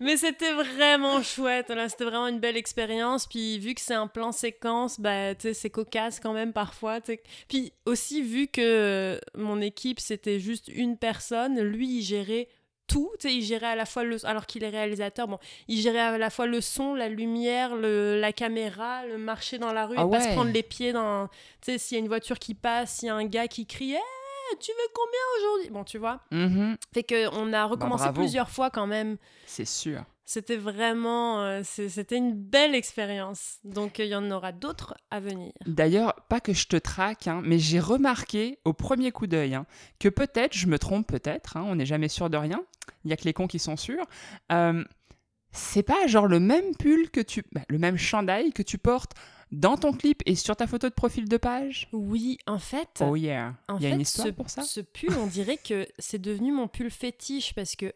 Mais 0.00 0.16
c'était 0.16 0.54
vraiment 0.54 1.22
chouette. 1.22 1.68
Là, 1.68 1.90
c'était 1.90 2.04
vraiment 2.04 2.28
une 2.28 2.40
belle 2.40 2.56
expérience. 2.56 3.26
Puis 3.26 3.58
vu 3.58 3.74
que 3.74 3.82
c'est 3.82 3.94
un 3.94 4.06
plan 4.06 4.32
séquence, 4.32 4.98
bah, 4.98 5.34
c'est 5.38 5.68
cocasse 5.68 6.18
quand 6.18 6.32
même 6.32 6.54
parfois. 6.54 7.00
Puis 7.48 7.74
aussi 7.84 8.22
vu 8.22 8.48
que 8.48 9.20
mon 9.36 9.60
équipe 9.60 10.00
c'était 10.00 10.40
juste 10.40 10.68
une 10.68 10.96
personne, 10.96 11.60
lui 11.60 11.98
il 11.98 12.02
gérait 12.02 12.48
tout. 12.90 13.10
Il 13.24 13.42
gérait 13.42 13.66
à 13.66 13.76
la 13.76 13.86
fois 13.86 14.02
le, 14.04 14.24
alors 14.26 14.46
qu'il 14.46 14.64
est 14.64 14.68
réalisateur. 14.68 15.28
Bon, 15.28 15.38
il 15.68 15.80
gérait 15.80 16.00
à 16.00 16.18
la 16.18 16.30
fois 16.30 16.46
le 16.46 16.60
son, 16.60 16.94
la 16.94 17.08
lumière, 17.08 17.76
le, 17.76 18.18
la 18.20 18.32
caméra, 18.32 19.06
le 19.06 19.18
marcher 19.18 19.58
dans 19.58 19.72
la 19.72 19.86
rue, 19.86 19.96
Ah 19.98 20.04
et 20.06 20.10
pas 20.10 20.20
se 20.20 20.28
prendre 20.28 20.50
les 20.52 20.62
pieds 20.62 20.92
dans. 20.92 21.28
Tu 21.60 21.72
sais, 21.72 21.78
s'il 21.78 21.96
y 21.96 22.00
a 22.00 22.02
une 22.02 22.08
voiture 22.08 22.38
qui 22.38 22.54
passe, 22.54 22.96
s'il 22.96 23.06
y 23.06 23.10
a 23.10 23.14
un 23.14 23.24
gars 23.24 23.48
qui 23.48 23.66
crie. 23.66 23.94
Eh, 23.94 24.56
tu 24.58 24.72
veux 24.72 24.88
combien 24.92 25.20
aujourd'hui? 25.38 25.70
Bon, 25.70 25.84
tu 25.84 25.98
vois. 25.98 26.20
Mhm. 26.30 26.76
Fait 26.92 27.04
qu'on 27.04 27.52
a 27.52 27.64
recommencé 27.66 28.04
bravo. 28.04 28.20
plusieurs 28.20 28.50
fois 28.50 28.70
quand 28.70 28.86
même. 28.86 29.16
C'est 29.46 29.66
sûr. 29.68 30.02
C'était 30.32 30.58
vraiment, 30.58 31.42
euh, 31.42 31.62
c'était 31.64 32.16
une 32.16 32.34
belle 32.34 32.76
expérience. 32.76 33.58
Donc 33.64 33.98
euh, 33.98 34.04
il 34.04 34.10
y 34.10 34.14
en 34.14 34.30
aura 34.30 34.52
d'autres 34.52 34.94
à 35.10 35.18
venir. 35.18 35.50
D'ailleurs, 35.66 36.14
pas 36.28 36.38
que 36.38 36.52
je 36.52 36.68
te 36.68 36.76
traque, 36.76 37.26
hein, 37.26 37.42
mais 37.44 37.58
j'ai 37.58 37.80
remarqué 37.80 38.60
au 38.64 38.72
premier 38.72 39.10
coup 39.10 39.26
d'œil 39.26 39.56
hein, 39.56 39.66
que 39.98 40.08
peut-être, 40.08 40.54
je 40.56 40.68
me 40.68 40.78
trompe 40.78 41.08
peut-être, 41.08 41.56
hein, 41.56 41.64
on 41.66 41.74
n'est 41.74 41.84
jamais 41.84 42.06
sûr 42.06 42.30
de 42.30 42.36
rien, 42.36 42.62
il 43.02 43.08
n'y 43.08 43.12
a 43.12 43.16
que 43.16 43.24
les 43.24 43.32
cons 43.32 43.48
qui 43.48 43.58
sont 43.58 43.76
sûrs, 43.76 44.06
euh, 44.52 44.84
c'est 45.50 45.82
pas 45.82 46.06
genre 46.06 46.28
le 46.28 46.38
même 46.38 46.76
pull 46.78 47.10
que 47.10 47.20
tu... 47.20 47.42
bah, 47.50 47.62
le 47.68 47.78
même 47.78 47.96
chandail 47.96 48.52
que 48.52 48.62
tu 48.62 48.78
portes 48.78 49.14
dans 49.50 49.76
ton 49.76 49.92
clip 49.92 50.22
et 50.26 50.36
sur 50.36 50.54
ta 50.54 50.68
photo 50.68 50.88
de 50.88 50.94
profil 50.94 51.28
de 51.28 51.38
page? 51.38 51.88
Oui, 51.92 52.38
en 52.46 52.60
fait, 52.60 53.02
Oh 53.04 53.16
yeah, 53.16 53.56
en 53.66 53.78
il 53.78 53.82
y 53.82 53.86
a 53.86 53.88
fait, 53.88 53.94
une 53.96 54.02
histoire 54.02 54.28
ce, 54.28 54.32
pour 54.32 54.48
ça? 54.48 54.62
ce 54.62 54.78
pull, 54.78 55.12
on 55.18 55.26
dirait 55.26 55.56
que 55.58 55.88
c'est 55.98 56.22
devenu 56.22 56.52
mon 56.52 56.68
pull 56.68 56.88
fétiche 56.88 57.52
parce 57.52 57.74
que 57.74 57.92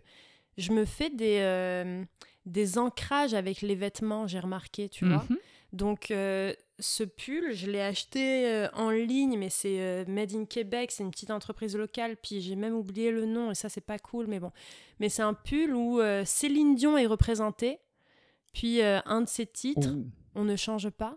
je 0.58 0.72
me 0.72 0.84
fais 0.84 1.10
des, 1.10 1.38
euh, 1.40 2.04
des 2.46 2.78
ancrages 2.78 3.34
avec 3.34 3.62
les 3.62 3.74
vêtements, 3.74 4.26
j'ai 4.26 4.40
remarqué, 4.40 4.88
tu 4.88 5.06
vois. 5.06 5.24
Mhm. 5.28 5.38
Donc, 5.74 6.12
euh, 6.12 6.54
ce 6.78 7.02
pull, 7.02 7.52
je 7.52 7.68
l'ai 7.68 7.80
acheté 7.80 8.46
euh, 8.46 8.68
en 8.74 8.90
ligne, 8.90 9.36
mais 9.36 9.50
c'est 9.50 9.80
euh, 9.80 10.04
Made 10.06 10.32
in 10.32 10.44
Québec, 10.44 10.92
c'est 10.92 11.02
une 11.02 11.10
petite 11.10 11.32
entreprise 11.32 11.76
locale, 11.76 12.16
puis 12.16 12.40
j'ai 12.40 12.54
même 12.54 12.74
oublié 12.74 13.10
le 13.10 13.26
nom, 13.26 13.50
et 13.50 13.56
ça, 13.56 13.68
c'est 13.68 13.80
pas 13.80 13.98
cool, 13.98 14.28
mais 14.28 14.38
bon. 14.38 14.52
Mais 15.00 15.08
c'est 15.08 15.22
un 15.22 15.34
pull 15.34 15.74
où 15.74 16.00
Céline 16.24 16.76
Dion 16.76 16.96
est 16.96 17.06
représentée, 17.06 17.80
puis 18.52 18.82
un 18.82 19.20
de 19.20 19.28
ses 19.28 19.46
titres, 19.46 19.90
Oh. 19.92 20.04
On 20.36 20.44
ne 20.44 20.56
change 20.56 20.90
pas. 20.90 21.16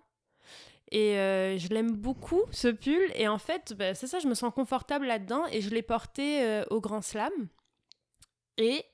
Et 0.91 1.13
je 1.13 1.67
l'aime 1.69 1.91
beaucoup, 1.91 2.41
ce 2.51 2.67
pull, 2.67 3.11
et 3.15 3.27
en 3.27 3.39
fait, 3.39 3.73
bah, 3.77 3.93
c'est 3.95 4.07
ça, 4.07 4.19
je 4.19 4.27
me 4.27 4.33
sens 4.33 4.53
confortable 4.53 5.05
là-dedans, 5.05 5.45
et 5.51 5.61
je 5.61 5.69
l'ai 5.69 5.81
porté 5.81 6.63
au 6.69 6.81
Grand 6.81 7.01
Slam. 7.01 7.31
Et 8.57 8.85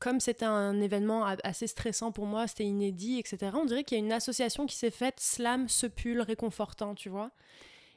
comme 0.00 0.18
c'était 0.18 0.44
un 0.46 0.80
événement 0.80 1.24
assez 1.44 1.66
stressant 1.68 2.10
pour 2.10 2.26
moi, 2.26 2.46
c'était 2.48 2.64
inédit, 2.64 3.18
etc., 3.18 3.52
on 3.54 3.64
dirait 3.66 3.84
qu'il 3.84 3.96
y 3.98 4.00
a 4.00 4.04
une 4.04 4.12
association 4.12 4.66
qui 4.66 4.74
s'est 4.74 4.90
faite 4.90 5.20
Slam, 5.20 5.68
ce 5.68 5.86
pull 5.86 6.20
réconfortant, 6.20 6.94
tu 6.96 7.08
vois. 7.08 7.30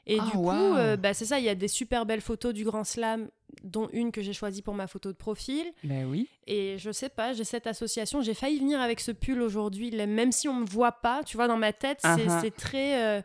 Et 0.05 0.17
Ah, 0.19 0.25
du 0.25 0.31
coup, 0.31 0.49
euh, 0.49 0.97
bah, 0.97 1.13
c'est 1.13 1.23
ça, 1.25 1.39
il 1.39 1.45
y 1.45 1.49
a 1.49 1.55
des 1.55 1.69
super 1.69 2.05
belles 2.05 2.19
photos 2.21 2.53
du 2.53 2.65
Grand 2.65 2.83
Slam, 2.83 3.29
dont 3.63 3.87
une 3.93 4.11
que 4.11 4.21
j'ai 4.21 4.33
choisie 4.33 4.61
pour 4.61 4.73
ma 4.73 4.85
photo 4.87 5.13
de 5.13 5.17
profil. 5.17 5.65
Ben 5.85 6.05
oui. 6.05 6.27
Et 6.45 6.77
je 6.77 6.91
sais 6.91 7.07
pas, 7.07 7.31
j'ai 7.31 7.45
cette 7.45 7.67
association, 7.67 8.21
j'ai 8.21 8.33
failli 8.33 8.59
venir 8.59 8.81
avec 8.81 8.99
ce 8.99 9.11
pull 9.13 9.41
aujourd'hui, 9.41 9.91
même 10.05 10.33
si 10.33 10.49
on 10.49 10.55
me 10.55 10.65
voit 10.65 10.91
pas, 10.91 11.23
tu 11.23 11.37
vois, 11.37 11.47
dans 11.47 11.55
ma 11.57 11.71
tête, 11.71 11.99
c'est 12.01 12.25
Uh-huh. 12.25 12.41
c'est 12.41 12.51
très... 12.55 13.01
euh, 13.01 13.21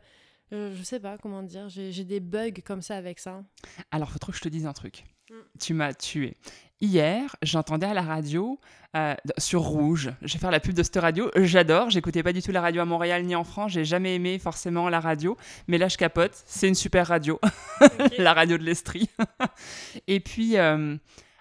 euh, 0.52 0.72
je 0.76 0.82
sais 0.84 1.00
pas 1.00 1.18
comment 1.18 1.42
dire, 1.42 1.68
j'ai 1.68 1.90
j'ai 1.92 2.04
des 2.04 2.20
bugs 2.20 2.62
comme 2.64 2.80
ça 2.80 2.94
avec 2.96 3.18
ça. 3.18 3.42
Alors, 3.90 4.10
faut 4.12 4.18
trop 4.20 4.30
que 4.32 4.38
je 4.38 4.42
te 4.42 4.48
dise 4.48 4.64
un 4.64 4.72
truc. 4.72 5.04
Mm. 5.30 5.34
Tu 5.60 5.74
m'as 5.74 5.94
tué. 5.94 6.36
Hier, 6.80 7.36
j'entendais 7.42 7.86
à 7.86 7.94
la 7.94 8.02
radio 8.02 8.60
euh, 8.96 9.14
sur 9.36 9.62
Rouge. 9.62 10.12
Je 10.22 10.34
vais 10.34 10.38
faire 10.38 10.50
la 10.50 10.60
pub 10.60 10.74
de 10.74 10.82
cette 10.82 10.96
radio. 10.96 11.30
J'adore. 11.36 11.90
J'écoutais 11.90 12.22
pas 12.22 12.32
du 12.32 12.40
tout 12.40 12.52
la 12.52 12.60
radio 12.60 12.82
à 12.82 12.84
Montréal 12.84 13.24
ni 13.24 13.34
en 13.34 13.44
France. 13.44 13.72
J'ai 13.72 13.84
jamais 13.84 14.14
aimé 14.14 14.38
forcément 14.38 14.88
la 14.88 15.00
radio. 15.00 15.36
Mais 15.66 15.76
là, 15.76 15.88
je 15.88 15.96
capote. 15.96 16.32
C'est 16.46 16.68
une 16.68 16.76
super 16.76 17.08
radio. 17.08 17.40
la 18.18 18.32
radio 18.32 18.56
de 18.58 18.62
l'Estrie. 18.62 19.10
et 20.06 20.20
puis. 20.20 20.56
euh, 20.56 20.96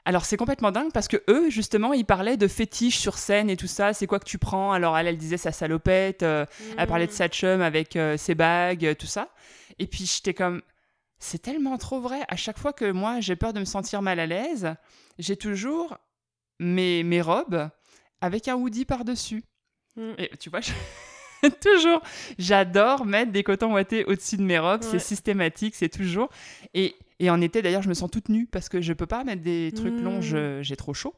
alors 0.05 0.23
c'est 0.23 0.37
complètement 0.37 0.71
dingue 0.71 0.93
parce 0.93 1.09
que 1.09 1.21
eux 1.29 1.49
justement 1.49 1.91
ils 1.91 2.05
parlaient 2.05 2.37
de 2.37 2.47
fétiches 2.47 2.97
sur 2.97 3.17
scène 3.17 3.49
et 3.49 3.57
tout 3.57 3.67
ça, 3.67 3.91
c'est 3.91 4.07
quoi 4.07 4.19
que 4.19 4.25
tu 4.25 4.37
prends? 4.37 4.71
Alors 4.71 4.97
elle 4.97 5.05
elle 5.05 5.17
disait 5.17 5.35
sa 5.35 5.51
salopette, 5.51 6.23
euh, 6.23 6.45
elle 6.77 6.87
parlait 6.87 7.07
de 7.07 7.11
sa 7.11 7.27
chum 7.27 7.59
avec 7.59 7.99
ses 8.15 8.33
bagues, 8.33 8.95
tout 8.97 9.05
ça. 9.05 9.27
Et 9.79 9.85
puis 9.85 10.05
j'étais 10.05 10.33
comme, 10.33 10.61
c'est 11.19 11.41
tellement 11.41 11.77
trop 11.77 11.99
vrai. 11.99 12.21
À 12.27 12.35
chaque 12.35 12.57
fois 12.59 12.73
que 12.73 12.91
moi 12.91 13.19
j'ai 13.19 13.35
peur 13.35 13.53
de 13.53 13.59
me 13.59 13.65
sentir 13.65 14.01
mal 14.01 14.19
à 14.19 14.25
l'aise, 14.25 14.73
j'ai 15.19 15.35
toujours 15.37 15.97
mes, 16.59 17.03
mes 17.03 17.21
robes 17.21 17.69
avec 18.21 18.47
un 18.47 18.55
hoodie 18.55 18.85
par-dessus. 18.85 19.43
Mm. 19.95 20.11
Et 20.17 20.29
tu 20.39 20.49
vois, 20.49 20.61
je- 20.61 20.71
toujours, 21.61 22.01
j'adore 22.39 23.05
mettre 23.05 23.31
des 23.31 23.43
cotons 23.43 23.73
ouatés 23.73 24.05
au-dessus 24.05 24.37
de 24.37 24.43
mes 24.43 24.59
robes. 24.59 24.83
Ouais. 24.83 24.89
C'est 24.89 24.99
systématique, 24.99 25.75
c'est 25.75 25.89
toujours. 25.89 26.29
Et, 26.73 26.95
et 27.19 27.29
en 27.29 27.41
été 27.41 27.61
d'ailleurs, 27.61 27.81
je 27.83 27.89
me 27.89 27.93
sens 27.93 28.09
toute 28.11 28.29
nue 28.29 28.47
parce 28.47 28.69
que 28.69 28.81
je 28.81 28.93
peux 28.93 29.05
pas 29.05 29.23
mettre 29.23 29.41
des 29.43 29.71
trucs 29.75 29.93
Mm. 29.93 30.03
longs, 30.03 30.21
je- 30.21 30.61
j'ai 30.63 30.75
trop 30.75 30.93
chaud. 30.93 31.13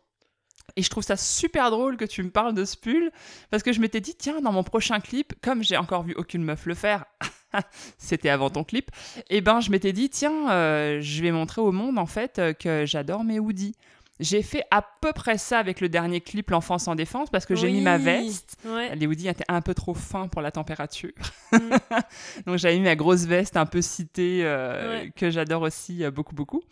Et 0.80 0.82
je 0.82 0.90
trouve 0.90 1.04
ça 1.04 1.18
super 1.18 1.72
drôle 1.72 1.98
que 1.98 2.06
tu 2.06 2.24
me 2.24 2.30
parles 2.30 2.54
de 2.54 2.64
ce 2.64 2.78
pull 2.78 3.12
parce 3.52 3.64
que 3.64 3.74
je 3.74 3.82
m'étais 3.82 4.00
dit, 4.00 4.16
tiens, 4.18 4.40
dans 4.40 4.54
mon 4.54 4.64
prochain 4.64 5.02
clip, 5.02 5.34
comme 5.42 5.62
j'ai 5.62 5.76
encore 5.76 6.04
vu 6.04 6.14
aucune 6.16 6.42
meuf 6.42 6.66
le 6.66 6.74
faire, 6.74 7.04
c'était 7.98 8.30
avant 8.30 8.50
ton 8.50 8.64
clip, 8.64 8.90
et 9.30 9.42
ben 9.42 9.60
je 9.60 9.72
m'étais 9.72 9.92
dit, 9.92 10.10
tiens, 10.10 10.50
euh, 10.52 11.02
je 11.02 11.22
vais 11.22 11.32
montrer 11.32 11.60
au 11.60 11.74
monde 11.74 12.00
en 12.00 12.06
fait 12.06 12.40
euh, 12.40 12.54
que 12.54 12.86
j'adore 12.86 13.26
mes 13.26 13.42
hoodies. 13.42 13.76
J'ai 14.22 14.42
fait 14.42 14.64
à 14.72 14.82
peu 15.02 15.12
près 15.12 15.38
ça 15.38 15.60
avec 15.60 15.82
le 15.82 15.90
dernier 15.90 16.22
clip 16.22 16.50
L'enfance 16.50 16.88
en 16.88 16.96
défense 16.96 17.30
parce 17.30 17.46
que 17.46 17.56
j'ai 17.56 17.70
mis 17.70 17.82
ma 17.82 17.98
veste. 17.98 18.56
Ouais. 18.66 18.96
Les 18.96 19.06
hoodies 19.06 19.28
étaient 19.28 19.44
un 19.50 19.62
peu 19.62 19.74
trop 19.74 19.94
fins 19.94 20.30
pour 20.30 20.42
la 20.42 20.52
température. 20.52 21.12
Mm. 21.52 21.58
Donc 22.46 22.58
j'avais 22.58 22.78
mis 22.78 22.86
ma 22.86 22.96
grosse 22.96 23.26
veste 23.26 23.58
un 23.58 23.66
peu 23.66 23.82
citée 23.82 24.42
euh, 24.44 25.02
Ouais. 25.04 25.12
que 25.14 25.30
j'adore 25.30 25.64
aussi 25.64 26.06
euh, 26.06 26.12
beaucoup 26.12 26.36
beaucoup. 26.36 26.64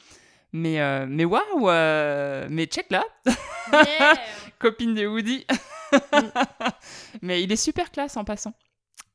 Mais 0.57 0.81
euh, 0.81 1.05
mais 1.07 1.23
waouh, 1.25 1.69
euh, 1.69 2.47
mais 2.49 2.65
check 2.65 2.87
là, 2.89 3.03
Yeah. 3.71 4.13
copine 4.59 4.95
de 4.95 5.05
hoodie. 5.05 5.45
Mm. 5.91 6.17
mais 7.21 7.43
il 7.43 7.51
est 7.51 7.55
super 7.57 7.91
classe 7.91 8.17
en 8.17 8.23
passant. 8.23 8.53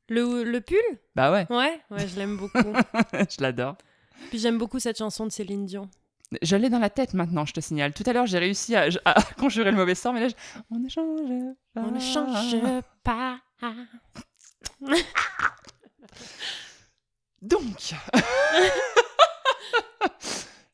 le, 0.09 0.43
le 0.43 0.61
pull? 0.61 0.77
Bah 1.15 1.31
ouais, 1.31 1.45
Ouais, 1.49 1.81
ouais, 1.91 2.07
je 2.07 2.17
l'aime 2.17 2.37
beaucoup. 2.37 2.57
je 3.13 3.41
l'adore. 3.41 3.75
Puis 4.29 4.39
j'aime 4.39 4.57
beaucoup 4.57 4.79
cette 4.79 4.97
chanson 4.97 5.25
de 5.25 5.31
Céline 5.31 5.65
Dion. 5.65 5.89
Je 6.41 6.55
l'ai 6.55 6.69
dans 6.69 6.79
la 6.79 6.89
tête 6.89 7.13
maintenant, 7.13 7.45
je 7.45 7.53
te 7.53 7.59
signale. 7.59 7.93
Tout 7.93 8.03
à 8.05 8.13
l'heure, 8.13 8.25
j'ai 8.25 8.39
réussi 8.39 8.75
à, 8.75 8.87
à 9.05 9.21
conjurer 9.39 9.71
le 9.71 9.77
mauvais 9.77 9.95
sort, 9.95 10.13
mais 10.13 10.21
là, 10.21 10.27
je- 10.29 10.59
on 10.71 10.79
ne 10.79 10.87
change 10.89 11.19
pas. 11.73 11.81
On 11.81 11.91
ne 11.91 11.99
change 11.99 12.81
pas. 13.03 13.39
Donc, 17.41 17.93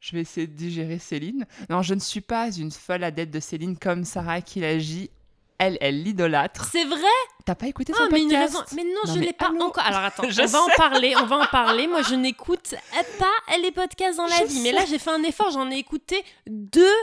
je 0.10 0.16
vais 0.16 0.22
essayer 0.22 0.48
de 0.48 0.54
digérer 0.54 0.98
Céline. 0.98 1.46
Non, 1.70 1.82
je 1.84 1.94
ne 1.94 2.00
suis 2.00 2.22
pas 2.22 2.52
une 2.52 2.72
folle 2.72 3.04
adepte 3.04 3.32
de 3.34 3.40
Céline 3.40 3.78
comme 3.78 4.06
Sarah 4.06 4.42
qui 4.42 4.60
l'agit. 4.60 5.12
Elle, 5.60 5.78
elle 5.82 6.02
l'idolâtre. 6.04 6.70
C'est 6.72 6.86
vrai? 6.86 6.98
T'as 7.46 7.54
pas 7.54 7.68
écouté 7.68 7.92
Ah, 7.96 8.00
son 8.06 8.12
mais 8.12 8.22
podcast? 8.22 8.56
raison. 8.56 8.66
Mais 8.76 8.84
non, 8.86 9.02
Non, 9.06 9.14
je 9.14 9.20
l'ai 9.20 9.34
pas 9.34 9.50
allô 9.50 9.62
encore. 9.66 9.84
Alors 9.86 10.00
attends, 10.00 10.24
Je 10.30 10.42
on 10.42 10.46
va 10.46 10.62
en 10.62 10.68
parler, 10.78 11.14
on 11.18 11.26
va 11.26 11.36
en 11.36 11.46
parler. 11.48 11.86
Moi, 11.86 12.02
je 12.02 12.16
n'écoute 12.16 12.74
pas 13.20 13.58
les 13.62 13.72
podcasts 13.72 14.18
dans 14.18 14.26
la 14.26 14.38
Je 14.38 14.46
vie. 14.46 14.62
Mais 14.62 14.72
là, 14.72 14.86
j'ai 14.90 14.98
fait 14.98 15.12
un 15.12 15.22
effort, 15.24 15.52
j'en 15.52 15.70
ai 15.70 15.76
écouté 15.76 16.24
deux 16.48 16.96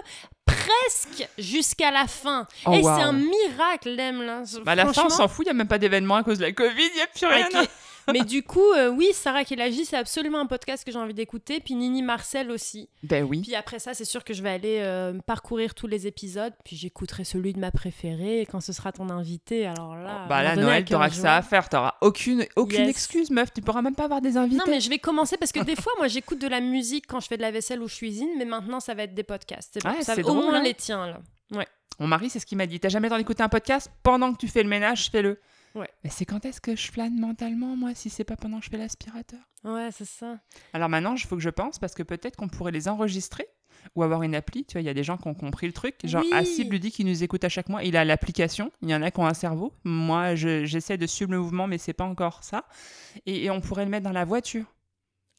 presque 0.47 1.29
jusqu'à 1.39 1.91
la 1.91 2.07
fin. 2.07 2.47
Oh, 2.65 2.73
et 2.73 2.81
wow. 2.81 2.83
c'est 2.97 3.03
un 3.03 3.13
miracle, 3.13 3.91
Lem, 3.91 4.23
là. 4.23 4.43
Bah, 4.65 4.73
à 4.73 4.75
la 4.75 4.93
fin, 4.93 5.05
on 5.05 5.11
s'en 5.11 5.29
fout, 5.29 5.45
il 5.45 5.49
n'y 5.49 5.51
a 5.51 5.55
même 5.55 5.69
pas 5.69 5.79
d'événement 5.79 6.17
à 6.17 6.23
cause 6.23 6.39
de 6.39 6.45
la 6.45 6.53
Covid, 6.53 6.73
il 6.93 6.95
n'y 6.95 7.03
a 7.03 7.07
plus 7.09 7.27
rien. 7.27 7.49
Mais 8.13 8.21
du 8.25 8.43
coup, 8.43 8.73
euh, 8.77 8.89
oui, 8.89 9.09
Sarah 9.13 9.45
Kelagi, 9.45 9.85
c'est 9.85 9.97
absolument 9.97 10.39
un 10.41 10.47
podcast 10.47 10.85
que 10.85 10.93
j'ai 10.93 10.99
envie 10.99 11.15
d'écouter. 11.15 11.61
Puis 11.61 11.75
Nini 11.75 12.03
Marcel 12.03 12.51
aussi. 12.51 12.89
Ben 13.03 13.25
oui. 13.25 13.41
Puis 13.43 13.55
après 13.55 13.79
ça, 13.79 13.95
c'est 13.95 14.05
sûr 14.05 14.23
que 14.25 14.33
je 14.33 14.43
vais 14.43 14.51
aller 14.51 14.79
euh, 14.81 15.19
parcourir 15.27 15.75
tous 15.75 15.87
les 15.87 16.07
épisodes. 16.07 16.53
Puis 16.65 16.77
j'écouterai 16.77 17.25
celui 17.25 17.53
de 17.53 17.59
ma 17.59 17.71
préférée 17.71 18.47
quand 18.51 18.61
ce 18.61 18.73
sera 18.73 18.93
ton 18.93 19.11
invité. 19.11 19.67
Alors 19.67 19.97
là, 19.97 20.27
bah 20.29 20.37
à 20.37 20.41
un 20.41 20.43
là, 20.43 20.57
Noël, 20.57 20.85
t'auras 20.85 21.09
que 21.09 21.17
ça 21.17 21.37
à 21.37 21.43
faire. 21.43 21.69
T'auras 21.69 21.95
aucune, 22.01 22.47
aucune 22.57 22.81
Yes. 22.81 22.89
excuse, 22.91 23.31
meuf. 23.31 23.53
Tu 23.53 23.61
pourras 23.63 23.83
même 23.83 23.95
pas 23.97 24.05
avoir 24.05 24.21
des 24.21 24.37
invités. 24.37 24.59
Non, 24.59 24.65
mais 24.69 24.81
je 24.81 24.89
vais 24.91 24.99
commencer 24.99 25.37
parce 25.37 25.53
que 25.53 25.61
des 25.65 25.77
fois, 25.77 25.93
moi, 25.99 26.09
j'écoute 26.09 26.41
de 26.41 26.49
la 26.49 26.61
musique 26.61 27.07
quand 27.09 27.21
je 27.21 27.27
fais 27.27 27.37
de 27.37 27.43
la 27.43 27.51
vaisselle 27.51 27.81
ou 27.83 27.89
je 27.89 27.97
cuisine, 27.97 28.29
mais 28.39 28.45
maintenant, 28.45 28.81
ça 28.81 28.95
va 28.95 29.03
être 29.05 29.15
des 29.15 29.25
podcasts. 29.25 29.79
Ouais, 29.85 30.03
Ça- 30.03 30.15
c'est 30.15 30.23
au 30.23 30.29
drôle, 30.29 30.45
moins 30.45 30.55
hein. 30.55 30.63
les 30.63 30.75
tiens, 30.75 31.07
là. 31.07 31.19
Mon 31.99 32.09
mari, 32.09 32.29
c'est 32.29 32.39
ce 32.39 32.45
qu'il 32.45 32.59
m'a 32.59 32.67
dit. 32.67 32.79
T'as 32.79 32.91
jamais 32.91 33.07
le 33.09 33.13
temps 33.13 33.17
d'écouter 33.17 33.43
un 33.43 33.49
podcast? 33.49 33.91
Pendant 34.03 34.31
que 34.31 34.37
tu 34.37 34.49
fais 34.49 34.63
le 34.63 34.69
ménage, 34.69 35.09
fais-le. 35.11 35.41
Ouais. 35.77 35.89
Mais 36.03 36.11
c'est 36.11 36.25
quand 36.25 36.45
est-ce 36.45 36.61
que 36.61 36.75
je 36.75 36.91
flâne 36.91 37.19
mentalement, 37.21 37.77
moi, 37.77 37.95
si 37.95 38.11
c'est 38.11 38.25
pas 38.25 38.35
pendant 38.37 38.59
que 38.59 38.65
je 38.65 38.71
fais 38.71 38.79
l'aspirateur? 38.79 39.39
Ouais, 39.63 39.91
c'est 39.93 40.07
ça. 40.07 40.39
Alors 40.73 40.89
maintenant, 40.89 41.15
il 41.15 41.21
faut 41.25 41.37
que 41.37 41.43
je 41.43 41.51
pense 41.51 41.79
parce 41.79 41.95
que 41.95 42.03
peut-être 42.03 42.35
qu'on 42.37 42.49
pourrait 42.49 42.73
les 42.73 42.89
enregistrer 42.89 43.47
ou 43.95 44.03
avoir 44.03 44.23
une 44.23 44.35
appli. 44.35 44.65
Tu 44.65 44.73
vois, 44.73 44.81
il 44.81 44.85
y 44.87 44.89
a 44.89 44.95
des 44.95 45.05
gens 45.05 45.17
qui 45.19 45.29
ont 45.29 45.35
compris 45.35 45.67
le 45.67 45.73
truc. 45.73 45.95
Genre, 46.05 46.23
Oui. 46.33 46.67
Lui 46.71 46.81
dit 46.81 46.91
qu'il 46.91 47.07
nous 47.07 47.23
écoute 47.23 47.45
à 47.45 47.49
chaque 47.49 47.69
mois. 47.69 47.85
Il 47.85 47.97
a 47.97 48.05
l'application. 48.05 48.73
Il 48.83 48.89
y 48.91 48.95
en 48.95 49.03
a 49.03 49.11
qui 49.11 49.21
ont 49.21 49.27
un 49.27 49.35
cerveau. 49.35 49.73
Moi, 49.85 50.35
je- 50.35 50.65
j'essaie 50.65 50.97
de 50.97 51.07
suivre 51.07 51.31
le 51.33 51.39
mouvement, 51.41 51.67
mais 51.67 51.79
c'est 51.79 51.93
pas 51.93 52.05
encore 52.05 52.43
ça. 52.43 52.65
Et, 53.27 53.45
et 53.45 53.51
on 53.51 53.61
pourrait 53.61 53.85
le 53.85 53.91
mettre 53.91 54.05
dans 54.05 54.13
la 54.13 54.25
voiture. 54.25 54.65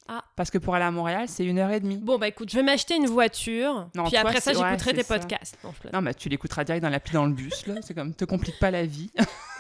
Ah. 0.08 0.24
Parce 0.38 0.52
que 0.52 0.58
pour 0.58 0.76
aller 0.76 0.86
à 0.86 0.92
Montréal, 0.92 1.28
c'est 1.28 1.46
une 1.46 1.58
heure 1.60 1.72
et 1.72 1.80
demie. 1.82 1.98
Bon, 1.98 2.18
bah 2.18 2.28
écoute, 2.30 2.50
je 2.50 2.56
vais 2.56 2.64
m'acheter 2.64 2.96
une 2.96 3.08
voiture. 3.08 3.90
Non, 3.96 4.04
puis 4.04 4.12
toi, 4.12 4.20
après 4.22 4.40
ça, 4.40 4.52
ouais, 4.52 4.58
j'écouterai 4.78 5.04
ça. 5.04 5.18
podcasts. 5.20 5.58
Non. 5.64 5.74
Non, 5.94 6.02
mais 6.02 6.14
tu 6.14 6.30
l'écouteras 6.30 6.64
direct 6.64 6.82
dans 6.84 6.90
l'appli 6.90 7.12
dans 7.14 7.26
le 7.26 7.34
bus, 7.34 7.66
là. 7.68 7.76
C'est 7.82 7.94
comme, 7.94 8.14
te 8.16 8.24
complique 8.24 8.58
pas 8.60 8.72
la 8.72 8.86
vie. 8.86 9.12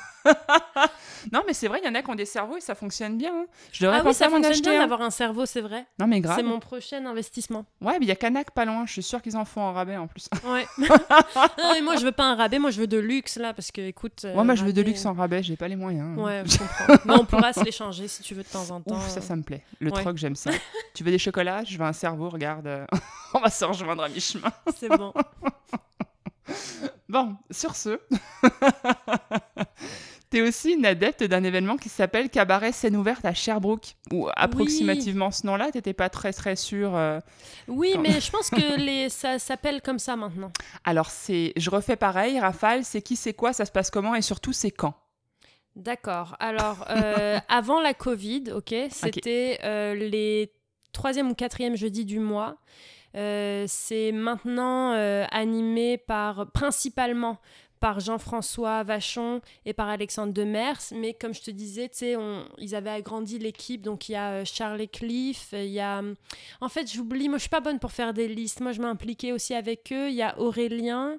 non, 1.32 1.42
mais 1.46 1.54
c'est 1.54 1.68
vrai, 1.68 1.80
il 1.84 1.86
y 1.88 1.90
en 1.90 1.96
a 1.96 2.02
qui 2.02 2.10
ont 2.10 2.16
des 2.16 2.26
cerveaux 2.26 2.58
et 2.58 2.62
ça 2.62 2.76
fonctionne 2.76 3.18
bien. 3.18 3.32
hein. 3.34 3.46
Je 3.72 3.84
devrais 3.84 4.00
Ah 4.00 4.04
oui, 4.06 4.14
ça 4.14 4.26
à 4.26 4.30
m'en 4.30 4.36
fonctionne 4.36 4.52
acheter 4.54 4.70
bien 4.70 4.80
un. 4.80 4.84
d'avoir 4.84 5.02
un 5.02 5.10
cerveau, 5.10 5.46
c'est 5.46 5.62
vrai. 5.62 5.86
Non, 6.00 6.08
mais 6.08 6.20
grave. 6.22 6.38
C'est 6.38 6.44
mon 6.44 6.60
prochain 6.60 7.06
investissement. 7.06 7.66
Ouais, 7.82 7.94
mais 8.00 8.06
il 8.06 8.08
y 8.08 8.12
a 8.12 8.16
Canac 8.16 8.52
pas 8.52 8.66
loin. 8.66 8.86
Je 8.86 8.94
suis 8.94 9.04
sûre 9.04 9.22
qu'ils 9.22 9.36
en 9.38 9.46
font 9.46 9.62
en 9.62 9.74
rabais 9.74 9.98
en 9.98 10.08
plus. 10.08 10.30
Ouais. 10.46 10.66
non, 10.78 11.74
mais 11.74 11.82
moi, 11.82 11.96
je 11.98 12.06
veux 12.06 12.12
pas 12.12 12.26
un 12.26 12.36
rabais, 12.36 12.60
moi, 12.60 12.72
je 12.72 12.80
veux 12.80 12.88
de 12.88 12.98
luxe, 12.98 13.38
là, 13.38 13.54
parce 13.54 13.72
que, 13.72 13.82
écoute. 13.82 14.24
euh, 14.26 14.34
Ouais, 14.36 14.44
moi, 14.44 14.56
je 14.56 14.64
veux 14.64 14.74
de 14.74 14.82
luxe 14.82 15.06
en 15.06 15.14
rabais. 15.14 15.44
J'ai 15.44 15.56
pas 15.58 15.68
les 15.68 15.76
moyens. 15.76 16.18
Ouais, 16.18 16.44
je 16.46 16.58
comprends. 16.58 16.96
mais 17.06 17.14
on 17.14 17.26
pourra 17.26 17.54
se 17.54 17.64
l'échanger 17.64 18.08
si 18.08 18.22
tu 18.24 18.34
veux 18.36 18.44
de 18.44 18.48
temps 18.50 18.70
en 18.72 18.82
temps. 18.82 18.96
Ouf, 18.96 19.08
ça, 19.10 19.22
ça 19.22 19.36
me 19.36 19.44
plaît. 19.44 19.64
Le 19.80 19.92
Ouais. 19.92 20.02
troc, 20.02 20.18
j'aime 20.18 20.36
ça. 20.36 20.52
tu 20.94 21.04
veux 21.04 21.12
des 21.12 21.18
chocolats? 21.20 21.64
Je 21.64 21.78
veux 21.78 21.86
un 21.86 21.94
cerveau, 21.94 22.30
regarde. 22.30 22.68
euh, 22.68 22.86
On 23.34 23.40
va 23.40 23.50
se 23.50 23.66
rejoindre 23.66 24.04
à 24.04 24.10
mi-chemin. 24.10 24.52
C'est 24.78 24.90
bon. 24.90 25.14
Bon, 27.10 27.36
sur 27.52 27.76
ce. 27.76 28.00
T'es 30.30 30.42
aussi 30.42 30.74
une 30.74 30.86
adepte 30.86 31.24
d'un 31.24 31.44
événement 31.46 31.78
qui 31.78 31.88
s'appelle 31.88 32.30
Cabaret 32.30 32.74
Scène 32.74 32.98
Ouverte 32.98 33.24
à 33.24 33.34
Sherbrooke. 33.34 33.96
Ou 34.12 34.28
approximativement 34.36 35.32
ce 35.32 35.48
nom-là, 35.48 35.72
t'étais 35.72 35.94
pas 35.94 36.10
très 36.10 36.34
très 36.34 36.58
sûre. 36.58 36.96
euh. 36.98 37.20
Oui, 37.70 37.92
Quand- 37.94 38.02
mais 38.02 38.20
je 38.20 38.30
pense 38.30 38.50
que 38.50 38.78
les... 38.78 39.08
ça 39.10 39.40
s'appelle 39.40 39.82
comme 39.82 40.00
ça 40.00 40.16
maintenant. 40.18 40.52
Alors, 40.84 41.10
c'est. 41.10 41.54
Je 41.56 41.70
refais 41.70 41.96
pareil, 41.96 42.40
Rafale, 42.40 42.84
c'est 42.84 43.02
qui, 43.02 43.16
c'est 43.16 43.34
quoi, 43.34 43.54
ça 43.54 43.66
se 43.66 43.72
passe 43.72 43.90
comment 43.90 44.16
et 44.16 44.22
surtout, 44.22 44.52
c'est 44.52 44.72
quand? 44.72 44.96
D'accord. 45.78 46.36
Alors, 46.40 46.86
euh, 46.90 47.40
avant 47.50 47.80
la 47.80 47.94
Covid, 47.94 48.46
ok, 48.54 48.74
c'était 48.90 49.60
euh, 49.64 49.94
les 49.96 50.52
troisième 50.92 51.30
ou 51.30 51.36
quatrième 51.36 51.76
jeudi 51.78 52.04
du 52.04 52.20
mois. 52.20 52.58
C'est 53.14 54.12
maintenant 54.14 54.92
animé 55.32 55.98
par 55.98 56.52
principalement 56.52 57.40
par 57.80 58.00
Jean-François 58.00 58.84
Vachon 58.84 59.42
et 59.66 59.74
par 59.74 59.88
Alexandre 59.90 60.34
Demers. 60.34 60.80
Mais 60.94 61.14
comme 61.14 61.34
je 61.34 61.42
te 61.42 61.52
disais, 61.52 61.90
on- 62.18 62.46
ils 62.58 62.76
avaient 62.76 62.90
agrandi 62.90 63.40
l'équipe. 63.40 63.82
Donc 63.82 64.10
il 64.10 64.14
y 64.14 64.16
a 64.16 64.32
euh, 64.32 64.46
Charles 64.46 64.88
Cliff, 64.88 65.50
il 65.54 65.68
y 65.68 65.80
a... 65.80 66.02
En 66.62 66.70
fait, 66.70 66.92
j'oublie, 66.92 67.30
moi 67.30 67.38
je 67.38 67.44
suis 67.44 67.50
pas 67.50 67.60
bonne 67.62 67.80
pour 67.80 67.92
faire 67.92 68.14
des 68.14 68.28
listes. 68.28 68.62
Moi 68.62 68.72
je 68.72 68.82
m'impliquais 68.82 69.32
aussi 69.32 69.54
avec 69.54 69.92
eux. 69.92 70.10
Il 70.10 70.16
y 70.16 70.22
a 70.22 70.40
Aurélien. 70.40 71.18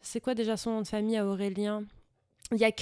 C'est 0.00 0.20
quoi 0.20 0.34
déjà 0.34 0.56
son 0.56 0.70
nom 0.70 0.82
de 0.82 0.86
famille 0.88 1.16
à 1.16 1.26
Aurélien? 1.26 1.84
Il 2.52 2.58
y 2.58 2.64
a 2.64 2.72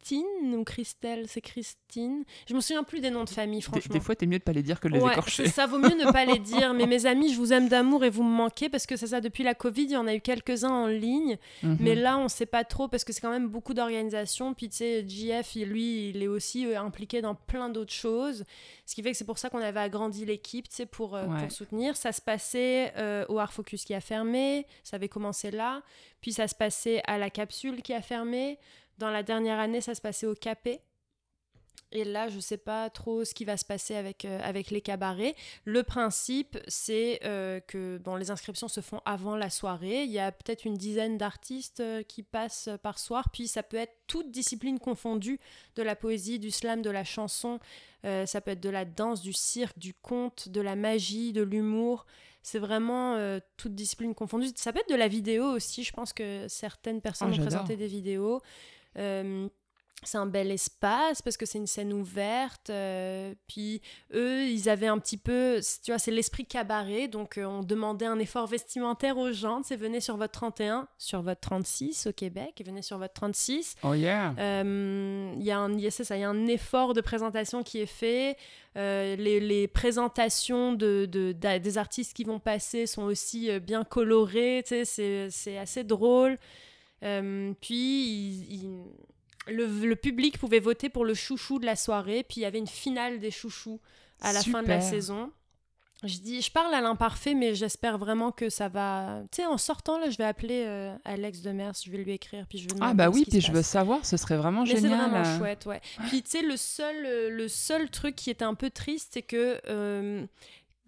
Christine 0.00 0.54
ou 0.54 0.64
Christelle 0.64 1.26
C'est 1.28 1.40
Christine. 1.40 2.24
Je 2.48 2.54
me 2.54 2.60
souviens 2.60 2.82
plus 2.82 3.00
des 3.00 3.10
noms 3.10 3.24
de 3.24 3.28
famille, 3.30 3.58
des, 3.60 3.64
franchement. 3.64 3.92
des 3.94 4.00
fois, 4.00 4.14
t'es 4.16 4.26
mieux 4.26 4.38
de 4.38 4.44
pas 4.44 4.52
les 4.52 4.62
dire 4.62 4.80
que 4.80 4.88
de 4.88 4.94
les 4.94 5.00
Ouais, 5.00 5.12
écorcher. 5.12 5.46
ça 5.48 5.66
vaut 5.66 5.78
mieux 5.78 5.94
ne 5.94 6.10
pas 6.10 6.24
les 6.24 6.38
dire. 6.38 6.72
Mais 6.74 6.86
mes 6.86 7.06
amis, 7.06 7.32
je 7.32 7.36
vous 7.38 7.52
aime 7.52 7.68
d'amour 7.68 8.04
et 8.04 8.10
vous 8.10 8.22
me 8.22 8.30
manquez 8.34 8.68
parce 8.68 8.86
que 8.86 8.96
c'est 8.96 9.08
ça. 9.08 9.20
Depuis 9.20 9.42
la 9.42 9.54
Covid, 9.54 9.82
il 9.84 9.90
y 9.92 9.96
en 9.96 10.06
a 10.06 10.14
eu 10.14 10.20
quelques-uns 10.20 10.70
en 10.70 10.86
ligne. 10.86 11.38
Mhm. 11.62 11.76
Mais 11.80 11.94
là, 11.94 12.18
on 12.18 12.28
sait 12.28 12.46
pas 12.46 12.64
trop 12.64 12.88
parce 12.88 13.04
que 13.04 13.12
c'est 13.12 13.20
quand 13.20 13.30
même 13.30 13.48
beaucoup 13.48 13.74
d'organisations. 13.74 14.54
Puis 14.54 14.68
tu 14.68 14.76
sais, 14.76 15.04
JF, 15.06 15.54
lui, 15.56 16.10
il 16.10 16.22
est 16.22 16.28
aussi 16.28 16.66
euh, 16.66 16.80
impliqué 16.80 17.20
dans 17.20 17.34
plein 17.34 17.68
d'autres 17.68 17.92
choses. 17.92 18.44
Ce 18.86 18.94
qui 18.94 19.02
fait 19.02 19.12
que 19.12 19.16
c'est 19.16 19.24
pour 19.26 19.38
ça 19.38 19.50
qu'on 19.50 19.60
avait 19.62 19.80
agrandi 19.80 20.24
l'équipe, 20.24 20.68
tu 20.68 20.76
sais, 20.76 20.86
pour, 20.86 21.14
euh, 21.16 21.26
Ouais. 21.26 21.42
pour 21.42 21.52
soutenir. 21.52 21.96
Ça 21.96 22.12
se 22.12 22.20
passait 22.20 22.92
euh, 22.96 23.24
au 23.28 23.38
Art 23.38 23.52
Focus 23.52 23.84
qui 23.84 23.94
a 23.94 24.00
fermé. 24.00 24.66
Ça 24.82 24.96
avait 24.96 25.08
commencé 25.08 25.50
là. 25.50 25.82
Puis 26.20 26.32
ça 26.32 26.48
se 26.48 26.54
passait 26.54 27.02
à 27.06 27.16
la 27.18 27.30
Capsule 27.30 27.82
qui 27.82 27.92
a 27.94 28.02
fermé. 28.02 28.58
Dans 29.00 29.10
la 29.10 29.22
dernière 29.22 29.58
année, 29.58 29.80
ça 29.80 29.94
se 29.94 30.02
passait 30.02 30.26
au 30.26 30.34
Capé. 30.34 30.82
Et 31.90 32.04
là, 32.04 32.28
je 32.28 32.38
sais 32.38 32.58
pas 32.58 32.90
trop 32.90 33.24
ce 33.24 33.32
qui 33.32 33.46
va 33.46 33.56
se 33.56 33.64
passer 33.64 33.96
avec, 33.96 34.26
euh, 34.26 34.38
avec 34.44 34.70
les 34.70 34.82
cabarets. 34.82 35.34
Le 35.64 35.82
principe, 35.82 36.58
c'est 36.68 37.18
euh, 37.24 37.60
que 37.60 37.96
bon, 37.98 38.14
les 38.14 38.30
inscriptions 38.30 38.68
se 38.68 38.82
font 38.82 39.00
avant 39.06 39.36
la 39.36 39.48
soirée. 39.48 40.04
Il 40.04 40.10
y 40.10 40.18
a 40.18 40.30
peut-être 40.30 40.66
une 40.66 40.76
dizaine 40.76 41.16
d'artistes 41.16 41.80
euh, 41.80 42.02
qui 42.02 42.22
passent 42.22 42.68
par 42.82 42.98
soir. 42.98 43.30
Puis 43.32 43.48
ça 43.48 43.62
peut 43.62 43.78
être 43.78 43.94
toute 44.06 44.30
discipline 44.30 44.78
confondue, 44.78 45.40
de 45.76 45.82
la 45.82 45.96
poésie, 45.96 46.38
du 46.38 46.50
slam, 46.50 46.82
de 46.82 46.90
la 46.90 47.04
chanson. 47.04 47.58
Ça 48.02 48.40
peut 48.40 48.52
être 48.52 48.60
de 48.60 48.70
la 48.70 48.86
danse, 48.86 49.20
du 49.20 49.34
cirque, 49.34 49.78
du 49.78 49.92
conte, 49.92 50.48
de 50.48 50.60
la 50.62 50.74
magie, 50.74 51.32
de 51.32 51.42
l'humour. 51.42 52.06
C'est 52.42 52.58
vraiment 52.58 53.18
toute 53.58 53.74
discipline 53.74 54.14
confondue. 54.14 54.48
Ça 54.56 54.72
peut 54.72 54.80
être 54.80 54.88
de 54.88 54.94
la 54.94 55.06
vidéo 55.06 55.44
aussi. 55.44 55.84
Je 55.84 55.92
pense 55.92 56.14
que 56.14 56.46
certaines 56.48 57.02
personnes 57.02 57.30
Ah, 57.30 57.36
ont 57.36 57.42
présenté 57.42 57.76
des 57.76 57.86
vidéos. 57.86 58.40
Euh, 58.98 59.48
c'est 60.02 60.16
un 60.16 60.24
bel 60.24 60.50
espace 60.50 61.20
parce 61.20 61.36
que 61.36 61.44
c'est 61.44 61.58
une 61.58 61.66
scène 61.66 61.92
ouverte. 61.92 62.70
euh, 62.70 63.34
puis 63.46 63.82
eux, 64.14 64.46
ils 64.46 64.70
avaient 64.70 64.86
un 64.86 64.96
petit 64.98 65.18
peu, 65.18 65.60
tu 65.84 65.90
vois, 65.90 65.98
c'est 65.98 66.10
l'esprit 66.10 66.46
cabaret. 66.46 67.06
Donc 67.06 67.36
euh, 67.36 67.44
on 67.44 67.62
demandait 67.62 68.06
un 68.06 68.18
effort 68.18 68.46
vestimentaire 68.46 69.18
aux 69.18 69.30
gens. 69.30 69.60
C'est 69.62 69.76
venez 69.76 70.00
sur 70.00 70.16
votre 70.16 70.32
31, 70.32 70.88
sur 70.96 71.20
votre 71.20 71.42
36 71.42 72.06
au 72.06 72.12
Québec, 72.14 72.62
venez 72.64 72.80
sur 72.80 72.96
votre 72.96 73.12
36. 73.12 73.74
Oh 73.82 73.92
yeah 73.92 74.34
Euh, 74.38 75.34
Il 75.36 75.42
y, 75.44 75.50
a 75.50 75.58
un- 75.58 75.78
y 75.78 75.86
a- 75.86 75.90
c'est 75.90 76.04
ça, 76.04 76.16
il 76.16 76.20
y 76.20 76.24
a 76.24 76.30
un 76.30 76.46
effort 76.46 76.94
de 76.94 77.02
présentation 77.02 77.62
qui 77.62 77.80
est 77.80 77.84
fait. 77.86 78.38
Les, 78.76 79.38
les 79.38 79.68
présentations 79.68 80.72
de, 80.72 81.04
des 81.04 81.76
artistes 81.78 82.14
qui 82.16 82.24
vont 82.24 82.38
passer 82.38 82.86
sont 82.86 83.02
aussi 83.02 83.50
bien 83.60 83.84
colorées. 83.84 84.62
tu 84.64 84.68
sais, 84.70 84.84
C'est 84.86 85.28
c'est 85.30 85.58
assez 85.58 85.84
drôle. 85.84 86.38
Euh, 87.02 87.52
puis 87.60 87.74
il- 87.76 88.52
il- 88.54 88.84
le, 89.54 89.66
le 89.66 89.96
public 89.96 90.38
pouvait 90.38 90.60
voter 90.60 90.88
pour 90.88 91.04
le 91.04 91.14
chouchou 91.14 91.58
de 91.58 91.66
la 91.66 91.76
soirée. 91.76 92.22
Puis 92.22 92.38
il 92.38 92.42
y 92.42 92.46
avait 92.46 92.58
une 92.58 92.66
finale 92.66 93.18
des 93.20 93.30
chouchous 93.30 93.80
à 94.20 94.32
la 94.32 94.42
fin 94.42 94.62
de 94.62 94.68
la 94.68 94.80
saison. 94.80 95.30
Je 96.02 96.16
dis, 96.18 96.40
je 96.40 96.50
parle 96.50 96.72
à 96.72 96.80
l'imparfait, 96.80 97.34
mais 97.34 97.54
j'espère 97.54 97.98
vraiment 97.98 98.32
que 98.32 98.48
ça 98.48 98.68
va. 98.70 99.20
Tu 99.30 99.42
sais, 99.42 99.46
en 99.46 99.58
sortant 99.58 99.98
là, 99.98 100.08
je 100.08 100.16
vais 100.16 100.24
appeler 100.24 100.64
euh, 100.66 100.94
Alex 101.04 101.42
Demers, 101.42 101.72
je 101.84 101.90
vais 101.90 101.98
lui 101.98 102.12
écrire, 102.12 102.46
puis 102.48 102.56
je 102.58 102.64
vais. 102.64 102.74
Ah 102.80 102.94
bah 102.94 103.10
oui, 103.10 103.26
puis 103.28 103.42
je 103.42 103.52
veux 103.52 103.60
savoir, 103.60 104.06
ce 104.06 104.16
serait 104.16 104.38
vraiment 104.38 104.62
Mais 104.64 104.76
c'est 104.76 104.80
génial. 104.80 105.10
vraiment 105.10 105.26
euh. 105.28 105.38
chouette, 105.38 105.66
ouais. 105.66 105.82
Puis 106.08 106.22
tu 106.22 106.30
sais, 106.30 106.42
le 106.42 106.56
seul, 106.56 107.04
euh, 107.04 107.28
le 107.28 107.48
seul 107.48 107.90
truc 107.90 108.16
qui 108.16 108.30
était 108.30 108.46
un 108.46 108.54
peu 108.54 108.70
triste, 108.70 109.10
c'est 109.12 109.20
que 109.20 109.60
euh, 109.68 110.24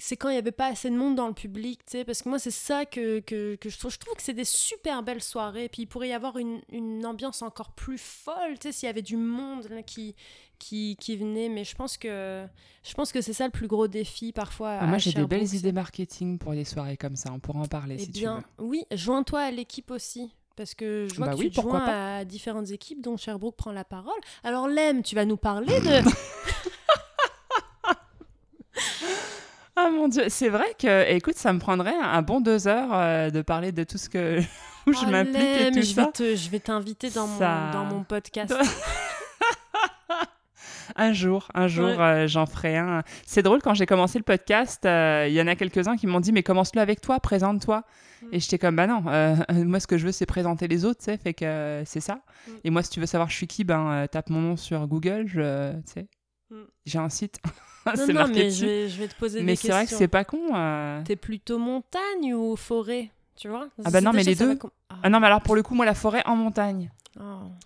c'est 0.04 0.16
quand 0.16 0.30
il 0.30 0.32
n'y 0.32 0.38
avait 0.38 0.50
pas 0.50 0.66
assez 0.66 0.90
de 0.90 0.96
monde 0.96 1.14
dans 1.14 1.28
le 1.28 1.32
public, 1.32 1.78
tu 1.86 1.92
sais, 1.98 2.04
parce 2.04 2.22
que 2.22 2.28
moi, 2.28 2.40
c'est 2.40 2.50
ça 2.50 2.84
que, 2.84 3.20
que, 3.20 3.54
que 3.54 3.68
je 3.70 3.78
trouve. 3.78 3.92
Je 3.92 3.98
trouve 3.98 4.16
que 4.16 4.22
c'est 4.22 4.32
des 4.34 4.44
super 4.44 5.04
belles 5.04 5.22
soirées, 5.22 5.68
puis 5.68 5.82
il 5.82 5.86
pourrait 5.86 6.08
y 6.08 6.12
avoir 6.12 6.38
une, 6.38 6.60
une 6.70 7.06
ambiance 7.06 7.40
encore 7.40 7.70
plus 7.70 7.98
folle, 7.98 8.58
tu 8.60 8.62
sais, 8.68 8.72
s'il 8.72 8.88
y 8.88 8.90
avait 8.90 9.02
du 9.02 9.16
monde 9.16 9.68
là, 9.70 9.84
qui, 9.84 10.16
qui, 10.58 10.96
qui 10.98 11.16
venait, 11.16 11.48
mais 11.48 11.62
je 11.62 11.76
pense 11.76 11.96
que, 11.96 12.44
je 12.82 12.94
pense 12.94 13.12
que 13.12 13.20
c'est 13.20 13.32
ça 13.32 13.44
le 13.44 13.52
plus 13.52 13.68
gros 13.68 13.86
défi 13.86 14.32
parfois. 14.32 14.78
Ah, 14.80 14.86
moi, 14.86 14.98
j'ai 14.98 15.12
des 15.12 15.24
belles 15.24 15.54
idées 15.54 15.70
marketing 15.70 16.36
pour 16.36 16.50
des 16.52 16.64
soirées 16.64 16.96
comme 16.96 17.14
ça. 17.14 17.30
On 17.32 17.38
pourra 17.38 17.60
en 17.60 17.66
parler 17.66 17.94
Eh 18.00 18.04
si 18.04 18.10
bien, 18.10 18.42
tu 18.58 18.62
veux. 18.64 18.68
oui, 18.70 18.84
joins-toi 18.90 19.40
à 19.40 19.50
l'équipe 19.52 19.92
aussi. 19.92 20.32
Parce 20.56 20.74
que 20.74 21.06
je 21.10 21.14
vois 21.16 21.28
Bah 21.28 21.32
que 21.32 21.38
oui, 21.38 21.50
tu 21.50 21.56
te 21.56 21.62
joins 21.62 21.80
à 21.86 22.24
différentes 22.24 22.70
équipes 22.70 23.00
dont 23.00 23.16
Sherbrooke 23.16 23.56
prend 23.56 23.72
la 23.72 23.84
parole. 23.84 24.12
Alors 24.44 24.68
Lem, 24.68 25.02
tu 25.02 25.14
vas 25.14 25.24
nous 25.24 25.38
parler 25.38 25.80
de... 25.80 26.00
Ah 29.84 29.90
mon 29.90 30.08
dieu, 30.08 30.24
c'est 30.28 30.48
vrai 30.48 30.66
que, 30.78 31.10
écoute, 31.10 31.36
ça 31.36 31.52
me 31.52 31.58
prendrait 31.58 31.94
un, 32.00 32.22
bon 32.22 32.40
deux 32.40 32.68
heures 32.68 32.90
euh, 32.92 33.30
de 33.30 33.42
parler 33.42 33.72
de 33.72 33.84
tout 33.84 33.98
ce 33.98 34.08
que 34.08 34.38
où 34.86 34.92
je 34.92 34.98
Oh, 35.06 35.10
m'implique 35.10 35.36
et 35.36 35.70
tout 35.72 35.80
je 35.82 35.94
ça. 35.94 36.04
vais 36.06 36.12
te- 36.12 36.36
je 36.36 36.50
vais 36.50 36.60
t'inviter 36.60 37.10
dans, 37.10 37.26
Ça- 37.26 37.70
mon, 37.72 37.72
dans 37.72 37.84
mon 37.86 38.04
podcast. 38.04 38.54
Un 40.96 41.12
jour, 41.14 41.48
un 41.54 41.68
jour, 41.68 41.86
Ouais. 41.86 41.98
euh, 41.98 42.28
j'en 42.28 42.44
ferai 42.44 42.76
un. 42.76 43.02
C'est 43.26 43.40
drôle, 43.42 43.62
quand 43.62 43.72
j'ai 43.72 43.86
commencé 43.86 44.18
le 44.18 44.24
podcast, 44.24 44.84
euh, 44.84 45.24
il 45.26 45.32
y 45.32 45.40
en 45.40 45.46
a 45.46 45.54
quelques-uns 45.54 45.96
qui 45.96 46.06
m'ont 46.06 46.20
dit 46.20 46.32
Mais 46.32 46.42
commence-le 46.42 46.82
avec 46.82 47.00
toi, 47.00 47.18
présente-toi. 47.18 47.82
Mm. 48.22 48.26
Et 48.32 48.40
j'étais 48.40 48.58
comme 48.58 48.76
Bah 48.76 48.86
non, 48.86 49.02
euh, 49.08 49.36
moi, 49.64 49.80
ce 49.80 49.86
que 49.86 49.96
je 49.96 50.04
veux, 50.04 50.12
c'est 50.12 50.26
présenter 50.26 50.68
les 50.68 50.84
autres, 50.84 50.98
tu 50.98 51.06
sais, 51.06 51.16
fait 51.16 51.32
que 51.32 51.82
c'est 51.86 52.00
ça. 52.00 52.16
Mm. 52.46 52.50
Et 52.64 52.70
moi, 52.70 52.82
si 52.82 52.90
tu 52.90 53.00
veux 53.00 53.06
savoir 53.06 53.30
je 53.30 53.36
suis 53.36 53.46
qui, 53.46 53.64
ben, 53.64 54.06
tape 54.12 54.28
mon 54.28 54.40
nom 54.40 54.56
sur 54.58 54.86
Google, 54.86 55.24
je, 55.28 55.72
tu 55.72 55.92
sais. 55.94 56.06
Mm. 56.52 56.62
J'ai 56.86 56.98
un 56.98 57.08
site. 57.08 57.40
Non, 57.84 57.92
c'est 57.96 58.12
non, 58.12 58.20
marqué 58.20 58.34
mais 58.44 58.50
je 58.52 58.64
vais, 58.64 58.88
je 58.88 58.96
vais 58.96 59.08
te 59.08 59.14
poser 59.16 59.40
Mais 59.42 59.54
des 59.54 59.56
c'est 59.56 59.66
vrai 59.66 59.78
que 59.78 59.82
questions. 59.86 59.98
c'est 59.98 60.06
pas 60.06 60.22
con. 60.24 60.54
euh. 60.54 61.02
T'es 61.04 61.16
plutôt 61.16 61.58
montagne 61.58 62.32
ou 62.32 62.54
forêt 62.54 63.10
Tu 63.34 63.48
vois? 63.48 63.66
Ah 63.84 63.90
bah 63.90 64.00
non, 64.00 64.12
mais 64.12 64.22
les 64.22 64.36
deux. 64.36 64.54
com- 64.54 64.70
Ah. 64.88 64.94
Ah 65.02 65.08
non, 65.10 65.18
mais 65.18 65.26
alors 65.26 65.40
pour 65.40 65.56
le 65.56 65.64
coup, 65.64 65.74
moi, 65.74 65.84
la 65.84 65.94
forêt 65.94 66.22
en 66.26 66.36
montagne. 66.36 66.92
Oh. 67.18 67.22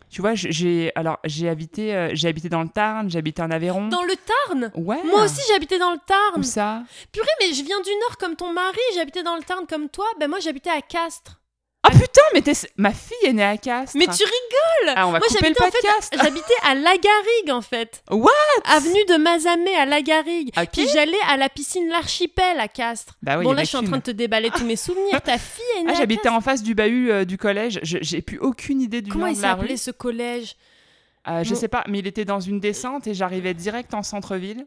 Tu 0.09 0.23
vois, 0.23 0.35
j'ai 0.35 0.91
alors 0.95 1.19
j'ai 1.25 1.51
habité, 1.51 1.95
euh, 1.95 2.09
j'ai 2.15 2.29
habité 2.29 2.49
dans 2.49 2.63
le 2.63 2.69
Tarn, 2.71 3.11
j'ai 3.11 3.19
habité 3.19 3.43
en 3.43 3.51
Aveyron. 3.51 3.89
Dans 3.89 4.05
le 4.05 4.15
Tarn? 4.17 4.73
Ouais. 4.75 5.03
Moi 5.05 5.25
aussi, 5.25 5.43
j'habitais 5.53 5.79
dans 5.79 5.91
le 5.93 5.99
Tarn. 6.07 6.41
Où 6.41 6.43
ça? 6.43 6.83
Purée, 7.13 7.27
mais 7.41 7.53
je 7.53 7.63
viens 7.63 7.81
du 7.83 7.91
Nord 8.09 8.17
comme 8.19 8.37
ton 8.37 8.51
mari, 8.55 8.79
j'habitais 8.95 9.23
dans 9.23 9.37
le 9.37 9.43
Tarn 9.43 9.67
comme 9.69 9.91
toi. 9.91 10.07
Ben 10.19 10.29
moi, 10.31 10.41
j'habitais 10.41 10.71
à 10.71 10.81
Castres. 10.81 11.39
Ah 11.89 11.91
putain, 11.91 12.23
mais 12.35 12.43
t'es... 12.43 12.53
ma 12.77 12.91
fille 12.93 13.17
est 13.25 13.33
née 13.33 13.45
à 13.45 13.57
Castres. 13.57 13.97
Mais 13.97 14.07
tu 14.07 14.25
rigoles 14.25 14.95
Ah, 14.97 15.07
on 15.07 15.13
va 15.13 15.19
Moi, 15.19 15.29
couper 15.29 15.49
le 15.49 15.55
j'habitais 15.55 15.63
en 15.63 15.67
fait- 15.67 15.71
podcast. 15.83 16.15
J'habitais 16.23 16.55
à 16.65 16.75
Lagarigue, 16.75 17.51
en 17.51 17.61
fait. 17.63 18.03
What? 18.11 18.31
Avenue 18.65 19.05
de 19.09 19.17
Mazamet 19.17 19.77
à 19.77 19.85
Lagarigue. 19.87 20.51
Ok. 20.57 20.69
Puis 20.73 20.89
j'allais 20.93 21.17
à 21.29 21.37
la 21.37 21.49
piscine 21.49 21.89
L'Archipel 21.89 22.59
à 22.59 22.69
Castres. 22.69 23.15
Bah 23.23 23.37
bon, 23.37 23.53
il 23.53 23.57
là, 23.57 23.63
je 23.63 23.69
suis 23.69 23.77
en 23.77 23.85
train 23.85 23.99
de 23.99 24.03
te 24.03 24.11
déballer 24.11 24.51
tous 24.51 24.65
mes 24.65 24.77
souvenirs. 24.77 25.21
Ta 25.23 25.39
fille 25.39 25.63
est 25.79 25.83
née 25.83 25.91
Ah, 25.91 25.93
à 25.93 25.95
j'habitais 25.95 26.23
Castres. 26.23 26.37
en 26.39 26.41
face 26.41 26.63
du 26.63 26.75
bahut 26.75 27.11
euh, 27.11 27.25
du 27.25 27.39
collège. 27.39 27.79
Je- 27.83 27.99
J'ai 28.01 28.21
plus 28.23 28.39
aucune 28.39 28.81
idée 28.81 29.03
du 29.03 29.11
Comment 29.13 29.27
nom 29.27 29.33
il 29.33 29.37
de 29.37 29.43
la 29.43 29.49
s'appelait 29.51 29.73
rue. 29.75 29.79
ce 29.79 29.91
collège? 29.93 30.57
Euh, 31.29 31.43
je 31.45 31.55
sais 31.55 31.69
pas, 31.69 31.85
mais 31.89 31.99
il 32.01 32.07
était 32.07 32.25
dans 32.25 32.41
une 32.41 32.61
descente 32.61 33.07
et 33.07 33.15
j'arrivais 33.15 33.53
direct 33.55 33.95
en 33.95 34.03
centre-ville. 34.03 34.65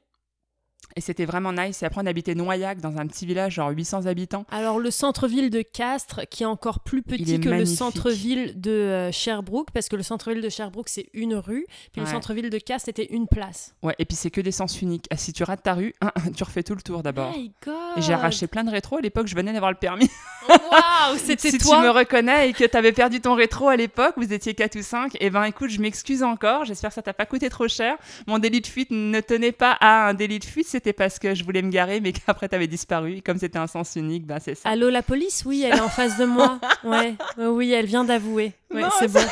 Et 1.00 1.02
c'était 1.02 1.24
vraiment 1.24 1.54
nice. 1.54 1.82
Et 1.82 1.86
après, 1.86 2.02
on 2.04 2.06
habitait 2.06 2.36
Noyac, 2.36 2.82
dans 2.82 2.98
un 2.98 3.08
petit 3.08 3.26
village, 3.26 3.54
genre 3.54 3.70
800 3.70 4.08
habitants. 4.08 4.46
Alors 4.52 4.80
le 4.80 4.92
centre-ville 4.92 5.50
de 5.50 5.62
Castres, 5.62 6.28
qui 6.30 6.44
est 6.44 6.46
encore 6.46 6.82
plus 6.82 7.04
petit 7.04 7.40
que 7.40 7.48
le 7.48 7.66
centre-ville 7.66 8.60
de 8.60 8.70
euh, 8.70 9.12
Sherbrooke, 9.14 9.72
parce 9.72 9.88
que 9.88 9.96
le 9.96 10.04
centre-ville 10.04 10.42
de 10.42 10.50
Sherbrooke 10.50 10.90
c'est 10.90 11.08
une 11.14 11.36
rue, 11.36 11.66
puis 11.94 12.02
le 12.02 12.06
centre-ville 12.06 12.50
de 12.50 12.58
Castres 12.58 12.88
c'était 12.88 13.06
une 13.14 13.30
place. 13.30 13.76
Ouais, 13.82 13.96
et 13.98 14.04
puis 14.04 14.18
c'est 14.18 14.30
que 14.30 14.42
des 14.42 14.52
sens 14.52 14.82
uniques. 14.82 15.06
Ah, 15.10 15.16
si 15.16 15.32
tu 15.32 15.44
rates 15.46 15.64
ta 15.64 15.74
rue, 15.74 15.94
tu 16.36 16.44
refais 16.44 16.64
tout 16.64 16.76
le 16.76 16.82
tour 16.82 17.02
d'abord. 17.02 17.34
Et 17.34 18.02
j'ai 18.02 18.12
arraché 18.12 18.48
plein 18.48 18.66
de 18.66 18.70
rétros. 18.70 18.98
À 18.98 19.02
l'époque, 19.02 19.28
je 19.28 19.36
venais 19.36 19.54
d'avoir 19.54 19.72
le 19.72 19.78
permis. 19.78 20.10
Waouh, 20.50 21.18
c'était 21.18 21.52
si 21.52 21.60
toi. 21.60 21.78
tu 21.78 21.84
me 21.84 21.92
reconnais 21.92 22.50
et 22.50 22.54
que 22.54 22.66
tu 22.66 22.76
avais 22.76 22.92
perdu 22.92 23.22
ton 23.22 23.36
rétro 23.36 23.70
à 23.70 23.78
l'époque, 23.78 24.16
vous 24.18 24.34
étiez 24.34 24.54
4 24.54 24.76
ou 24.78 24.84
5, 24.84 25.16
et 25.22 25.30
ben 25.30 25.46
écoute, 25.46 25.70
je 25.70 25.80
m'excuse 25.80 26.24
encore. 26.24 26.66
J'espère 26.66 26.90
que 26.90 26.96
ça 26.96 27.02
t'a 27.02 27.14
pas 27.14 27.26
coûté 27.26 27.50
trop 27.50 27.70
cher. 27.70 27.96
Mon 28.28 28.38
délit 28.38 28.60
de 28.60 28.68
fuite 28.68 28.92
ne 28.92 29.22
tenait 29.22 29.54
pas 29.54 29.78
à 29.80 30.10
un 30.10 30.14
délit 30.14 30.40
de 30.40 30.46
fuite, 30.46 30.68
c'était 30.68 30.89
parce 30.94 31.20
que 31.20 31.36
je 31.36 31.44
voulais 31.44 31.62
me 31.62 31.70
garer, 31.70 32.00
mais 32.02 32.12
qu'après 32.26 32.48
t'avais 32.50 32.68
disparu. 32.68 33.18
Et 33.18 33.22
comme 33.22 33.38
c'était 33.38 33.60
un 33.60 33.68
sens 33.68 33.96
unique, 33.96 34.26
ben 34.26 34.40
c'est 34.40 34.56
ça. 34.56 34.70
Allô 34.70 34.90
la 34.90 35.02
police? 35.04 35.44
Oui, 35.46 35.64
elle 35.66 35.78
est 35.78 35.82
en 35.82 35.90
face 35.90 36.18
de 36.18 36.26
moi. 36.26 36.60
Ouais, 36.84 37.16
Euh, 37.38 37.50
oui, 37.50 37.72
elle 37.72 37.86
vient 37.86 38.04
d'avouer. 38.04 38.54
Ouais, 38.74 38.84
c'est 39.00 39.12
bon. 39.12 39.20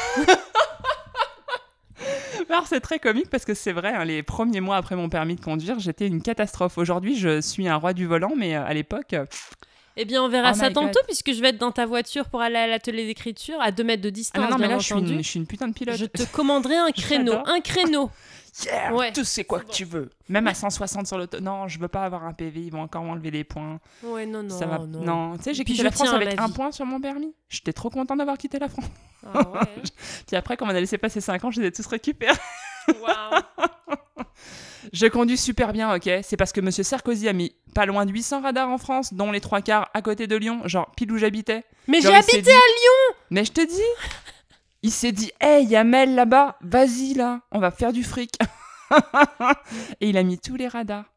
Alors 2.50 2.68
c'est 2.68 2.80
très 2.80 3.00
comique 3.00 3.30
parce 3.30 3.44
que 3.46 3.54
c'est 3.54 3.72
vrai, 3.74 3.94
hein, 3.94 4.06
les 4.06 4.24
premiers 4.24 4.62
mois 4.62 4.78
après 4.78 4.96
mon 4.96 5.10
permis 5.10 5.36
de 5.36 5.42
conduire, 5.42 5.80
j'étais 5.80 6.08
une 6.08 6.22
catastrophe. 6.22 6.78
Aujourd'hui, 6.78 7.18
je 7.18 7.42
suis 7.42 7.68
un 7.68 7.76
roi 7.76 7.94
du 7.94 8.06
volant, 8.06 8.34
mais 8.38 8.56
euh, 8.56 8.64
à 8.66 8.74
l'époque, 8.74 9.14
euh, 9.14 9.26
Eh 9.98 10.06
bien, 10.06 10.24
on 10.24 10.30
verra 10.30 10.52
Oh 10.54 10.58
ça 10.58 10.70
tantôt 10.70 10.92
God. 10.94 11.04
puisque 11.08 11.34
je 11.34 11.42
vais 11.42 11.50
être 11.50 11.58
dans 11.58 11.72
ta 11.72 11.86
voiture 11.86 12.26
pour 12.30 12.42
aller 12.42 12.56
à 12.56 12.68
l'atelier 12.68 13.06
d'écriture 13.06 13.58
à 13.62 13.72
2 13.72 13.84
mètres 13.84 14.02
de 14.04 14.08
ah 14.08 14.12
distance. 14.12 14.44
non, 14.44 14.50
non, 14.52 14.58
mais 14.60 14.68
là, 14.68 14.78
je 14.80 14.86
suis, 14.86 14.96
une, 14.96 15.18
je 15.22 15.28
suis 15.28 15.40
une 15.40 15.48
putain 15.48 15.68
de 15.68 15.74
pilote. 15.74 15.98
Je 15.98 16.06
te 16.06 16.24
commanderai 16.32 16.78
un 16.78 16.92
créneau, 16.92 17.34
un 17.46 17.60
créneau. 17.60 18.10
Yeah, 18.66 18.94
Ouais. 18.94 19.12
tout 19.14 19.24
c'est 19.24 19.44
quoi 19.44 19.60
que 19.60 19.70
tu 19.72 19.86
veux. 19.86 20.10
Même 20.30 20.48
à 20.48 20.54
160 20.56 21.06
sur 21.06 21.18
l'auto. 21.18 21.40
Non, 21.40 21.68
je 21.68 21.78
veux 21.80 21.88
pas 21.88 22.04
avoir 22.04 22.24
un 22.26 22.34
PV, 22.34 22.60
ils 22.62 22.72
vont 22.72 22.82
encore 22.82 23.04
m'enlever 23.04 23.30
des 23.30 23.44
points. 23.44 23.80
Ouais, 24.04 24.26
non, 24.26 24.42
non, 24.44 24.58
ça 24.58 24.66
va. 24.66 24.80
non. 24.80 25.38
tu 25.38 25.44
sais, 25.44 25.54
j'ai 25.54 25.64
quitté 25.64 25.84
la 25.84 25.92
France 25.92 26.10
avec 26.10 26.40
un 26.40 26.50
point 26.50 26.72
sur 26.72 26.86
mon 26.86 27.00
permis. 27.00 27.36
J'étais 27.50 27.74
trop 27.74 27.90
content 27.90 28.16
d'avoir 28.16 28.38
quitté 28.38 28.58
la 28.60 28.68
France. 28.70 28.86
Ah 29.26 29.48
ouais. 29.52 29.60
Puis 30.28 30.36
après, 30.36 30.58
quand 30.58 30.66
on 30.66 30.70
a 30.70 30.74
laissé 30.80 30.98
passer 30.98 31.22
5 31.22 31.44
ans, 31.46 31.52
je 31.52 31.62
les 31.62 31.68
ai 31.68 31.72
tous 31.72 31.86
récupérés. 31.86 32.34
Waouh. 33.02 33.42
Je 34.94 35.06
conduis 35.08 35.38
super 35.38 35.74
bien, 35.74 35.94
ok 35.94 36.10
C'est 36.24 36.38
parce 36.38 36.54
que 36.54 36.62
Monsieur 36.62 36.84
Sarkozy 36.84 37.28
a 37.28 37.34
mis 37.34 37.54
pas 37.76 37.86
loin 37.86 38.06
de 38.06 38.12
800 38.12 38.42
radars 38.42 38.70
en 38.70 38.78
France, 38.78 39.14
dont 39.14 39.32
les 39.32 39.42
trois 39.42 39.62
quarts 39.62 39.90
à 39.94 40.02
côté 40.02 40.28
de 40.28 40.36
Lyon, 40.36 40.62
genre 40.66 40.90
pile 40.96 41.12
où 41.12 41.18
j'habitais. 41.18 41.66
Mais 41.88 42.00
j'ai 42.02 42.14
habité 42.14 42.42
dit- 42.42 42.50
à 42.50 42.54
Lyon. 42.54 43.16
Mais 43.32 43.44
je 43.44 43.52
te 43.52 43.62
dis 43.62 43.82
Il 44.88 44.92
s'est 44.92 45.12
dit 45.12 45.34
Hey, 45.42 45.66
il 45.66 45.70
y 45.70 45.76
a 45.76 45.84
Mel 45.84 46.16
là-bas, 46.16 46.58
vas-y 46.62 47.14
là, 47.14 47.42
on 47.52 47.60
va 47.60 47.72
faire 47.72 47.92
du 47.92 48.06
fric. 48.06 48.38
Et 50.00 50.08
il 50.08 50.18
a 50.18 50.24
mis 50.24 50.40
tous 50.40 50.56
les 50.56 50.70
radars. 50.70 51.14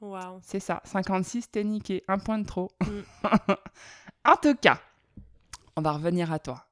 Waouh. 0.00 0.38
C'est 0.40 0.60
ça, 0.60 0.80
56, 0.84 1.50
t'es 1.50 1.64
niqué, 1.64 2.04
un 2.06 2.18
point 2.20 2.38
de 2.38 2.46
trop. 2.46 2.70
Mm. 2.80 3.00
en 4.24 4.36
tout 4.36 4.54
cas, 4.54 4.78
on 5.74 5.82
va 5.82 5.90
revenir 5.90 6.32
à 6.32 6.38
toi. 6.38 6.68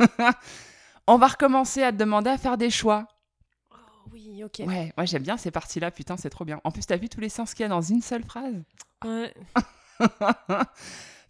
on 1.06 1.18
va 1.18 1.28
recommencer 1.28 1.84
à 1.84 1.92
te 1.92 1.98
demander 1.98 2.30
à 2.30 2.36
faire 2.36 2.58
des 2.58 2.70
choix. 2.70 3.06
Oh, 3.70 3.76
oui, 4.12 4.42
ok. 4.42 4.66
Ouais, 4.66 4.92
ouais, 4.98 5.06
j'aime 5.06 5.22
bien 5.22 5.36
ces 5.36 5.52
parties-là, 5.52 5.92
putain, 5.92 6.16
c'est 6.16 6.30
trop 6.30 6.44
bien. 6.44 6.60
En 6.64 6.72
plus, 6.72 6.84
t'as 6.84 6.96
vu 6.96 7.08
tous 7.08 7.20
les 7.20 7.28
sens 7.28 7.54
qu'il 7.54 7.62
y 7.62 7.66
a 7.66 7.68
dans 7.68 7.80
une 7.80 8.02
seule 8.02 8.24
phrase? 8.24 8.60
Ouais. 9.04 9.32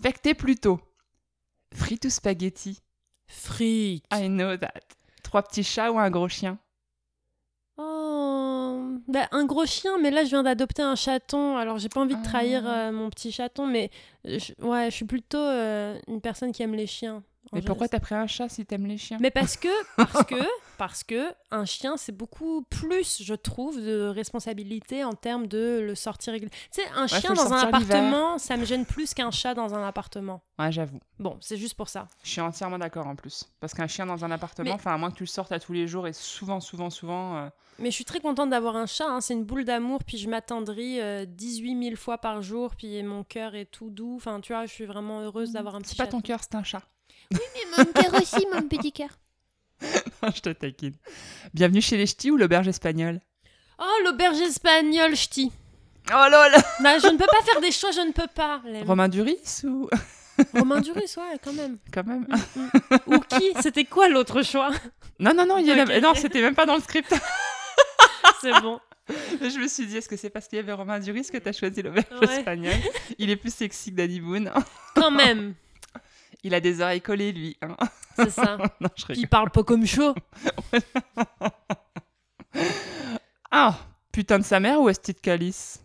Fait 0.02 0.14
que 0.14 0.18
t'es 0.18 0.34
plutôt 0.34 0.80
frites 1.74 2.06
ou 2.06 2.10
spaghetti 2.10 2.80
Frites. 3.28 4.04
I 4.12 4.28
know 4.28 4.56
that. 4.56 4.80
Trois 5.22 5.42
petits 5.42 5.64
chats 5.64 5.90
ou 5.92 5.98
un 5.98 6.10
gros 6.10 6.28
chien? 6.28 6.58
Oh, 7.78 8.94
bah, 9.06 9.28
un 9.32 9.44
gros 9.44 9.66
chien, 9.66 9.98
mais 10.00 10.10
là 10.10 10.24
je 10.24 10.30
viens 10.30 10.42
d'adopter 10.42 10.80
un 10.82 10.94
chaton, 10.96 11.56
alors 11.58 11.78
j'ai 11.78 11.90
pas 11.90 12.00
envie 12.00 12.16
de 12.16 12.22
trahir 12.22 12.62
Ah. 12.66 12.88
euh, 12.88 12.92
mon 12.92 13.10
petit 13.10 13.30
chaton, 13.32 13.66
mais 13.66 13.90
je, 14.24 14.52
ouais, 14.64 14.86
je 14.90 14.94
suis 14.96 15.04
plutôt 15.04 15.36
euh, 15.36 15.98
une 16.08 16.20
personne 16.22 16.52
qui 16.52 16.62
aime 16.62 16.74
les 16.74 16.86
chiens. 16.86 17.22
Mais 17.52 17.62
pourquoi 17.62 17.88
t'as 17.88 18.00
pris 18.00 18.14
un 18.14 18.26
chat 18.26 18.48
si 18.48 18.64
t'aimes 18.66 18.86
les 18.86 18.98
chiens? 18.98 19.18
Mais 19.20 19.30
parce 19.30 19.56
que, 19.56 19.68
parce 19.96 20.24
que, 20.24 20.34
parce 20.78 21.04
que 21.04 21.32
un 21.50 21.64
chien 21.64 21.96
c'est 21.96 22.12
beaucoup 22.16 22.62
plus, 22.62 23.22
je 23.22 23.34
trouve, 23.34 23.80
de 23.80 24.06
responsabilité 24.08 25.04
en 25.04 25.12
termes 25.14 25.46
de 25.46 25.80
le 25.80 25.94
sortir. 25.94 26.34
Tu 26.34 26.48
sais, 26.70 26.82
un 26.94 27.06
chien 27.06 27.30
dans 27.34 27.52
un 27.52 27.58
appartement, 27.68 28.38
ça 28.38 28.56
me 28.56 28.64
gêne 28.64 28.84
plus 28.84 29.14
qu'un 29.14 29.30
chat 29.30 29.54
dans 29.54 29.74
un 29.74 29.86
appartement. 29.86 30.42
Ouais, 30.58 30.72
j'avoue. 30.72 31.00
Bon, 31.18 31.36
c'est 31.40 31.56
juste 31.56 31.74
pour 31.74 31.88
ça. 31.88 32.08
Je 32.22 32.30
suis 32.30 32.40
entièrement 32.40 32.78
d'accord 32.78 33.06
en 33.06 33.14
plus. 33.16 33.44
Parce 33.60 33.74
qu'un 33.74 33.86
chien 33.86 34.06
dans 34.06 34.24
un 34.24 34.30
appartement, 34.30 34.70
Mais- 34.70 34.74
enfin, 34.74 34.94
à 34.94 34.98
moins 34.98 35.10
que 35.10 35.16
tu 35.16 35.22
le 35.24 35.28
sortes 35.28 35.52
à 35.52 35.58
tous 35.60 35.72
les 35.72 35.86
jours 35.86 36.06
et 36.06 36.12
souvent, 36.12 36.60
souvent, 36.60 36.90
souvent. 36.90 37.36
euh, 37.36 37.48
Mais 37.78 37.90
je 37.90 37.94
suis 37.94 38.04
très 38.06 38.20
contente 38.20 38.50
d'avoir 38.50 38.76
un 38.76 38.86
chat, 38.86 39.06
hein, 39.06 39.20
c'est 39.20 39.34
une 39.34 39.44
boule 39.44 39.64
d'amour, 39.64 40.00
puis 40.04 40.16
je 40.18 40.28
m'attendris 40.28 41.00
euh, 41.00 41.26
18 41.26 41.84
000 41.90 41.96
fois 41.96 42.18
par 42.18 42.40
jour, 42.42 42.74
puis 42.74 43.02
mon 43.02 43.22
cœur 43.22 43.54
est 43.54 43.66
tout 43.66 43.90
doux. 43.90 44.14
Enfin, 44.16 44.40
tu 44.40 44.52
vois, 44.52 44.64
je 44.66 44.72
suis 44.72 44.86
vraiment 44.86 45.20
heureuse 45.20 45.52
d'avoir 45.52 45.74
un 45.74 45.80
petit 45.80 45.90
C'est 45.90 45.96
pas 45.98 46.06
ton 46.06 46.20
cœur, 46.20 46.40
c'est 46.42 46.54
un 46.54 46.64
chat. 46.64 46.82
Mon 47.30 47.84
cœur 47.84 48.14
aussi, 48.14 48.46
mon 48.52 48.62
petit 48.62 48.92
cœur. 48.92 49.08
je 50.34 50.40
te 50.40 50.50
taquine. 50.50 50.94
Bienvenue 51.52 51.82
chez 51.82 51.96
les 51.96 52.06
ch'tis 52.06 52.30
ou 52.30 52.36
l'auberge 52.36 52.68
espagnole? 52.68 53.20
Oh, 53.78 53.84
l'auberge 54.04 54.38
espagnole, 54.40 55.14
ch'ti. 55.14 55.52
Oh 56.08 56.12
là 56.30 56.48
là 56.48 56.58
Non, 56.82 56.96
je 57.02 57.08
ne 57.08 57.18
peux 57.18 57.26
pas 57.26 57.44
faire 57.44 57.60
des 57.60 57.72
choix, 57.72 57.90
je 57.90 58.00
ne 58.00 58.12
peux 58.12 58.28
pas. 58.34 58.62
Les- 58.64 58.82
Romain 58.82 59.08
Duris 59.08 59.62
ou. 59.64 59.88
Romain 60.54 60.80
Duris, 60.80 61.14
ouais, 61.16 61.38
quand 61.42 61.52
même. 61.52 61.78
Quand 61.92 62.04
même. 62.06 62.26
Ou 63.06 63.18
qui? 63.20 63.52
C'était 63.60 63.84
quoi 63.84 64.08
l'autre 64.08 64.42
choix? 64.42 64.70
Non, 65.18 65.34
non, 65.34 65.46
non, 65.46 65.58
il 65.58 65.66
y 65.66 65.72
en 65.72 65.78
a- 65.78 65.84
Ok, 65.84 66.02
non 66.02 66.14
c'était 66.14 66.40
même 66.42 66.54
pas 66.54 66.66
dans 66.66 66.76
le 66.76 66.82
script. 66.82 67.12
C'est 68.40 68.52
bon. 68.60 68.78
je 69.08 69.58
me 69.58 69.66
suis 69.68 69.86
dit, 69.86 69.96
est-ce 69.96 70.08
que 70.08 70.16
c'est 70.16 70.30
parce 70.30 70.46
qu'il 70.48 70.56
y 70.56 70.58
avait 70.60 70.72
Romain 70.72 70.98
Duris 70.98 71.28
que 71.32 71.38
t'as 71.38 71.52
choisi 71.52 71.80
l'auberge 71.82 72.06
Ouais. 72.20 72.36
espagnole? 72.38 72.74
Il 73.18 73.30
est 73.30 73.36
plus 73.36 73.54
sexy 73.54 73.90
que 73.92 73.96
Danny 73.96 74.20
Boone. 74.20 74.52
Quand 74.94 75.10
même, 75.10 75.54
Il 76.42 76.54
a 76.54 76.60
des 76.60 76.80
oreilles 76.80 77.00
collées, 77.00 77.32
lui. 77.32 77.56
hein. 77.62 77.76
c'est 78.16 78.30
ça. 78.30 78.56
non, 78.80 78.88
je 78.96 79.04
Puis 79.04 79.14
rigole. 79.14 79.16
il 79.18 79.28
parle 79.28 79.50
pas 79.50 79.62
comme 79.64 79.86
chaud. 79.86 80.14
Ah 83.50 83.76
Putain 84.12 84.38
de 84.38 84.44
sa 84.44 84.60
mère 84.60 84.80
ou 84.80 84.88
Esti 84.88 85.12
de 85.12 85.20
Calice 85.20 85.80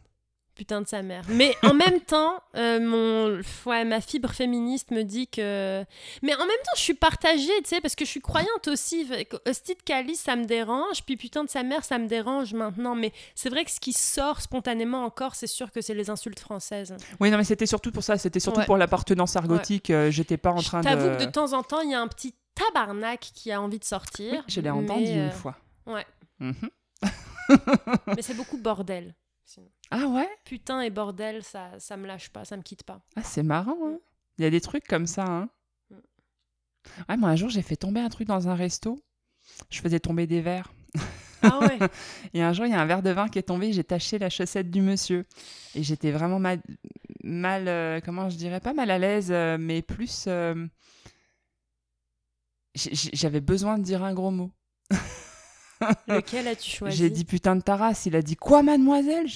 Putain 0.61 0.81
de 0.81 0.87
sa 0.87 1.01
mère. 1.01 1.23
Mais 1.27 1.55
en 1.63 1.73
même 1.73 1.99
temps, 2.01 2.39
euh, 2.55 2.79
mon, 2.79 3.41
ouais, 3.65 3.83
ma 3.83 3.99
fibre 3.99 4.29
féministe 4.29 4.91
me 4.91 5.01
dit 5.01 5.27
que. 5.27 5.83
Mais 6.21 6.35
en 6.35 6.45
même 6.45 6.49
temps, 6.63 6.73
je 6.75 6.81
suis 6.81 6.93
partagée, 6.93 7.47
tu 7.63 7.69
sais, 7.69 7.81
parce 7.81 7.95
que 7.95 8.05
je 8.05 8.11
suis 8.11 8.21
croyante 8.21 8.67
aussi. 8.67 9.09
Hostie 9.47 9.73
de 9.73 9.81
Calice, 9.81 10.19
ça 10.21 10.35
me 10.35 10.45
dérange. 10.45 11.01
Puis 11.03 11.17
putain 11.17 11.43
de 11.43 11.49
sa 11.49 11.63
mère, 11.63 11.83
ça 11.83 11.97
me 11.97 12.05
dérange 12.07 12.53
maintenant. 12.53 12.93
Mais 12.93 13.11
c'est 13.33 13.49
vrai 13.49 13.65
que 13.65 13.71
ce 13.71 13.79
qui 13.79 13.91
sort 13.91 14.39
spontanément 14.39 15.03
encore, 15.03 15.33
c'est 15.33 15.47
sûr 15.47 15.71
que 15.71 15.81
c'est 15.81 15.95
les 15.95 16.11
insultes 16.11 16.39
françaises. 16.39 16.95
Oui, 17.19 17.31
non, 17.31 17.37
mais 17.39 17.43
c'était 17.43 17.65
surtout 17.65 17.91
pour 17.91 18.03
ça. 18.03 18.19
C'était 18.19 18.39
surtout 18.39 18.59
Ouais. 18.59 18.65
pour 18.67 18.77
l'appartenance 18.77 19.35
argotique. 19.35 19.89
euh, 19.89 20.11
J'étais 20.11 20.37
pas 20.37 20.51
en 20.51 20.61
train 20.61 20.81
de. 20.81 20.83
t'avoue 20.85 21.17
que 21.17 21.25
de 21.25 21.31
temps 21.31 21.53
en 21.53 21.63
temps, 21.63 21.81
il 21.81 21.89
y 21.89 21.95
a 21.95 22.01
un 22.01 22.07
petit 22.07 22.35
tabarnak 22.53 23.19
qui 23.33 23.51
a 23.51 23.59
envie 23.59 23.79
de 23.79 23.83
sortir. 23.85 24.31
Oui, 24.33 24.39
je 24.47 24.61
l'ai 24.61 24.69
entendu 24.69 25.07
euh, 25.07 25.25
une 25.25 25.31
fois. 25.31 25.55
Ouais. 25.87 26.05
Mhm. 26.37 26.69
Mais 28.15 28.21
c'est 28.21 28.35
beaucoup 28.35 28.57
bordel. 28.57 29.15
Sinon. 29.53 29.69
Ah 29.91 30.07
ouais? 30.07 30.29
Putain 30.45 30.81
et 30.81 30.89
bordel, 30.89 31.43
ça, 31.43 31.71
ça 31.79 31.97
me 31.97 32.07
lâche 32.07 32.29
pas, 32.29 32.45
ça 32.45 32.57
me 32.57 32.61
quitte 32.61 32.83
pas. 32.83 33.01
Ah, 33.15 33.23
c'est 33.23 33.43
marrant, 33.43 33.77
hein 33.85 33.99
Il 34.37 34.43
y 34.43 34.47
a 34.47 34.49
des 34.49 34.61
trucs 34.61 34.87
comme 34.87 35.07
ça, 35.07 35.25
hein 35.25 35.49
Mm. 35.89 35.95
Ouais, 37.09 37.17
moi, 37.17 37.29
un 37.29 37.35
jour, 37.35 37.49
j'ai 37.49 37.61
fait 37.61 37.75
tomber 37.75 37.99
un 37.99 38.09
truc 38.09 38.27
dans 38.27 38.47
un 38.47 38.55
resto. 38.55 38.99
Je 39.69 39.79
faisais 39.81 39.99
tomber 39.99 40.25
des 40.27 40.41
verres. 40.41 40.71
Ah 41.43 41.59
ouais. 41.59 41.77
Et 42.33 42.41
un 42.41 42.53
jour, 42.53 42.65
il 42.65 42.71
y 42.71 42.75
a 42.75 42.79
un 42.81 42.85
verre 42.85 43.01
de 43.03 43.09
vin 43.11 43.27
qui 43.27 43.37
est 43.39 43.43
tombé, 43.43 43.71
j'ai 43.73 43.83
taché 43.83 44.17
la 44.19 44.29
chaussette 44.29 44.71
du 44.71 44.81
monsieur. 44.81 45.25
Et 45.75 45.83
j'étais 45.83 46.11
vraiment 46.11 46.39
mal, 46.39 46.61
mal 47.23 47.67
euh, 47.67 47.99
comment 48.03 48.29
je 48.29 48.37
dirais, 48.37 48.59
pas 48.59 48.73
mal 48.73 48.89
à 48.91 48.97
l'aise, 48.99 49.31
euh, 49.31 49.57
mais 49.59 49.81
plus. 49.81 50.25
euh, 50.27 50.65
J'avais 52.75 53.41
besoin 53.41 53.77
de 53.77 53.83
dire 53.83 54.03
un 54.03 54.13
gros 54.13 54.31
mot. 54.31 54.51
Lequel 56.07 56.47
as-tu 56.47 56.69
choisi 56.77 56.97
J'ai 56.97 57.09
dit 57.09 57.25
putain 57.25 57.55
de 57.55 57.61
Taras. 57.61 58.03
Il 58.05 58.15
a 58.15 58.21
dit 58.21 58.35
quoi, 58.35 58.63
mademoiselle? 58.63 59.27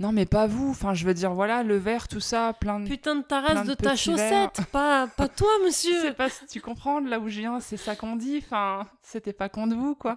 Non, 0.00 0.12
mais 0.12 0.26
pas 0.26 0.46
vous. 0.46 0.70
Enfin, 0.70 0.94
je 0.94 1.04
veux 1.04 1.14
dire, 1.14 1.34
voilà, 1.34 1.64
le 1.64 1.76
verre, 1.76 2.06
tout 2.06 2.20
ça, 2.20 2.52
plein 2.60 2.78
de. 2.78 2.88
Putain 2.88 3.16
de 3.16 3.22
ta 3.22 3.40
race 3.40 3.64
de 3.66 3.70
de 3.70 3.74
ta 3.74 3.96
chaussette, 3.96 4.60
pas, 4.70 5.08
pas 5.08 5.26
toi, 5.28 5.48
monsieur. 5.64 6.00
sais 6.00 6.12
pas 6.12 6.28
si 6.30 6.46
tu 6.46 6.60
comprends 6.60 7.00
là 7.00 7.18
où 7.18 7.28
je 7.28 7.40
viens, 7.40 7.58
c'est 7.58 7.76
ça 7.76 7.96
qu'on 7.96 8.14
dit. 8.14 8.40
Enfin, 8.44 8.86
c'était 9.02 9.32
pas 9.32 9.48
contre 9.48 9.74
vous, 9.74 9.96
quoi. 9.96 10.16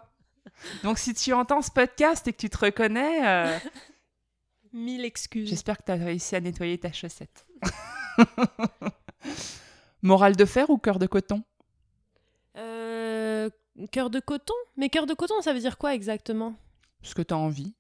Donc, 0.84 1.00
si 1.00 1.14
tu 1.16 1.34
entends 1.34 1.62
ce 1.64 1.72
podcast 1.72 2.28
et 2.28 2.34
que 2.34 2.38
tu 2.38 2.50
te 2.50 2.58
reconnais, 2.60 3.28
euh, 3.28 3.58
Mille 4.74 5.04
excuses. 5.04 5.50
j'espère 5.50 5.78
que 5.80 5.84
tu 5.86 5.92
as 5.92 5.96
réussi 5.96 6.36
à 6.36 6.42
nettoyer 6.42 6.78
ta 6.78 6.92
chaussette. 6.92 7.46
Morale 10.04 10.36
de 10.36 10.46
fer 10.46 10.70
ou 10.70 10.78
cœur 10.78 11.00
de 11.00 11.08
coton? 11.08 11.44
Cœur 13.92 14.10
de 14.10 14.20
coton? 14.20 14.54
Mais 14.78 14.90
cœur 14.90 15.06
de 15.06 15.14
coton, 15.14 15.42
ça 15.42 15.54
veut 15.54 15.60
dire 15.60 15.78
quoi 15.78 15.94
exactement? 15.94 16.56
Ce 17.04 17.16
que 17.16 17.22
tu 17.22 17.34
as 17.34 17.38
envie. 17.38 17.74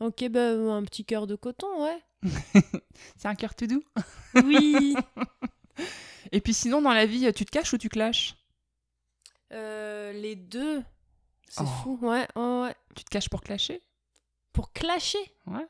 Ok, 0.00 0.28
bah, 0.28 0.50
un 0.50 0.82
petit 0.84 1.04
cœur 1.04 1.26
de 1.26 1.36
coton, 1.36 1.84
ouais. 1.84 2.02
C'est 3.16 3.28
un 3.28 3.34
cœur 3.34 3.54
tout 3.54 3.66
doux? 3.66 3.82
Oui. 4.44 4.94
Et 6.32 6.40
puis, 6.40 6.52
sinon, 6.54 6.82
dans 6.82 6.92
la 6.92 7.06
vie, 7.06 7.32
tu 7.34 7.44
te 7.44 7.50
caches 7.50 7.72
ou 7.72 7.78
tu 7.78 7.88
clashes 7.88 8.34
Euh, 9.52 10.12
les 10.12 10.34
deux. 10.36 10.82
C'est 11.48 11.62
Oh. 11.62 11.66
fou, 11.66 11.98
ouais. 12.02 12.26
Tu 12.94 13.04
te 13.04 13.10
caches 13.10 13.28
pour 13.28 13.42
clasher? 13.42 13.80
Pour 14.52 14.72
clasher? 14.72 15.18
Ouais. 15.46 15.66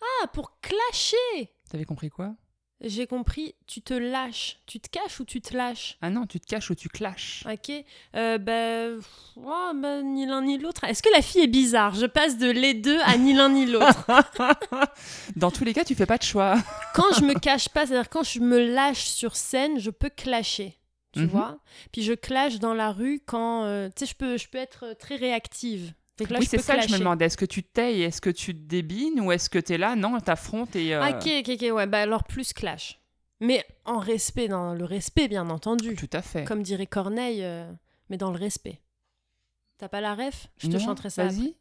Ah, 0.00 0.26
pour 0.28 0.58
clasher 0.60 1.54
T'avais 1.70 1.84
compris 1.84 2.10
quoi? 2.10 2.34
J'ai 2.82 3.06
compris, 3.06 3.54
tu 3.66 3.82
te 3.82 3.92
lâches. 3.92 4.56
Tu 4.66 4.80
te 4.80 4.88
caches 4.88 5.20
ou 5.20 5.24
tu 5.26 5.42
te 5.42 5.54
lâches? 5.54 5.98
Ah 6.00 6.08
non, 6.08 6.26
tu 6.26 6.40
te 6.40 6.46
caches 6.46 6.70
ou 6.70 6.74
tu 6.74 6.88
clashes. 6.88 7.44
Ok. 7.50 7.70
Euh, 8.16 8.38
bah, 8.38 9.02
oh, 9.36 9.72
bah, 9.74 10.00
ni 10.02 10.24
l'un 10.24 10.40
ni 10.42 10.56
l'autre. 10.56 10.84
Est-ce 10.84 11.02
que 11.02 11.10
la 11.14 11.20
fille 11.20 11.42
est 11.42 11.46
bizarre? 11.46 11.94
Je 11.94 12.06
passe 12.06 12.38
de 12.38 12.50
les 12.50 12.72
deux 12.72 12.98
à 13.04 13.18
ni 13.18 13.34
l'un 13.34 13.50
ni 13.50 13.66
l'autre. 13.66 14.06
Dans 15.36 15.50
tous 15.50 15.64
les 15.64 15.74
cas, 15.74 15.84
tu 15.84 15.94
fais 15.94 16.06
pas 16.06 16.18
de 16.18 16.22
choix. 16.22 16.56
quand 16.94 17.12
je 17.18 17.22
me 17.24 17.34
cache 17.34 17.68
pas, 17.68 17.86
c'est-à-dire 17.86 18.08
quand 18.08 18.22
je 18.22 18.40
me 18.40 18.58
lâche 18.58 19.04
sur 19.04 19.36
scène, 19.36 19.78
je 19.78 19.90
peux 19.90 20.10
clasher. 20.10 20.76
Tu 21.12 21.20
Mhm. 21.20 21.26
vois? 21.26 21.58
Puis 21.92 22.02
je 22.02 22.12
clash 22.12 22.60
dans 22.60 22.72
la 22.72 22.92
rue 22.92 23.20
quand. 23.26 23.64
euh, 23.64 23.88
tu 23.88 24.06
sais, 24.06 24.06
je 24.06 24.14
peux, 24.14 24.36
je 24.38 24.48
peux 24.48 24.58
être 24.58 24.84
euh, 24.86 24.94
très 24.94 25.16
réactive. 25.16 25.92
Là, 26.28 26.38
oui, 26.40 26.46
c'est 26.46 26.58
ça 26.60 26.76
que 26.76 26.86
je 26.88 26.92
me 26.92 26.98
demandais. 26.98 27.26
Est-ce 27.26 27.36
que 27.36 27.44
tu 27.44 27.64
et 27.76 28.00
est-ce 28.02 28.20
que 28.20 28.30
tu 28.30 28.54
te 28.54 28.60
débines? 28.60 29.20
Ou 29.20 29.32
est-ce 29.32 29.48
que 29.48 29.58
tu 29.58 29.72
es 29.74 29.78
là? 29.78 29.96
Non, 29.96 30.18
t'affrontes 30.20 30.76
et. 30.76 30.94
euh, 30.94 31.00
Ah, 31.02 31.10
Ok, 31.18 31.28
ok, 31.40 31.48
ok, 31.62 31.74
ouais. 31.76 31.86
Bah 31.86 32.00
alors 32.02 32.24
plus 32.24 32.52
clash. 32.52 33.00
Mais 33.40 33.64
en 33.86 33.98
respect, 33.98 34.48
dans 34.48 34.74
le 34.74 34.84
respect, 34.84 35.28
bien 35.28 35.48
entendu. 35.48 35.94
Tout 35.96 36.10
à 36.12 36.20
fait. 36.20 36.44
Comme 36.44 36.62
dirait 36.62 36.86
Corneille, 36.86 37.42
euh, 37.42 37.70
mais 38.10 38.18
dans 38.18 38.30
le 38.30 38.38
respect. 38.38 38.80
T'as 39.78 39.88
pas 39.88 40.00
la 40.02 40.14
ref? 40.14 40.48
Je 40.58 40.66
te 40.68 40.72
Non, 40.74 40.78
chanterai 40.78 41.08
ça. 41.10 41.26
Vas-y. 41.26 41.54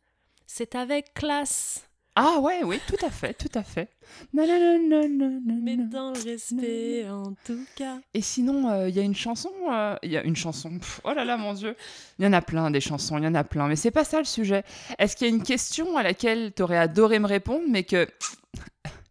C'est 0.45 0.75
avec 0.75 1.13
classe, 1.13 1.88
Ah 2.21 2.37
ouais, 2.41 2.63
oui, 2.65 2.81
tout 2.85 3.05
à 3.05 3.09
fait, 3.09 3.33
tout 3.33 3.51
à 3.57 3.63
fait. 3.63 3.87
Non, 4.33 4.45
non, 4.45 4.59
non, 4.59 4.77
non, 4.89 5.07
non, 5.09 5.41
non, 5.45 5.59
mais 5.63 5.77
non. 5.77 5.85
dans 5.85 6.11
le 6.11 6.21
respect 6.21 7.07
en 7.09 7.33
tout 7.45 7.63
cas. 7.77 7.97
Et 8.13 8.21
sinon, 8.21 8.69
euh, 8.69 8.89
il 8.89 8.95
y 8.95 8.99
a 8.99 9.03
une 9.03 9.15
chanson. 9.15 9.49
euh, 9.71 9.95
Il 10.03 10.11
y 10.11 10.17
a 10.17 10.23
une 10.23 10.35
chanson. 10.35 10.69
pff, 10.79 10.99
oh 11.05 11.13
là 11.13 11.23
là, 11.23 11.37
mon 11.37 11.53
Dieu. 11.53 11.77
Il 12.17 12.25
y 12.25 12.27
en 12.27 12.33
a 12.33 12.41
plein 12.41 12.71
des 12.71 12.81
chansons, 12.81 13.17
il 13.19 13.23
y 13.23 13.27
en 13.27 13.35
a 13.35 13.45
plein. 13.45 13.69
Mais 13.69 13.77
c'est 13.77 13.91
pas 13.91 14.03
ça 14.03 14.17
le 14.17 14.25
sujet. 14.25 14.63
Est-ce 14.97 15.15
qu'il 15.15 15.27
y 15.27 15.31
a 15.31 15.33
une 15.33 15.43
question 15.43 15.95
à 15.95 16.03
laquelle 16.03 16.51
tu 16.53 16.61
aurais 16.61 16.77
adoré 16.77 17.19
me 17.19 17.27
répondre, 17.27 17.63
mais 17.69 17.83
que 17.83 18.05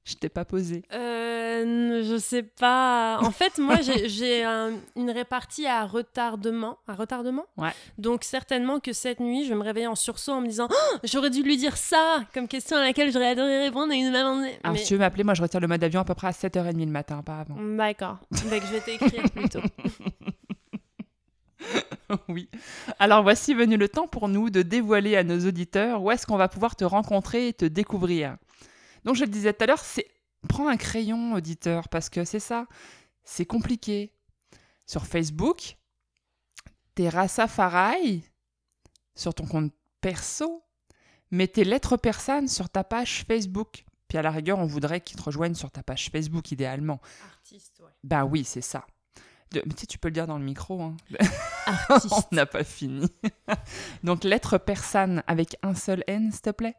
je 0.09 0.15
t'ai 0.17 0.29
pas 0.29 0.45
posée 0.45 0.83
Euh, 0.95 2.03
je 2.05 2.17
sais 2.19 2.43
pas. 2.43 3.19
En 3.21 3.31
fait, 3.31 3.59
moi, 3.59 3.77
j'ai- 3.83 4.09
j'ai 4.19 4.45
un- 4.45 4.73
une 4.97 5.11
répartie 5.11 5.67
à 5.67 5.85
retardement. 5.87 6.79
À 6.89 6.95
retardement 6.95 7.45
Ouais. 7.57 7.71
Donc, 7.99 8.25
certainement 8.25 8.81
que 8.81 8.93
cette 8.93 9.21
nuit, 9.21 9.45
je 9.45 9.51
vais 9.51 9.55
me 9.55 9.63
réveiller 9.65 9.87
en 9.87 9.95
sursaut 9.97 10.33
en 10.33 10.41
me 10.41 10.47
disant 10.49 10.69
Oh, 10.71 10.97
J'aurais 11.05 11.31
dû 11.31 11.43
lui 11.43 11.57
dire 11.57 11.77
ça 11.77 12.21
comme 12.33 12.49
question 12.49 12.77
à 12.77 12.81
laquelle 12.83 13.13
j'aurais 13.13 13.31
adoré 13.31 13.65
répondre 13.65 13.93
il 13.93 14.11
m'a 14.11 14.19
demandé. 14.19 14.49
Alors, 14.63 14.75
Mais- 14.75 14.79
si 14.79 14.87
tu 14.87 14.95
veux 14.95 15.01
m'appeler, 15.01 15.25
moi 15.25 15.35
je 15.35 15.43
retire 15.43 15.61
le 15.61 15.69
mode 15.69 15.83
avion 15.85 16.01
à 16.01 16.05
peu 16.05 16.15
près 16.15 16.29
à 16.29 16.33
7h30 16.33 16.87
le 16.87 16.93
matin, 16.93 17.23
pas 17.23 17.41
avant. 17.41 17.57
D'accord. 17.77 18.19
Donc, 18.31 18.43
je 18.43 18.73
vais 18.73 18.81
t'écrire 18.81 19.23
plutôt. 19.31 19.61
oui. 22.29 22.49
Alors 22.99 23.23
voici 23.23 23.53
venu 23.55 23.77
le 23.77 23.89
temps 23.89 24.07
pour 24.07 24.29
nous 24.29 24.49
de 24.49 24.63
dévoiler 24.63 25.17
à 25.17 25.25
nos 25.25 25.47
auditeurs 25.47 26.03
où 26.03 26.11
est-ce 26.11 26.27
qu'on 26.27 26.37
va 26.37 26.49
pouvoir 26.49 26.77
te 26.77 26.85
rencontrer 26.85 27.49
et 27.49 27.53
te 27.53 27.65
découvrir. 27.67 28.37
Donc 29.05 29.17
je 29.17 29.25
le 29.25 29.31
disais 29.31 29.53
tout 29.53 29.65
à 29.65 29.67
l'heure, 29.67 29.85
c'est 29.85 30.07
prends 30.49 30.69
un 30.69 30.77
crayon 30.77 31.35
auditeur 31.35 31.89
parce 31.89 32.09
que 32.09 32.25
c'est 32.25 32.41
ça, 32.41 32.67
c'est 33.25 33.47
compliqué. 33.47 34.13
Sur 34.87 35.07
Facebook, 35.07 35.77
t'es 36.95 37.09
Rastafari 37.09 38.25
sur 39.15 39.35
ton 39.35 39.47
compte 39.47 39.73
perso, 40.01 40.65
mais 41.31 41.49
tes 41.49 41.65
lettres 41.65 41.97
persanes 41.97 42.49
sur 42.49 42.71
ta 42.71 42.85
page 42.85 43.25
Facebook. 43.27 43.85
Puis 44.07 44.17
à 44.17 44.23
la 44.23 44.31
rigueur, 44.31 44.59
on 44.59 44.67
voudrait 44.67 45.01
qu'ils 45.03 45.19
te 45.19 45.23
rejoignent 45.23 45.55
sur 45.55 45.71
ta 45.71 45.83
page 45.83 46.09
Facebook 46.11 46.51
idéalement. 46.53 47.01
Artiste, 47.27 47.81
ouais. 47.81 47.93
Ben 48.05 48.25
oui, 48.25 48.45
c'est 48.45 48.63
ça. 48.63 48.87
De- 49.51 49.63
mais 49.67 49.75
tu 49.75 49.81
sais, 49.81 49.87
tu 49.87 49.99
peux 49.99 50.09
le 50.09 50.15
dire 50.15 50.27
dans 50.27 50.39
le 50.39 50.45
micro. 50.45 50.81
Hein. 50.81 50.97
Artiste. 51.67 52.15
On 52.33 52.35
n'a 52.35 52.47
pas 52.47 52.65
fini. 52.65 53.07
Donc, 54.05 54.25
lettre 54.25 54.57
persane 54.57 55.23
avec 55.27 55.57
un 55.63 55.75
seul 55.75 56.05
N, 56.07 56.33
s'il 56.33 56.41
te 56.41 56.51
plaît. 56.51 56.77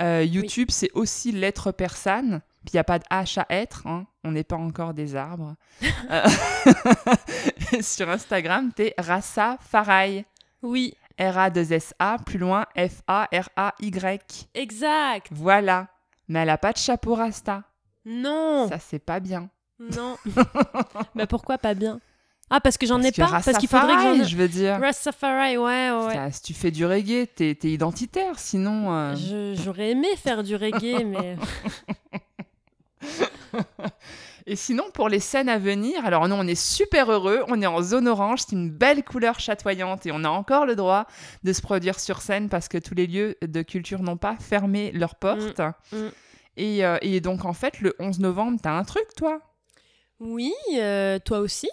Euh, 0.00 0.22
YouTube, 0.24 0.68
c'est 0.70 0.90
aussi 0.94 1.32
lettre 1.32 1.72
persane. 1.72 2.40
Puis, 2.64 2.72
il 2.72 2.76
n'y 2.76 2.80
a 2.80 2.84
pas 2.84 2.98
de 2.98 3.04
H 3.10 3.38
à 3.40 3.46
être. 3.50 3.86
hein. 3.86 4.06
On 4.24 4.32
n'est 4.32 4.44
pas 4.44 4.56
encore 4.56 4.94
des 4.94 5.16
arbres. 5.16 5.54
Euh, 6.10 6.26
Sur 7.82 8.08
Instagram, 8.10 8.72
t'es 8.74 8.94
Rassa 8.98 9.56
Farai. 9.60 10.26
Oui, 10.62 10.94
R-A-2-S-A, 11.18 12.16
plus 12.26 12.38
loin, 12.38 12.66
F-A-R-A-Y. 12.76 14.48
exact. 14.54 15.28
Voilà. 15.30 15.88
Mais 16.28 16.40
elle 16.40 16.46
n'a 16.46 16.58
pas 16.58 16.72
de 16.72 16.78
chapeau 16.78 17.14
Rasta. 17.14 17.62
Non, 18.04 18.68
Ça, 18.68 18.78
c'est 18.78 18.98
pas 18.98 19.20
bien. 19.20 19.48
non. 19.78 20.16
bah 21.14 21.26
pourquoi 21.26 21.58
pas 21.58 21.74
bien? 21.74 22.00
Ah, 22.52 22.60
parce 22.60 22.76
que 22.76 22.84
j'en 22.84 23.00
ai 23.00 23.12
que 23.12 23.20
pas 23.20 23.28
Parce 23.28 23.58
qu'il 23.58 23.68
faudrait 23.68 24.18
que 24.18 24.24
je 24.24 24.36
veux 24.36 24.48
dire. 24.48 24.80
Rastafari, 24.80 25.56
ouais, 25.56 25.90
ouais. 25.90 26.32
si 26.32 26.42
tu 26.42 26.54
fais 26.54 26.72
du 26.72 26.84
reggae, 26.84 27.28
t'es 27.34 27.54
t'es 27.54 27.68
identitaire. 27.68 28.38
Sinon, 28.38 28.92
euh, 28.92 29.54
J'aurais 29.54 29.90
aimé 29.90 30.08
faire 30.16 30.42
du 30.42 30.56
reggae, 30.56 31.04
mais. 31.06 31.36
Et 34.46 34.56
sinon, 34.56 34.84
pour 34.92 35.08
les 35.08 35.20
scènes 35.20 35.48
à 35.48 35.58
venir, 35.58 36.04
alors 36.04 36.26
nous, 36.26 36.34
on 36.34 36.46
est 36.46 36.60
super 36.60 37.12
heureux, 37.12 37.44
on 37.46 37.62
est 37.62 37.66
en 37.66 37.82
zone 37.82 38.08
orange, 38.08 38.40
c'est 38.40 38.56
une 38.56 38.70
belle 38.70 39.04
couleur 39.04 39.38
chatoyante 39.38 40.06
et 40.06 40.12
on 40.12 40.24
a 40.24 40.28
encore 40.28 40.66
le 40.66 40.74
droit 40.74 41.06
de 41.44 41.52
se 41.52 41.62
produire 41.62 42.00
sur 42.00 42.20
scène 42.20 42.48
parce 42.48 42.66
que 42.66 42.78
tous 42.78 42.94
les 42.94 43.06
lieux 43.06 43.36
de 43.42 43.62
culture 43.62 44.02
n'ont 44.02 44.16
pas 44.16 44.36
fermé 44.40 44.90
leurs 44.92 45.14
portes. 45.14 45.60
mm. 45.92 46.08
Et, 46.56 46.84
euh, 46.84 46.98
et 47.00 47.20
donc, 47.20 47.44
en 47.44 47.52
fait, 47.52 47.80
le 47.80 47.94
11 48.00 48.18
novembre, 48.18 48.58
t'as 48.60 48.72
un 48.72 48.82
truc, 48.82 49.06
toi? 49.16 49.40
Oui, 50.18 50.52
euh, 50.74 51.18
toi 51.24 51.38
aussi? 51.38 51.70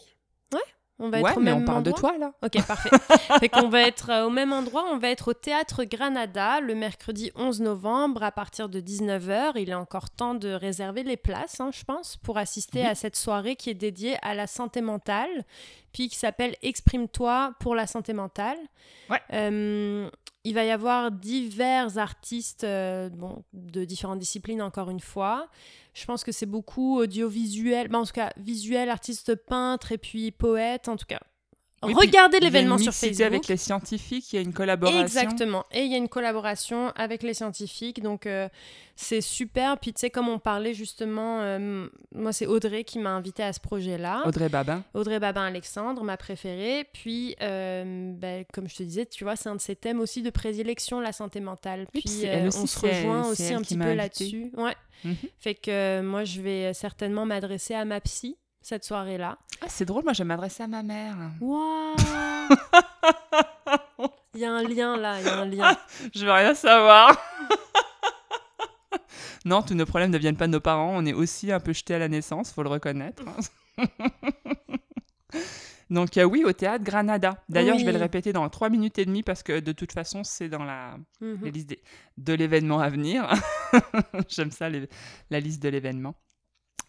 Ouais, 0.54 0.60
on 1.00 1.10
va 1.10 1.20
Ouais, 1.22 1.30
être 1.32 1.38
au 1.38 1.42
mais 1.42 1.54
même 1.54 1.64
on 1.64 1.66
parle 1.66 1.84
de 1.84 1.92
endroit. 1.92 2.10
toi, 2.12 2.18
là. 2.18 2.32
Ok, 2.44 2.66
parfait. 2.66 2.90
fait 3.40 3.50
qu'on 3.50 3.70
va 3.70 3.82
être 3.84 4.10
euh, 4.10 4.26
au 4.26 4.30
même 4.30 4.52
endroit, 4.54 4.86
on 4.92 4.98
va 4.98 5.10
être 5.10 5.28
au 5.30 5.34
Théâtre 5.34 5.84
Granada 5.84 6.60
le 6.62 6.74
mercredi 6.74 7.32
11 7.36 7.62
novembre 7.62 8.24
à 8.24 8.32
partir 8.32 8.68
de 8.70 8.80
19h. 8.80 9.54
Il 9.58 9.70
est 9.70 9.74
encore 9.76 10.10
temps 10.10 10.34
de 10.36 10.50
réserver 10.50 11.04
les 11.04 11.18
places, 11.18 11.60
hein, 11.60 11.70
je 11.74 11.84
pense, 11.84 12.18
pour 12.18 12.38
assister 12.38 12.80
Oui. 12.82 12.88
à 12.88 12.96
cette 12.96 13.16
soirée 13.16 13.56
qui 13.56 13.70
est 13.70 13.76
dédiée 13.76 14.18
à 14.24 14.34
la 14.34 14.48
santé 14.48 14.82
mentale, 14.82 15.46
puis 15.94 16.10
qui 16.10 16.16
s'appelle 16.16 16.56
Exprime-toi 16.64 17.54
pour 17.60 17.76
la 17.76 17.86
santé 17.86 18.14
mentale. 18.14 18.58
Ouais. 19.10 19.22
Euh, 19.34 20.10
il 20.44 20.54
va 20.54 20.64
y 20.64 20.72
avoir 20.72 21.12
divers 21.12 21.98
artistes 21.98 22.64
euh, 22.64 23.10
bon, 23.10 23.44
de 23.54 23.86
différentes 23.86 24.20
disciplines, 24.20 24.62
encore 24.62 24.90
une 24.90 25.00
fois. 25.00 25.50
Je 25.94 26.06
pense 26.06 26.24
que 26.24 26.32
c'est 26.32 26.46
beaucoup 26.46 26.98
audiovisuel, 27.00 27.88
bah, 27.88 28.00
en 28.00 28.06
tout 28.06 28.14
cas 28.14 28.32
visuel, 28.38 28.90
artiste 28.90 29.36
peintre 29.36 29.92
et 29.92 29.98
puis 29.98 30.32
poète, 30.32 30.88
en 30.88 30.96
tout 30.96 31.06
cas. 31.08 31.20
Oui, 31.84 31.94
Regardez 31.94 32.40
l'événement 32.40 32.80
sur 32.80 32.92
Facebook. 32.92 33.22
avec 33.22 33.48
les 33.48 33.58
scientifiques, 33.58 34.34
il 34.34 34.36
y 34.38 34.40
a 34.40 34.42
une 34.42 34.54
collaboration. 34.54 35.00
Exactement. 35.00 35.64
Et 35.72 35.82
il 35.84 35.92
y 35.92 35.94
a 35.94 35.98
une 35.98 36.10
collaboration 36.10 36.90
avec 36.96 37.22
les 37.22 37.36
scientifiques. 37.36 38.02
Donc, 38.02 38.26
euh, 38.26 38.50
c'est 38.96 39.22
super. 39.22 39.78
Puis, 39.78 39.94
tu 39.94 40.00
sais, 40.00 40.10
comme 40.10 40.28
on 40.28 40.40
parlait 40.40 40.74
justement, 40.74 41.40
euh, 41.42 41.88
moi, 42.16 42.34
c'est 42.34 42.48
Audrey 42.48 42.84
qui 42.84 42.98
m'a 42.98 43.12
invité 43.12 43.44
à 43.44 43.54
ce 43.54 43.60
projet-là. 43.60 44.24
Audrey 44.26 44.50
Babin. 44.50 44.84
Audrey 44.96 45.20
Babin-Alexandre, 45.20 46.04
ma 46.04 46.18
préférée. 46.18 46.88
Puis, 46.94 47.36
euh, 47.44 48.12
ben, 48.16 48.44
comme 48.52 48.68
je 48.68 48.76
te 48.78 48.84
disais, 48.84 49.06
tu 49.06 49.24
vois, 49.24 49.36
c'est 49.36 49.50
un 49.50 49.56
de 49.56 49.62
ses 49.62 49.76
thèmes 49.76 50.00
aussi 50.00 50.24
de 50.24 50.32
prédilection, 50.32 51.00
la 51.00 51.12
santé 51.12 51.42
mentale. 51.42 51.86
Puis, 51.94 52.04
euh, 52.24 52.40
elle 52.40 52.48
aussi, 52.48 52.58
on 52.60 52.66
se 52.66 52.80
rejoint 52.80 53.28
aussi 53.30 53.54
un 53.54 53.62
petit 53.62 53.76
peu 53.78 53.84
invitée. 53.84 53.96
là-dessus. 53.98 54.52
Ouais. 54.58 54.74
Mhm. 55.04 55.16
Fait 55.40 55.54
que 55.54 56.02
moi, 56.02 56.24
je 56.24 56.42
vais 56.42 56.74
certainement 56.74 57.28
m'adresser 57.28 57.76
à 57.76 57.86
ma 57.86 58.02
psy 58.02 58.36
cette 58.68 58.84
soirée-là. 58.84 59.38
Ah, 59.62 59.68
c'est 59.70 59.86
drôle, 59.86 60.04
moi, 60.04 60.12
je 60.14 60.20
vais 60.20 60.28
m'adresser 60.28 60.64
à 60.64 60.68
ma 60.68 60.84
mère. 60.84 61.16
Waouh 61.40 61.96
Il 64.36 64.42
y 64.42 64.46
a 64.46 64.52
un 64.54 64.64
lien 64.64 64.98
là, 64.98 65.20
il 65.22 65.26
y 65.26 65.30
a 65.30 65.40
un 65.40 65.46
lien. 65.46 65.78
Je 66.14 66.26
veux 66.26 66.32
rien 66.32 66.54
savoir. 66.54 67.18
non, 69.46 69.62
tous 69.64 69.74
nos 69.74 69.86
problèmes 69.86 70.12
ne 70.12 70.18
viennent 70.18 70.36
pas 70.38 70.48
de 70.48 70.52
nos 70.52 70.60
parents. 70.60 70.92
On 70.94 71.06
est 71.06 71.14
aussi 71.14 71.52
un 71.52 71.60
peu 71.62 71.72
jetés 71.74 71.96
à 71.96 72.00
la 72.00 72.10
naissance, 72.10 72.52
faut 72.52 72.62
le 72.64 72.70
reconnaître. 72.70 73.24
Donc 75.90 76.18
euh, 76.18 76.24
oui, 76.26 76.44
au 76.46 76.52
théâtre 76.52 76.84
Granada. 76.84 77.42
D'ailleurs, 77.48 77.80
je 77.80 77.86
vais 77.86 77.94
le 77.94 77.98
répéter 78.00 78.34
dans 78.34 78.48
3 78.50 78.70
minutes 78.70 79.00
et 79.00 79.06
demie 79.06 79.24
parce 79.24 79.42
que 79.44 79.62
de 79.62 79.72
toute 79.72 79.94
façon, 79.94 80.26
c'est 80.26 80.50
dans 80.50 80.66
la, 80.66 80.98
Mhm. 81.22 81.40
la 81.44 81.50
liste 81.50 81.70
des- 81.70 81.82
de 82.18 82.34
l'événement 82.34 82.80
à 82.82 82.90
venir. 82.90 83.26
J'aime 84.28 84.52
ça, 84.52 84.68
les- 84.68 84.90
la 85.30 85.40
liste 85.40 85.64
de 85.64 85.70
l'événement. 85.70 86.16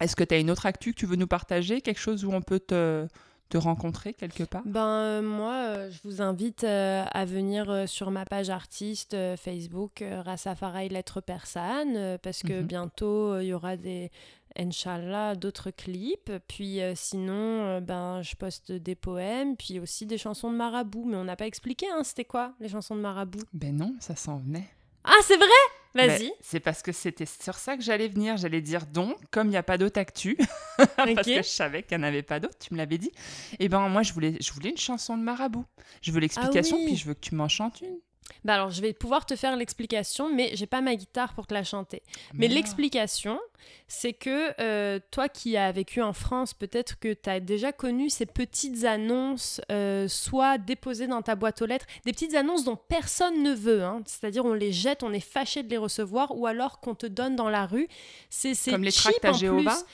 Est-ce 0.01 0.15
que 0.17 0.25
tu 0.25 0.35
as 0.35 0.39
une 0.39 0.51
autre 0.51 0.67
actu 0.67 0.93
que 0.93 0.99
tu 0.99 1.07
veux 1.07 1.17
nous 1.17 1.27
partager 1.27 1.81
Quelque 1.81 1.99
chose 2.01 2.25
où 2.25 2.33
on 2.33 2.41
peut 2.43 2.61
te, 2.61 3.07
te 3.49 3.59
rencontrer 3.59 4.15
quelque 4.15 4.45
part? 4.45 4.63
Ben 4.65 4.81
euh, 4.87 5.23
moi, 5.23 5.53
euh, 5.55 5.91
je 5.91 5.99
vous 6.05 6.23
invite 6.23 6.65
euh, 6.65 7.05
à 7.11 7.25
venir 7.25 7.89
sur 7.89 8.11
ma 8.11 8.25
page 8.25 8.51
artiste 8.51 9.17
Facebook 9.37 10.03
euh, 10.03 10.23
Rastafari 10.23 10.89
Lettre 10.89 11.21
Persane 11.21 12.19
parce 12.23 12.43
que 12.43 12.61
Mhm. 12.61 12.67
bientôt 12.67 13.41
il 13.41 13.47
y 13.47 13.53
aura 13.53 13.77
des 13.77 14.11
Inch'Allah 14.59 15.35
d'autres 15.35 15.71
clips. 15.71 16.33
Puis 16.49 16.81
sinon, 16.95 17.81
ben 17.81 18.23
je 18.23 18.35
poste 18.35 18.73
des 18.73 18.95
poèmes, 18.95 19.57
puis 19.57 19.79
aussi 19.79 20.05
des 20.07 20.19
chansons 20.19 20.51
de 20.51 20.57
marabout. 20.57 21.05
Mais 21.07 21.17
on 21.17 21.25
n'a 21.25 21.37
pas 21.37 21.47
expliqué, 21.47 21.87
hein, 21.93 22.03
c'était 22.03 22.25
quoi 22.25 22.55
les 22.61 22.69
chansons 22.69 22.97
de 22.97 23.01
marabout? 23.01 23.43
Ben 23.53 23.77
non, 23.77 23.95
ça 24.01 24.17
s'en 24.17 24.39
venait. 24.39 24.69
Ah 25.05 25.13
c'est 25.23 25.37
vrai? 25.37 25.47
Vas-y. 25.95 26.33
C'est 26.41 26.61
parce 26.61 26.83
que 26.83 26.93
c'était 26.93 27.27
sur 27.27 27.57
ça 27.57 27.77
que 27.77 27.83
j'allais 27.83 28.09
venir. 28.09 28.37
J'allais 28.37 28.61
dire 28.61 28.87
donc, 28.87 29.17
comme 29.31 29.49
il 29.49 29.51
n'y 29.51 29.57
a 29.57 29.63
pas 29.63 29.79
d'autre 29.79 29.99
actu, 30.01 30.37
parce 30.97 31.11
Ok. 31.11 31.25
que 31.25 31.37
je 31.37 31.43
savais 31.43 31.83
qu'il 31.83 31.97
n'y 31.99 32.05
en 32.05 32.07
avait 32.07 32.23
pas 32.23 32.41
d'autre, 32.41 32.57
tu 32.59 32.73
me 32.75 32.79
l'avais 32.79 32.99
dit. 32.99 33.11
Et 33.59 33.69
ben 33.69 33.89
moi, 33.89 34.03
je 34.03 34.13
voulais, 34.13 34.37
je 34.41 34.53
voulais 34.53 34.71
une 34.71 34.77
chanson 34.77 35.17
de 35.17 35.23
marabout. 35.23 35.65
Je 36.03 36.13
veux 36.13 36.21
l'explication, 36.21 36.77
oui. 36.79 36.87
puis 36.87 36.97
je 36.97 37.07
veux 37.07 37.15
que 37.15 37.21
tu 37.21 37.35
m'en 37.35 37.49
chantes 37.49 37.81
une. 37.81 37.99
Bah 38.45 38.55
alors 38.55 38.71
je 38.71 38.81
vais 38.81 38.93
pouvoir 38.93 39.27
te 39.27 39.37
faire 39.37 39.57
l'explication, 39.57 40.33
mais 40.35 40.51
j'ai 40.55 40.67
pas 40.67 40.81
ma 40.81 40.95
guitare 40.95 41.35
pour 41.35 41.47
te 41.47 41.55
la 41.55 41.65
chanter. 41.65 42.03
Mais 42.35 42.49
l'explication, 42.49 43.39
c'est 43.87 44.13
que 44.13 44.53
euh, 44.61 45.01
toi 45.11 45.29
qui 45.29 45.57
as 45.57 45.73
vécu 45.73 46.03
en 46.03 46.13
France, 46.13 46.55
peut-être 46.55 46.99
que 46.99 47.13
tu 47.15 47.31
as 47.31 47.41
déjà 47.41 47.73
connu 47.73 48.11
ces 48.11 48.27
petites 48.27 48.85
annonces, 48.85 49.61
euh, 49.73 50.09
soit 50.09 50.59
déposées 50.59 51.07
dans 51.07 51.23
ta 51.23 51.35
boîte 51.35 51.63
aux 51.63 51.67
lettres, 51.67 51.87
des 52.05 52.13
petites 52.13 52.35
annonces 52.35 52.65
dont 52.65 52.77
personne 52.77 53.43
ne 53.43 53.53
veut, 53.53 53.83
hein. 53.83 54.03
c'est-à-dire 54.07 54.45
on 54.45 54.53
les 54.53 54.73
jette, 54.73 55.03
on 55.03 55.13
est 55.13 55.21
fâché 55.21 55.63
de 55.63 55.71
les 55.71 55.79
recevoir, 55.79 56.37
ou 56.37 56.47
alors 56.47 56.81
qu'on 56.81 56.95
te 56.95 57.07
donne 57.07 57.37
dans 57.37 57.49
la 57.49 57.67
rue. 57.67 57.89
C'est 58.31 58.55
c'est 58.55 58.73
Comme 58.73 58.85
les 58.85 58.91
cheap 58.91 59.13
tracts 59.21 59.25
à 59.25 59.33
Jéhovah 59.33 59.75
plus. 59.75 59.85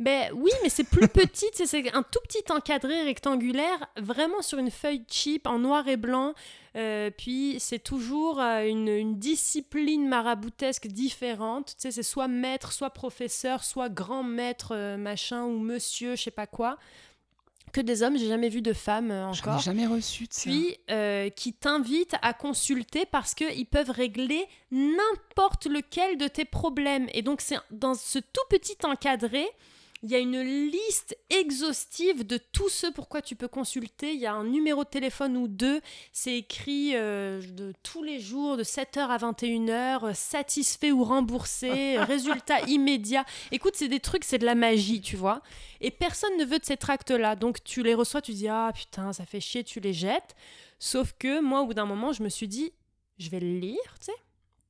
Ben 0.00 0.30
oui, 0.34 0.50
mais 0.62 0.68
c'est 0.68 0.84
plus 0.84 1.06
petit, 1.08 1.46
c'est 1.52 1.92
un 1.94 2.02
tout 2.02 2.18
petit 2.24 2.42
encadré 2.50 3.02
rectangulaire, 3.04 3.86
vraiment 3.96 4.42
sur 4.42 4.58
une 4.58 4.70
feuille 4.70 5.04
cheap 5.08 5.46
en 5.46 5.58
noir 5.60 5.86
et 5.86 5.96
blanc. 5.96 6.34
Euh, 6.76 7.10
puis 7.16 7.56
c'est 7.60 7.78
toujours 7.78 8.40
euh, 8.40 8.64
une, 8.66 8.88
une 8.88 9.18
discipline 9.18 10.08
maraboutesque 10.08 10.88
différente. 10.88 11.66
Tu 11.68 11.74
sais, 11.78 11.90
c'est 11.92 12.02
soit 12.02 12.26
maître, 12.26 12.72
soit 12.72 12.90
professeur, 12.90 13.62
soit 13.62 13.88
grand 13.88 14.24
maître, 14.24 14.72
euh, 14.74 14.96
machin, 14.96 15.44
ou 15.44 15.58
monsieur, 15.60 16.16
je 16.16 16.22
sais 16.24 16.30
pas 16.32 16.48
quoi. 16.48 16.76
Que 17.72 17.80
des 17.80 18.02
hommes, 18.02 18.16
j'ai 18.18 18.28
jamais 18.28 18.48
vu 18.48 18.62
de 18.62 18.72
femmes 18.72 19.12
euh, 19.12 19.32
Je 19.32 19.42
n'ai 19.42 19.48
encore. 19.48 19.60
jamais 19.60 19.86
reçu 19.86 20.24
de 20.26 20.32
ça. 20.32 20.50
Puis 20.50 20.76
qui 21.36 21.52
t'invitent 21.52 22.16
à 22.22 22.32
consulter 22.32 23.06
parce 23.06 23.34
qu'ils 23.34 23.66
peuvent 23.66 23.90
régler 23.90 24.44
n'importe 24.72 25.66
lequel 25.66 26.16
de 26.18 26.26
tes 26.26 26.44
problèmes. 26.44 27.08
Et 27.14 27.22
donc 27.22 27.40
c'est 27.40 27.58
dans 27.70 27.94
ce 27.94 28.18
tout 28.18 28.44
petit 28.50 28.76
encadré, 28.84 29.46
il 30.04 30.10
y 30.10 30.14
a 30.14 30.18
une 30.18 30.38
liste 30.42 31.16
exhaustive 31.30 32.26
de 32.26 32.36
tous 32.36 32.68
ceux 32.68 32.92
pourquoi 32.92 33.22
tu 33.22 33.36
peux 33.36 33.48
consulter. 33.48 34.12
Il 34.12 34.20
y 34.20 34.26
a 34.26 34.34
un 34.34 34.44
numéro 34.44 34.84
de 34.84 34.88
téléphone 34.90 35.34
ou 35.34 35.48
deux. 35.48 35.80
C'est 36.12 36.36
écrit 36.36 36.90
euh, 36.94 37.40
de 37.40 37.72
tous 37.82 38.02
les 38.02 38.20
jours, 38.20 38.58
de 38.58 38.64
7h 38.64 38.98
à 38.98 39.16
21h, 39.16 40.04
euh, 40.04 40.12
satisfait 40.12 40.92
ou 40.92 41.04
remboursé, 41.04 41.96
résultat 42.00 42.60
immédiat. 42.68 43.24
Écoute, 43.50 43.76
c'est 43.76 43.88
des 43.88 43.98
trucs, 43.98 44.24
c'est 44.24 44.36
de 44.36 44.44
la 44.44 44.54
magie, 44.54 45.00
tu 45.00 45.16
vois. 45.16 45.40
Et 45.80 45.90
personne 45.90 46.36
ne 46.36 46.44
veut 46.44 46.58
de 46.58 46.66
ces 46.66 46.76
tracts-là. 46.76 47.34
Donc 47.34 47.64
tu 47.64 47.82
les 47.82 47.94
reçois, 47.94 48.20
tu 48.20 48.32
dis 48.32 48.46
Ah 48.48 48.72
putain, 48.74 49.14
ça 49.14 49.24
fait 49.24 49.40
chier, 49.40 49.64
tu 49.64 49.80
les 49.80 49.94
jettes. 49.94 50.36
Sauf 50.78 51.14
que 51.18 51.40
moi, 51.40 51.62
au 51.62 51.66
bout 51.66 51.74
d'un 51.74 51.86
moment, 51.86 52.12
je 52.12 52.22
me 52.22 52.28
suis 52.28 52.46
dit 52.48 52.74
Je 53.16 53.30
vais 53.30 53.40
le 53.40 53.58
lire, 53.58 53.94
tu 54.00 54.12
sais. 54.12 54.18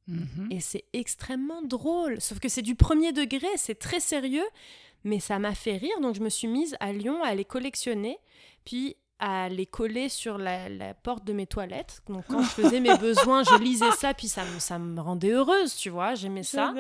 Mhm. 0.07 0.49
Et 0.53 0.61
c'est 0.61 0.85
extrêmement 0.93 1.63
drôle. 1.63 2.21
Sauf 2.21 2.39
que 2.39 2.49
c'est 2.49 2.63
du 2.63 2.77
premier 2.77 3.13
degré, 3.13 3.49
c'est 3.57 3.81
très 3.81 3.99
sérieux. 3.99 4.45
Mais 5.05 5.21
ça 5.21 5.39
m'a 5.39 5.55
fait 5.55 5.77
rire, 5.77 6.01
donc 6.01 6.15
je 6.15 6.21
me 6.21 6.29
suis 6.31 6.49
mise 6.49 6.77
à 6.81 6.93
Lyon 6.93 7.23
à 7.23 7.35
les 7.35 7.45
collectionner, 7.45 8.19
puis 8.65 8.97
à 9.19 9.49
les 9.49 9.67
coller 9.67 10.09
sur 10.09 10.39
la, 10.39 10.69
la 10.69 10.95
porte 10.95 11.25
de 11.25 11.33
mes 11.33 11.47
toilettes. 11.47 12.03
Donc 12.09 12.25
quand 12.29 12.43
je 12.43 12.49
faisais 12.63 12.81
mes 12.81 12.97
besoins, 12.97 13.43
je 13.43 13.63
lisais 13.63 13.91
ça, 13.93 14.15
puis 14.15 14.29
ça 14.29 14.45
me, 14.45 14.59
ça 14.59 14.79
me 14.79 15.01
rendait 15.01 15.31
heureuse, 15.31 15.75
tu 15.77 15.91
vois, 15.91 16.15
j'aimais 16.15 16.43
ça. 16.43 16.75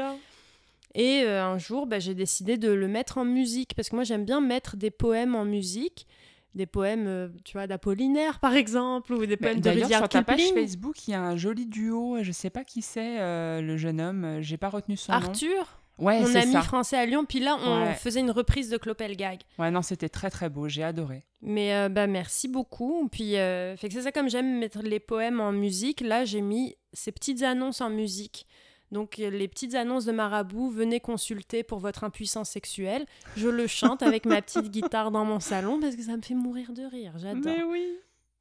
Et 0.94 1.22
euh, 1.24 1.44
un 1.44 1.59
jour, 1.59 1.86
bah, 1.86 1.98
j'ai 1.98 2.14
décidé 2.14 2.56
de 2.56 2.70
le 2.70 2.86
mettre 2.86 3.18
en 3.18 3.24
musique, 3.24 3.74
parce 3.74 3.88
que 3.88 3.96
moi 3.96 4.05
j'aime 4.05 4.24
bien 4.24 4.40
mettre 4.40 4.76
des 4.76 4.90
poèmes 4.90 5.34
en 5.34 5.44
musique, 5.44 6.06
des 6.55 6.66
poèmes, 6.66 7.06
euh, 7.09 7.28
tu 7.44 7.55
vois, 7.55 7.66
d'Apollinaire 7.66 8.38
par 8.38 8.55
exemple, 8.55 9.12
ou 9.12 9.26
des 9.26 9.36
poèmes 9.36 9.56
de 9.56 9.62
D'ailleurs, 9.62 9.84
Rudyard 9.84 10.01
sur 10.02 10.09
ta 10.09 10.22
page. 10.22 10.40
Facebook, 10.55 11.09
il 11.09 11.10
y 11.10 11.14
a 11.14 11.20
un 11.20 11.36
joli 11.36 11.66
duo. 11.66 12.18
Je 12.22 12.30
sais 12.30 12.51
pas 12.51 12.62
qui 12.62 12.80
c'est, 12.80 13.20
euh, 13.20 13.60
le 13.60 13.76
jeune 13.76 14.01
homme. 14.01 14.38
J'ai 14.40 14.56
pas 14.56 14.68
retenu 14.68 14.96
son 14.96 15.12
nom. 15.12 15.18
Arthur, 15.18 15.80
Ouais, 15.99 16.21
mon 16.21 16.35
ami 16.35 16.53
ça. 16.53 16.62
français 16.62 16.97
à 16.97 17.07
Lyon, 17.07 17.25
puis 17.25 17.39
là 17.41 17.57
on 17.65 17.83
Ouais. 17.85 17.95
faisait 17.95 18.21
une 18.21 18.31
reprise 18.33 18.69
de 18.69 18.77
Clopelgag. 18.77 19.41
Ouais, 19.59 19.71
non, 19.71 19.81
c'était 19.83 20.09
très 20.09 20.29
très 20.31 20.49
beau. 20.51 20.69
J'ai 20.69 20.83
adoré. 20.83 21.25
Mais 21.41 21.75
euh, 21.75 21.89
bah 21.89 22.07
merci 22.07 22.49
beaucoup. 22.49 23.09
Puis 23.11 23.37
euh, 23.37 23.77
fait 23.77 23.89
que 23.89 23.95
c'est 23.95 24.03
ça 24.03 24.11
comme 24.12 24.29
j'aime 24.29 24.59
mettre 24.59 24.81
les 24.83 24.99
poèmes 25.01 25.41
en 25.41 25.53
musique. 25.53 26.01
Là 26.01 26.25
j'ai 26.25 26.41
mis 26.41 26.75
ces 26.93 27.12
petites 27.12 27.43
annonces 27.43 27.81
en 27.81 27.91
musique. 27.91 28.47
Donc 28.91 29.19
euh, 29.19 29.31
les 29.31 29.47
petites 29.49 29.75
annonces 29.75 30.05
de 30.05 30.12
Marabout, 30.12 30.71
venez 30.71 31.01
consulter 31.01 31.62
pour 31.62 31.79
votre 31.79 32.03
impuissance 32.05 32.51
sexuelle. 32.51 33.07
Je 33.37 33.49
le 33.49 33.66
chante 33.66 34.03
avec 34.03 34.27
ma 34.27 34.41
petite 34.43 34.71
guitare 34.71 35.11
dans 35.11 35.25
mon 35.25 35.39
salon 35.41 35.79
parce 35.81 35.97
que 35.97 36.03
ça 36.03 36.16
me 36.16 36.23
fait 36.23 36.35
mourir 36.35 36.73
de 36.73 36.83
rire. 36.85 37.12
J'adore. 37.19 37.53
oui. 37.69 37.87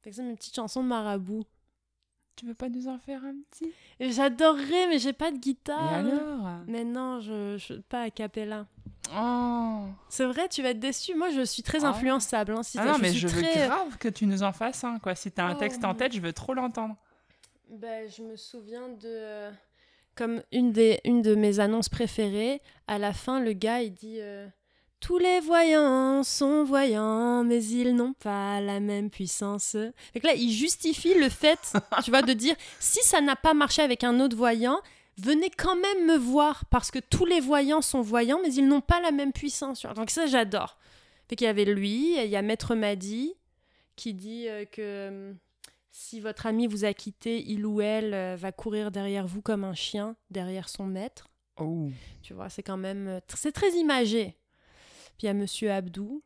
Fait 0.02 0.10
que 0.10 0.16
c'est 0.16 0.22
mes 0.22 0.34
petites 0.34 0.54
chansons 0.54 0.82
de 0.82 0.88
Marabout. 0.88 1.44
Tu 2.36 2.46
veux 2.46 2.54
pas 2.54 2.68
nous 2.68 2.88
en 2.88 2.98
faire 2.98 3.24
un 3.24 3.34
petit? 3.50 3.72
Et 4.00 4.10
J'adorerais, 4.10 4.88
mais 4.88 4.98
j'ai 4.98 5.12
pas 5.12 5.30
de 5.30 5.38
guitare. 5.38 5.92
Et 5.92 5.94
alors? 6.10 6.48
Mais 6.66 6.84
non, 6.84 7.20
je, 7.20 7.56
je 7.58 7.74
pas 7.74 8.02
a 8.02 8.10
cappella. 8.10 8.66
Oh 9.16 9.82
C'est 10.08 10.24
vrai, 10.24 10.48
tu 10.48 10.62
vas 10.62 10.70
être 10.70 10.80
déçu. 10.80 11.14
Moi, 11.14 11.30
je 11.30 11.42
suis 11.42 11.62
très 11.62 11.84
Ah. 11.84 11.88
influençable. 11.90 12.52
hein, 12.52 12.62
si 12.62 12.78
Ah 12.78 12.86
non, 12.86 12.98
mais 12.98 13.10
suis 13.10 13.20
je 13.20 13.28
veux 13.28 13.42
très... 13.42 13.66
grave 13.68 13.96
que 13.98 14.08
tu 14.08 14.26
nous 14.26 14.42
en 14.42 14.52
fasses 14.52 14.82
un, 14.82 14.98
quoi. 14.98 15.14
Si 15.14 15.30
t'as 15.30 15.44
un 15.44 15.54
Oh, 15.54 15.58
texte 15.58 15.84
en 15.84 15.94
tête, 15.94 16.12
je 16.12 16.20
veux 16.20 16.32
trop 16.32 16.54
l'entendre. 16.54 16.96
Ben, 17.70 18.08
je 18.10 18.22
me 18.22 18.36
souviens 18.36 18.88
de. 18.88 19.02
euh, 19.04 19.50
Comme 20.16 20.42
une, 20.52 20.72
des, 20.72 21.00
une 21.04 21.22
de 21.22 21.34
mes 21.36 21.60
annonces 21.60 21.88
préférées, 21.88 22.60
à 22.88 22.98
la 22.98 23.12
fin, 23.12 23.40
le 23.40 23.52
gars, 23.52 23.80
il 23.82 23.92
dit 23.94 24.16
euh, 24.20 24.46
Tous 25.04 25.18
les 25.18 25.40
voyants 25.40 26.22
sont 26.22 26.64
voyants, 26.64 27.44
mais 27.44 27.62
ils 27.62 27.94
n'ont 27.94 28.14
pas 28.14 28.62
la 28.62 28.80
même 28.80 29.10
puissance. 29.10 29.76
Fait 30.14 30.20
que 30.20 30.26
là, 30.26 30.32
il 30.32 30.50
justifie 30.50 31.12
le 31.12 31.28
fait, 31.28 31.74
tu 32.02 32.10
vois, 32.10 32.22
de 32.22 32.32
dire 32.32 32.56
Si 32.80 33.00
ça 33.02 33.20
n'a 33.20 33.36
pas 33.36 33.52
marché 33.52 33.82
avec 33.82 34.02
un 34.02 34.18
autre 34.20 34.34
voyant, 34.34 34.80
venez 35.18 35.50
quand 35.50 35.76
même 35.76 36.06
me 36.06 36.16
voir, 36.16 36.64
parce 36.70 36.90
que 36.90 37.00
tous 37.00 37.26
les 37.26 37.40
voyants 37.40 37.82
sont 37.82 38.00
voyants, 38.00 38.38
mais 38.42 38.54
ils 38.54 38.66
n'ont 38.66 38.80
pas 38.80 38.98
la 38.98 39.10
même 39.10 39.34
puissance. 39.34 39.84
Donc 39.94 40.08
ça, 40.08 40.24
j'adore. 40.24 40.78
Fait 41.28 41.36
qu'il 41.36 41.44
y 41.44 41.50
avait 41.50 41.66
lui, 41.66 42.18
il 42.18 42.30
y 42.30 42.36
a 42.36 42.40
Maître 42.40 42.74
Madi, 42.74 43.34
qui 43.96 44.14
dit 44.14 44.48
euh, 44.48 44.64
que. 44.64 44.80
euh, 44.80 45.32
si 45.90 46.18
votre 46.18 46.46
ami 46.46 46.66
vous 46.66 46.86
a 46.86 46.94
quitté, 46.94 47.44
il 47.46 47.66
ou 47.66 47.82
elle 47.82 48.14
euh, 48.14 48.36
va 48.36 48.52
courir 48.52 48.90
derrière 48.90 49.26
vous 49.26 49.42
comme 49.42 49.64
un 49.64 49.74
chien 49.74 50.16
derrière 50.30 50.70
son 50.70 50.86
maître. 50.86 51.28
Oh. 51.58 51.90
Tu 52.22 52.32
vois, 52.32 52.48
c'est 52.48 52.62
quand 52.62 52.78
même... 52.78 53.20
c'est 53.28 53.52
très 53.52 53.70
imagé. 53.72 54.38
Puis 55.18 55.24
il 55.24 55.26
y 55.26 55.28
a 55.28 55.34
Monsieur 55.34 55.70
Abdou. 55.72 56.22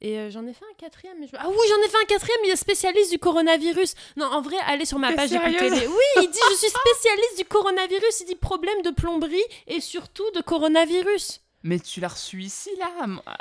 Et 0.00 0.16
euh, 0.18 0.30
j'en 0.30 0.46
ai 0.46 0.52
fait 0.52 0.64
un 0.64 0.74
quatrième. 0.78 1.16
Mais 1.18 1.26
je- 1.26 1.32
Ah 1.36 1.48
oui, 1.48 1.56
j'en 1.68 1.84
ai 1.84 1.88
fait 1.88 1.96
un 2.00 2.06
quatrième, 2.06 2.38
il 2.44 2.50
est 2.50 2.56
spécialiste 2.56 3.10
du 3.10 3.18
coronavirus. 3.18 3.94
Non, 4.16 4.26
en 4.26 4.40
vrai, 4.42 4.56
allez 4.66 4.84
sur 4.84 4.98
ma 5.00 5.08
page, 5.16 5.30
écoutez-les. 5.50 5.86
Oui, 5.88 6.04
il 6.22 6.30
dit, 6.30 6.38
je 6.52 6.56
suis 6.56 6.68
spécialiste 6.70 7.38
du 7.38 7.44
coronavirus. 7.44 8.20
Il 8.20 8.26
dit 8.26 8.36
problème 8.36 8.80
de 8.82 8.90
plomberie 8.90 9.42
et 9.66 9.80
surtout 9.80 10.30
de 10.36 10.40
coronavirus. 10.40 11.40
Mais 11.64 11.80
tu 11.80 11.98
l'as 12.00 12.08
reçu 12.08 12.40
ici, 12.40 12.70
là 12.78 12.86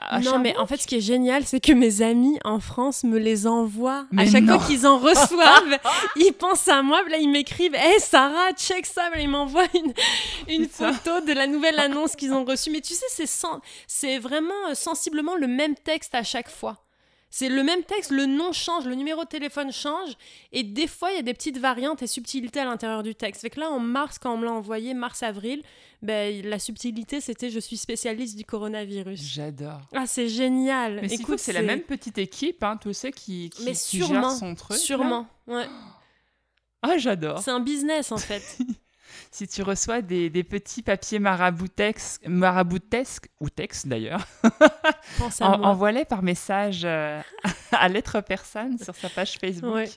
à- 0.09 0.19
non, 0.21 0.39
mais 0.39 0.57
en 0.57 0.65
fait, 0.65 0.77
ce 0.77 0.87
qui 0.87 0.95
est 0.95 1.01
génial, 1.01 1.45
c'est 1.45 1.59
que 1.59 1.71
mes 1.71 2.01
amis 2.01 2.39
en 2.43 2.59
France 2.59 3.03
me 3.03 3.19
les 3.19 3.45
envoient. 3.45 4.07
Mais 4.11 4.23
à 4.23 4.31
chaque 4.31 4.43
non. 4.43 4.57
fois 4.57 4.67
qu'ils 4.67 4.87
en 4.87 4.97
reçoivent, 4.97 5.77
ils 6.15 6.33
pensent 6.33 6.67
à 6.67 6.81
moi. 6.81 7.01
Là, 7.09 7.17
ils 7.17 7.29
m'écrivent 7.29 7.75
Hé 7.75 7.99
Sarah, 7.99 8.53
check 8.53 8.87
ça. 8.87 9.03
Ils 9.19 9.29
m'envoient 9.29 9.67
une, 10.47 10.67
photo 10.67 11.21
de 11.21 11.33
la 11.33 11.45
nouvelle 11.45 11.79
annonce 11.79 12.15
qu'ils 12.15 12.33
ont 12.33 12.43
reçue. 12.43 12.71
Mais 12.71 12.81
tu 12.81 12.95
sais, 12.95 13.05
c'est 13.09 13.27
sen- 13.27 13.61
c'est 13.85 14.17
vraiment 14.17 14.53
euh, 14.69 14.73
sensiblement 14.73 15.35
le 15.35 15.47
même 15.47 15.75
texte 15.75 16.15
à 16.15 16.23
chaque 16.23 16.49
fois. 16.49 16.86
C'est 17.29 17.49
le 17.49 17.61
même 17.61 17.83
texte, 17.83 18.11
le 18.11 18.25
nom 18.25 18.53
change, 18.53 18.85
le 18.85 18.95
numéro 18.95 19.23
de 19.23 19.27
téléphone 19.27 19.71
change, 19.71 20.11
et 20.53 20.63
des 20.63 20.87
fois, 20.87 21.11
il 21.11 21.17
y 21.17 21.19
a 21.19 21.23
des 21.23 21.33
petites 21.33 21.57
variantes 21.57 22.01
et 22.01 22.07
subtilités 22.07 22.61
à 22.61 22.65
l'intérieur 22.65 23.03
du 23.03 23.15
texte. 23.15 23.41
Fait 23.41 23.49
que 23.49 23.59
là, 23.59 23.69
en 23.69 23.79
mars, 23.79 24.17
quand 24.17 24.33
on 24.33 24.37
me 24.37 24.45
l'a 24.45 24.53
envoyé, 24.53 24.93
mars-avril, 24.93 25.61
ben, 26.01 26.41
la 26.47 26.57
subtilité, 26.57 27.19
c'était 27.19 27.49
«je 27.51 27.59
suis 27.59 27.75
spécialiste 27.77 28.37
du 28.37 28.45
coronavirus». 28.45 29.19
J'adore. 29.21 29.81
Ah, 29.93 30.07
c'est 30.07 30.29
génial. 30.29 31.01
Mais 31.01 31.13
Écoute, 31.13 31.39
c'est 31.39 31.53
la 31.53 31.63
même 31.63 31.81
petite 31.81 32.17
équipe, 32.17 32.63
hein, 32.63 32.77
tu 32.81 32.93
sais, 32.93 33.11
qui, 33.11 33.49
qui, 33.49 33.63
Mais 33.65 33.71
qui 33.71 33.77
sûrement, 33.97 34.29
gère 34.29 34.31
son 34.31 34.55
truc. 34.55 34.71
là. 34.71 34.77
Sûrement, 34.77 35.27
ouais. 35.47 35.65
Ah, 36.81 36.97
j'adore. 36.97 37.39
C'est 37.41 37.51
un 37.51 37.59
business 37.59 38.11
en 38.11 38.17
fait. 38.17 38.57
Si 39.31 39.47
tu 39.47 39.61
reçois 39.61 40.01
des, 40.01 40.29
des 40.29 40.43
petits 40.43 40.81
papiers 40.81 41.19
maraboutesques, 41.19 42.25
maraboutesques 42.27 43.29
ou 43.39 43.49
textes 43.49 43.87
d'ailleurs, 43.87 44.25
en- 45.41 45.63
envoie-les 45.63 46.05
par 46.05 46.23
message 46.23 46.81
euh, 46.85 47.21
à 47.71 47.87
lettre 47.89 48.21
personne 48.21 48.77
sur 48.77 48.95
sa 48.95 49.09
page 49.09 49.37
Facebook. 49.39 49.73
Ouais. 49.73 49.89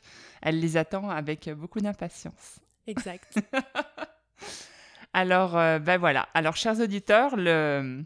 Elle 0.42 0.60
les 0.60 0.76
attend 0.76 1.10
avec 1.10 1.48
beaucoup 1.50 1.80
d'impatience. 1.80 2.60
Exact. 2.86 3.34
Alors, 5.12 5.56
euh, 5.56 5.78
ben 5.78 5.98
voilà. 5.98 6.28
Alors, 6.34 6.56
chers 6.56 6.78
auditeurs, 6.80 7.36
le, 7.36 8.04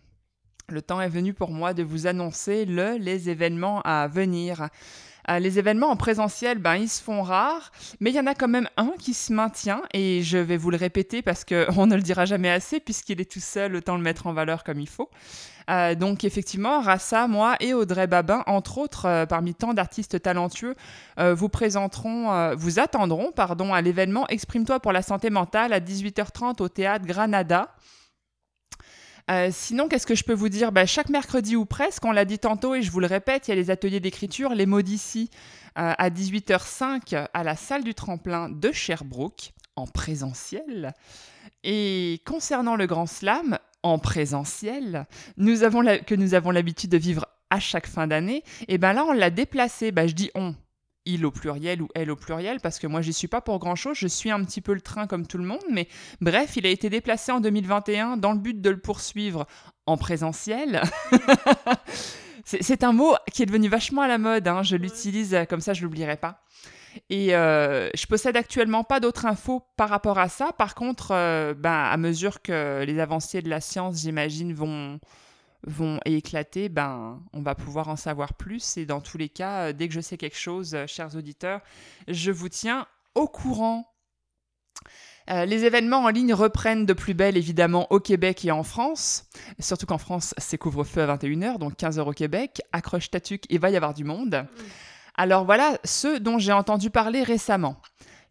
le 0.69 0.83
temps 0.83 1.01
est 1.01 1.09
venu 1.09 1.35
pour 1.35 1.51
moi 1.51 1.75
de 1.75 1.83
vous 1.83 2.07
annoncer 2.07 2.65
le, 2.65 2.97
les 2.99 3.29
événements 3.29 3.83
à 3.83 4.09
venir. 4.09 4.69
Euh, 5.31 5.39
les 5.39 5.59
événements 5.59 5.91
en 5.91 5.97
présentiel, 5.97 6.59
ben, 6.59 6.77
ils 6.77 6.89
se 6.89 7.03
font 7.03 7.23
rares, 7.23 7.73
mais 8.01 8.11
il 8.11 8.17
y 8.17 8.21
en 8.21 8.27
a 8.27 8.35
quand 8.35 8.49
même 8.49 8.69
un 8.77 8.93
qui 8.99 9.15
se 9.15 9.33
maintient, 9.33 9.83
et 9.93 10.23
je 10.23 10.39
vais 10.39 10.57
vous 10.57 10.71
le 10.71 10.77
répéter 10.77 11.23
parce 11.23 11.45
qu'on 11.45 11.87
ne 11.87 11.97
le 11.97 12.03
dira 12.03 12.25
jamais 12.25 12.51
assez, 12.51 12.81
puisqu'il 12.81 13.21
est 13.21 13.31
tout 13.31 13.41
seul, 13.41 13.77
autant 13.77 13.97
le 13.97 14.03
mettre 14.03 14.27
en 14.27 14.33
valeur 14.33 14.65
comme 14.65 14.81
il 14.81 14.89
faut. 14.89 15.11
Euh, 15.71 15.95
donc 15.95 16.25
effectivement, 16.25 16.81
Rassa, 16.81 17.27
moi 17.27 17.57
et 17.61 17.75
Audrey 17.75 18.07
Babin, 18.07 18.43
entre 18.47 18.79
autres, 18.79 19.07
euh, 19.07 19.27
parmi 19.27 19.55
tant 19.55 19.73
d'artistes 19.73 20.21
talentueux, 20.21 20.75
vous 21.19 21.49
présenteront, 21.49 22.33
euh, 22.33 22.55
vous 22.57 22.79
attendront, 22.79 23.33
pardon, 23.33 23.73
à 23.73 23.81
l'événement 23.81 24.27
Exprime-toi 24.29 24.81
pour 24.81 24.93
la 24.93 25.03
santé 25.03 25.31
mentale 25.31 25.73
à 25.73 25.81
18h30 25.81 26.61
au 26.61 26.69
théâtre 26.69 27.07
Granada. 27.07 27.69
Euh, 29.31 29.49
sinon, 29.51 29.89
qu'est-ce 29.89 30.07
que 30.07 30.15
je 30.15 30.25
peux 30.25 30.35
vous 30.35 30.49
dire? 30.51 30.71
Ben, 30.71 30.87
Chaque 30.87 31.09
mercredi 31.09 31.57
ou 31.57 31.65
presque, 31.65 32.05
on 32.05 32.13
l'a 32.13 32.25
dit 32.25 32.39
tantôt 32.39 32.75
et 32.75 32.83
je 32.83 32.91
vous 32.91 33.01
le 33.01 33.07
répète, 33.07 33.49
il 33.49 33.51
y 33.51 33.53
a 33.53 33.57
les 33.57 33.71
ateliers 33.71 34.01
d'écriture, 34.01 34.55
les 34.55 34.67
mots 34.67 34.83
d'ici, 34.83 35.31
euh, 35.79 35.93
à 35.97 36.11
18h05 36.11 37.29
à 37.33 37.43
la 37.45 37.57
salle 37.57 37.85
du 37.85 37.95
tremplin 37.95 38.51
de 38.51 38.71
Sherbrooke, 38.71 39.53
en 39.77 39.87
présentiel. 39.87 40.93
Et 41.63 42.21
concernant 42.27 42.77
le 42.77 42.87
Grand 42.87 43.07
Slam, 43.07 43.59
en 43.83 43.99
présentiel, 43.99 45.07
nous 45.37 45.63
avons 45.63 45.83
que 46.07 46.15
nous 46.15 46.35
avons 46.35 46.51
l'habitude 46.51 46.91
de 46.91 46.99
vivre 46.99 47.27
à 47.51 47.61
chaque 47.61 47.87
fin 47.87 48.07
d'année, 48.07 48.43
et 48.69 48.79
ben 48.79 48.93
là, 48.93 49.05
on 49.07 49.13
l'a 49.13 49.31
déplacé. 49.31 49.93
Ben, 49.93 50.07
je 50.07 50.15
dis 50.15 50.31
on, 50.35 50.55
il 51.07 51.27
au 51.27 51.31
pluriel 51.31 51.83
ou 51.83 51.89
elle 51.95 52.11
au 52.11 52.17
pluriel, 52.17 52.61
parce 52.61 52.79
que 52.79 52.87
moi, 52.87 53.03
j'y 53.03 53.13
suis 53.13 53.29
pas 53.29 53.41
pour 53.41 53.59
grand-chose. 53.59 53.97
Je 53.97 54.09
suis 54.09 54.31
un 54.31 54.43
petit 54.45 54.61
peu 54.61 54.75
le 54.75 54.81
train 54.81 55.07
comme 55.07 55.27
tout 55.27 55.39
le 55.39 55.45
monde, 55.45 55.65
mais 55.71 55.89
bref, 56.21 56.57
il 56.57 56.67
a 56.67 56.71
été 56.71 56.91
déplacé 56.91 57.33
en 57.33 57.41
2021 57.41 58.17
dans 58.17 58.33
le 58.33 58.39
but 58.39 58.61
de 58.61 58.71
le 58.71 58.79
poursuivre 58.79 59.47
en 59.87 59.97
présentiel. 59.97 60.83
C'est 62.45 62.85
un 62.85 62.93
mot 62.93 63.15
qui 63.33 63.43
est 63.43 63.47
devenu 63.47 63.69
vachement 63.69 64.03
à 64.03 64.09
la 64.09 64.19
mode, 64.19 64.47
hein, 64.49 64.63
je 64.63 64.77
l'utilise 64.77 65.35
comme 65.49 65.61
ça, 65.61 65.73
je 65.73 65.83
l'oublierai 65.83 66.17
pas. 66.17 66.43
Et 67.11 67.35
euh, 67.35 67.89
je 67.95 68.07
possède 68.07 68.37
actuellement 68.37 68.85
pas 68.85 69.01
d'autres 69.01 69.27
infos 69.27 69.63
par 69.77 69.89
rapport 69.89 70.19
à 70.19 70.29
ça. 70.29 70.53
Par 70.53 70.75
contre, 70.75 71.09
euh, 71.13 71.55
ben, 71.55 71.73
à 71.73 71.97
mesure 71.97 72.43
que 72.43 72.85
les 72.85 72.99
avancées 73.01 73.43
de 73.43 73.49
la 73.49 73.61
science, 73.61 74.03
j'imagine, 74.03 74.53
vont, 74.53 75.01
vont 75.67 75.99
éclater, 76.05 76.69
ben, 76.69 77.23
on 77.33 77.43
va 77.43 77.55
pouvoir 77.55 77.89
en 77.89 77.97
savoir 77.97 78.35
plus. 78.35 78.77
Et 78.77 78.87
dans 78.87 79.01
tous 79.01 79.19
les 79.19 79.29
cas, 79.29 79.69
euh, 79.69 79.73
dès 79.73 79.89
que 79.89 79.95
je 79.95 80.01
sais 80.01 80.17
quelque 80.17 80.39
chose, 80.39 80.75
euh, 80.75 80.87
chers 80.87 81.17
auditeurs, 81.17 81.61
je 82.09 82.31
vous 82.31 82.49
tiens 82.49 82.87
au 83.15 83.27
courant. 83.27 83.91
Euh, 85.31 85.47
les 85.47 85.65
événements 85.65 86.05
en 86.05 86.09
ligne 86.09 86.35
reprennent 86.35 86.85
de 86.85 86.93
plus 86.93 87.15
belle, 87.15 87.37
évidemment, 87.37 87.87
au 87.91 87.99
Québec 87.99 88.45
et 88.45 88.51
en 88.51 88.63
France. 88.63 89.27
Surtout 89.59 89.87
qu'en 89.87 89.99
France, 89.99 90.35
c'est 90.37 90.59
couvre-feu 90.59 91.03
à 91.03 91.17
21h, 91.17 91.59
donc 91.59 91.79
15h 91.79 92.01
au 92.01 92.13
Québec. 92.13 92.61
Accroche 92.73 93.11
ta 93.11 93.21
tuque, 93.21 93.45
il 93.49 93.59
va 93.59 93.71
y 93.71 93.77
avoir 93.77 93.95
du 93.95 94.05
monde. 94.05 94.47
Alors 95.17 95.45
voilà 95.45 95.79
ceux 95.85 96.21
dont 96.21 96.39
j'ai 96.39 96.53
entendu 96.53 96.91
parler 96.91 97.23
récemment. 97.23 97.81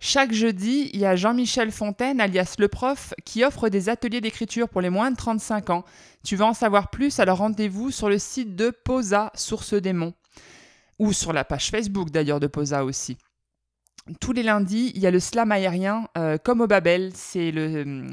Chaque 0.05 0.33
jeudi, 0.33 0.89
il 0.91 0.99
y 0.99 1.05
a 1.05 1.15
Jean-Michel 1.15 1.71
Fontaine, 1.71 2.19
alias 2.19 2.55
le 2.59 2.67
prof, 2.67 3.13
qui 3.23 3.45
offre 3.45 3.69
des 3.69 3.87
ateliers 3.87 4.19
d'écriture 4.19 4.67
pour 4.67 4.81
les 4.81 4.89
moins 4.89 5.09
de 5.11 5.15
35 5.15 5.69
ans. 5.69 5.85
Tu 6.25 6.35
veux 6.35 6.43
en 6.43 6.53
savoir 6.53 6.89
plus, 6.89 7.21
alors 7.21 7.37
rendez-vous 7.37 7.89
sur 7.89 8.09
le 8.09 8.17
site 8.17 8.53
de 8.57 8.69
Posa, 8.69 9.31
Source 9.33 9.75
des 9.75 9.93
Monts. 9.93 10.13
Ou 10.99 11.13
sur 11.13 11.31
la 11.31 11.45
page 11.45 11.69
Facebook 11.69 12.09
d'ailleurs 12.09 12.41
de 12.41 12.47
Posa 12.47 12.83
aussi. 12.83 13.17
Tous 14.19 14.33
les 14.33 14.43
lundis, 14.43 14.91
il 14.93 15.01
y 15.01 15.07
a 15.07 15.11
le 15.11 15.21
slam 15.21 15.53
aérien, 15.53 16.09
euh, 16.17 16.37
comme 16.37 16.59
au 16.59 16.67
Babel. 16.67 17.13
C'est 17.15 17.51
le, 17.51 18.07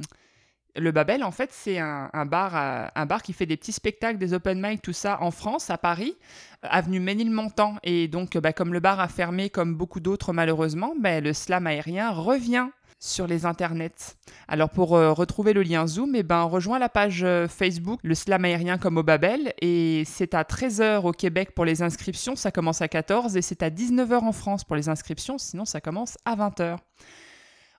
le 0.77 0.93
Babel, 0.93 1.25
en 1.25 1.31
fait, 1.31 1.51
c'est 1.53 1.79
un, 1.79 2.27
bar, 2.27 2.91
un 2.95 3.07
bar 3.07 3.23
qui 3.23 3.33
fait 3.33 3.47
des 3.47 3.57
petits 3.57 3.73
spectacles, 3.73 4.19
des 4.19 4.35
open 4.35 4.61
mic, 4.61 4.83
tout 4.83 4.93
ça 4.93 5.19
en 5.21 5.31
France, 5.31 5.71
à 5.71 5.79
Paris, 5.79 6.17
euh, 6.65 6.69
avenue 6.71 7.01
Ménilmontant. 7.01 7.77
Et 7.83 8.09
donc, 8.09 8.37
euh, 8.37 8.41
bah, 8.41 8.53
comme 8.53 8.73
le 8.73 8.81
bar 8.81 9.01
a 9.01 9.09
fermé, 9.09 9.51
comme 9.51 9.75
beaucoup 9.75 10.01
d'autres 10.01 10.33
malheureusement, 10.33 10.95
bah, 10.99 11.21
le 11.21 11.33
slam 11.33 11.67
aérien 11.67 12.11
revient 12.11 12.69
sur 13.03 13.27
les 13.27 13.47
internets. 13.47 14.17
Alors 14.47 14.69
pour 14.69 14.95
euh, 14.95 15.13
retrouver 15.13 15.55
le 15.55 15.63
lien 15.63 15.87
Zoom, 15.87 16.15
eh 16.15 16.23
ben, 16.23 16.43
rejoins 16.43 16.79
la 16.79 16.91
page 16.91 17.27
Facebook, 17.49 17.99
le 18.03 18.15
slam 18.15 18.45
aérien 18.45 18.77
comme 18.77 18.99
au 18.99 19.03
Babel, 19.03 19.55
et 19.63 20.03
c'est 20.05 20.35
à 20.35 20.43
13h 20.43 21.07
au 21.07 21.13
Québec 21.13 21.55
pour 21.55 21.65
les 21.65 21.81
inscriptions, 21.81 22.37
ça 22.37 22.51
commence 22.51 22.83
à 22.83 22.89
14 22.89 23.39
et 23.39 23.43
c'est 23.43 23.63
à 23.63 23.71
19h 23.71 24.19
en 24.19 24.33
France 24.33 24.65
pour 24.65 24.77
les 24.77 24.91
inscriptions, 24.91 25.39
sinon 25.39 25.65
ça 25.65 25.81
commence 25.81 26.19
à 26.27 26.37
20h. 26.37 26.77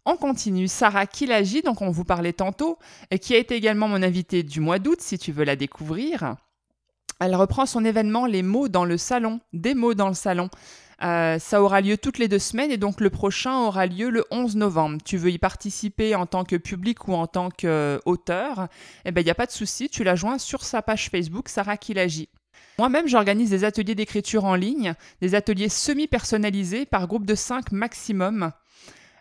On 0.06 0.18
continue, 0.18 0.68
Sarah 0.68 1.06
Kilagi, 1.06 1.61
donc 1.61 1.82
on 1.84 1.91
vous 1.91 2.06
parlait 2.06 2.34
tantôt, 2.34 2.80
et 3.11 3.19
qui 3.19 3.36
a 3.36 3.38
été 3.38 3.56
également 3.56 3.88
mon 3.88 4.02
invitée 4.02 4.41
du 4.41 4.60
mois 4.60 4.80
d'août, 4.80 4.99
si 4.99 5.19
tu 5.19 5.32
veux 5.32 5.44
la 5.44 5.56
découvrir. 5.56 6.38
Elle 7.19 7.36
reprend 7.36 7.68
son 7.68 7.86
événement 7.86 8.26
Les 8.26 8.41
mots 8.41 8.68
dans 8.68 8.84
le 8.84 8.98
salon, 8.98 9.41
des 9.53 9.76
mots 9.76 9.94
dans 9.94 10.07
le 10.07 10.15
salon. 10.15 10.49
Euh, 11.03 11.38
ça 11.38 11.61
aura 11.61 11.82
lieu 11.82 11.98
toutes 11.98 12.18
les 12.18 12.28
deux 12.28 12.40
semaines 12.40 12.72
et 12.72 12.78
donc 12.78 12.99
le 12.99 13.10
prochain 13.11 13.60
aura 13.60 13.86
lieu 13.86 14.10
le 14.10 14.26
11 14.32 14.56
novembre. 14.56 14.98
Tu 15.06 15.18
veux 15.18 15.30
y 15.30 15.38
participer 15.38 16.15
en 16.15 16.26
tant 16.26 16.45
que 16.45 16.56
public 16.56 17.07
ou 17.07 17.14
en 17.14 17.28
tant 17.28 17.49
qu'auteur? 17.49 18.68
Eh 19.06 19.11
bien, 19.11 19.22
il 19.22 19.26
n'y 19.26 19.32
a 19.32 19.36
pas 19.36 19.45
de 19.45 19.52
souci, 19.52 19.88
tu 19.88 20.03
la 20.03 20.15
joins 20.15 20.40
sur 20.40 20.64
sa 20.64 20.82
page 20.82 21.10
Facebook, 21.10 21.48
Sarah 21.48 21.78
Kilagi. 21.78 22.28
Moi-même, 22.80 23.07
j'organise 23.07 23.52
des 23.52 23.64
ateliers 23.64 23.95
d'écriture 23.95 24.45
en 24.45 24.56
ligne, 24.56 24.95
des 25.22 25.36
ateliers 25.36 25.69
semi-personnalisés 25.69 26.88
par 26.88 27.07
groupe 27.07 27.28
de 27.28 27.36
5 27.36 27.72
maximum. 27.72 28.52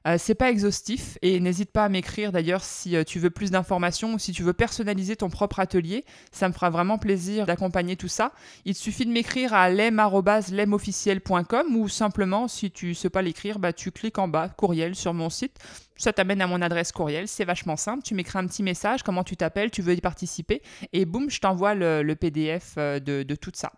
Euh, 0.07 0.17
c'est 0.19 0.35
pas 0.35 0.51
exhaustif 0.51 1.17
et 1.23 1.41
n'hésite 1.41 1.73
pas 1.73 1.85
à 1.85 1.89
m'écrire 1.89 2.33
d'ailleurs 2.33 2.65
si 2.65 2.97
euh, 2.97 3.05
tu 3.05 3.19
veux 3.19 3.31
plus 3.31 3.51
d'informations 3.51 4.15
ou 4.15 4.19
si 4.19 4.33
tu 4.33 4.43
veux 4.43 4.55
personnaliser 4.55 5.17
ton 5.17 5.29
propre 5.29 5.61
atelier. 5.61 6.07
Ça 6.33 6.49
me 6.49 6.55
fera 6.55 6.71
vraiment 6.71 6.97
plaisir 6.99 7.47
d'accompagner 7.47 7.97
tout 7.97 8.09
ça. 8.09 8.33
Il 8.65 8.75
suffit 8.75 9.07
de 9.07 9.13
m'écrire 9.13 9.55
à 9.55 9.69
lem.lemofficiel.com 9.69 11.77
ou 11.77 11.89
simplement, 11.89 12.49
si 12.49 12.71
tu 12.71 12.95
sais 12.95 13.11
pas 13.11 13.23
l'écrire, 13.23 13.59
bah, 13.59 13.73
tu 13.73 13.91
cliques 13.91 14.19
en 14.19 14.29
bas, 14.29 14.49
courriel 14.49 14.95
sur 14.95 15.15
mon 15.15 15.31
site. 15.31 15.59
Ça 15.97 16.13
t'amène 16.15 16.41
à 16.41 16.47
mon 16.47 16.63
adresse 16.63 16.93
courriel, 16.93 17.29
c'est 17.29 17.45
vachement 17.45 17.77
simple. 17.77 18.03
Tu 18.03 18.15
m'écris 18.15 18.39
un 18.39 18.47
petit 18.47 18.63
message, 18.63 19.03
comment 19.03 19.23
tu 19.23 19.37
t'appelles, 19.37 19.71
tu 19.71 19.83
veux 19.83 19.93
y 19.93 20.01
participer? 20.01 20.63
Et 20.95 21.05
boum, 21.05 21.29
je 21.29 21.41
t'envoie 21.41 21.75
le, 21.75 22.03
le 22.03 22.17
PDF 22.17 22.77
euh, 22.79 23.01
de, 23.01 23.23
de 23.23 23.35
tout 23.35 23.51
ça. 23.53 23.71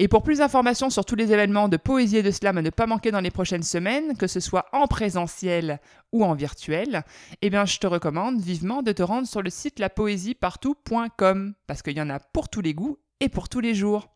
Et 0.00 0.06
pour 0.06 0.22
plus 0.22 0.38
d'informations 0.38 0.90
sur 0.90 1.04
tous 1.04 1.16
les 1.16 1.32
événements 1.32 1.68
de 1.68 1.76
poésie 1.76 2.18
et 2.18 2.22
de 2.22 2.30
slam 2.30 2.56
à 2.56 2.62
ne 2.62 2.70
pas 2.70 2.86
manquer 2.86 3.10
dans 3.10 3.20
les 3.20 3.32
prochaines 3.32 3.64
semaines, 3.64 4.16
que 4.16 4.28
ce 4.28 4.38
soit 4.38 4.66
en 4.72 4.86
présentiel 4.86 5.80
ou 6.12 6.24
en 6.24 6.34
virtuel, 6.34 7.02
eh 7.42 7.50
bien 7.50 7.64
je 7.64 7.80
te 7.80 7.86
recommande 7.88 8.40
vivement 8.40 8.82
de 8.82 8.92
te 8.92 9.02
rendre 9.02 9.26
sur 9.26 9.42
le 9.42 9.50
site 9.50 9.80
lapoésiepartout.com 9.80 11.54
parce 11.66 11.82
qu'il 11.82 11.96
y 11.96 12.00
en 12.00 12.10
a 12.10 12.20
pour 12.20 12.48
tous 12.48 12.60
les 12.60 12.74
goûts 12.74 12.96
et 13.18 13.28
pour 13.28 13.48
tous 13.48 13.58
les 13.58 13.74
jours. 13.74 14.06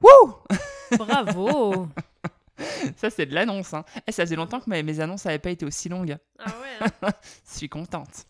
Wouh 0.00 0.34
Bravo 0.98 1.88
Ça 2.96 3.10
c'est 3.10 3.26
de 3.26 3.34
l'annonce. 3.34 3.74
Hein. 3.74 3.84
Eh, 4.06 4.12
ça 4.12 4.22
faisait 4.24 4.36
longtemps 4.36 4.60
que 4.60 4.70
mes, 4.70 4.84
mes 4.84 5.00
annonces 5.00 5.24
n'avaient 5.24 5.40
pas 5.40 5.50
été 5.50 5.66
aussi 5.66 5.88
longues. 5.88 6.16
Ah 6.38 6.52
ouais 6.62 7.10
Je 7.50 7.56
suis 7.58 7.68
contente. 7.68 8.26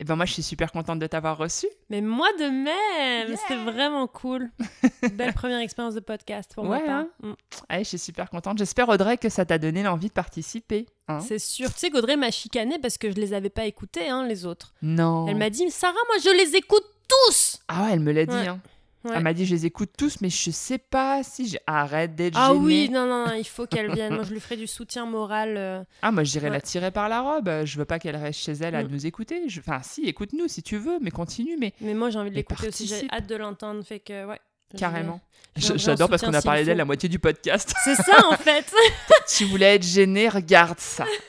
Eh 0.00 0.04
ben 0.04 0.14
moi 0.16 0.24
je 0.26 0.32
suis 0.32 0.42
super 0.44 0.70
contente 0.70 0.98
de 1.00 1.06
t'avoir 1.08 1.36
reçu. 1.36 1.66
Mais 1.90 2.00
moi 2.00 2.28
de 2.38 2.44
même 2.44 3.28
Yeah. 3.28 3.36
C'était 3.36 3.56
vraiment 3.64 4.06
cool. 4.06 4.50
Belle 5.14 5.32
première 5.34 5.58
expérience 5.60 5.94
de 5.94 6.00
podcast 6.00 6.52
pour 6.54 6.64
Ouais, 6.68 6.82
moi. 6.84 6.88
hein. 6.90 7.08
Mm. 7.22 7.32
Allez, 7.68 7.84
je 7.84 7.88
suis 7.90 7.98
super 7.98 8.30
contente. 8.30 8.58
J'espère 8.58 8.88
Audrey 8.88 9.16
que 9.18 9.28
ça 9.28 9.44
t'a 9.44 9.58
donné 9.58 9.82
l'envie 9.82 10.06
de 10.08 10.12
participer. 10.12 10.86
hein. 11.08 11.18
C'est 11.20 11.38
sûr. 11.40 11.72
Tu 11.74 11.80
sais 11.80 11.90
qu'Audrey 11.90 12.16
m'a 12.16 12.30
chicané 12.30 12.78
parce 12.78 12.96
que 12.96 13.10
je 13.10 13.16
les 13.16 13.34
avais 13.34 13.50
pas 13.50 13.64
écoutés, 13.66 14.08
hein, 14.08 14.24
les 14.26 14.46
autres. 14.46 14.72
Non. 14.82 15.26
Elle 15.28 15.36
m'a 15.36 15.50
dit 15.50 15.68
Sarah, 15.70 15.92
moi 16.08 16.16
je 16.22 16.30
les 16.30 16.56
écoute 16.56 16.84
tous 17.08 17.58
Ah 17.68 17.82
ouais, 17.84 17.88
elle 17.94 18.00
me 18.00 18.12
l'a 18.12 18.24
dit. 18.26 18.34
Ouais. 18.34 18.46
hein. 18.48 18.60
Ouais. 19.08 19.14
Elle 19.16 19.22
m'a 19.22 19.32
dit 19.32 19.46
je 19.46 19.54
les 19.54 19.66
écoute 19.66 19.90
tous, 19.96 20.20
mais 20.20 20.30
je 20.30 20.50
sais 20.50 20.78
pas 20.78 21.22
si 21.22 21.48
j'ai... 21.48 21.58
Arrête 21.66 22.14
d'être 22.14 22.34
Ah 22.36 22.48
gênée. 22.48 22.60
oui, 22.64 22.88
non, 22.90 23.06
non, 23.06 23.26
non, 23.26 23.32
il 23.34 23.44
faut 23.46 23.66
qu'elle 23.66 23.92
vienne. 23.92 24.14
Moi 24.14 24.24
je 24.24 24.32
lui 24.32 24.40
ferai 24.40 24.56
du 24.56 24.66
soutien 24.66 25.06
moral. 25.06 25.54
euh. 25.56 25.82
Ah 26.02 26.10
moi 26.12 26.24
j'irai 26.24 26.46
Ouais. 26.48 26.52
la 26.54 26.60
tirer 26.60 26.90
par 26.90 27.08
la 27.08 27.20
robe. 27.20 27.50
Je 27.64 27.78
veux 27.78 27.84
pas 27.84 27.98
qu'elle 27.98 28.16
reste 28.16 28.40
chez 28.40 28.52
elle 28.52 28.74
à 28.74 28.82
Mm. 28.84 28.88
nous 28.88 29.06
écouter. 29.06 29.48
Je- 29.48 29.60
Enfin 29.60 29.80
si, 29.82 30.02
écoute-nous 30.04 30.48
si 30.48 30.62
tu 30.62 30.76
veux, 30.78 30.98
mais 31.00 31.10
continue, 31.10 31.56
mais 31.58 31.72
Mais 31.80 31.94
moi 31.94 32.10
j'ai 32.10 32.18
envie 32.18 32.30
de 32.30 32.34
l'écouter 32.36 32.68
aussi. 32.68 32.86
J'ai 32.86 33.06
hâte 33.10 33.26
de 33.28 33.36
l'entendre. 33.36 33.82
Fait 33.84 33.98
que 34.00 34.26
ouais. 34.26 34.38
carrément. 34.76 35.20
en 35.56 35.60
J'adore 35.76 36.08
parce 36.08 36.22
qu'on 36.22 36.34
a 36.34 36.42
parlé 36.42 36.64
d'elle 36.64 36.76
la 36.76 36.84
moitié 36.84 37.08
du 37.08 37.18
podcast. 37.18 37.74
C'est 37.84 37.94
ça 37.96 38.26
en 38.30 38.36
fait 38.36 38.72
tu 39.36 39.44
voulais 39.46 39.74
être 39.76 39.82
gênée, 39.84 40.28
regarde 40.28 40.78
ça. 40.78 41.04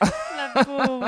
La 0.54 0.64
pauvre. 0.64 1.06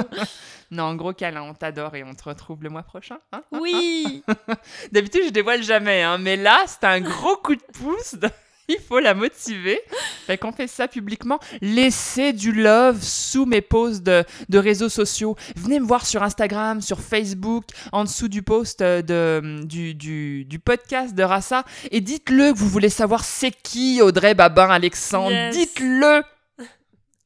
Non, 0.73 0.95
gros 0.95 1.13
câlin, 1.13 1.43
on 1.43 1.53
t'adore 1.55 1.95
et 1.97 2.03
on 2.03 2.15
te 2.15 2.25
retrouve 2.25 2.63
le 2.63 2.71
mois 2.71 2.83
prochain. 2.83 3.19
hein 3.33 3.43
Oui 3.53 4.25
D'habitude, 4.93 5.23
je 5.27 5.31
dévoile 5.31 5.63
jamais, 5.63 6.03
hein, 6.03 6.17
mais 6.19 6.37
là, 6.37 6.65
c'est 6.67 6.85
un 6.87 7.01
gros 7.01 7.37
coup 7.37 7.55
de 7.55 7.63
pouce. 7.75 8.15
de- 8.15 8.31
il 8.69 8.79
faut 8.79 8.99
la 8.99 9.13
motiver. 9.13 9.79
Fait 10.27 10.39
qu'on 10.39 10.51
fait 10.53 10.67
ça 10.69 10.89
publiquement. 10.89 11.39
Laissez 11.61 12.33
du 12.33 12.53
love 12.53 13.03
sous 13.03 13.45
mes 13.45 13.61
posts 13.61 14.03
de, 14.03 14.25
de 14.49 14.59
réseaux 14.59 14.89
sociaux. 14.89 15.37
Venez 15.57 15.79
me 15.79 15.85
voir 15.85 16.07
sur 16.07 16.23
Instagram, 16.23 16.81
sur 16.81 17.01
Facebook, 17.01 17.65
en 17.93 18.05
dessous 18.05 18.29
du 18.29 18.43
post 18.43 18.81
euh, 18.81 19.03
de, 19.03 19.65
du, 19.67 19.95
du, 19.95 20.47
du 20.47 20.59
podcast 20.59 21.15
de 21.15 21.23
Rassa. 21.23 21.65
Et 21.91 22.01
dites-le 22.01 22.53
que 22.55 22.59
vous 22.59 22.69
voulez 22.69 22.89
savoir 22.89 23.25
c'est 23.25 23.51
qui 23.51 24.01
Audrey 24.01 24.33
Babin 24.35 24.71
Alexandre. 24.71 25.33
Yes. 25.33 25.55
Dites-le. 25.55 26.23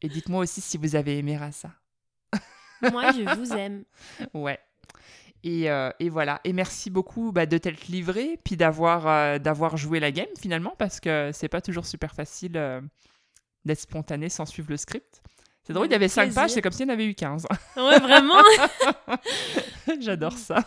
Et 0.03 0.09
dites-moi 0.09 0.41
aussi 0.41 0.61
si 0.61 0.79
vous 0.79 0.97
avez 0.97 1.19
aimé 1.19 1.37
Rassa. 1.37 1.71
Moi, 2.83 3.13
je 3.13 3.37
vous 3.37 3.53
aime. 3.53 3.85
Ouais. 4.35 4.59
Et, 5.45 5.71
euh, 5.71 5.91
et 6.01 6.09
voilà. 6.09 6.41
Et 6.45 6.53
merci 6.53 6.91
beaucoup 6.91 7.31
bah, 7.31 7.47
de 7.47 7.57
t'être 7.59 7.87
livré, 7.87 8.39
puis 8.45 8.57
d'avoir 8.57 9.07
euh, 9.07 9.39
d'avoir 9.39 9.77
joué 9.77 10.01
la 10.01 10.11
game 10.11 10.27
finalement, 10.39 10.75
parce 10.79 10.99
que 10.99 11.31
c'est 11.33 11.49
pas 11.49 11.61
toujours 11.61 11.87
super 11.87 12.15
facile 12.15 12.57
euh, 12.57 12.81
d'être 13.65 13.81
spontané 13.81 14.29
sans 14.29 14.45
suivre 14.47 14.71
le 14.71 14.77
script. 14.77 15.23
C'est 15.63 15.73
drôle, 15.73 15.87
il 15.87 15.93
y 15.93 15.95
avait 15.95 16.09
5 16.09 16.23
Plaisir. 16.23 16.43
pages, 16.43 16.51
c'est 16.51 16.63
comme 16.63 16.73
s'il 16.73 16.87
y 16.87 16.91
en 16.91 16.93
avait 16.93 17.07
eu 17.07 17.15
15. 17.15 17.47
Ouais, 17.77 17.99
vraiment. 17.99 18.41
J'adore 20.01 20.37
ça. 20.37 20.65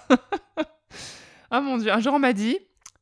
Ah 1.49 1.61
mon 1.61 1.77
dieu, 1.77 1.91
un 1.91 1.99
jour 1.99 2.13
on 2.13 2.19
m'a 2.19 2.33
dit, 2.33 2.57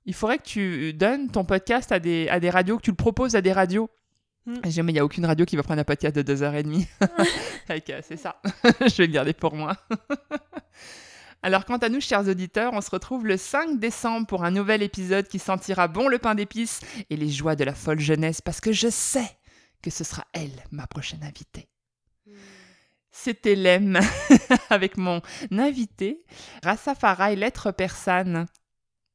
il 0.05 0.13
faudrait 0.13 0.37
que 0.37 0.43
tu 0.43 0.93
donnes 0.93 1.29
ton 1.29 1.43
podcast 1.43 1.91
à 1.91 1.99
des, 1.99 2.27
à 2.29 2.39
des 2.39 2.49
radios, 2.49 2.77
que 2.77 2.83
tu 2.83 2.91
le 2.91 2.95
proposes 2.95 3.35
à 3.35 3.41
des 3.41 3.51
radios. 3.51 3.89
Mm. 4.47 4.59
J'ai 4.65 4.81
mais 4.81 4.93
il 4.93 4.95
n'y 4.95 4.99
a 4.99 5.05
aucune 5.05 5.25
radio 5.25 5.45
qui 5.45 5.57
va 5.57 5.63
prendre 5.63 5.81
un 5.81 5.83
podcast 5.83 6.15
de 6.15 6.23
2h30. 6.23 6.85
Fait 7.67 7.81
que, 7.81 8.01
c'est 8.01 8.15
ça, 8.15 8.41
je 8.63 8.95
vais 8.95 9.07
le 9.07 9.13
garder 9.13 9.33
pour 9.33 9.53
moi. 9.53 9.75
Alors 11.43 11.65
quant 11.65 11.77
à 11.77 11.89
nous, 11.89 11.99
chers 11.99 12.27
auditeurs, 12.27 12.71
on 12.73 12.79
se 12.79 12.89
retrouve 12.89 13.27
le 13.27 13.35
5 13.35 13.77
décembre 13.77 14.25
pour 14.25 14.45
un 14.45 14.51
nouvel 14.51 14.81
épisode 14.81 15.27
qui 15.27 15.37
sentira 15.37 15.89
bon 15.89 16.07
le 16.07 16.17
pain 16.17 16.33
d'épices 16.33 16.79
et 17.09 17.17
les 17.17 17.29
joies 17.29 17.57
de 17.57 17.65
la 17.65 17.75
folle 17.75 17.99
jeunesse, 17.99 18.41
parce 18.41 18.61
que 18.61 18.71
je 18.71 18.87
sais 18.87 19.29
que 19.83 19.89
ce 19.89 20.05
sera 20.05 20.25
elle, 20.31 20.63
ma 20.71 20.87
prochaine 20.87 21.23
invitée. 21.23 21.67
C'était 23.11 23.55
Lem 23.55 23.99
avec 24.69 24.97
mon 24.97 25.21
invité, 25.51 26.23
et 26.63 27.35
Lettre 27.35 27.71
Persane. 27.71 28.45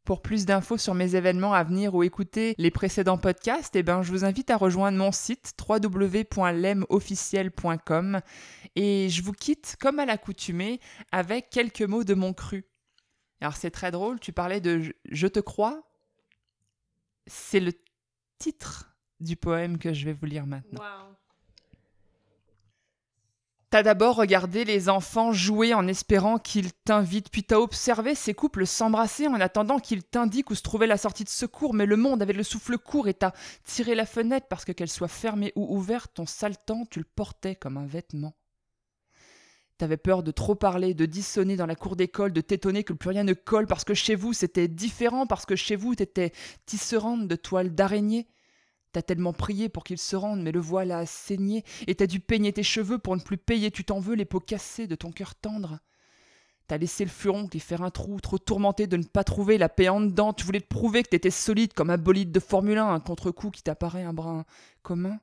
Pour 0.05 0.20
plus 0.20 0.47
d'infos 0.47 0.79
sur 0.79 0.95
mes 0.95 1.15
événements 1.15 1.55
à 1.55 1.62
venir 1.62 1.95
ou 1.95 2.03
écouter 2.03 2.57
les 2.59 2.73
précédents 2.73 3.19
podcasts, 3.19 3.77
eh 3.77 3.85
ben, 3.85 4.03
je 4.03 4.11
vous 4.11 4.24
invite 4.24 4.51
à 4.51 4.57
rejoindre 4.57 4.99
mon 4.99 5.12
site 5.12 5.55
www.lemofficiel.com 5.69 8.20
et 8.74 9.09
je 9.09 9.23
vous 9.23 9.33
quitte 9.33 9.77
comme 9.81 10.01
à 10.01 10.07
l'accoutumée 10.07 10.81
avec 11.12 11.51
quelques 11.51 11.83
mots 11.83 12.03
de 12.05 12.15
mon 12.15 12.33
cru. 12.33 12.65
Alors 13.41 13.55
c'est 13.57 13.70
très 13.70 13.91
drôle, 13.93 14.19
tu 14.20 14.33
parlais 14.33 14.61
de 14.61 14.81
Je- 14.81 14.93
Je 15.11 15.27
te 15.29 15.39
crois. 15.41 15.83
C'est 17.29 17.61
le 17.61 17.73
titre 18.39 18.97
du 19.20 19.37
poème 19.37 19.79
que 19.79 19.93
je 19.95 20.05
vais 20.05 20.12
vous 20.12 20.27
lire 20.27 20.47
maintenant. 20.47 20.83
T'as 23.73 23.82
d'abord 23.82 24.16
regardé 24.16 24.66
les 24.66 24.90
enfants 24.90 25.32
jouer 25.32 25.73
en 25.73 25.89
espérant 25.89 26.36
qu'ils 26.36 26.74
t'invitent, 26.74 27.31
puis 27.31 27.43
t'as 27.43 27.57
observé 27.57 28.15
ces 28.15 28.35
couples 28.35 28.66
s'embrasser 28.66 29.28
en 29.28 29.40
attendant 29.40 29.78
qu'ils 29.78 30.03
t'indiquent 30.03 30.51
où 30.51 30.55
se 30.55 30.61
trouvait 30.61 30.86
la 30.86 30.99
sortie 30.99 31.24
de 31.24 31.31
secours, 31.31 31.73
mais 31.73 31.86
le 31.86 31.97
monde 31.97 32.20
avait 32.20 32.35
le 32.35 32.43
souffle 32.43 32.77
court 32.77 33.09
et 33.09 33.15
t'as 33.15 33.32
tiré 33.65 33.94
la 33.94 34.05
fenêtre 34.05 34.47
parce 34.51 34.66
que 34.66 34.73
qu'elle 34.73 34.90
soit 34.90 35.09
fermée 35.09 35.55
ou 35.57 35.74
ouverte, 35.74 36.12
ton 36.12 36.27
sale 36.27 36.59
temps, 36.59 36.85
tu 36.90 36.99
le 36.99 37.07
portais 37.16 37.55
comme 37.55 37.78
un 37.78 37.86
vêtement. 37.86 38.35
T'avais 39.78 39.97
peur 39.97 40.23
de 40.23 40.32
trop 40.32 40.55
parler, 40.55 40.93
de 40.93 41.07
dissonner 41.07 41.57
dans 41.57 41.65
la 41.65 41.74
cour 41.74 41.97
d'école, 41.97 42.35
de 42.35 42.43
t'étonner 42.43 42.85
que 42.85 42.93
plus 42.93 43.09
rien 43.09 43.24
ne 43.24 43.32
colle 43.32 43.66
parce 43.66 43.85
que 43.85 43.94
chez 43.94 44.16
vous 44.16 44.35
c'était 44.35 44.69
différent, 44.69 45.27
parce 45.27 45.47
que 45.47 45.57
chez 45.57 45.77
vous 45.77 45.94
t'étais 45.94 46.32
tisserande 46.66 47.27
de 47.27 47.36
toiles 47.36 47.74
d'araignée. 47.74 48.27
T'as 48.93 49.02
tellement 49.02 49.32
prié 49.32 49.70
pour 49.70 49.85
qu'il 49.85 49.98
se 49.98 50.16
rende, 50.16 50.43
mais 50.43 50.52
le 50.52 50.60
voile 50.60 50.93
a 50.93 51.06
saigné, 51.06 51.64
et 51.86 51.94
t'as 51.94 52.06
dû 52.06 52.20
peigner 52.20 52.52
tes 52.52 52.62
cheveux 52.62 52.98
pour 52.98 53.16
ne 53.16 53.23
plus 53.23 53.39
payer, 53.39 53.70
tu 53.70 53.85
t'en 53.85 54.01
veux 54.01 54.14
les 54.14 54.27
peaux 54.27 54.40
cassées 54.40 54.86
de 54.86 54.94
ton 54.94 55.10
cœur 55.10 55.35
tendre. 55.35 55.78
T'as 56.69 56.77
laissé 56.77 57.05
le 57.05 57.10
furon 57.10 57.48
y 57.52 57.59
faire 57.59 57.82
un 57.82 57.90
trou, 57.90 58.20
trop 58.20 58.39
tourmenté 58.39 58.86
de 58.86 58.97
ne 58.97 59.02
pas 59.02 59.24
trouver 59.24 59.59
la 59.59 59.69
paix 59.69 59.89
en 59.89 60.01
dedans, 60.01 60.32
tu 60.32 60.44
voulais 60.44 60.60
te 60.60 60.69
prouver 60.69 61.02
que 61.02 61.09
t'étais 61.09 61.31
solide 61.31 61.73
comme 61.73 61.90
un 61.90 61.98
bolide 61.98 62.32
de 62.32 62.40
Formule 62.40 62.78
1, 62.78 62.94
un 62.94 63.01
contre-coup 63.01 63.51
qui 63.51 63.62
t'apparaît 63.62 64.05
un 64.05 64.12
brin 64.12 64.44
commun. 64.82 65.19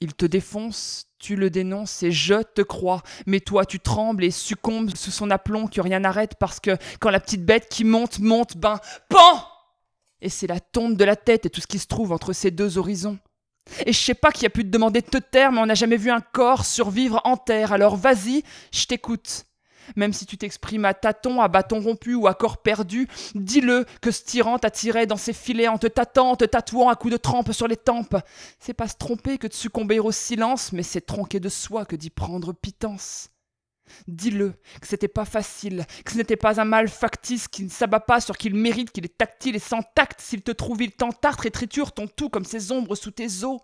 Il 0.00 0.14
te 0.14 0.26
défonce, 0.26 1.06
tu 1.18 1.36
le 1.36 1.48
dénonces 1.48 2.02
et 2.02 2.10
je 2.10 2.42
te 2.42 2.60
crois. 2.60 3.02
Mais 3.26 3.40
toi, 3.40 3.64
tu 3.64 3.80
trembles 3.80 4.24
et 4.24 4.32
succombes 4.32 4.90
sous 4.96 5.12
son 5.12 5.30
aplomb 5.30 5.68
que 5.68 5.80
rien 5.80 6.00
n'arrête 6.00 6.34
parce 6.40 6.58
que 6.58 6.76
quand 6.98 7.10
la 7.10 7.20
petite 7.20 7.44
bête 7.44 7.68
qui 7.68 7.84
monte, 7.84 8.18
monte, 8.18 8.56
ben, 8.56 8.80
pan 9.08 9.46
Et 10.22 10.28
c'est 10.28 10.46
la 10.46 10.60
tombe 10.60 10.96
de 10.96 11.04
la 11.04 11.16
tête 11.16 11.46
et 11.46 11.50
tout 11.50 11.60
ce 11.60 11.66
qui 11.66 11.80
se 11.80 11.88
trouve 11.88 12.12
entre 12.12 12.32
ces 12.32 12.52
deux 12.52 12.78
horizons. 12.78 13.18
Et 13.84 13.92
je 13.92 13.98
sais 13.98 14.14
pas 14.14 14.30
qui 14.30 14.46
a 14.46 14.50
pu 14.50 14.64
te 14.64 14.70
demander 14.70 15.00
de 15.00 15.06
te 15.06 15.18
taire, 15.18 15.50
mais 15.50 15.60
on 15.60 15.66
n'a 15.66 15.74
jamais 15.74 15.96
vu 15.96 16.10
un 16.10 16.20
corps 16.20 16.64
survivre 16.64 17.20
en 17.24 17.36
terre. 17.36 17.72
Alors 17.72 17.96
vas-y, 17.96 18.44
je 18.72 18.86
t'écoute. 18.86 19.46
Même 19.96 20.12
si 20.12 20.24
tu 20.24 20.38
t'exprimes 20.38 20.84
à 20.84 20.94
tâtons, 20.94 21.40
à 21.40 21.48
bâton 21.48 21.80
rompu 21.80 22.14
ou 22.14 22.28
à 22.28 22.34
corps 22.34 22.58
perdu, 22.58 23.08
dis-le 23.34 23.84
que 24.00 24.12
ce 24.12 24.22
tyran 24.22 24.58
t'attirait 24.58 25.06
dans 25.06 25.16
ses 25.16 25.32
filets 25.32 25.66
en 25.66 25.76
te 25.76 25.88
tâtant, 25.88 26.36
te 26.36 26.44
tatouant 26.44 26.88
à 26.88 26.94
coups 26.94 27.12
de 27.12 27.18
trempe 27.18 27.52
sur 27.52 27.66
les 27.66 27.76
tempes. 27.76 28.16
C'est 28.60 28.74
pas 28.74 28.86
se 28.86 28.96
tromper 28.96 29.38
que 29.38 29.48
de 29.48 29.52
succomber 29.52 29.98
au 29.98 30.12
silence, 30.12 30.72
mais 30.72 30.84
c'est 30.84 31.00
tronquer 31.00 31.40
de 31.40 31.48
soi 31.48 31.84
que 31.84 31.96
d'y 31.96 32.10
prendre 32.10 32.52
pitance. 32.52 33.31
Dis-le 34.06 34.54
que 34.80 34.86
c'était 34.86 35.08
pas 35.08 35.24
facile, 35.24 35.84
que 36.04 36.12
ce 36.12 36.16
n'était 36.16 36.36
pas 36.36 36.60
un 36.60 36.64
mal 36.64 36.88
factice 36.88 37.48
qui 37.48 37.64
ne 37.64 37.68
s'abat 37.68 38.00
pas 38.00 38.20
sur 38.20 38.36
qu'il 38.36 38.54
mérite, 38.54 38.90
qu'il 38.90 39.04
est 39.04 39.18
tactile 39.18 39.56
et 39.56 39.60
sans 39.60 39.82
tact. 39.82 40.20
S'il 40.20 40.42
te 40.42 40.52
trouve, 40.52 40.82
il 40.82 40.92
t'entartre 40.92 41.46
et 41.46 41.50
triture 41.50 41.92
ton 41.92 42.06
tout 42.06 42.28
comme 42.28 42.44
ces 42.44 42.72
ombres 42.72 42.94
sous 42.94 43.10
tes 43.10 43.44
os. 43.44 43.60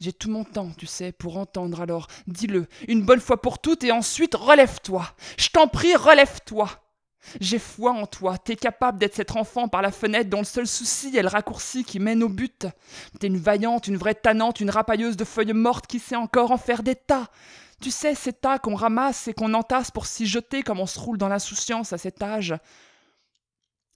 J'ai 0.00 0.12
tout 0.12 0.30
mon 0.30 0.44
temps, 0.44 0.70
tu 0.76 0.86
sais, 0.86 1.12
pour 1.12 1.38
entendre 1.38 1.80
alors. 1.80 2.08
Dis-le, 2.26 2.66
une 2.88 3.04
bonne 3.04 3.20
fois 3.20 3.40
pour 3.40 3.60
toutes, 3.60 3.84
et 3.84 3.92
ensuite 3.92 4.34
relève-toi. 4.34 5.08
Je 5.38 5.48
t'en 5.48 5.68
prie, 5.68 5.94
relève-toi. 5.94 6.68
J'ai 7.40 7.58
foi 7.58 7.92
en 7.92 8.06
toi, 8.06 8.36
t'es 8.36 8.56
capable 8.56 8.98
d'être 8.98 9.14
cet 9.14 9.34
enfant 9.34 9.68
par 9.68 9.80
la 9.80 9.90
fenêtre 9.90 10.28
dont 10.28 10.40
le 10.40 10.44
seul 10.44 10.66
souci 10.66 11.16
est 11.16 11.22
le 11.22 11.28
raccourci 11.28 11.84
qui 11.84 11.98
mène 11.98 12.22
au 12.22 12.28
but. 12.28 12.66
T'es 13.18 13.28
une 13.28 13.38
vaillante, 13.38 13.88
une 13.88 13.96
vraie 13.96 14.14
tannante, 14.14 14.60
une 14.60 14.68
rapailleuse 14.68 15.16
de 15.16 15.24
feuilles 15.24 15.54
mortes 15.54 15.86
qui 15.86 16.00
sait 16.00 16.16
encore 16.16 16.50
en 16.50 16.58
faire 16.58 16.82
des 16.82 16.96
tas. 16.96 17.30
Tu 17.84 17.90
sais, 17.90 18.14
ces 18.14 18.32
tas 18.32 18.58
qu'on 18.58 18.76
ramasse 18.76 19.28
et 19.28 19.34
qu'on 19.34 19.52
entasse 19.52 19.90
pour 19.90 20.06
s'y 20.06 20.24
jeter 20.24 20.62
comme 20.62 20.80
on 20.80 20.86
se 20.86 20.98
roule 20.98 21.18
dans 21.18 21.28
l'insouciance 21.28 21.92
à 21.92 21.98
cet 21.98 22.22
âge. 22.22 22.54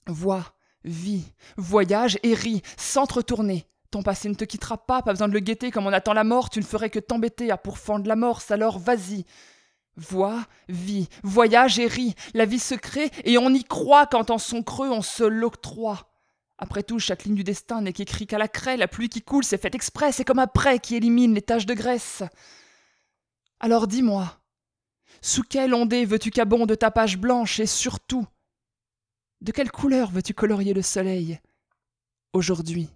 Vois, 0.05 0.45
vis, 0.83 1.33
voyage 1.57 2.19
et 2.21 2.35
ris, 2.35 2.61
sans 2.77 3.07
te 3.07 3.15
retourner. 3.15 3.65
Ton 3.89 4.03
passé 4.03 4.29
ne 4.29 4.35
te 4.35 4.43
quittera 4.43 4.77
pas, 4.77 5.01
pas 5.01 5.11
besoin 5.11 5.27
de 5.27 5.33
le 5.33 5.39
guetter 5.39 5.71
comme 5.71 5.87
on 5.87 5.91
attend 5.91 6.13
la 6.13 6.23
mort, 6.23 6.51
tu 6.51 6.59
ne 6.59 6.65
ferais 6.65 6.91
que 6.91 6.99
t'embêter 6.99 7.49
à 7.49 7.57
pourfendre 7.57 8.07
la 8.07 8.15
morse, 8.15 8.51
alors 8.51 8.77
vas-y. 8.77 9.25
Vois, 9.97 10.45
vis, 10.67 11.09
voyage 11.23 11.79
et 11.79 11.87
ris, 11.87 12.13
la 12.35 12.45
vie 12.45 12.59
se 12.59 12.75
crée 12.75 13.09
et 13.23 13.39
on 13.39 13.49
y 13.49 13.63
croit 13.63 14.05
quand 14.05 14.29
en 14.29 14.37
son 14.37 14.61
creux 14.61 14.91
on 14.91 15.01
se 15.01 15.23
l'octroie. 15.23 16.11
Après 16.59 16.83
tout, 16.83 16.99
chaque 16.99 17.23
ligne 17.23 17.33
du 17.33 17.43
destin 17.43 17.81
n'est 17.81 17.93
qu'écrit 17.93 18.27
qu'à 18.27 18.37
la 18.37 18.47
craie, 18.47 18.77
la 18.77 18.87
pluie 18.87 19.09
qui 19.09 19.23
coule, 19.23 19.43
c'est 19.43 19.59
fait 19.59 19.73
exprès, 19.73 20.11
c'est 20.11 20.25
comme 20.25 20.37
un 20.37 20.45
prêt 20.45 20.77
qui 20.77 20.95
élimine 20.95 21.33
les 21.33 21.41
taches 21.41 21.65
de 21.65 21.73
graisse. 21.73 22.21
Alors 23.61 23.87
dis-moi, 23.87 24.41
sous 25.21 25.43
quelle 25.43 25.73
ondée 25.73 26.05
veux-tu 26.05 26.31
qu'abonde 26.31 26.77
ta 26.77 26.91
page 26.91 27.17
blanche 27.17 27.59
et 27.59 27.65
surtout, 27.65 28.25
de 29.41 29.51
quelle 29.51 29.71
couleur 29.71 30.11
veux-tu 30.11 30.33
colorier 30.33 30.73
le 30.73 30.81
soleil 30.81 31.39
aujourd'hui? 32.33 32.89